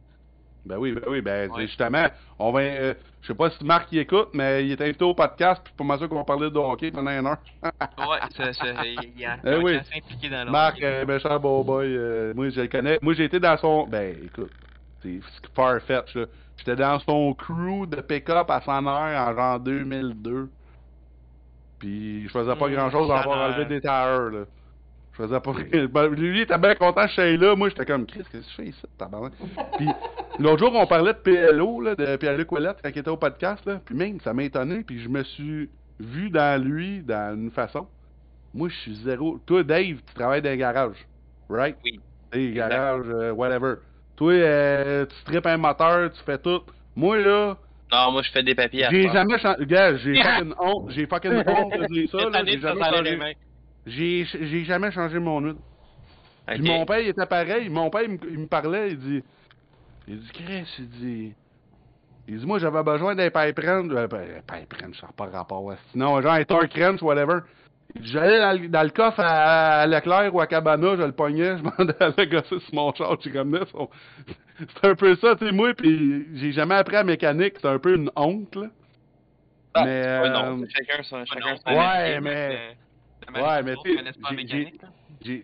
Ben 0.67 0.79
oui, 0.79 0.93
ben 0.93 1.03
oui, 1.09 1.21
ben 1.21 1.51
Ouais. 1.51 1.67
justement, 1.67 2.07
on 2.39 2.51
va, 2.51 2.61
euh, 2.61 2.95
je 3.21 3.27
sais 3.29 3.35
pas 3.35 3.51
si 3.51 3.63
Marc 3.65 3.93
y 3.93 3.99
écoute, 3.99 4.29
mais 4.33 4.65
il 4.65 4.73
est 4.73 4.81
invité 4.81 5.05
au 5.05 5.15
podcast, 5.15 5.61
puis 5.63 5.75
pour 5.77 5.99
sûr 5.99 6.09
qu'on 6.09 6.17
va 6.17 6.25
parler 6.25 6.51
de 6.51 6.57
hockey 6.59 6.91
pendant 6.91 7.11
une 7.11 7.27
heure. 7.27 7.37
Ouais, 7.99 8.19
ça, 8.35 8.53
ça, 8.55 8.85
il 8.87 9.19
y 9.19 9.27
a, 9.27 9.39
Eh 9.45 9.57
oui. 9.57 9.77
impliqué 9.95 10.29
dans 10.31 10.45
le 10.45 10.51
Marc, 10.51 10.83
euh, 10.83 11.05
méchant 11.05 11.39
beau 11.39 11.63
boy, 11.65 11.87
euh, 11.87 12.33
moi 12.35 12.49
je 12.49 12.63
le 12.63 12.69
connais. 12.69 12.99
Moi 13.03 13.13
j'ai 13.15 13.25
été 13.25 13.39
dans 13.39 13.57
son, 13.59 13.87
ben 13.87 14.17
écoute, 14.25 14.51
c'est 15.03 15.21
farfetch 15.55 16.15
là. 16.17 16.25
J'étais 16.57 16.77
dans 16.77 16.99
son 17.01 17.35
crew 17.35 17.87
de 17.89 18.01
pick-up 18.01 18.49
à 18.51 18.61
100 18.61 18.87
heures 18.87 19.29
en 19.29 19.35
genre 19.35 19.61
2002. 19.61 20.49
Puis 21.79 22.25
je 22.25 22.29
faisais 22.29 22.57
pas 22.57 22.69
Mmh, 22.69 22.73
grand 22.73 22.91
chose 22.91 23.11
à 23.11 23.19
avoir 23.19 23.37
100 23.39 23.43
heures. 23.43 23.55
enlevé 23.55 23.65
des 23.67 23.81
tailleurs 23.81 24.31
là. 24.31 24.45
Je 25.13 25.23
faisais 25.23 25.41
pas. 25.41 25.53
Ben, 25.93 26.07
lui, 26.09 26.39
il 26.39 26.41
était 26.43 26.59
bien 26.59 26.75
content 26.75 27.07
que 27.07 27.13
je 27.13 27.37
là. 27.37 27.55
Moi, 27.55 27.69
j'étais 27.69 27.85
comme, 27.87 28.05
Chris, 28.07 28.23
qu'est-ce 28.33 28.45
que 28.47 28.51
je 28.51 28.55
fais 28.57 28.67
ici, 28.69 28.83
tabarnak? 28.99 29.33
Puis, 29.77 29.89
l'autre 30.41 30.59
jour, 30.59 30.75
on 30.75 30.87
parlait 30.87 31.13
de 31.13 31.19
PLO, 31.19 31.81
là, 31.81 31.95
de 31.95 32.17
Pierre-Luc 32.17 32.51
Ouellette, 32.51 32.79
quand 32.83 32.91
il 32.93 32.99
était 32.99 33.11
au 33.11 33.17
podcast, 33.17 33.65
là. 33.65 33.81
Puis 33.85 33.95
même, 33.95 34.21
ça 34.21 34.33
m'a 34.35 34.43
étonné. 34.43 34.83
Puis 34.83 35.01
je 35.01 35.09
me 35.09 35.23
suis 35.23 35.71
vu 36.01 36.31
dans 36.31 36.61
lui, 36.61 37.01
dans 37.03 37.37
une 37.37 37.53
façon. 37.53 37.87
Moi, 38.53 38.69
je 38.71 38.75
suis 38.77 38.95
zéro. 39.05 39.39
Toi, 39.47 39.63
Dave, 39.63 39.99
tu 40.05 40.15
travailles 40.15 40.43
dans 40.43 40.51
un 40.51 40.57
garage, 40.57 41.07
right? 41.49 41.77
Oui. 41.85 42.01
Des 42.33 42.53
garages, 42.53 43.07
euh, 43.07 43.31
whatever. 43.33 43.75
Toi, 44.17 44.33
euh, 44.33 45.07
tu 45.07 45.15
strippes 45.17 45.47
un 45.47 45.57
moteur, 45.57 46.13
tu 46.13 46.21
fais 46.25 46.39
tout. 46.39 46.63
Moi, 46.95 47.19
là, 47.19 47.57
Non, 47.93 48.13
moi, 48.13 48.23
je 48.23 48.31
fais 48.31 48.43
des 48.43 48.55
papiers 48.55 48.85
à 48.85 48.91
j'ai 48.91 49.09
jamais 49.11 49.39
changé. 49.39 49.67
Gars, 49.67 49.97
j'ai 49.97 50.15
fucking 50.23 50.55
honte. 50.59 50.91
J'ai 50.91 51.07
fucking 51.07 51.43
honte 51.47 51.73
de 51.73 51.87
dire 51.93 52.09
ça, 52.11 52.29
là. 52.31 52.45
J'ai 52.45 52.61
jamais 52.61 52.85
changé. 52.85 53.17
mains. 53.17 53.33
J'ai 53.87 54.25
j'ai 54.25 54.65
jamais 54.65 54.91
changé 54.93 55.19
mon 55.19 55.41
huile. 55.41 55.57
Puis 56.47 56.63
mon 56.63 56.85
père, 56.85 57.01
il 57.01 57.09
était 57.09 57.27
pareil. 57.27 57.69
Mon 57.69 57.91
père, 57.91 58.03
il 58.03 58.11
me, 58.13 58.19
il 58.31 58.39
me 58.41 58.47
parlait, 58.47 58.91
il 58.91 58.99
dit... 58.99 59.23
Il 60.07 60.19
dit, 60.21 60.31
Chris, 60.33 60.67
il 60.79 60.89
dit... 60.91 61.33
Il 62.29 62.39
dit, 62.39 62.47
moi, 62.47 62.59
j'avais 62.59 62.83
besoin 62.83 63.15
d'un 63.15 63.31
pipe 63.31 63.59
wrench. 63.59 63.91
Euh, 63.93 64.07
ben, 64.07 64.43
pipe 64.47 64.75
wrench, 64.75 65.01
ça 65.01 65.07
n'a 65.07 65.13
pas 65.13 65.27
rapport. 65.37 65.65
ouais. 65.65 65.77
Sinon, 65.93 66.21
genre 66.21 66.33
un 66.35 66.45
torque 66.45 66.75
wrench, 66.75 67.01
whatever. 67.03 67.41
J'allais 68.01 68.41
dans, 68.41 68.53
le- 68.61 68.85
le 68.85 68.91
coffre 68.91 69.21
à, 69.21 69.83
à 69.83 69.87
Leclerc 69.87 70.35
ou 70.35 70.41
à 70.41 70.47
Cabana, 70.47 70.97
je 70.97 71.03
le 71.03 71.13
pognais, 71.13 71.57
je 71.59 71.63
m'en 71.65 71.71
allais 72.01 72.27
gosser 72.27 72.59
sur 72.61 72.75
mon 72.75 72.93
char, 72.95 73.17
j'ai 73.21 73.31
comme 73.31 73.57
ça. 73.59 73.67
son- 73.67 73.89
C'est 74.59 74.85
un 74.89 74.95
peu 74.95 75.15
ça, 75.17 75.35
tu 75.37 75.47
sais, 75.47 75.53
moi, 75.53 75.75
puis 75.75 76.27
j'ai 76.35 76.53
jamais 76.53 76.75
appris 76.75 76.95
la 76.95 77.05
mécanique, 77.05 77.55
c'est 77.61 77.69
un 77.69 77.79
peu 77.79 77.95
une 77.97 78.11
honte, 78.17 78.55
là. 78.57 78.67
Ah, 79.75 79.85
mais, 79.85 80.31
non, 80.31 80.63
euh, 80.63 80.67
chacun 80.73 81.03
son, 81.03 81.25
chacun 81.25 81.51
non, 81.51 81.57
son 81.57 81.71
ouais, 81.73 82.21
métier. 82.21 82.21
mais- 82.21 82.77
la 83.33 83.43
ouais, 83.43 83.63
mais 83.65 83.75
tu 83.85 83.97
sais, 83.97 84.73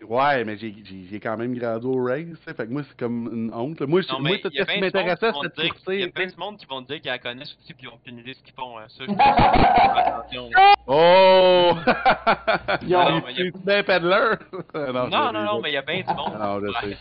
ouais, 0.08 0.44
mais 0.44 0.56
j'ai 0.58 0.74
j'ai- 0.84 1.04
j'ai 1.10 1.20
quand 1.20 1.36
même 1.36 1.54
gradué 1.54 1.88
au 1.88 2.04
race, 2.04 2.26
fait 2.44 2.54
que 2.54 2.64
moi, 2.72 2.82
c'est 2.88 2.96
comme 2.98 3.28
une 3.32 3.54
honte. 3.54 3.80
là. 3.80 3.86
Moi, 3.86 4.00
je- 4.02 4.08
Non, 4.08 4.20
moi 4.20 4.30
mais 4.32 4.38
tout 4.40 4.48
il 4.52 4.58
y 4.58 4.60
a 4.60 4.64
ce 4.66 4.70
qui 4.72 4.78
bien 4.80 4.88
du 4.90 4.94
monde 4.96 5.04
m'intéressait, 5.06 5.26
qui 5.28 5.32
vont 5.32 5.42
c'était 5.42 5.56
de 5.56 5.62
dire- 5.62 5.74
il 5.88 6.00
y 6.00 6.02
a 6.02 6.06
bien 6.08 6.26
du 6.26 6.36
monde 6.36 6.56
qui 6.58 6.66
vont 6.66 6.80
dire 6.82 7.00
qu'ils 7.00 7.10
la 7.10 7.18
connaissent 7.18 7.56
aussi 7.58 7.74
puis 7.74 7.86
ils 7.86 7.88
ont 7.88 7.94
aucune 7.94 8.18
idée 8.18 8.32
de 8.32 8.36
ce 8.36 8.42
qu'ils 8.42 8.54
font. 8.54 8.78
hein. 8.78 8.86
Ça, 8.88 9.04
je. 9.06 9.12
Oh! 10.86 11.72
Ils 12.82 12.96
ont- 12.96 13.10
Non, 13.10 13.22
mais 13.26 13.32
il 13.32 13.44
y 13.44 13.48
a- 13.48 13.52
Tu 13.52 13.58
bien 13.64 13.82
peddler? 13.84 14.34
Non, 14.74 15.08
non, 15.08 15.32
non, 15.32 15.60
mais 15.60 15.70
il 15.70 15.74
y 15.74 15.76
a 15.76 15.82
bien 15.82 16.00
du 16.00 16.14
monde. 16.14 16.32
Ah, 16.34 16.58
non, 16.60 16.60
je 16.60 16.88
sais. 16.88 16.96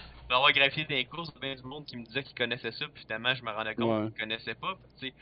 Graphié 0.53 0.85
des 0.85 1.05
courses, 1.05 1.31
il 1.31 1.35
y 1.35 1.37
a 1.51 1.53
bien 1.53 1.61
du 1.61 1.67
monde 1.67 1.85
qui 1.85 1.97
me 1.97 2.03
disait 2.05 2.23
qu'ils 2.23 2.37
connaissaient 2.37 2.71
ça, 2.71 2.85
puis 2.93 3.03
finalement, 3.03 3.33
je 3.33 3.43
me 3.43 3.51
rendais 3.51 3.73
compte 3.75 4.03
Ouais. 4.03 4.09
qu'ils 4.11 4.19
connaissaient 4.21 4.55
pas. 4.55 4.77
Tu 4.99 5.07
sais, 5.07 5.13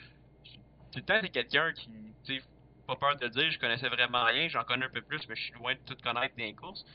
tout 0.92 1.02
le 1.08 1.28
quelqu'un 1.30 1.72
qui, 1.74 1.90
tu 2.26 2.36
sais, 2.36 2.42
pas 2.86 2.96
peur 2.96 3.16
de 3.16 3.28
dire, 3.28 3.50
je 3.52 3.60
connaissais 3.60 3.88
vraiment 3.90 4.24
rien, 4.26 4.48
j'en 4.50 4.64
connais 4.64 4.86
un 4.86 4.90
peu 4.90 5.02
plus, 5.02 5.20
mais 5.30 5.36
je 5.36 5.44
suis 5.44 5.54
loin 5.54 5.74
de 5.74 5.80
tout 5.86 5.96
connaître 6.04 6.36
des 6.36 6.54
courses. 6.54 6.86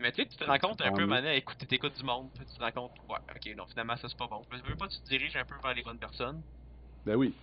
Mais 0.00 0.12
tu 0.12 0.22
sais, 0.22 0.28
tu 0.28 0.36
te 0.36 0.44
rends 0.44 0.58
compte 0.58 0.80
un 0.80 0.92
peu, 0.92 1.06
maintenant, 1.06 1.30
écoute, 1.30 1.56
t'écoutes 1.68 1.96
du 1.96 2.04
monde, 2.04 2.28
puis 2.34 2.44
tu 2.46 2.56
te 2.56 2.62
rends 2.62 2.70
compte, 2.70 2.92
ouais, 3.08 3.16
ok, 3.34 3.56
non, 3.56 3.64
finalement, 3.66 3.96
ça 3.96 4.08
c'est 4.08 4.16
pas 4.16 4.28
bon. 4.28 4.42
Je 4.50 4.70
veux 4.70 4.76
pas 4.76 4.86
que 4.86 4.92
tu 4.92 5.00
te 5.00 5.08
diriges 5.08 5.36
un 5.36 5.44
peu 5.44 5.54
vers 5.62 5.74
les 5.74 5.82
bonnes 5.82 5.98
personnes. 5.98 6.40
Ben 7.04 7.16
oui. 7.16 7.34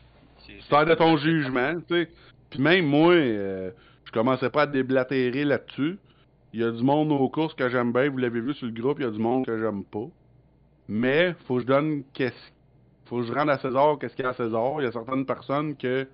Tu 0.46 0.54
de 0.54 0.94
ton 0.96 1.18
jugement, 1.18 1.74
tu 1.88 1.96
sais. 1.96 2.12
Puis 2.50 2.62
même 2.62 2.86
moi, 2.86 3.14
euh, 3.14 3.72
je 4.06 4.12
commençais 4.12 4.50
pas 4.50 4.64
à 4.64 4.68
déblatérer 4.68 5.44
là-dessus. 5.44 5.98
Il 6.54 6.62
y 6.62 6.64
a 6.64 6.72
du 6.72 6.84
monde 6.84 7.12
aux 7.12 7.30
courses 7.30 7.54
que 7.54 7.68
j'aime 7.70 7.92
bien, 7.92 8.10
vous 8.10 8.18
l'avez 8.18 8.40
vu 8.40 8.54
sur 8.54 8.68
le 8.68 8.74
groupe, 8.74 9.00
il 9.00 9.04
y 9.04 9.08
a 9.08 9.12
du 9.12 9.20
monde 9.20 9.46
que 9.46 9.60
j'aime 9.60 9.84
pas. 9.84 10.08
Mais 10.88 11.36
faut 11.48 11.56
que 11.56 11.62
je 11.62 11.68
donne 11.68 12.04
qu'est-ce 12.14 12.52
faut 13.06 13.18
que 13.18 13.24
je 13.24 13.34
rende 13.34 13.50
à 13.50 13.60
César 13.60 13.98
qu'est-ce 14.00 14.16
qu'il 14.16 14.24
y 14.24 14.28
a 14.28 14.32
à 14.32 14.34
César. 14.34 14.76
Il 14.80 14.86
y 14.86 14.88
a 14.88 14.92
certaines 14.92 15.26
personnes 15.26 15.76
que 15.76 16.08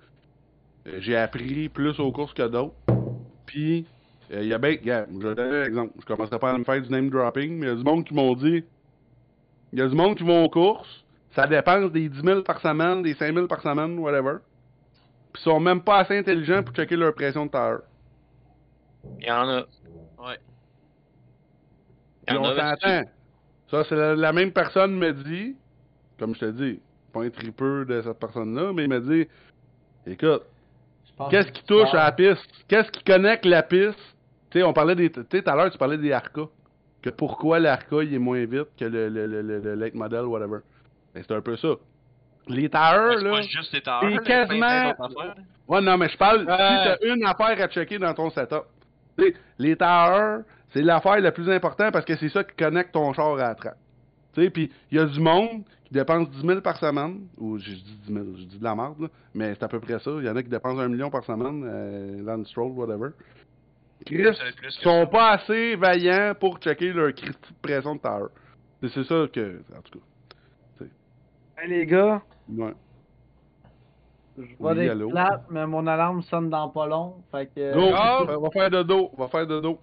euh, 0.86 0.98
j'ai 0.98 1.16
appris 1.16 1.68
plus 1.68 1.98
aux 2.00 2.12
courses 2.12 2.34
que 2.34 2.46
d'autres. 2.48 2.74
Puis 3.46 3.86
il 4.32 4.46
y 4.46 4.54
a 4.54 4.58
bien, 4.58 4.70
regarde, 4.70 5.08
je 5.12 5.26
vais 5.28 5.34
donner 5.34 5.56
un 5.56 5.64
exemple. 5.64 5.92
Je 6.00 6.06
commencerai 6.06 6.38
pas 6.38 6.52
à 6.52 6.58
me 6.58 6.64
faire 6.64 6.80
du 6.80 6.88
name 6.90 7.10
dropping, 7.10 7.58
mais 7.58 7.66
il 7.66 7.68
y 7.68 7.72
a 7.72 7.76
du 7.76 7.84
monde 7.84 8.04
qui 8.04 8.14
m'ont 8.14 8.34
dit 8.34 8.64
il 9.72 9.78
y 9.78 9.82
a 9.82 9.88
du 9.88 9.94
monde 9.94 10.16
qui 10.16 10.24
vont 10.24 10.44
aux 10.44 10.50
courses, 10.50 11.04
ça 11.34 11.46
dépense 11.46 11.90
des 11.92 12.08
10 12.08 12.20
000 12.20 12.42
par 12.42 12.60
semaine, 12.60 13.02
des 13.02 13.14
5 13.14 13.34
000 13.34 13.46
par 13.46 13.62
semaine, 13.62 13.98
whatever. 13.98 14.36
Puis 15.32 15.42
ils 15.42 15.44
sont 15.44 15.60
même 15.60 15.80
pas 15.80 16.00
assez 16.00 16.18
intelligents 16.18 16.62
pour 16.62 16.74
checker 16.74 16.96
leur 16.96 17.14
pression 17.14 17.46
de 17.46 17.50
terre. 17.50 17.78
Il 19.18 19.26
y 19.26 19.30
en 19.30 19.48
a. 19.48 19.60
Ouais. 20.18 20.38
Il 22.28 22.34
y 22.34 22.36
en 22.36 22.42
on 22.42 22.44
a. 22.44 22.76
s'entend. 22.76 23.02
Ça, 23.70 23.84
c'est 23.88 23.96
la, 23.96 24.14
la 24.14 24.32
même 24.32 24.52
personne 24.52 24.94
me 24.94 25.12
dit, 25.12 25.56
comme 26.18 26.34
je 26.34 26.40
te 26.40 26.50
dis, 26.50 26.80
pas 27.12 27.22
un 27.22 27.30
tripeux 27.30 27.86
de 27.86 28.02
cette 28.02 28.18
personne-là, 28.18 28.72
mais 28.74 28.84
il 28.84 28.90
me 28.90 29.00
dit 29.00 29.28
écoute, 30.06 30.42
qu'est-ce 31.30 31.48
que 31.48 31.52
qui 31.52 31.64
touche 31.64 31.94
à 31.94 32.04
la 32.04 32.12
piste? 32.12 32.46
Qu'est-ce 32.68 32.90
qui 32.90 33.02
connecte 33.04 33.46
la 33.46 33.62
piste 33.62 34.11
Tu 34.52 34.58
sais, 34.58 34.62
on 34.64 34.72
parlait 34.72 34.94
des. 34.94 35.10
Tu 35.10 35.20
sais, 35.30 35.42
tout 35.42 35.50
à 35.50 35.56
l'heure, 35.56 35.70
tu 35.70 35.78
parlais 35.78 35.98
des 35.98 36.12
Arca. 36.12 36.42
Que 37.02 37.10
pourquoi 37.10 37.58
l'Arca 37.58 38.02
il 38.04 38.14
est 38.14 38.18
moins 38.18 38.44
vite 38.44 38.68
que 38.78 38.84
le, 38.84 39.08
le, 39.08 39.26
le, 39.26 39.42
le, 39.42 39.58
le 39.60 39.74
late 39.74 39.94
model, 39.94 40.22
whatever. 40.26 40.58
Ben, 41.14 41.24
c'est 41.26 41.34
un 41.34 41.40
peu 41.40 41.56
ça. 41.56 41.68
Les 42.48 42.68
tires, 42.68 43.14
c'est 43.18 43.24
là. 43.24 43.30
pas 43.30 43.42
juste 43.42 43.72
les 43.72 43.80
tailleurs, 43.82 44.12
c'est 44.18 44.24
quasiment-. 44.26 44.94
Ouais, 45.68 45.80
non, 45.80 45.96
mais 45.96 46.08
je 46.08 46.16
parle, 46.16 46.38
Ouais. 46.40 46.44
si 46.44 46.48
t'as 46.56 46.96
une 47.14 47.24
affaire 47.24 47.64
à 47.64 47.68
checker 47.68 47.98
dans 47.98 48.12
ton 48.14 48.30
setup. 48.30 48.64
Tu 49.18 49.24
sais, 49.24 49.34
les 49.58 49.76
tailleurs, 49.76 50.40
c'est 50.72 50.82
l'affaire 50.82 51.20
la 51.20 51.32
plus 51.32 51.48
importante 51.50 51.92
parce 51.92 52.04
que 52.04 52.16
c'est 52.16 52.28
ça 52.28 52.44
qui 52.44 52.54
connecte 52.56 52.92
ton 52.92 53.12
char 53.12 53.34
à 53.34 53.36
la 53.48 53.54
track. 53.54 53.74
Tu 54.34 54.42
sais, 54.42 54.50
puis 54.50 54.70
il 54.90 54.98
y 54.98 55.00
a 55.00 55.04
du 55.04 55.20
monde 55.20 55.62
qui 55.84 55.92
dépense 55.94 56.30
10 56.30 56.46
000 56.46 56.60
par 56.62 56.76
semaine, 56.78 57.20
ou 57.36 57.58
je 57.58 57.70
dis 57.70 57.98
10 58.06 58.12
000, 58.12 58.24
je 58.38 58.42
dis 58.44 58.58
de 58.58 58.64
la 58.64 58.74
merde, 58.74 59.00
là, 59.00 59.08
mais 59.34 59.54
c'est 59.54 59.62
à 59.64 59.68
peu 59.68 59.78
près 59.80 59.98
ça. 59.98 60.10
Il 60.18 60.24
y 60.24 60.28
en 60.28 60.36
a 60.36 60.42
qui 60.42 60.48
dépensent 60.48 60.78
un 60.78 60.88
million 60.88 61.10
par 61.10 61.24
semaine, 61.24 61.62
euh, 61.66 62.22
dans 62.22 62.36
le 62.36 62.44
stroll, 62.44 62.72
whatever. 62.72 63.10
Chris, 64.04 64.24
sont 64.82 65.06
pas 65.06 65.30
assez 65.32 65.76
vaillants 65.76 66.34
pour 66.38 66.58
checker 66.58 66.92
leur 66.92 67.12
critique 67.14 67.36
de 67.62 67.68
de 67.68 67.98
tailleur. 67.98 68.28
C'est 68.82 68.88
c'est 68.90 69.04
ça 69.04 69.26
que, 69.32 69.62
en 69.76 69.82
tout 69.82 69.98
cas, 69.98 70.84
Hey, 71.58 71.68
les 71.68 71.86
gars, 71.86 72.20
ouais. 72.48 72.72
je 74.36 74.42
Oui, 74.42 74.56
vois 74.58 74.74
des 74.74 74.90
plates, 75.10 75.44
mais 75.50 75.66
mon 75.66 75.86
alarme 75.86 76.22
sonne 76.22 76.50
dans 76.50 76.68
pas 76.70 76.86
long. 76.86 77.22
Fait 77.30 77.46
que. 77.54 77.74
Go, 77.74 77.90
Ah! 77.94 78.24
on 78.28 78.40
va 78.40 78.50
faire 78.50 78.70
de 78.70 78.82
dos, 78.82 79.10
on 79.16 79.22
va 79.22 79.28
faire 79.28 79.46
de 79.46 79.60
dos. 79.60 79.78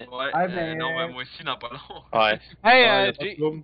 Ouais, 0.00 0.06
Ah, 0.32 0.44
euh, 0.44 0.48
ben, 0.48 0.78
non, 0.78 0.88
euh, 0.88 1.06
mais 1.06 1.12
moi 1.12 1.22
aussi, 1.22 1.44
dans 1.44 1.56
pas 1.58 1.68
long. 1.68 2.18
Ouais. 2.20 2.38
Hey, 2.64 3.10
Ouais, 3.10 3.12
euh. 3.42 3.60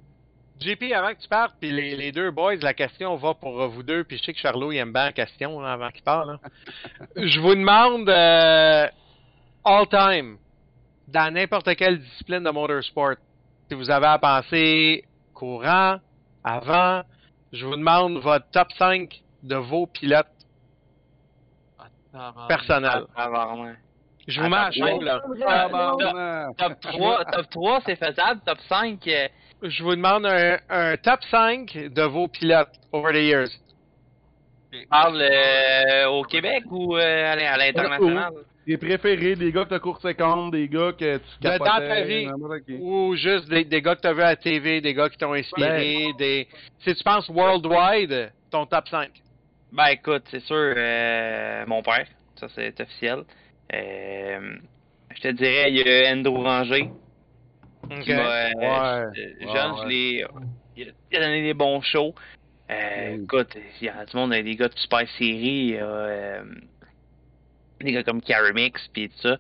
JP, 0.59 0.85
avant 0.95 1.13
que 1.15 1.21
tu 1.21 1.29
partes, 1.29 1.55
puis 1.61 1.71
les, 1.71 1.97
les 1.97 2.13
deux 2.13 2.31
boys, 2.31 2.55
la 2.57 2.73
question 2.73 3.15
va 3.17 3.35
pour 3.35 3.61
euh, 3.61 3.67
vous 3.67 3.83
deux, 3.83 4.05
puis 4.05 4.17
je 4.19 4.23
sais 4.25 4.33
que 4.33 4.39
Charlot 4.39 4.73
il 4.73 4.79
aime 4.79 4.93
bien 4.93 5.07
la 5.07 5.13
question 5.13 5.61
là, 5.61 5.73
avant 5.75 5.91
qu'il 5.91 6.03
parle. 6.03 6.33
là. 6.43 6.51
je 7.17 7.41
vous 7.41 7.55
demande 7.55 8.09
euh, 8.09 8.87
all 9.67 9.87
time, 9.89 10.39
dans 11.09 11.33
n'importe 11.35 11.75
quelle 11.75 11.99
discipline 11.99 12.45
de 12.45 12.51
motorsport, 12.51 13.17
si 13.69 13.75
vous 13.75 13.91
avez 13.91 14.07
à 14.07 14.19
penser 14.19 15.05
courant, 15.35 15.99
avant, 16.45 17.03
je 17.53 17.67
vous 17.67 17.77
demande 17.77 18.19
votre 18.19 18.49
top 18.51 18.69
5 18.79 19.21
de 19.43 19.57
vos 19.57 19.87
pilotes 19.87 20.27
personnels. 22.49 23.07
Je 24.27 24.41
vous 24.41 24.49
mets 24.49 24.57
à. 24.57 24.71
Top 26.57 26.81
3, 26.81 27.25
top 27.27 27.51
3 27.51 27.81
c'est 27.87 27.97
faisable. 27.97 28.41
Top 28.45 28.59
5, 28.69 29.07
euh, 29.07 29.29
Je 29.63 29.83
vous 29.85 29.95
demande 29.95 30.27
un, 30.27 30.59
un 30.69 30.97
top 30.97 31.21
5 31.31 31.91
de 31.93 32.03
vos 32.03 32.29
pilotes 32.29 32.73
over 32.93 33.13
the 33.13 33.23
years. 33.23 33.51
tu 34.73 34.87
parles 34.89 35.21
euh, 35.21 36.09
au 36.09 36.23
Québec 36.25 36.65
ou 36.71 36.97
euh, 36.97 37.33
à 37.33 37.57
l'international? 37.57 38.33
Tes 38.67 38.77
préférés, 38.79 39.37
des 39.37 39.53
gars 39.53 39.65
que 39.65 39.71
t'as 39.71 39.79
coursé 39.79 40.15
contre, 40.15 40.51
des 40.51 40.69
gars 40.69 40.91
que 40.93 41.19
tu 41.19 41.23
De- 41.41 41.49
dans 41.49 41.59
capotais, 41.65 41.89
ta 41.89 42.01
vie. 42.03 42.29
Ou 42.81 43.15
juste 43.15 43.49
des, 43.49 43.65
des 43.65 43.81
gars 43.81 43.95
que 43.95 44.01
tu 44.01 44.09
as 44.09 44.13
vus 44.13 44.23
à 44.23 44.31
la 44.31 44.37
TV, 44.37 44.81
des 44.81 44.93
gars 44.93 45.09
qui 45.09 45.17
t'ont 45.19 45.35
inspiré, 45.35 46.09
des... 46.19 46.49
Si 46.81 46.93
tu 46.95 47.05
penses 47.05 47.29
worldwide, 47.29 48.33
ton 48.51 48.67
top 48.67 48.89
5. 48.89 49.11
Ben 49.73 49.87
écoute, 49.93 50.25
c'est 50.31 50.41
sûr, 50.41 50.57
euh, 50.77 51.65
mon 51.67 51.81
père, 51.83 52.07
ça 52.41 52.49
c'est 52.55 52.81
officiel. 52.81 53.21
Euh, 53.73 54.57
je 55.15 55.21
te 55.23 55.29
dirais, 55.29 55.71
il 55.71 55.77
y 55.79 55.89
a 56.07 56.13
Andrew 56.13 56.43
Ranger. 56.43 56.91
m'a, 57.89 57.95
euh, 57.95 58.51
Ouais. 58.57 59.05
je- 59.15 59.47
jeune, 59.47 59.73
ouais. 59.73 59.79
je 59.83 59.89
l'ai. 59.89 60.27
Il 60.77 61.17
a, 61.17 61.21
donné 61.21 61.43
des 61.43 61.55
bons 61.55 61.81
shows. 61.83 62.15
Euh, 62.71 63.15
Oui. 63.17 63.23
Écoute, 63.25 63.57
il 63.81 63.87
y 63.87 63.89
a 63.89 64.05
du 64.05 64.17
monde, 64.17 64.33
il 64.33 64.37
y 64.39 64.41
a 64.41 64.43
des 64.43 64.57
gars 64.57 64.69
de 64.69 64.77
Super 64.79 65.09
Série, 65.19 65.37
il 65.39 65.71
y 65.71 65.79
a, 65.79 65.85
euh, 65.87 66.43
des 67.81 67.93
gars 67.93 68.03
comme 68.03 68.21
Carrie 68.23 68.53
Mix, 68.53 68.87
pis 68.89 69.09
tout 69.09 69.21
ça. 69.23 69.37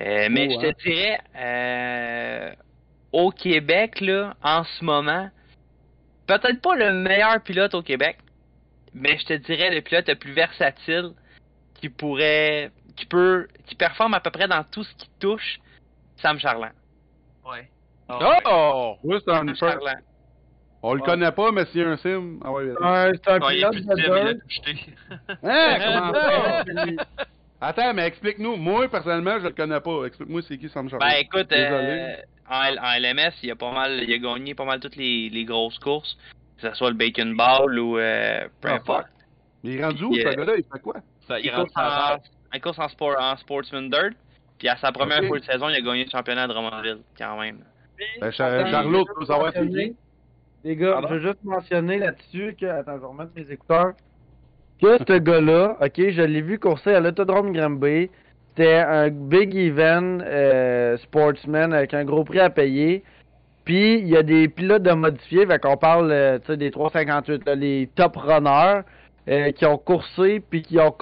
Euh, 0.00 0.28
mais 0.30 0.48
Oh, 0.50 0.60
je 0.60 0.68
te 0.70 0.82
dirais, 0.82 1.20
euh, 1.36 2.50
au 3.12 3.30
Québec, 3.30 4.00
là, 4.00 4.34
en 4.42 4.64
ce 4.64 4.84
moment, 4.84 5.28
peut-être 6.26 6.60
pas 6.60 6.76
le 6.76 6.92
meilleur 6.94 7.40
pilote 7.42 7.74
au 7.74 7.82
Québec, 7.82 8.18
mais 8.94 9.18
je 9.18 9.26
te 9.26 9.32
dirais 9.34 9.70
le 9.74 9.80
pilote 9.80 10.08
le 10.08 10.14
plus 10.16 10.32
versatile 10.32 11.12
qui 11.74 11.88
pourrait, 11.88 12.70
qui 12.96 13.06
peut, 13.06 13.48
qui 13.66 13.74
performe 13.74 14.14
à 14.14 14.20
peu 14.20 14.30
près 14.30 14.48
dans 14.48 14.64
tout 14.64 14.84
ce 14.84 14.94
qui 14.94 15.08
touche, 15.18 15.60
Sam 16.16 16.38
Charland. 16.38 16.72
Ouais. 17.44 17.68
Oh! 18.08 18.96
Oui, 19.04 19.16
c'est 19.24 19.32
un 19.32 19.46
Sam. 19.46 19.56
Charland. 19.56 19.98
On 20.84 20.94
le 20.94 21.00
connaît 21.00 21.30
pas, 21.30 21.52
mais 21.52 21.64
s'il 21.66 21.80
y 21.80 21.84
a 21.84 21.90
un 21.90 21.96
sim. 21.96 22.40
Ah 22.44 22.50
ouais, 22.50 22.64
C'est 23.24 23.30
un 23.30 23.40
Ouais, 23.40 23.58
il 23.58 23.64
est 23.64 23.70
pilote 23.70 23.72
plus 23.72 23.86
de 23.86 23.94
dim, 23.94 24.02
il 24.02 24.10
a 24.10 24.24
dirt. 24.24 24.42
tout 24.42 24.50
jeté. 24.50 24.94
Hein, 25.44 25.78
comment 25.84 26.12
ça? 26.98 27.04
Attends, 27.64 27.94
mais 27.94 28.06
explique-nous. 28.06 28.56
Moi, 28.56 28.88
personnellement, 28.88 29.38
je 29.38 29.44
le 29.46 29.52
connais 29.52 29.80
pas. 29.80 30.04
Explique-moi 30.06 30.42
c'est 30.42 30.58
qui 30.58 30.68
Sam 30.68 30.88
Charles. 30.90 31.00
Ben 31.00 31.14
écoute, 31.20 31.48
Désolé. 31.48 32.00
euh, 32.00 32.16
en, 32.50 32.62
L- 32.64 32.80
en 32.82 32.98
LMS, 32.98 33.32
il 33.42 33.50
a 33.52 33.56
pas 33.56 33.72
mal, 33.72 34.02
il 34.02 34.12
a 34.12 34.18
gagné 34.18 34.54
pas 34.54 34.64
mal 34.64 34.80
toutes 34.80 34.96
les, 34.96 35.28
les 35.30 35.44
grosses 35.44 35.78
courses, 35.78 36.18
que 36.60 36.68
ce 36.68 36.74
soit 36.74 36.90
le 36.90 36.96
Bacon 36.96 37.36
Ball 37.36 37.78
ou 37.78 37.98
euh, 37.98 38.48
peu 38.60 38.68
Ah, 38.68 38.74
importe. 38.74 39.06
Mais 39.62 39.70
il 39.74 39.78
est 39.80 39.84
rendu 39.84 40.02
où, 40.04 40.12
ce 40.14 40.22
gars-là? 40.22 40.54
Il 40.58 40.64
fait 40.64 40.80
quoi? 40.82 40.96
Ça, 41.28 41.38
Il 41.38 41.46
il 41.46 41.54
rentre 41.54 41.70
en, 41.76 42.14
en 42.14 42.18
il 42.52 42.60
course 42.60 42.80
en, 42.80 42.88
sport, 42.88 43.14
en 43.18 43.36
Sportsman 43.36 43.88
Dirt, 43.88 44.14
puis 44.58 44.68
à 44.68 44.76
sa 44.78 44.90
première 44.90 45.20
Ok. 45.20 45.28
full 45.28 45.44
saison, 45.44 45.68
il 45.68 45.76
a 45.76 45.80
gagné 45.80 46.04
le 46.04 46.10
championnat 46.10 46.48
de 46.48 46.52
Drummondville, 46.52 47.02
quand 47.16 47.38
même. 47.40 47.64
Ben, 48.20 48.32
Char- 48.32 48.52
Attends, 48.54 48.70
Charlot, 48.72 49.04
je 49.06 49.12
tu 49.14 49.20
veux 49.20 49.26
savoir 49.26 49.52
c'est 49.54 49.68
qui? 49.68 49.96
Les 50.64 50.74
gars, 50.76 50.92
Pardon? 50.94 51.08
je 51.08 51.14
veux 51.14 51.20
juste 51.20 51.44
mentionner 51.44 51.98
là-dessus 51.98 52.56
que. 52.60 52.66
Attends, 52.66 52.96
je 52.96 53.00
vais 53.02 53.06
remettre 53.06 53.30
mes 53.36 53.50
écouteurs. 53.52 53.92
Que 54.82 54.98
ce 54.98 55.18
gars-là, 55.18 55.76
ok, 55.80 56.10
je 56.10 56.22
l'ai 56.22 56.40
vu 56.40 56.58
courser 56.58 56.92
à 56.92 56.98
l'autodrome 56.98 57.52
Granby. 57.52 58.10
C'était 58.48 58.78
un 58.78 59.10
big 59.10 59.54
event 59.54 60.18
euh, 60.22 60.96
sportsman 60.96 61.72
avec 61.72 61.94
un 61.94 62.04
gros 62.04 62.24
prix 62.24 62.40
à 62.40 62.50
payer. 62.50 63.04
Puis 63.64 63.98
il 64.00 64.08
y 64.08 64.16
a 64.16 64.24
des 64.24 64.48
pilotes 64.48 64.82
de 64.82 64.90
modifiés, 64.90 65.46
fait 65.46 65.60
qu'on 65.60 65.76
parle 65.76 66.10
euh, 66.10 66.38
des 66.56 66.72
358, 66.72 67.46
là, 67.46 67.54
les 67.54 67.88
top 67.94 68.16
runners 68.16 68.80
euh, 69.28 69.52
qui 69.52 69.64
ont 69.66 69.78
coursé 69.78 70.40
puis 70.50 70.62
qui 70.62 70.80
ont 70.80 70.92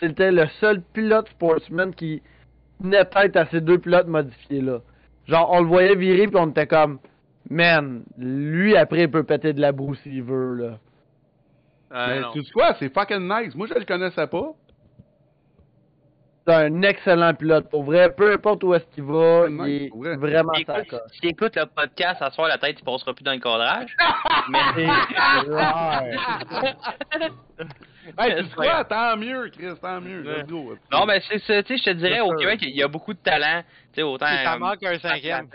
c'était 0.00 0.32
le 0.32 0.48
seul 0.60 0.82
pilote 0.92 1.28
sportsman 1.28 1.94
qui 1.94 2.20
tenait 2.82 3.04
tête 3.04 3.36
à 3.36 3.46
ces 3.46 3.60
deux 3.60 3.78
pilotes 3.78 4.08
modifiés 4.08 4.62
là. 4.62 4.80
Genre 5.28 5.48
on 5.52 5.60
le 5.60 5.68
voyait 5.68 5.94
virer 5.94 6.26
puis 6.26 6.36
on 6.40 6.50
était 6.50 6.66
comme 6.66 6.98
Man, 7.48 8.02
lui 8.18 8.76
après 8.76 9.02
il 9.02 9.10
peut 9.10 9.22
péter 9.22 9.52
de 9.52 9.60
la 9.60 9.70
broue 9.70 9.94
s'il 9.94 10.24
veut 10.24 10.54
là. 10.54 10.78
Euh, 11.92 12.20
Mais 12.20 12.26
tu 12.32 12.44
sais 12.44 12.50
quoi? 12.52 12.74
C'est 12.78 12.92
fucking 12.92 13.28
nice. 13.28 13.54
Moi, 13.54 13.66
je 13.66 13.74
le 13.74 13.84
connaissais 13.84 14.26
pas. 14.26 14.52
c'est 16.46 16.54
un 16.54 16.82
excellent 16.82 17.34
pilote. 17.34 17.68
Pour 17.70 17.84
vrai, 17.84 18.12
peu 18.14 18.32
importe 18.32 18.62
où 18.64 18.74
est-ce 18.74 18.84
qu'il 18.94 19.04
va, 19.04 19.46
il 19.48 19.84
est 19.84 19.90
vrai. 19.94 20.16
vraiment 20.16 20.52
S'il 20.54 20.66
ça. 20.66 20.80
écoute, 20.82 21.00
s'il 21.12 21.28
écoute 21.30 21.56
le 21.56 21.66
podcast, 21.66 22.20
à 22.22 22.30
soir, 22.30 22.48
la 22.48 22.58
tête, 22.58 22.76
il 22.78 22.84
passera 22.84 23.14
plus 23.14 23.24
dans 23.24 23.32
le 23.32 23.38
cadrage. 23.38 23.94
Mais 24.50 24.86
Hey, 28.18 28.36
tu 28.36 28.44
sais 28.48 28.54
quoi? 28.54 28.84
Tant 28.84 29.16
mieux, 29.18 29.50
Chris, 29.50 29.66
tant 29.82 30.00
mieux. 30.00 30.22
Ouais. 30.22 30.38
Let's 30.38 30.46
go. 30.46 30.74
Non, 30.90 31.04
mais 31.04 31.20
c'est 31.28 31.40
ça, 31.40 31.62
tu 31.62 31.76
sais, 31.76 31.82
je 31.84 31.90
te 31.90 31.96
dirais, 31.96 32.20
au. 32.20 32.34
Québec, 32.36 32.60
il 32.62 32.74
y 32.74 32.82
a 32.82 32.88
beaucoup 32.88 33.12
de 33.12 33.18
talent. 33.18 33.62
Tu 33.92 33.96
sais, 33.96 34.02
autant. 34.02 34.24
T'en 34.44 34.54
euh, 34.54 34.58
manque 34.58 34.82
un 34.82 34.98
cinquième. 34.98 35.46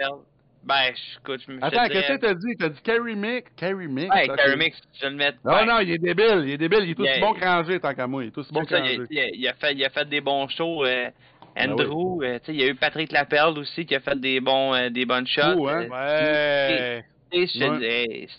Ben, 0.65 0.93
je- 0.95 1.19
écoute, 1.19 1.41
je 1.45 1.51
me 1.51 1.63
Attends, 1.63 1.87
qu'est-ce 1.87 2.13
que 2.13 2.17
t'as 2.19 2.33
dit? 2.33 2.55
T'as 2.57 2.69
dit 2.69 2.81
Carrie 2.81 3.15
Mick? 3.15 3.53
Carrie 3.57 3.87
Mick? 3.87 4.11
Ouais, 4.13 4.29
ok. 4.29 4.37
Carey 4.37 4.55
Mix, 4.55 4.77
je 4.93 5.01
vais 5.01 5.09
le 5.09 5.15
mettre. 5.17 5.37
Non, 5.43 5.65
non, 5.65 5.79
il 5.79 5.91
est 5.91 5.97
débile, 5.97 6.43
il 6.45 6.51
est 6.51 6.57
débile, 6.57 6.79
il 6.83 6.91
est 6.91 6.95
tout 6.95 7.03
Il- 7.05 7.19
bon 7.19 7.33
rangé 7.33 7.79
tant 7.79 7.93
qu'à 7.93 8.07
moi, 8.07 8.23
il 8.23 8.27
est 8.27 8.31
tout 8.31 8.45
bon 8.51 8.63
C'est 8.63 8.75
ça, 8.75 8.79
il, 8.79 9.01
a, 9.01 9.05
il 9.09 9.19
a- 9.19 9.29
il 9.29 9.47
a 9.47 9.53
fait, 9.55 9.73
il 9.73 9.83
a 9.85 9.89
fait 9.89 10.07
des 10.07 10.21
bons 10.21 10.47
shows. 10.47 10.85
euh, 10.85 11.09
Ben 11.55 11.71
Andrew, 11.71 12.23
euh, 12.23 12.39
tu 12.39 12.45
sais, 12.45 12.53
il 12.53 12.61
y 12.61 12.63
a 12.63 12.67
eu 12.67 12.75
Patrick 12.75 13.11
Laperle 13.11 13.59
aussi 13.59 13.85
qui 13.85 13.93
a 13.93 13.99
fait 13.99 14.19
des 14.19 14.39
bons, 14.39 14.73
euh, 14.73 14.89
des 14.89 15.05
bonnes 15.05 15.27
shots. 15.27 15.41
Hein? 15.67 15.87
Ouais. 15.89 17.05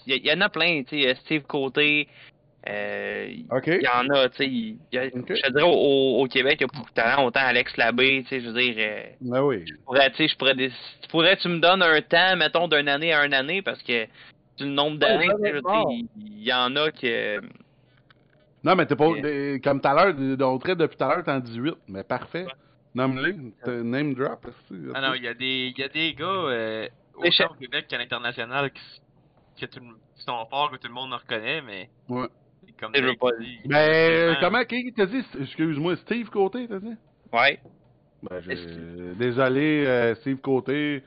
Il 0.07 0.27
y, 0.27 0.33
en 0.33 0.41
a 0.41 0.49
plein, 0.49 0.83
tu 0.83 1.01
sais, 1.03 1.15
Steve 1.17 1.43
Côté. 1.43 2.09
Euh, 2.69 3.27
il 3.29 3.83
y 3.83 3.89
en 3.89 4.09
a, 4.15 4.29
tu 4.31 4.37
sais. 4.37 4.77
Je 4.93 5.09
te 5.43 5.51
dirais, 5.51 5.63
au, 5.63 6.23
au 6.23 6.27
Québec, 6.29 6.57
il 6.59 6.63
y 6.63 6.65
a 6.65 6.67
beaucoup 6.67 6.89
de 6.89 6.95
talent. 6.95 7.25
Autant 7.27 7.41
Alex 7.41 7.77
Labbé, 7.77 8.23
tu 8.23 8.29
sais, 8.29 8.41
je 8.41 8.49
veux 8.49 8.55
dire. 8.61 8.77
Ben 9.21 9.43
oui. 9.43 9.65
je 9.67 9.75
pourrais, 9.85 10.11
tu 10.11 10.17
sais, 10.17 10.29
je 10.29 10.37
pourrais, 10.37 10.55
des- 10.55 10.71
tu 10.71 11.09
pourrais, 11.11 11.37
tu 11.37 11.49
me 11.49 11.59
donnes 11.59 11.83
un 11.83 12.01
temps, 12.03 12.37
mettons, 12.37 12.69
d'une 12.69 12.89
année 12.89 13.13
à 13.13 13.25
une 13.27 13.35
année, 13.35 13.61
parce 13.63 13.83
que 13.83 14.07
du 14.57 14.65
nombre 14.67 14.99
d'années, 14.99 15.29
dire, 15.29 15.61
il 16.17 16.43
y 16.45 16.53
en 16.53 16.75
a 16.77 16.91
que. 16.91 17.41
Non, 18.63 18.75
mais 18.77 18.87
t'es 18.87 18.97
pas. 18.97 19.09
Comme 19.63 19.81
tout 19.81 19.89
à 19.89 19.95
l'heure, 20.13 20.15
on 20.51 20.59
traite 20.59 20.79
depuis 20.79 20.97
tout 20.97 21.05
à 21.05 21.09
l'heure, 21.15 21.25
t'es 21.25 21.31
en 21.33 21.41
18. 21.41 21.75
Mais 21.89 22.03
parfait. 22.05 22.47
Nomme-les. 22.95 23.35
t'as- 23.65 23.83
Name 23.83 24.15
drop. 24.15 24.47
aussi. 24.47 24.81
Ah 24.95 25.01
non, 25.01 25.15
il 25.15 25.25
y 25.25 25.29
a 25.29 25.35
des, 25.35 25.75
y 25.77 25.83
a 25.83 25.89
des 25.89 26.15
gars, 26.15 26.25
euh, 26.27 26.89
au 27.17 27.23
Québec 27.59 27.87
qu'à 27.89 27.99
l'international, 27.99 28.71
qui, 28.71 29.67
tout 29.69 29.81
le- 29.81 29.97
qui 30.17 30.23
sont 30.25 30.47
forts, 30.49 30.71
que 30.71 30.77
tout 30.77 30.87
le 30.89 30.95
monde 30.95 31.13
en 31.13 31.17
reconnaît, 31.19 31.61
mais. 31.61 31.91
Ouais. 32.09 32.29
Comme 32.81 32.93
Je 32.95 33.01
veux 33.01 33.07
Drake 33.15 33.19
pas- 33.19 33.39
dit, 33.39 33.59
Ben, 33.67 33.77
euh, 33.77 34.35
comment, 34.41 34.65
qui 34.65 34.93
t'a 34.93 35.07
dit? 35.07 35.25
Excuse-moi, 35.41 35.97
Steve 35.97 36.29
Côté, 36.31 36.67
t'as 36.69 36.79
dit? 36.81 36.97
Ouais. 37.33 37.59
Ben, 38.23 38.41
désolé, 39.19 39.85
euh, 39.87 40.15
Steve 40.17 40.39
Côté. 40.39 41.03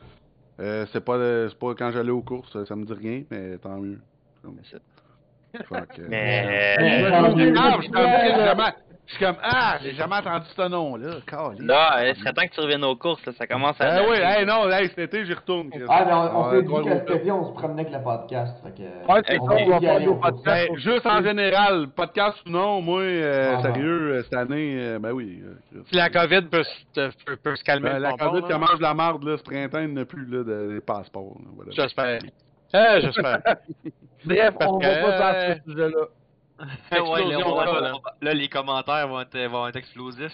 Euh, 0.60 0.86
c'est 0.92 1.04
pas, 1.04 1.18
pas 1.60 1.76
quand 1.76 1.92
j'allais 1.92 2.10
aux 2.12 2.22
courses, 2.22 2.64
ça 2.66 2.76
me 2.76 2.84
dit 2.86 2.94
rien, 2.94 3.24
mais 3.30 3.58
tant 3.58 3.78
mieux. 3.78 4.00
Comme- 4.42 4.58
C'est 4.64 4.78
ça. 4.78 4.82
Fait 5.54 5.96
que- 5.96 6.02
Mais. 6.08 6.76
Mais- 6.80 7.02
Je 9.10 9.14
ah, 9.14 9.16
suis 9.16 9.26
comme, 9.26 9.36
ah, 9.42 9.78
j'ai 9.82 9.94
jamais 9.94 10.16
entendu 10.18 10.46
ce 10.54 10.68
nom-là. 10.68 11.12
Caliste. 11.26 11.62
Là, 11.64 11.98
euh, 12.00 12.10
il 12.10 12.16
serait 12.18 12.34
temps 12.34 12.46
que 12.46 12.54
tu 12.54 12.60
reviennes 12.60 12.84
aux 12.84 12.98
courses, 12.98 13.26
là, 13.26 13.32
ça 13.38 13.48
commence 13.48 13.80
à. 13.80 13.86
Ah 13.90 14.02
oui, 14.10 14.18
hey, 14.20 14.46
non, 14.46 14.70
hey, 14.70 14.90
cet 14.90 15.00
été, 15.00 15.26
j'y 15.26 15.34
retourne. 15.34 15.70
Ah, 15.88 16.04
mais 16.06 16.14
on, 16.14 16.18
on 16.18 16.50
Ouais, 16.50 16.58
s'est 16.58 16.64
dit 16.64 16.90
cet 17.08 17.10
été, 17.22 17.32
on 17.32 17.48
se 17.48 17.54
promenait 17.54 17.84
avec 17.84 17.94
le 17.94 18.04
podcast. 18.04 18.58
Fait 18.66 18.72
que, 18.84 19.12
Ouais, 19.14 19.22
c'est 19.26 19.40
on 19.40 19.46
ça, 19.46 19.54
va 19.56 19.62
on 19.62 19.70
va 19.70 19.78
y 19.78 19.80
faire 19.80 19.96
aller 19.96 20.06
des 20.06 20.12
au 20.12 20.16
courses. 20.16 20.32
podcasts. 20.34 20.68
Ben, 20.70 20.78
juste 20.78 21.06
en 21.06 21.24
général, 21.24 21.88
podcast 21.96 22.38
ou 22.46 22.50
non, 22.50 22.82
moi, 22.82 23.00
euh, 23.02 23.56
Ah, 23.58 23.62
sérieux, 23.62 24.12
euh, 24.16 24.24
cette 24.24 24.34
année, 24.34 24.76
euh, 24.78 25.00
ben 25.00 25.12
oui. 25.14 25.42
euh. 25.42 25.80
Si 25.90 25.96
la 25.96 26.10
COVID 26.10 26.42
peut, 26.52 26.64
se- 26.64 27.10
peut, 27.26 27.36
peut 27.38 27.56
se 27.56 27.64
calmer 27.64 27.90
Ben, 27.92 28.00
la 28.00 28.12
COVID 28.12 28.42
là. 28.42 28.48
qui 28.48 28.60
mange 28.60 28.78
de 28.78 28.84
la 28.84 28.94
marde, 28.94 29.24
là, 29.24 29.38
ce 29.38 29.44
printemps, 29.44 29.80
il 29.80 29.94
n'y 29.94 30.02
a 30.02 30.06
plus, 30.06 30.26
là, 30.26 30.44
de, 30.44 30.74
des 30.74 30.82
passeports. 30.82 31.38
là. 31.60 31.72
J'espère. 31.72 32.20
Eh, 32.74 33.00
j'espère. 33.02 33.40
Bref, 34.26 34.54
Parce 34.60 34.70
on 34.72 34.80
va 34.80 34.96
pas 34.98 35.18
dans 35.18 35.56
ce 35.56 35.72
sujet-là. 35.72 36.06
Ouais, 36.92 37.24
là, 38.22 38.34
les 38.34 38.50
commentaires 38.50 39.08
vont 39.08 39.22
être, 39.22 39.38
vont 39.48 39.68
être 39.68 39.76
explosifs. 39.76 40.34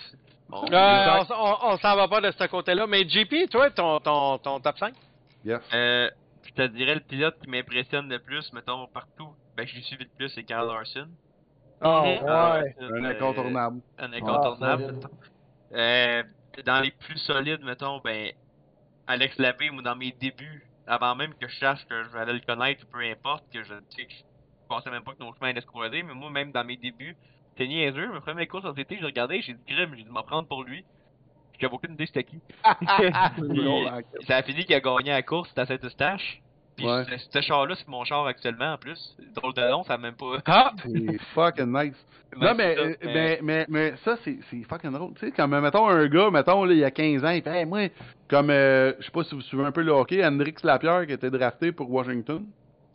Bon, 0.50 0.64
Euh, 0.72 1.20
on, 1.20 1.22
s- 1.24 1.32
on, 1.36 1.58
on 1.74 1.78
s'en 1.78 1.96
va 1.96 2.08
pas 2.08 2.22
de 2.22 2.32
ce 2.32 2.44
côté-là. 2.46 2.88
Mais 2.88 3.08
JP, 3.08 3.50
toi, 3.50 3.70
ton, 3.72 4.00
ton, 4.00 4.38
ton 4.38 4.60
top 4.60 4.78
5? 4.78 4.94
Yes. 5.44 5.60
Euh, 5.74 6.10
je 6.46 6.52
te 6.54 6.68
dirais 6.68 6.96
le 6.96 7.02
pilote 7.02 7.36
qui 7.42 7.50
m'impressionne 7.50 8.08
le 8.10 8.20
plus, 8.20 8.52
mettons, 8.54 8.88
partout, 8.88 9.30
ben, 9.58 9.66
je 9.68 9.76
l'ai 9.76 9.82
suivi 9.82 10.04
le 10.06 10.10
plus, 10.18 10.30
c'est 10.30 10.44
Carl 10.44 10.68
Larson. 10.68 11.08
Oh, 11.82 12.02
ouais. 12.04 12.22
Larson, 12.24 12.72
Un 12.80 13.04
euh, 13.06 13.10
incontournable. 13.10 13.82
Un 13.98 14.14
incontournable. 14.14 14.96
Ah. 15.04 15.76
Euh, 15.78 16.24
dans 16.66 16.80
les 16.82 16.92
plus 16.92 17.18
solides, 17.18 17.64
mettons, 17.64 18.00
ben, 18.04 18.32
Alex 19.08 19.38
Labbé, 19.40 19.70
moi, 19.72 19.82
dans 19.82 19.96
mes 19.96 20.12
débuts, 20.12 20.66
avant 20.88 21.16
même 21.16 21.34
que 21.36 21.48
je 21.48 21.58
sache 21.58 21.86
que 21.88 22.04
je 22.04 22.18
allais 22.18 22.34
le 22.34 22.40
connaître, 22.42 22.86
peu 22.92 23.00
importe, 23.02 23.44
que 23.52 23.64
je, 23.64 23.74
tu 23.74 24.02
sais, 24.02 24.06
que 24.06 24.14
je 24.64 24.68
pensais 24.68 24.90
même 24.90 25.04
pas 25.04 25.14
que 25.14 25.20
nos 25.24 25.34
chemins 25.34 25.50
allaient 25.50 25.62
se 25.62 25.66
croiser, 25.66 26.04
mais 26.04 26.14
moi, 26.14 26.30
même 26.30 26.52
dans 26.52 26.64
mes 26.64 26.78
débuts, 26.78 27.16
c'était 27.52 27.68
niaiseux. 27.68 28.12
Ma 28.12 28.22
première 28.22 28.48
course 28.48 28.66
en 28.66 28.74
été, 28.74 28.98
je 29.00 29.06
regardais, 29.06 29.42
j'ai 29.42 29.54
dit, 29.54 29.64
crème, 29.68 29.94
j'ai 29.96 30.04
dû 30.04 30.10
m'en 30.10 30.24
prendre 30.24 30.48
pour 30.48 30.64
lui. 30.64 30.84
J'avais 31.60 31.74
aucune 31.74 31.94
idée 31.94 32.08
c'était 32.08 32.24
qui. 32.24 32.40
hein. 32.64 34.00
Ça 34.28 34.38
a 34.38 34.44
fini 34.44 34.66
qu'il 34.66 34.76
a 34.76 34.80
gagné 34.80 35.12
la 35.12 35.22
course, 35.22 35.50
c'était 35.50 35.62
à 35.62 35.66
Saint-Eustache. 35.68 36.42
Puis 36.76 36.88
Ouais. 36.88 37.04
ce, 37.06 37.30
ce 37.32 37.42
char-là, 37.42 37.76
c'est 37.76 37.88
mon 37.88 38.04
char 38.04 38.26
actuellement 38.26 38.74
en 38.74 38.78
plus. 38.78 39.16
Drôle 39.36 39.54
de 39.54 39.62
nom, 39.70 39.84
ça 39.84 39.94
a 39.94 39.98
même 39.98 40.16
pas. 40.16 40.38
Ah! 40.48 40.74
C'est 40.84 41.22
fucking 41.36 41.72
nice. 41.72 42.06
Non, 42.36 42.56
mais, 42.56 42.76
ça, 42.76 42.82
euh, 42.82 42.96
mais, 43.04 43.40
mais, 43.44 43.66
mais 43.70 43.94
ça, 44.04 44.18
c'est 44.24 44.40
c'est 44.50 44.64
fucking 44.64 44.92
drôle. 44.92 45.14
Tu 45.14 45.28
sais, 45.28 45.32
comme, 45.32 45.60
mettons, 45.60 45.88
un 45.88 46.08
gars, 46.08 46.32
mettons, 46.32 46.64
là, 46.66 46.74
il 46.74 46.80
y 46.80 46.84
a 46.84 46.90
15 46.90 47.24
ans, 47.24 47.30
il 47.30 47.44
fait, 47.44 47.60
hey, 47.60 47.66
moi, 47.66 47.90
comme, 48.28 48.50
euh, 48.50 48.94
je 49.00 49.06
sais 49.06 49.12
pas 49.12 49.24
si 49.24 49.36
vous 49.36 49.42
suivez 49.42 49.64
un 49.64 49.72
peu 49.72 49.84
le 49.84 49.92
hockey, 49.92 50.26
Hendrix 50.26 50.56
Lapierre, 50.64 51.06
qui 51.06 51.14
était 51.14 51.30
drafté 51.30 51.72
pour 51.72 51.92
Washington. 51.92 52.44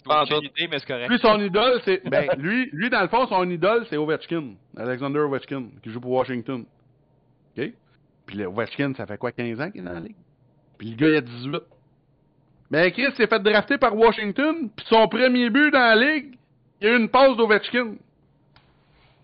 Pas 0.08 0.24
une 0.30 0.44
idée, 0.44 0.68
mais 0.70 0.78
c'est 0.78 0.86
correct. 0.86 1.08
Lui, 1.08 1.18
son 1.18 1.40
idole, 1.40 1.80
c'est. 1.84 2.02
Ben, 2.08 2.28
lui, 2.38 2.68
lui, 2.72 2.90
dans 2.90 3.02
le 3.02 3.08
fond, 3.08 3.26
son 3.26 3.48
idole, 3.50 3.86
c'est 3.88 3.96
Ovechkin. 3.96 4.54
Alexander 4.76 5.20
Ovechkin, 5.20 5.66
qui 5.82 5.90
joue 5.90 6.00
pour 6.00 6.12
Washington. 6.12 6.64
OK? 7.56 7.72
Puis 8.26 8.36
le 8.36 8.46
Ovechkin, 8.46 8.94
ça 8.94 9.06
fait 9.06 9.18
quoi, 9.18 9.32
15 9.32 9.60
ans 9.60 9.70
qu'il 9.70 9.80
est 9.80 9.84
dans 9.84 9.92
la 9.92 10.00
ligue? 10.00 10.16
Puis 10.78 10.90
le 10.90 10.96
gars, 10.96 11.08
il 11.08 11.16
a 11.16 11.20
18. 11.20 11.62
Ben, 12.70 12.90
Chris 12.92 13.12
s'est 13.16 13.26
fait 13.26 13.40
drafter 13.42 13.78
par 13.78 13.96
Washington, 13.96 14.68
puis 14.76 14.86
son 14.88 15.08
premier 15.08 15.48
but 15.50 15.70
dans 15.70 15.78
la 15.78 15.96
ligue, 15.96 16.34
il 16.80 16.86
y 16.86 16.90
a 16.90 16.94
eu 16.94 16.98
une 16.98 17.08
passe 17.08 17.36
d'Ovechkin. 17.36 17.94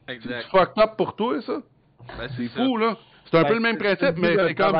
C'est 0.08 0.14
Exact. 0.14 0.46
fucked 0.50 0.82
up 0.82 0.96
pour 0.96 1.14
toi, 1.16 1.40
ça? 1.42 1.60
Ben, 2.18 2.28
C'est 2.36 2.48
ça. 2.48 2.64
fou, 2.64 2.76
là. 2.76 2.96
C'est 3.30 3.38
un 3.38 3.44
peu 3.44 3.54
le 3.54 3.60
même 3.60 3.78
principe, 3.78 4.16
mais 4.18 4.36
c'est 4.36 4.54
comme. 4.54 4.72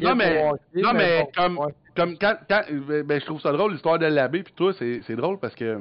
Non, 0.00 0.14
mais- 0.14 0.50
non, 0.74 0.92
mais 0.94 1.28
comme- 1.34 1.58
Ouais. 1.58 1.72
Comme 1.96 2.16
quand, 2.18 2.36
quand 2.48 2.62
euh, 2.70 3.02
ben, 3.02 3.20
je 3.20 3.24
trouve 3.26 3.40
ça 3.40 3.52
drôle 3.52 3.72
l'histoire 3.72 3.98
de 3.98 4.06
l'abbé 4.06 4.42
puis 4.42 4.52
toi 4.54 4.72
c'est 4.78 5.00
c'est 5.06 5.16
drôle 5.16 5.38
parce 5.40 5.54
que, 5.54 5.80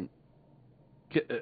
que 1.10 1.20
euh, 1.32 1.40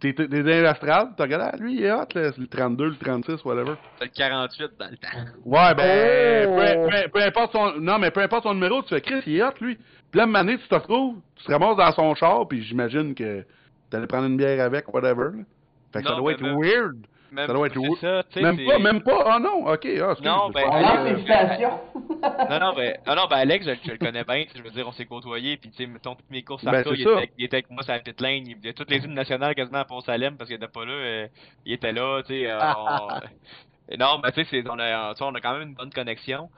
t'es 0.00 0.12
t'es 0.14 0.26
dans 0.28 0.62
l'astrade, 0.62 1.10
t'as 1.16 1.24
regardé 1.24 1.50
ah, 1.52 1.56
lui 1.56 1.74
il 1.76 1.84
est 1.84 1.92
hot 1.92 2.06
là, 2.14 2.32
c'est 2.32 2.38
le 2.38 2.46
32, 2.46 2.88
le 2.90 2.96
36, 2.96 3.44
whatever. 3.44 3.74
C'était 3.98 4.04
le 4.06 4.10
48 4.16 4.70
dans 4.78 4.90
le 4.90 4.96
temps. 4.96 5.08
Ouais 5.44 5.74
ben 5.74 6.48
Oh! 6.48 6.56
peu, 6.56 6.90
peu- 7.02 7.08
peu 7.10 7.22
importe 7.22 7.52
son 7.52 7.80
non 7.80 7.98
mais 7.98 8.10
peu 8.10 8.20
importe 8.20 8.44
son 8.44 8.54
numéro, 8.54 8.82
tu 8.82 8.88
fais 8.90 9.00
Chris 9.00 9.22
il 9.26 9.36
est 9.36 9.42
hot 9.42 9.52
lui. 9.60 9.76
Puis 10.10 10.18
là 10.18 10.24
une 10.24 10.36
année 10.36 10.58
tu 10.58 10.68
te 10.68 10.74
retrouves, 10.74 11.16
tu 11.36 11.44
te 11.44 11.52
ramasses 11.52 11.76
dans 11.76 11.92
son 11.92 12.14
char 12.14 12.46
puis 12.48 12.62
j'imagine 12.62 13.14
que 13.14 13.44
t'allais 13.90 14.06
prendre 14.06 14.26
une 14.26 14.36
bière 14.36 14.64
avec 14.64 14.92
whatever. 14.92 15.36
là. 15.36 15.44
Fait 15.92 16.02
que 16.02 16.08
ça 16.08 16.14
doit 16.16 16.32
être 16.32 16.42
même- 16.42 16.58
weird. 16.60 16.96
Même, 17.32 17.46
Ça 17.46 17.52
doit 17.52 17.66
être 17.68 17.74
Même 18.42 18.64
pas, 18.66 18.78
même 18.78 19.02
pas? 19.02 19.22
Ah 19.26 19.38
non, 19.38 19.66
ok. 19.66 19.86
Ah, 19.86 20.10
excuse, 20.10 20.20
Non, 20.24 20.50
ben, 20.50 20.64
que- 20.64 21.08
félicitations. 21.10 21.80
Non, 22.50 22.58
non, 22.60 22.72
ben, 22.74 22.96
ah 23.06 23.14
non, 23.14 23.26
ben 23.30 23.36
Alex, 23.36 23.66
je, 23.66 23.72
je 23.84 23.90
le 23.92 23.98
connais 23.98 24.24
bien, 24.24 24.44
je 24.54 24.62
veux 24.62 24.70
dire, 24.70 24.86
on 24.88 24.92
s'est 24.92 25.06
côtoyés, 25.06 25.56
puis 25.56 25.70
tu 25.70 25.76
sais, 25.76 25.86
mettons, 25.86 26.14
toutes 26.16 26.30
mes 26.30 26.42
courses 26.42 26.66
à 26.66 26.72
Ben, 26.72 26.82
il, 26.94 27.02
était, 27.18 27.32
il 27.38 27.44
était 27.44 27.56
avec 27.56 27.70
moi 27.70 27.82
sur 27.82 27.92
la 27.92 28.00
petite 28.00 28.20
lane, 28.20 28.46
il 28.46 28.56
faisait 28.56 28.72
toutes 28.72 28.90
les 28.90 28.98
hymnes 28.98 29.14
nationales 29.14 29.54
quasiment 29.54 29.78
à 29.78 29.84
Pont-Salem, 29.84 30.36
parce 30.36 30.48
qu'il 30.48 30.56
était 30.56 30.66
pas 30.68 30.84
là, 30.84 30.92
euh, 30.92 31.28
il 31.64 31.72
était 31.72 31.92
là, 31.92 32.22
tu 32.22 32.34
sais, 32.34 32.50
euh, 32.50 32.58
on- 32.76 33.96
Non, 33.98 34.18
ben 34.20 34.30
tu 34.32 34.44
sais, 34.44 34.62
on 34.68 34.78
a, 34.78 35.14
on 35.20 35.34
a 35.34 35.40
quand 35.40 35.52
même 35.58 35.68
une 35.68 35.74
bonne 35.74 35.92
connexion. 35.92 36.48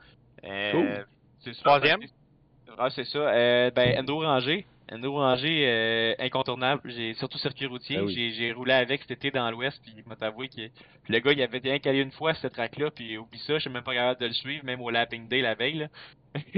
Euh, 0.44 0.72
Cool. 0.72 1.06
C'est 1.40 1.52
sûr, 1.54 1.64
Troisième? 1.64 2.00
ben, 2.00 2.90
c'est- 2.90 3.04
ça. 3.04 3.18
Euh, 3.18 3.70
ben, 3.70 3.98
Endo 4.00 4.18
Ranger. 4.20 4.66
Endo 4.90 5.12
Ranger, 5.14 5.64
euh, 5.66 6.14
incontournable. 6.18 6.80
J'ai 6.90 7.14
surtout 7.14 7.38
circuit 7.38 7.66
routier. 7.66 7.96
Ben 7.98 8.04
oui. 8.06 8.34
J'ai 8.36 8.52
roulé 8.52 8.72
avec 8.72 9.02
cet 9.02 9.10
été 9.12 9.30
dans 9.30 9.50
l'Ouest, 9.50 9.80
puis 9.82 9.94
il 9.96 10.04
m'a 10.06 10.16
avoué 10.26 10.48
que 10.48 10.54
puis 10.56 11.12
le 11.12 11.18
gars, 11.20 11.32
il 11.32 11.42
avait 11.42 11.58
rien 11.58 11.78
calé 11.78 12.00
une 12.00 12.12
fois 12.12 12.34
cette 12.34 12.52
track-là, 12.52 12.90
puis 12.90 13.18
oublie 13.18 13.38
ça, 13.40 13.54
je 13.54 13.60
suis 13.60 13.70
même 13.70 13.82
pas 13.82 13.94
capable 13.94 14.20
de 14.20 14.26
le 14.26 14.32
suivre, 14.32 14.64
même 14.64 14.80
au 14.80 14.90
Lapping 14.90 15.28
Day 15.28 15.40
la 15.40 15.54
veille. 15.54 15.88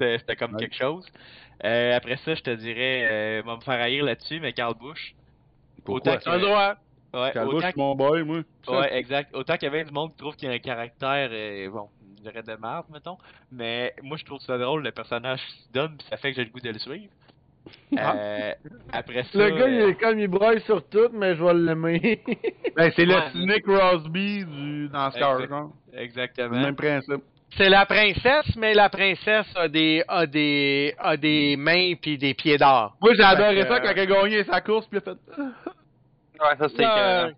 C'était 0.00 0.36
comme 0.36 0.54
Ouais. 0.54 0.60
quelque 0.60 0.76
chose. 0.76 1.06
Euh, 1.64 1.96
après 1.96 2.16
ça, 2.24 2.34
je 2.34 2.40
te 2.42 2.50
dirais, 2.50 3.08
euh, 3.10 3.42
va 3.44 3.56
me 3.56 3.60
faire 3.60 3.80
haïr 3.80 4.04
là-dessus, 4.04 4.40
mais 4.40 4.52
Carl 4.52 4.74
Bush. 4.74 5.14
Pourquoi? 5.84 6.14
Autant 6.16 6.30
Un 6.32 6.38
droit. 6.38 6.74
Ouais, 7.12 7.32
Calvouche, 7.32 7.54
autant 7.56 7.66
c'est 7.68 7.76
mon 7.76 7.94
boy, 7.96 8.22
moi. 8.22 8.40
Ouais, 8.68 8.96
exact. 8.96 9.34
Autant 9.34 9.54
qu'il 9.54 9.64
y 9.64 9.66
avait 9.66 9.84
du 9.84 9.90
monde 9.92 10.12
qui 10.12 10.18
trouve 10.18 10.36
qu'il 10.36 10.48
a 10.48 10.52
un 10.52 10.58
caractère, 10.58 11.28
euh, 11.32 11.68
bon, 11.68 11.88
je 12.18 12.22
dirais 12.22 12.42
de 12.42 12.54
merde, 12.54 12.86
mettons. 12.92 13.18
Mais 13.50 13.94
moi, 14.02 14.16
je 14.16 14.24
trouve 14.24 14.40
ça 14.40 14.56
drôle, 14.58 14.84
le 14.84 14.92
personnage 14.92 15.40
se 15.40 15.72
donne, 15.72 15.96
pis 15.96 16.04
ça 16.08 16.16
fait 16.18 16.30
que 16.30 16.36
j'ai 16.36 16.44
le 16.44 16.50
goût 16.50 16.60
de 16.60 16.70
le 16.70 16.78
suivre. 16.78 17.10
Euh, 17.98 18.52
après 18.92 19.22
ça. 19.24 19.28
Le 19.38 19.50
gars, 19.50 19.68
il 19.68 19.80
euh, 19.80 19.88
est 19.90 19.94
comme 20.00 20.18
il 20.18 20.28
broille 20.28 20.60
sur 20.62 20.82
tout, 20.88 21.08
mais 21.12 21.34
je 21.36 21.42
vais 21.44 21.54
l'aimer. 21.54 22.22
Ben, 22.76 22.90
c'est 22.94 23.06
Ouais. 23.06 23.14
le 23.14 23.30
cynic 23.32 23.62
Crosby 23.64 24.44
du 24.44 24.88
NASCAR, 24.92 25.34
Exact. 25.40 25.48
genre. 25.50 25.70
C'est 25.90 25.96
le 25.96 26.02
Exactement. 26.02 26.60
même 26.60 26.76
principe. 26.76 27.22
C'est 27.56 27.68
la 27.68 27.84
princesse, 27.84 28.54
mais 28.56 28.74
la 28.74 28.88
princesse 28.88 29.46
a 29.56 29.66
des, 29.66 30.04
a 30.06 30.24
des, 30.26 30.94
a 30.98 31.16
des 31.16 31.56
mains 31.56 31.94
puis 32.00 32.16
des 32.16 32.32
pieds 32.34 32.56
d'or. 32.58 32.96
Moi, 33.00 33.12
j'ai 33.14 33.24
adoré 33.24 33.62
ça 33.66 33.80
quand 33.80 33.90
il 33.92 33.98
a 34.00 34.06
gagné 34.06 34.44
sa 34.44 34.60
course, 34.60 34.86
puis 34.86 35.00
il 35.04 35.08
a 35.10 35.14
fait. 35.14 35.20
Ouais, 36.40 36.56
ça, 36.56 37.24
Euh. 37.24 37.30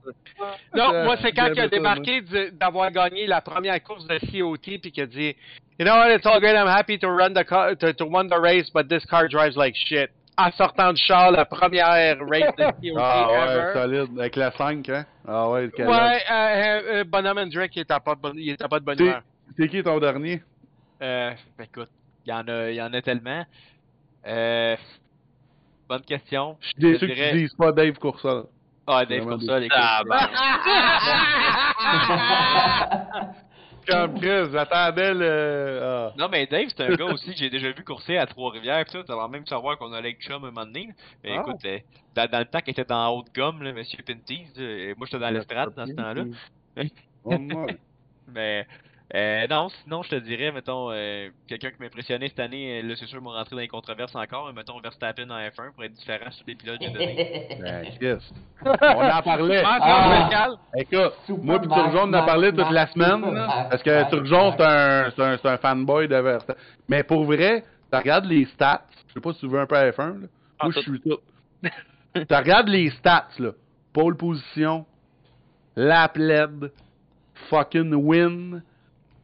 Non, 0.77 0.95
Euh, 0.95 1.05
moi, 1.05 1.17
c'est 1.21 1.33
quand 1.33 1.49
il 1.53 1.59
a 1.61 1.67
débarqué 1.67 2.23
d'avoir 2.53 2.89
gagné 2.93 3.27
la 3.27 3.41
première 3.41 3.83
course 3.83 4.07
de 4.07 4.17
COT, 4.19 4.79
puis 4.81 4.93
qu'il 4.93 5.03
a 5.03 5.07
dit 5.07 5.35
You 5.83 5.89
know 5.89 5.97
what, 5.97 6.13
it's 6.13 6.25
all 6.25 6.39
great, 6.39 6.55
I'm 6.55 6.69
happy 6.69 6.97
to 6.99 7.11
run 7.11 7.35
the 7.35 7.43
car, 7.43 7.75
to, 7.75 7.93
to 7.93 8.05
run 8.05 8.29
the 8.29 8.39
race, 8.39 8.71
but 8.73 8.89
this 8.89 9.05
car 9.05 9.27
drives 9.27 9.57
like 9.57 9.75
shit. 9.75 10.11
En 10.39 10.53
sortant 10.53 10.93
du 10.93 11.03
char, 11.05 11.33
la 11.33 11.45
première 11.45 11.89
race 12.21 12.55
de 12.57 12.71
COT 12.71 13.01
Ah 13.01 13.27
ouais, 13.29 13.51
ever. 13.51 13.73
solide. 13.75 14.09
Avec 14.17 14.37
la 14.37 14.53
5, 14.53 14.89
hein? 14.91 15.05
Ah 15.27 15.51
ouais, 15.51 15.69
le 15.77 15.85
Ouais, 15.85 16.23
euh, 16.31 16.31
euh, 16.31 17.01
euh, 17.01 17.05
Bonhomme 17.05 17.39
Hendrick, 17.39 17.75
il 17.75 17.81
était 17.81 17.99
pas 17.99 18.15
de 18.15 18.21
bonne, 18.21 18.39
il 18.39 18.51
était 18.51 18.69
pas 18.69 18.79
de 18.79 18.85
bonne 18.85 18.97
C'est- 18.97 19.03
humeur. 19.07 19.23
C'est 19.59 19.67
qui 19.69 19.83
ton 19.83 19.99
dernier? 19.99 20.41
Euh, 21.03 21.33
ben, 21.59 21.65
écoute, 21.65 21.89
il 22.27 22.31
y 22.31 22.33
en 22.33 22.47
a, 22.47 22.71
il 22.71 22.77
y 22.77 22.83
en 22.83 22.95
a 22.95 23.03
tellement. 23.03 23.45
Euh, 24.29 24.77
bonne 25.89 26.03
question. 26.03 26.59
Je 26.61 26.67
suis 26.69 26.77
déçu 26.79 27.07
Je 27.07 27.11
que 27.11 27.15
dirais- 27.17 27.31
tu 27.33 27.39
dises 27.39 27.55
pas 27.59 27.73
Dave 27.73 27.99
Coursol. 27.99 28.45
Ah, 28.87 29.05
Dave 29.05 29.25
Coursol, 29.27 29.65
écoute. 29.65 29.77
Ah, 29.81 30.03
ben. 30.09 30.17
Comme 33.89 34.15
Chris, 34.21 34.51
j'attendais 34.53 35.15
le. 35.15 35.81
Ah. 35.83 36.13
Non, 36.17 36.29
mais 36.31 36.47
Dave, 36.47 36.69
c'est 36.77 36.85
un 36.85 36.95
gars 36.95 37.07
aussi 37.07 37.33
que 37.33 37.37
j'ai 37.39 37.51
déjà 37.51 37.71
vu 37.73 37.83
courser 37.85 38.17
à 38.17 38.27
Trois-Rivières, 38.27 38.85
pis 38.85 38.93
tout, 38.93 39.13
avant 39.13 39.29
même 39.29 39.43
de 39.45 39.49
savoir 39.49 39.77
qu'on 39.79 39.93
allait 39.93 40.09
avec 40.11 40.21
Chum 40.21 40.37
un 40.45 40.51
moment 40.51 40.65
donné. 40.65 40.89
Mais 41.25 41.37
Ah. 41.37 41.41
écoute, 41.41 41.65
euh, 41.65 41.79
dans, 42.15 42.31
dans 42.31 42.39
le 42.39 42.45
temps 42.45 42.61
qu'il 42.61 42.71
était 42.71 42.85
dans 42.85 43.09
Haute-Gomme, 43.17 43.63
là, 43.63 43.73
Monsieur 43.73 44.03
Pinties, 44.07 44.47
euh, 44.59 44.95
moi 44.97 45.07
j'étais 45.11 45.19
dans 45.21 45.31
l'estrade 45.31 45.75
dans 45.75 45.87
ce 45.87 45.93
temps-là. 45.93 46.25
Oh. 47.25 47.37
Mais 48.27 48.67
euh, 49.15 49.47
non, 49.47 49.69
sinon 49.83 50.03
je 50.03 50.09
te 50.09 50.15
dirais, 50.15 50.53
mettons, 50.53 50.91
euh, 50.91 51.29
quelqu'un 51.47 51.71
qui 51.71 51.83
m'impressionnait 51.83 52.29
cette 52.29 52.41
année, 52.41 52.81
euh, 52.81 52.89
là 52.89 52.95
c'est 52.97 53.05
sûr, 53.07 53.21
m'ont 53.21 53.33
rentré 53.33 53.55
dans 53.55 53.61
les 53.61 53.69
controverses 53.69 54.15
encore, 54.15 54.47
mais 54.47 54.55
mettons 54.55 54.81
Verstappen 54.81 55.29
en 55.29 55.39
F1 55.39 55.73
pour 55.75 55.85
être 55.85 55.93
différent 55.93 56.31
sur 56.31 56.47
les 56.47 56.55
pilotes 56.55 56.79
que 56.79 56.87
j'ai 56.87 56.93
donné. 56.93 57.59
Ben, 57.61 57.85
Chris. 58.01 58.33
On 58.65 59.05
en 59.05 59.23
parlait. 59.23 59.63
Ah. 59.63 60.21
spéciale. 60.23 60.53
Écoute, 60.77 61.13
Super 61.27 61.45
moi 61.45 61.59
Max, 61.59 61.75
Turgeon 61.75 62.05
on 62.05 62.09
en 62.09 62.13
a 62.15 62.23
parlé 62.23 62.53
Max, 62.53 62.63
toute 62.63 62.73
la 62.73 62.87
semaine, 62.87 63.21
parce 63.71 63.83
que 63.83 64.09
Turgeon 64.09 64.55
c'est 64.57 64.65
un, 64.65 65.11
c'est 65.15 65.23
un, 65.23 65.37
c'est 65.37 65.49
un 65.49 65.59
fanboy 65.59 66.09
de 66.09 66.17
Verstappen. 66.17 66.61
Mais 66.89 67.03
pour 67.03 67.25
vrai, 67.25 67.65
tu 67.91 67.99
regardes 67.99 68.25
les 68.25 68.47
stats, 68.47 68.87
je 69.09 69.13
sais 69.13 69.21
pas 69.21 69.35
si 69.35 69.41
tu 69.41 69.49
veux 69.49 69.61
un 69.61 69.67
peu 69.67 69.77
à 69.77 69.91
F1, 69.91 70.23
là. 70.23 70.27
Ah, 70.59 70.65
moi 70.65 70.73
je 70.75 70.81
suis 70.81 71.01
tout. 71.01 71.19
tu 72.15 72.35
regardes 72.35 72.69
les 72.69 72.89
stats, 72.93 73.29
là. 73.39 73.51
Pole 73.93 74.17
position, 74.17 74.87
lap 75.77 76.17
led, 76.17 76.73
fucking 77.51 77.93
win, 77.93 78.63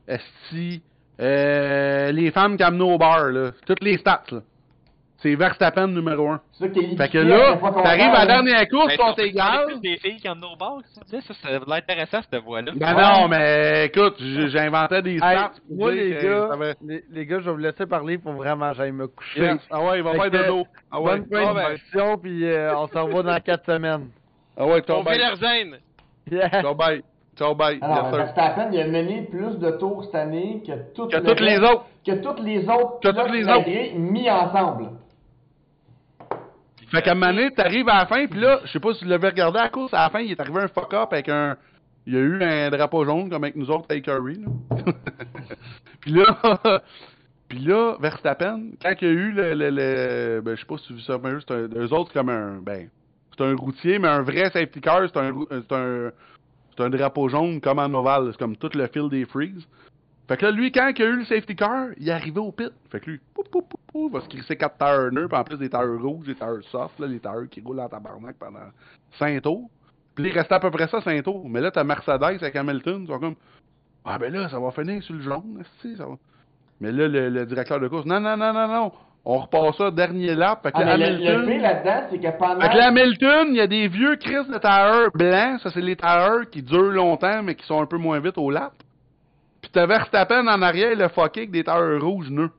esti, 0.09 0.83
euh, 1.21 2.11
les 2.13 2.31
femmes 2.31 2.57
qui 2.57 2.63
amenent 2.63 2.83
au 2.83 2.99
bar, 2.99 3.27
là. 3.31 3.51
Toutes 3.67 3.83
les 3.83 3.99
stats, 3.99 4.23
là. 4.33 4.41
C'est 5.21 5.35
Verstappen 5.35 5.89
numéro 5.89 6.29
1. 6.29 6.41
C'est 6.53 6.65
ça 6.67 6.71
qui 6.71 6.79
est 6.79 6.97
Fait 6.97 7.09
que 7.09 7.19
là, 7.19 7.59
c'est 7.61 7.83
t'arrives 7.83 8.15
à 8.15 8.25
la 8.25 8.27
dernière 8.27 8.69
course, 8.69 8.95
sont 8.95 9.15
égales. 9.15 9.67
plus 9.67 9.81
des 9.81 9.97
filles 9.97 10.15
qui 10.19 10.29
en 10.29 10.41
ont 10.41 10.53
au 10.53 10.57
bar, 10.57 10.77
tu 11.11 11.21
ça, 11.21 11.35
ça 11.43 11.49
a 11.49 11.51
l'air 11.55 11.63
intéressant 11.73 12.21
cette 12.31 12.41
voix-là. 12.45 12.71
Ben 12.77 12.95
Ouais. 12.95 13.03
non, 13.03 13.27
mais 13.27 13.87
écoute, 13.87 14.15
j'inventais 14.21 15.03
des 15.03 15.15
Hey, 15.15 15.19
stats. 15.19 15.53
pour 15.67 15.77
moi, 15.77 15.91
dire 15.93 16.05
les 16.05 16.15
que 16.19 16.23
gars, 16.23 16.49
ça 16.51 16.57
va- 16.57 16.75
les, 16.87 17.05
les 17.11 17.27
gars, 17.27 17.41
je 17.41 17.45
vais 17.47 17.51
vous 17.51 17.57
laisser 17.57 17.87
parler 17.87 18.19
pour 18.19 18.31
vraiment 18.35 18.73
j'aille 18.75 18.93
me 18.93 19.09
coucher. 19.09 19.41
Yes. 19.41 19.59
Ah 19.73 19.83
ouais, 19.83 19.99
il 19.99 20.05
va 20.05 20.13
faire 20.31 20.31
l'eau. 20.47 20.67
Ah 20.89 21.01
ouais, 21.01 21.19
Bonne 21.19 21.27
ah 21.49 21.53
ben, 21.53 22.17
puis 22.23 22.45
euh, 22.45 22.77
on 22.77 22.87
se 22.87 22.97
revoit 22.97 23.25
dans 23.25 23.41
4 23.41 23.67
semaines. 23.67 24.11
ah 24.57 24.67
ouais, 24.67 24.81
ciao 24.83 25.03
bye. 26.75 27.03
Ciao 27.39 27.55
bye. 27.55 27.78
Alors, 27.80 28.09
sir. 28.09 28.16
Verstappen, 28.16 28.70
il 28.72 28.80
a 28.80 28.86
mené 28.89 29.22
plus 29.22 29.59
de 29.59 29.70
tours 29.72 30.05
cette 30.05 30.16
année 30.16 30.61
que 30.66 30.72
toutes, 30.95 31.12
Que 31.12 31.18
le 31.18 31.22
toutes 31.22 31.41
les 31.41 31.59
autres. 31.59 31.84
Que 32.05 32.12
toutes 32.20 32.41
les 32.41 32.68
autres. 32.68 33.01
Que 33.01 33.09
toutes 33.09 33.30
les 33.32 33.45
malgré 33.45 33.93
mis 33.95 34.28
ensemble. 34.28 34.91
Fait 36.91 37.03
qu'à 37.03 37.12
un 37.12 37.14
moment 37.14 37.32
donné, 37.32 37.51
t'arrives 37.53 37.89
à 37.89 37.99
la 37.99 38.07
fin, 38.07 38.26
puis 38.26 38.41
là, 38.41 38.61
je 38.64 38.72
sais 38.72 38.80
pas 38.80 38.95
si 38.95 39.05
vous 39.05 39.11
l'avez 39.11 39.28
regardé 39.28 39.59
à 39.59 39.64
la 39.64 39.68
course, 39.68 39.93
à 39.93 40.05
la 40.05 40.11
fin, 40.11 40.20
il 40.20 40.32
est 40.32 40.41
arrivé 40.41 40.61
un 40.62 40.68
fuck-up 40.68 41.12
avec 41.12 41.28
un... 41.28 41.57
Il 42.07 42.14
y 42.14 42.16
a 42.16 42.20
eu 42.20 42.43
un 42.43 42.70
drapeau 42.70 43.05
jaune, 43.05 43.28
comme 43.28 43.45
avec 43.45 43.57
nous 43.57 43.70
autres, 43.70 43.84
avec 43.91 44.07
Curry, 44.07 44.41
là. 44.41 44.82
puis 46.01 46.12
là... 46.12 46.80
Puis 47.49 47.61
là, 47.61 47.97
Verstappen, 47.99 48.72
quand 48.82 48.93
il 49.01 49.09
y 49.09 49.11
a 49.11 49.14
eu 49.14 49.32
le... 49.32 49.55
le, 49.55 49.70
le- 49.70 50.41
ben, 50.43 50.55
je 50.55 50.61
sais 50.61 50.66
pas 50.66 50.76
si 50.76 50.89
tu 50.89 50.93
vu 50.93 51.01
ça, 51.01 51.16
mais 51.22 51.30
c'est 51.41 51.55
un... 51.55 51.66
Eux 51.76 51.93
autres, 51.95 52.12
comme 52.12 52.28
un... 52.28 52.59
Ben, 52.61 52.91
c'est 53.36 53.43
un 53.43 53.55
routier, 53.57 53.99
mais 53.99 54.09
un 54.09 54.20
vrai 54.20 54.51
safety 54.51 54.82
car, 54.82 55.01
c'est 55.09 55.18
un... 55.18 55.32
C'est 55.51 55.74
un... 55.74 56.11
C'est 56.79 56.85
un 56.85 56.91
drapeau 56.91 57.29
jaune 57.29 57.61
comme 57.61 57.81
en 57.81 57.93
ovale, 57.93 58.29
c'est 58.31 58.39
comme 58.39 58.57
tout 58.57 58.70
le 58.74 58.87
fil 58.87 59.09
des 59.09 59.24
freeze. 59.24 59.66
Fait 60.29 60.37
que 60.37 60.45
là, 60.47 60.53
lui, 60.53 60.70
quand 60.70 60.93
il 60.97 61.03
a 61.03 61.07
eu 61.07 61.16
le 61.16 61.24
safety 61.24 61.57
car, 61.57 61.89
il 61.97 62.09
est 62.09 62.12
arrivé 62.12 62.39
au 62.39 62.53
pit. 62.53 62.70
Fait 62.89 63.01
que 63.01 63.11
lui, 63.11 63.20
pou, 63.35 63.43
pou, 63.51 63.62
pou, 63.62 63.79
pou, 63.89 64.09
va 64.09 64.20
se 64.20 64.29
crisser 64.29 64.57
4 64.57 64.79
tires 64.79 65.12
nœuds, 65.12 65.26
puis 65.26 65.37
en 65.37 65.43
plus 65.43 65.57
des 65.57 65.68
tires 65.68 66.01
rouges, 66.01 66.26
des 66.26 66.37
tires 66.37 66.62
soft, 66.70 67.01
là, 67.01 67.09
les 67.09 67.18
tires 67.18 67.49
qui 67.51 67.61
roulent 67.62 67.81
en 67.81 67.89
tabarnak 67.89 68.37
pendant 68.39 68.70
5 69.18 69.43
tours. 69.43 69.68
Puis 70.14 70.29
il 70.29 70.33
restait 70.33 70.55
à 70.55 70.61
peu 70.61 70.70
près 70.70 70.87
ça 70.87 71.01
5 71.01 71.24
tours. 71.24 71.49
Mais 71.49 71.61
là, 71.61 71.72
t'as 71.72 71.83
Mercedes 71.83 72.22
avec 72.22 72.55
Hamilton, 72.55 73.03
ils 73.03 73.09
sont 73.09 73.18
comme 73.18 73.35
Ah 74.05 74.16
ben 74.16 74.33
là, 74.33 74.49
ça 74.49 74.61
va 74.61 74.70
finir 74.70 75.03
sur 75.03 75.14
le 75.14 75.22
jaune, 75.22 75.64
ça 75.83 76.07
va. 76.07 76.16
Mais 76.81 76.93
là, 76.93 77.09
le 77.09 77.45
directeur 77.45 77.81
de 77.81 77.89
course, 77.89 78.07
non, 78.07 78.20
non, 78.20 78.37
non, 78.37 78.53
non, 78.53 78.68
non, 78.68 78.93
on 79.31 79.39
repasse 79.39 79.76
ça 79.76 79.91
dernier 79.91 80.35
lap. 80.35 80.62
Fait 80.62 80.72
que 80.72 80.79
Ah, 80.81 80.85
là, 80.85 80.97
le, 80.97 81.05
le 81.05 81.29
Hamilton. 81.29 81.47
pire 81.47 81.62
là-dedans, 81.62 82.07
c'est 82.11 82.18
que 82.18 82.39
pendant. 82.39 82.61
Fait 82.62 82.68
que 82.70 82.76
là, 82.76 82.87
Hamilton, 82.89 83.47
il 83.51 83.57
y 83.57 83.61
a 83.61 83.66
des 83.66 83.87
vieux 83.89 84.16
Chris 84.16 84.49
de 84.51 84.59
tires 84.59 85.11
blancs, 85.14 85.61
ça 85.62 85.70
c'est 85.70 85.81
les 85.83 85.97
tires 85.97 86.49
qui 86.51 86.62
durent 86.62 86.93
longtemps 86.93 87.43
mais 87.43 87.55
qui 87.55 87.66
sont 87.66 87.81
un 87.83 87.87
peu 87.87 87.99
moins 87.99 88.18
vite 88.20 88.39
au 88.39 88.51
lap. 88.51 88.72
Puis 89.61 89.70
t'as 89.72 89.87
Verstappen 89.87 90.47
en 90.49 90.62
arrière, 90.62 90.97
le 90.97 91.09
fucké 91.09 91.41
avec 91.41 91.51
des 91.51 91.62
tires 91.64 91.99
rouges 92.01 92.31
nœuds. 92.31 92.51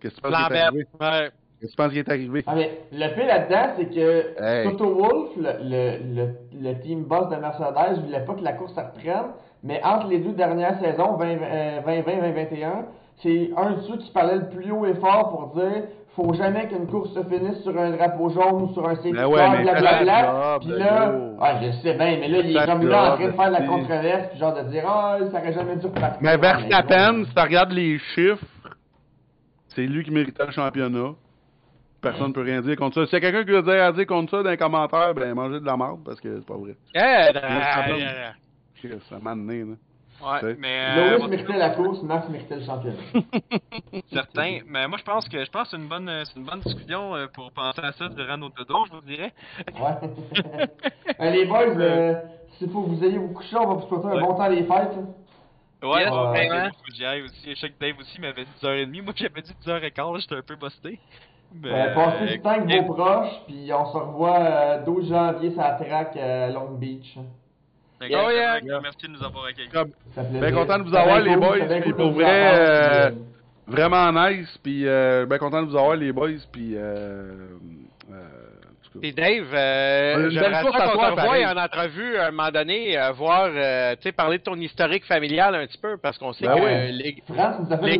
Qu'est-ce 0.00 0.16
que 0.20 0.26
tu 0.26 0.32
penses 0.32 0.48
qui 0.48 0.54
est 0.54 0.60
arrivé? 0.60 0.84
Ouais. 1.00 1.30
Qu'est-ce 1.60 1.70
que 1.70 1.70
tu 1.70 1.76
penses 1.76 1.92
qui 1.92 1.98
est 1.98 2.08
arrivé? 2.08 2.44
Ah, 2.46 2.54
mais 2.54 2.70
le 2.92 3.14
pire 3.14 3.26
là-dedans, 3.26 3.72
c'est 3.76 3.94
que 3.94 4.42
Hey. 4.42 4.64
Toto 4.70 4.94
Wolff, 4.94 5.30
le, 5.36 5.52
le, 5.62 5.98
le, 6.14 6.28
le 6.70 6.80
team 6.80 7.04
boss 7.04 7.28
de 7.30 7.36
Mercedes, 7.36 8.00
voulait 8.04 8.24
pas 8.24 8.34
que 8.34 8.42
la 8.42 8.52
course 8.52 8.74
se 8.74 8.80
reprenne. 8.80 9.32
Mais 9.62 9.80
entre 9.84 10.08
les 10.08 10.18
deux 10.18 10.32
dernières 10.32 10.78
saisons, 10.80 11.16
2020-2021, 11.86 12.84
c'est 13.22 13.50
un 13.56 13.70
de 13.72 13.80
ceux 13.82 13.96
qui 13.98 14.10
parlait 14.10 14.36
le 14.36 14.48
plus 14.50 14.70
haut 14.70 14.84
et 14.86 14.94
fort 14.94 15.30
pour 15.30 15.60
dire 15.60 15.84
faut 16.16 16.32
jamais 16.34 16.68
qu'une 16.68 16.86
course 16.86 17.12
se 17.12 17.22
finisse 17.24 17.62
sur 17.62 17.76
un 17.78 17.90
drapeau 17.90 18.28
jaune 18.30 18.62
ou 18.62 18.72
sur 18.72 18.86
un 18.88 18.94
safety 18.96 19.12
Ben 19.12 19.26
ouais, 19.26 19.36
car, 19.36 19.50
mais 19.52 19.62
blablabla. 19.62 20.58
Puis 20.60 20.68
le 20.70 20.78
là, 20.78 21.06
job, 21.06 21.36
ah, 21.40 21.60
je 21.62 21.72
sais 21.82 21.94
bien, 21.94 22.18
mais 22.20 22.28
là, 22.28 22.38
il 22.38 22.56
est 22.56 22.66
comme 22.66 22.86
là 22.86 23.12
en 23.12 23.16
train 23.16 23.26
de 23.26 23.32
faire 23.32 23.48
de 23.48 23.52
la 23.52 23.62
controverse, 23.62 24.28
puis 24.30 24.38
genre 24.38 24.54
de 24.54 24.70
dire 24.70 24.84
ah, 24.86 25.18
ça 25.32 25.40
aurait 25.40 25.52
jamais 25.52 25.76
dû 25.76 25.86
repartir. 25.86 26.18
Mais 26.20 26.30
Ah, 26.30 26.36
Verstappen, 26.36 27.24
si 27.24 27.34
tu 27.34 27.40
regardes 27.40 27.72
les 27.72 27.98
chiffres, 28.14 28.44
c'est 29.68 29.86
lui 29.86 30.04
qui 30.04 30.10
méritait 30.10 30.46
le 30.46 30.52
championnat. 30.52 31.14
Personne 32.00 32.28
ne 32.28 32.32
peut 32.32 32.42
rien 32.42 32.60
dire 32.60 32.76
contre 32.76 32.96
ça. 32.96 33.06
S'il 33.06 33.14
y 33.14 33.16
a 33.16 33.20
quelqu'un 33.20 33.44
qui 33.44 33.50
veut 33.50 33.62
dire 33.62 33.82
à 33.82 33.90
dire 33.92 34.06
contre 34.06 34.30
ça 34.30 34.42
dans 34.42 34.50
les 34.50 34.56
commentaires, 34.58 35.14
ben 35.14 35.34
mangez 35.34 35.58
de 35.58 35.64
la 35.64 35.76
merde 35.76 36.00
parce 36.04 36.20
que 36.20 36.38
c'est 36.38 36.46
pas 36.46 36.54
vrai. 36.56 36.76
Yeah, 36.94 37.32
Verstappen. 37.32 37.96
yeah, 37.96 38.34
yeah. 38.84 38.98
Ça 39.08 39.16
m'a 39.22 39.34
donné, 39.34 39.60
là. 39.60 39.74
Ouais, 40.22 40.38
C'est- 40.40 40.58
mais 40.58 40.80
euh, 40.80 41.10
Lewis 41.10 41.18
moi, 41.18 41.28
méritait 41.28 41.58
la 41.58 41.70
course, 41.70 42.02
Max 42.02 42.28
méritait 42.28 42.56
le 42.56 42.64
championnat. 42.64 42.96
certain. 44.12 44.58
Mais 44.66 44.86
moi, 44.88 44.98
je 44.98 45.04
pense 45.04 45.28
que 45.28 45.44
je 45.44 45.50
pense 45.50 45.64
que 45.64 45.70
c'est 45.70 45.76
une 45.82 45.88
bonne, 45.88 46.10
c'est 46.24 46.36
une 46.36 46.44
bonne 46.44 46.60
discussion 46.60 47.14
euh, 47.14 47.26
pour 47.26 47.50
penser 47.52 47.80
à 47.82 47.92
ça 47.92 48.08
durant 48.08 48.36
nos 48.36 48.48
dodos, 48.48 48.86
je 48.86 48.92
vous 48.92 49.00
dirais. 49.02 49.32
Ouais. 49.80 50.66
Euh, 51.20 51.30
les 51.30 51.44
boys, 51.44 51.68
euh, 51.78 52.14
s'il 52.58 52.68
faut 52.70 52.82
que 52.82 52.88
vous 52.88 53.04
ayez 53.04 53.18
vous 53.18 53.32
coucher, 53.32 53.56
on 53.56 53.66
va 53.68 53.74
vous 53.74 53.86
souhaiter 53.88 54.06
un 54.18 54.20
bon 54.20 54.34
temps 54.34 54.48
les 54.48 54.64
fêtes. 54.64 54.96
Yes, 54.96 55.82
Ouais, 55.82 55.90
ouais, 55.90 56.10
vraiment. 56.10 56.32
ouais, 56.64 56.70
faut 56.70 56.82
que 56.88 56.94
j'y 56.94 57.04
aille 57.04 57.22
aussi. 57.22 57.50
Je 57.50 57.54
sais 57.60 57.68
que 57.70 57.78
Dave 57.78 57.98
aussi 58.00 58.20
m'avait 58.20 58.44
dit 58.44 58.50
10h30. 58.60 59.02
Moi, 59.02 59.12
j'avais 59.16 59.42
dit 59.42 59.52
10h15, 59.64 60.20
j'étais 60.22 60.34
un 60.36 60.42
peu 60.42 60.56
busté. 60.56 60.98
Mais, 61.54 61.70
Euh, 61.72 61.94
passez 61.94 62.26
du 62.26 62.40
temps 62.40 62.50
avec 62.50 62.86
vos 62.86 62.94
proches, 62.94 63.28
puis 63.46 63.70
on 63.72 63.86
se 63.92 63.96
revoit 63.96 64.38
euh, 64.40 64.84
12 64.84 65.08
janvier 65.10 65.50
sur 65.52 65.60
la 65.60 65.72
track 65.72 66.16
euh, 66.16 66.52
Long 66.52 66.72
Beach. 66.72 67.16
Oh, 68.12 68.30
yeah. 68.30 68.60
Merci 68.82 69.06
de 69.06 69.12
nous 69.12 69.24
avoir 69.24 69.46
accueillis. 69.46 69.68
Comme- 69.68 69.92
Ça 70.14 70.22
fait 70.24 70.30
Bien 70.30 70.40
plaisir. 70.40 70.58
content 70.58 70.78
de 70.78 70.82
vous 70.84 70.94
avoir, 70.96 71.20
les 71.20 71.36
boys, 71.36 71.80
puis 71.82 71.92
pour 71.92 72.10
vrai, 72.12 72.26
euh, 72.58 73.10
Vraiment 73.66 74.12
nice, 74.12 74.58
puis 74.62 74.86
euh, 74.86 75.24
bien 75.24 75.38
content 75.38 75.62
de 75.62 75.68
vous 75.70 75.76
avoir 75.76 75.96
les 75.96 76.12
boys, 76.12 76.28
puis 76.52 76.74
euh, 76.76 77.32
euh. 78.12 78.14
Puis 79.00 79.12
Dave, 79.12 79.46
euh, 79.54 80.28
j'aimerais 80.30 80.62
qu'on 80.62 80.70
te 80.70 80.76
revoie 80.76 81.50
en 81.52 81.56
entrevue 81.56 82.16
à 82.18 82.26
un 82.26 82.30
moment 82.30 82.50
donné, 82.50 82.96
euh, 82.98 83.10
voir, 83.12 83.48
euh, 83.52 83.96
tu 83.96 84.02
sais, 84.02 84.12
parler 84.12 84.36
de 84.38 84.42
ton 84.44 84.54
historique 84.56 85.04
familial 85.06 85.54
un 85.54 85.66
petit 85.66 85.78
peu, 85.78 85.96
parce 85.96 86.18
qu'on 86.18 86.32
sait 86.34 86.46
Ben 86.46 86.54
que 86.56 86.60
oui. 86.60 86.66
euh, 86.70 86.88
les, 86.92 87.22
France 87.26 87.68
fait 87.70 87.76
les 87.86 87.98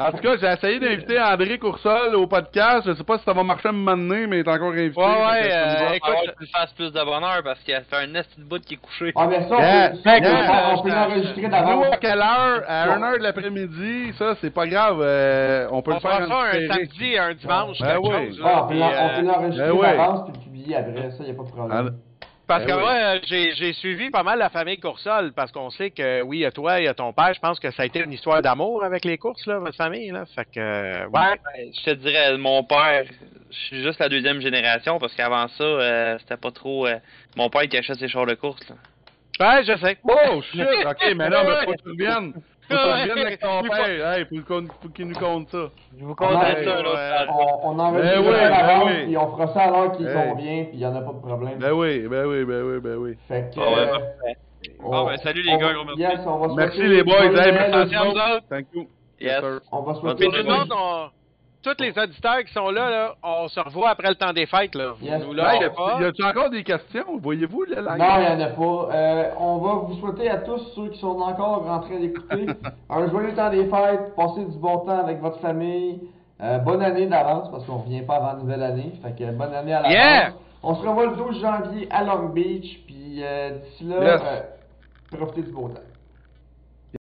En 0.00 0.12
tout 0.12 0.18
cas, 0.18 0.36
j'ai 0.40 0.46
essayé 0.46 0.78
d'inviter 0.80 1.20
André 1.20 1.58
Coursol 1.58 2.14
au 2.14 2.26
podcast. 2.28 2.82
Je 2.86 2.94
sais 2.94 3.02
pas 3.04 3.18
si 3.18 3.24
ça 3.24 3.32
va 3.32 3.42
marcher 3.42 3.66
à 3.66 3.70
un 3.70 3.74
moment 3.74 3.96
donné, 3.96 4.26
mais 4.28 4.38
il 4.38 4.46
est 4.46 4.48
encore 4.48 4.70
invité. 4.72 5.00
Ouais, 5.00 5.06
ouais, 5.06 5.42
que 5.42 5.50
ça 5.50 5.90
euh, 5.90 5.92
écoute, 5.94 6.10
Alors, 6.10 6.22
tu 6.22 6.40
le 6.40 6.46
fasses 6.46 6.72
plus 6.74 6.92
de 6.92 7.04
bonheur 7.04 7.40
parce 7.42 7.58
qu'il 7.60 7.74
a 7.74 7.80
fait 7.80 7.96
un 7.96 8.14
esti 8.14 8.40
de 8.40 8.44
bout 8.44 8.60
qui 8.64 8.74
est 8.74 8.76
couché. 8.76 9.12
Ah, 9.16 9.26
mais 9.28 9.40
ça, 9.48 9.56
on 9.56 9.60
Yeah, 9.60 9.88
peut, 9.90 9.98
yeah, 10.06 10.74
on 10.76 10.82
peut 10.82 10.90
je- 10.90 10.94
l'enregistrer 10.94 11.42
Nous, 11.42 11.48
d'avance. 11.48 11.86
à 11.92 11.96
quelle 11.96 12.18
heure? 12.20 12.62
À 12.68 12.86
1h 12.96 13.18
de 13.18 13.22
l'après-midi, 13.24 14.12
ça, 14.18 14.34
c'est 14.40 14.54
pas 14.54 14.66
grave. 14.68 14.98
euh, 15.02 15.66
on 15.72 15.82
peut 15.82 15.90
on 15.90 15.94
le 15.94 16.00
fera 16.00 16.18
faire 16.18 16.28
ça 16.28 16.34
en 16.36 16.40
un 16.42 16.52
samedi, 16.74 17.18
un 17.18 17.34
dimanche, 17.34 17.78
Ben 17.80 17.96
oui. 18.00 18.10
chose. 18.28 18.40
Ah, 18.44 18.46
là, 18.48 18.62
on 18.62 18.66
peut 18.68 18.74
puis, 18.74 18.82
on 18.82 18.86
euh, 18.88 19.16
peut 19.20 19.26
l'enregistrer 19.26 19.72
ben 19.72 19.80
d'avance 19.96 20.24
puis 20.30 20.32
le 20.36 20.44
publier 20.44 20.76
après, 20.76 21.10
ça, 21.10 21.24
y 21.24 21.30
a 21.30 21.34
pas 21.34 21.42
de 21.42 21.48
problème. 21.50 21.90
Parce 22.48 22.62
que 22.64 22.68
Ben 22.68 22.76
oui. 22.76 22.82
moi, 22.82 23.18
j'ai 23.26 23.54
j'ai 23.54 23.72
suivi 23.74 24.08
pas 24.10 24.22
mal 24.22 24.38
la 24.38 24.48
famille 24.48 24.80
Coursol, 24.80 25.32
parce 25.34 25.52
qu'on 25.52 25.68
sait 25.70 25.90
que, 25.90 26.22
oui, 26.22 26.38
il 26.38 26.40
y 26.40 26.46
a 26.46 26.50
toi, 26.50 26.80
il 26.80 26.84
y 26.86 26.88
a 26.88 26.94
ton 26.94 27.12
père, 27.12 27.34
je 27.34 27.40
pense 27.40 27.60
que 27.60 27.70
ça 27.70 27.82
a 27.82 27.86
été 27.86 28.00
une 28.00 28.12
histoire 28.12 28.40
d'amour 28.40 28.82
avec 28.82 29.04
les 29.04 29.18
courses, 29.18 29.46
là, 29.46 29.58
votre 29.58 29.76
famille, 29.76 30.10
là. 30.10 30.24
Fait 30.34 30.46
que, 30.52 31.06
ouais. 31.06 31.20
Ouais, 31.20 31.70
je 31.76 31.82
te 31.84 31.90
dirais, 31.90 32.36
mon 32.38 32.64
père, 32.64 33.04
je 33.50 33.56
suis 33.66 33.82
juste 33.82 33.98
la 34.00 34.08
deuxième 34.08 34.40
génération 34.40 34.98
parce 34.98 35.14
qu'avant 35.14 35.46
ça, 35.48 35.62
euh, 35.62 36.18
c'était 36.20 36.38
pas 36.38 36.50
trop. 36.50 36.86
euh, 36.86 36.96
mon 37.36 37.50
père 37.50 37.62
qui 37.68 37.76
achète 37.76 37.98
ses 37.98 38.08
chars 38.08 38.26
de 38.26 38.34
course. 38.34 38.66
Là. 38.70 38.76
Ouais, 39.40 39.64
je 39.64 39.76
sais. 39.78 39.98
Oh 40.02 40.42
shit! 40.50 40.62
Ok, 40.86 41.14
mais 41.16 41.28
là, 41.28 41.44
mais 41.44 41.64
faut 41.66 41.72
que 41.72 41.82
tu 41.82 41.88
reviennes. 41.90 42.32
Faut 42.68 42.74
que 42.74 42.80
tu 42.82 43.00
reviennes 43.10 43.26
avec 43.26 43.40
ton 43.40 43.62
père. 43.62 44.12
Hey, 44.12 44.24
faut, 44.26 44.42
qu'on- 44.46 44.66
faut 44.82 44.88
qu'il 44.90 45.06
nous 45.08 45.14
compte 45.18 45.48
ça. 45.50 45.68
Je 45.98 46.04
vous 46.04 46.14
compte 46.14 46.28
compte 46.32 46.42
Ouais, 46.42 46.64
ça, 46.64 46.82
là. 46.82 47.26
On, 47.62 47.70
on 47.80 47.92
Ben 47.92 48.20
oui, 48.20 48.34
à 48.34 48.48
l'avance, 48.50 48.84
ben 48.84 48.96
oui. 48.98 49.04
puis 49.06 49.16
on 49.16 49.30
fera 49.36 49.46
ça 49.54 49.60
à 49.62 49.70
l'heure 49.70 49.92
qui 49.92 50.04
Hey. 50.04 50.14
convient, 50.14 50.64
puis 50.64 50.70
il 50.74 50.80
y 50.80 50.86
en 50.86 50.94
a 50.94 51.00
pas 51.00 51.12
de 51.12 51.18
problème. 51.20 51.58
Ben 51.58 51.72
oui, 51.72 52.06
ben 52.08 52.26
oui, 52.26 52.44
ben 52.44 52.62
oui, 52.62 52.80
ben 52.80 52.96
oui. 52.96 53.16
Fait 53.26 53.50
que. 53.54 53.60
Ah 53.60 53.70
ouais, 53.70 53.90
euh, 54.30 54.32
Bon, 54.82 55.06
ben, 55.06 55.16
salut 55.18 55.42
les 55.42 55.52
on- 55.54 55.58
gars, 55.58 55.72
gros 55.72 55.84
merci. 55.84 56.00
Yes, 56.00 56.20
on 56.26 56.36
va 56.38 56.54
Merci 56.54 56.82
les 56.82 57.02
boys. 57.04 57.24
Hey, 57.24 57.52
merci 57.52 57.94
à 57.94 58.04
vous 58.04 58.10
autres. 58.10 58.48
Thank 58.50 58.66
you. 58.74 58.86
Yes. 59.20 59.42
On 59.72 59.82
va 59.82 59.92
Puis 59.92 60.00
souhaiter 60.00 60.42
tous 61.74 61.84
les 61.84 61.98
auditeurs 61.98 62.44
qui 62.44 62.52
sont 62.52 62.70
là, 62.70 62.90
là, 62.90 63.14
on 63.22 63.48
se 63.48 63.58
revoit 63.60 63.90
après 63.90 64.08
le 64.08 64.14
temps 64.14 64.32
des 64.32 64.46
fêtes. 64.46 64.74
Là. 64.74 64.92
Vous 64.98 65.04
Yes. 65.06 65.22
nous 65.24 65.30
Hey, 65.30 65.36
lâchez 65.36 65.60
y 65.60 65.64
a- 65.64 65.70
pas. 65.70 66.00
y 66.00 66.04
a-tu 66.04 66.24
encore 66.24 66.50
des 66.50 66.62
questions? 66.64 67.04
Voyez-vous 67.22 67.62
le 67.64 67.76
live? 67.76 67.96
Non, 67.98 68.06
il 68.18 68.36
n'y 68.36 68.42
en 68.42 68.46
a 68.46 68.50
pas. 68.50 68.94
Euh, 68.96 69.30
on 69.38 69.58
va 69.58 69.72
vous 69.74 69.94
souhaiter 70.00 70.28
à 70.30 70.38
tous 70.38 70.58
ceux 70.74 70.88
qui 70.90 70.98
sont 71.00 71.18
encore 71.20 71.68
en 71.68 71.80
train 71.80 71.98
d'écouter 71.98 72.46
un 72.90 73.08
joyeux 73.10 73.34
temps 73.34 73.50
des 73.50 73.66
fêtes, 73.66 74.14
passez 74.16 74.44
du 74.44 74.56
bon 74.58 74.78
temps 74.78 74.98
avec 75.00 75.20
votre 75.20 75.40
famille. 75.40 76.00
Euh, 76.40 76.58
bonne 76.58 76.82
année 76.82 77.06
d'avance 77.06 77.50
parce 77.50 77.64
qu'on 77.64 77.78
revient 77.78 78.02
pas 78.02 78.16
avant 78.16 78.28
la 78.28 78.34
nouvelle 78.34 78.62
année. 78.62 78.92
Fait 79.02 79.10
que 79.12 79.30
bonne 79.32 79.52
année 79.54 79.72
à 79.74 79.80
l'avance. 79.82 79.92
Yeah! 79.92 80.32
On 80.62 80.74
se 80.76 80.86
revoit 80.86 81.06
le 81.06 81.16
12 81.16 81.40
janvier 81.40 81.88
à 81.90 82.04
Long 82.04 82.28
Beach. 82.28 82.78
Puis 82.86 83.20
euh, 83.22 83.50
d'ici 83.58 83.84
là, 83.84 83.96
Yes. 84.02 84.20
euh, 84.24 85.16
profitez 85.16 85.42
du 85.42 85.50
beau 85.52 85.68
temps. 85.68 85.80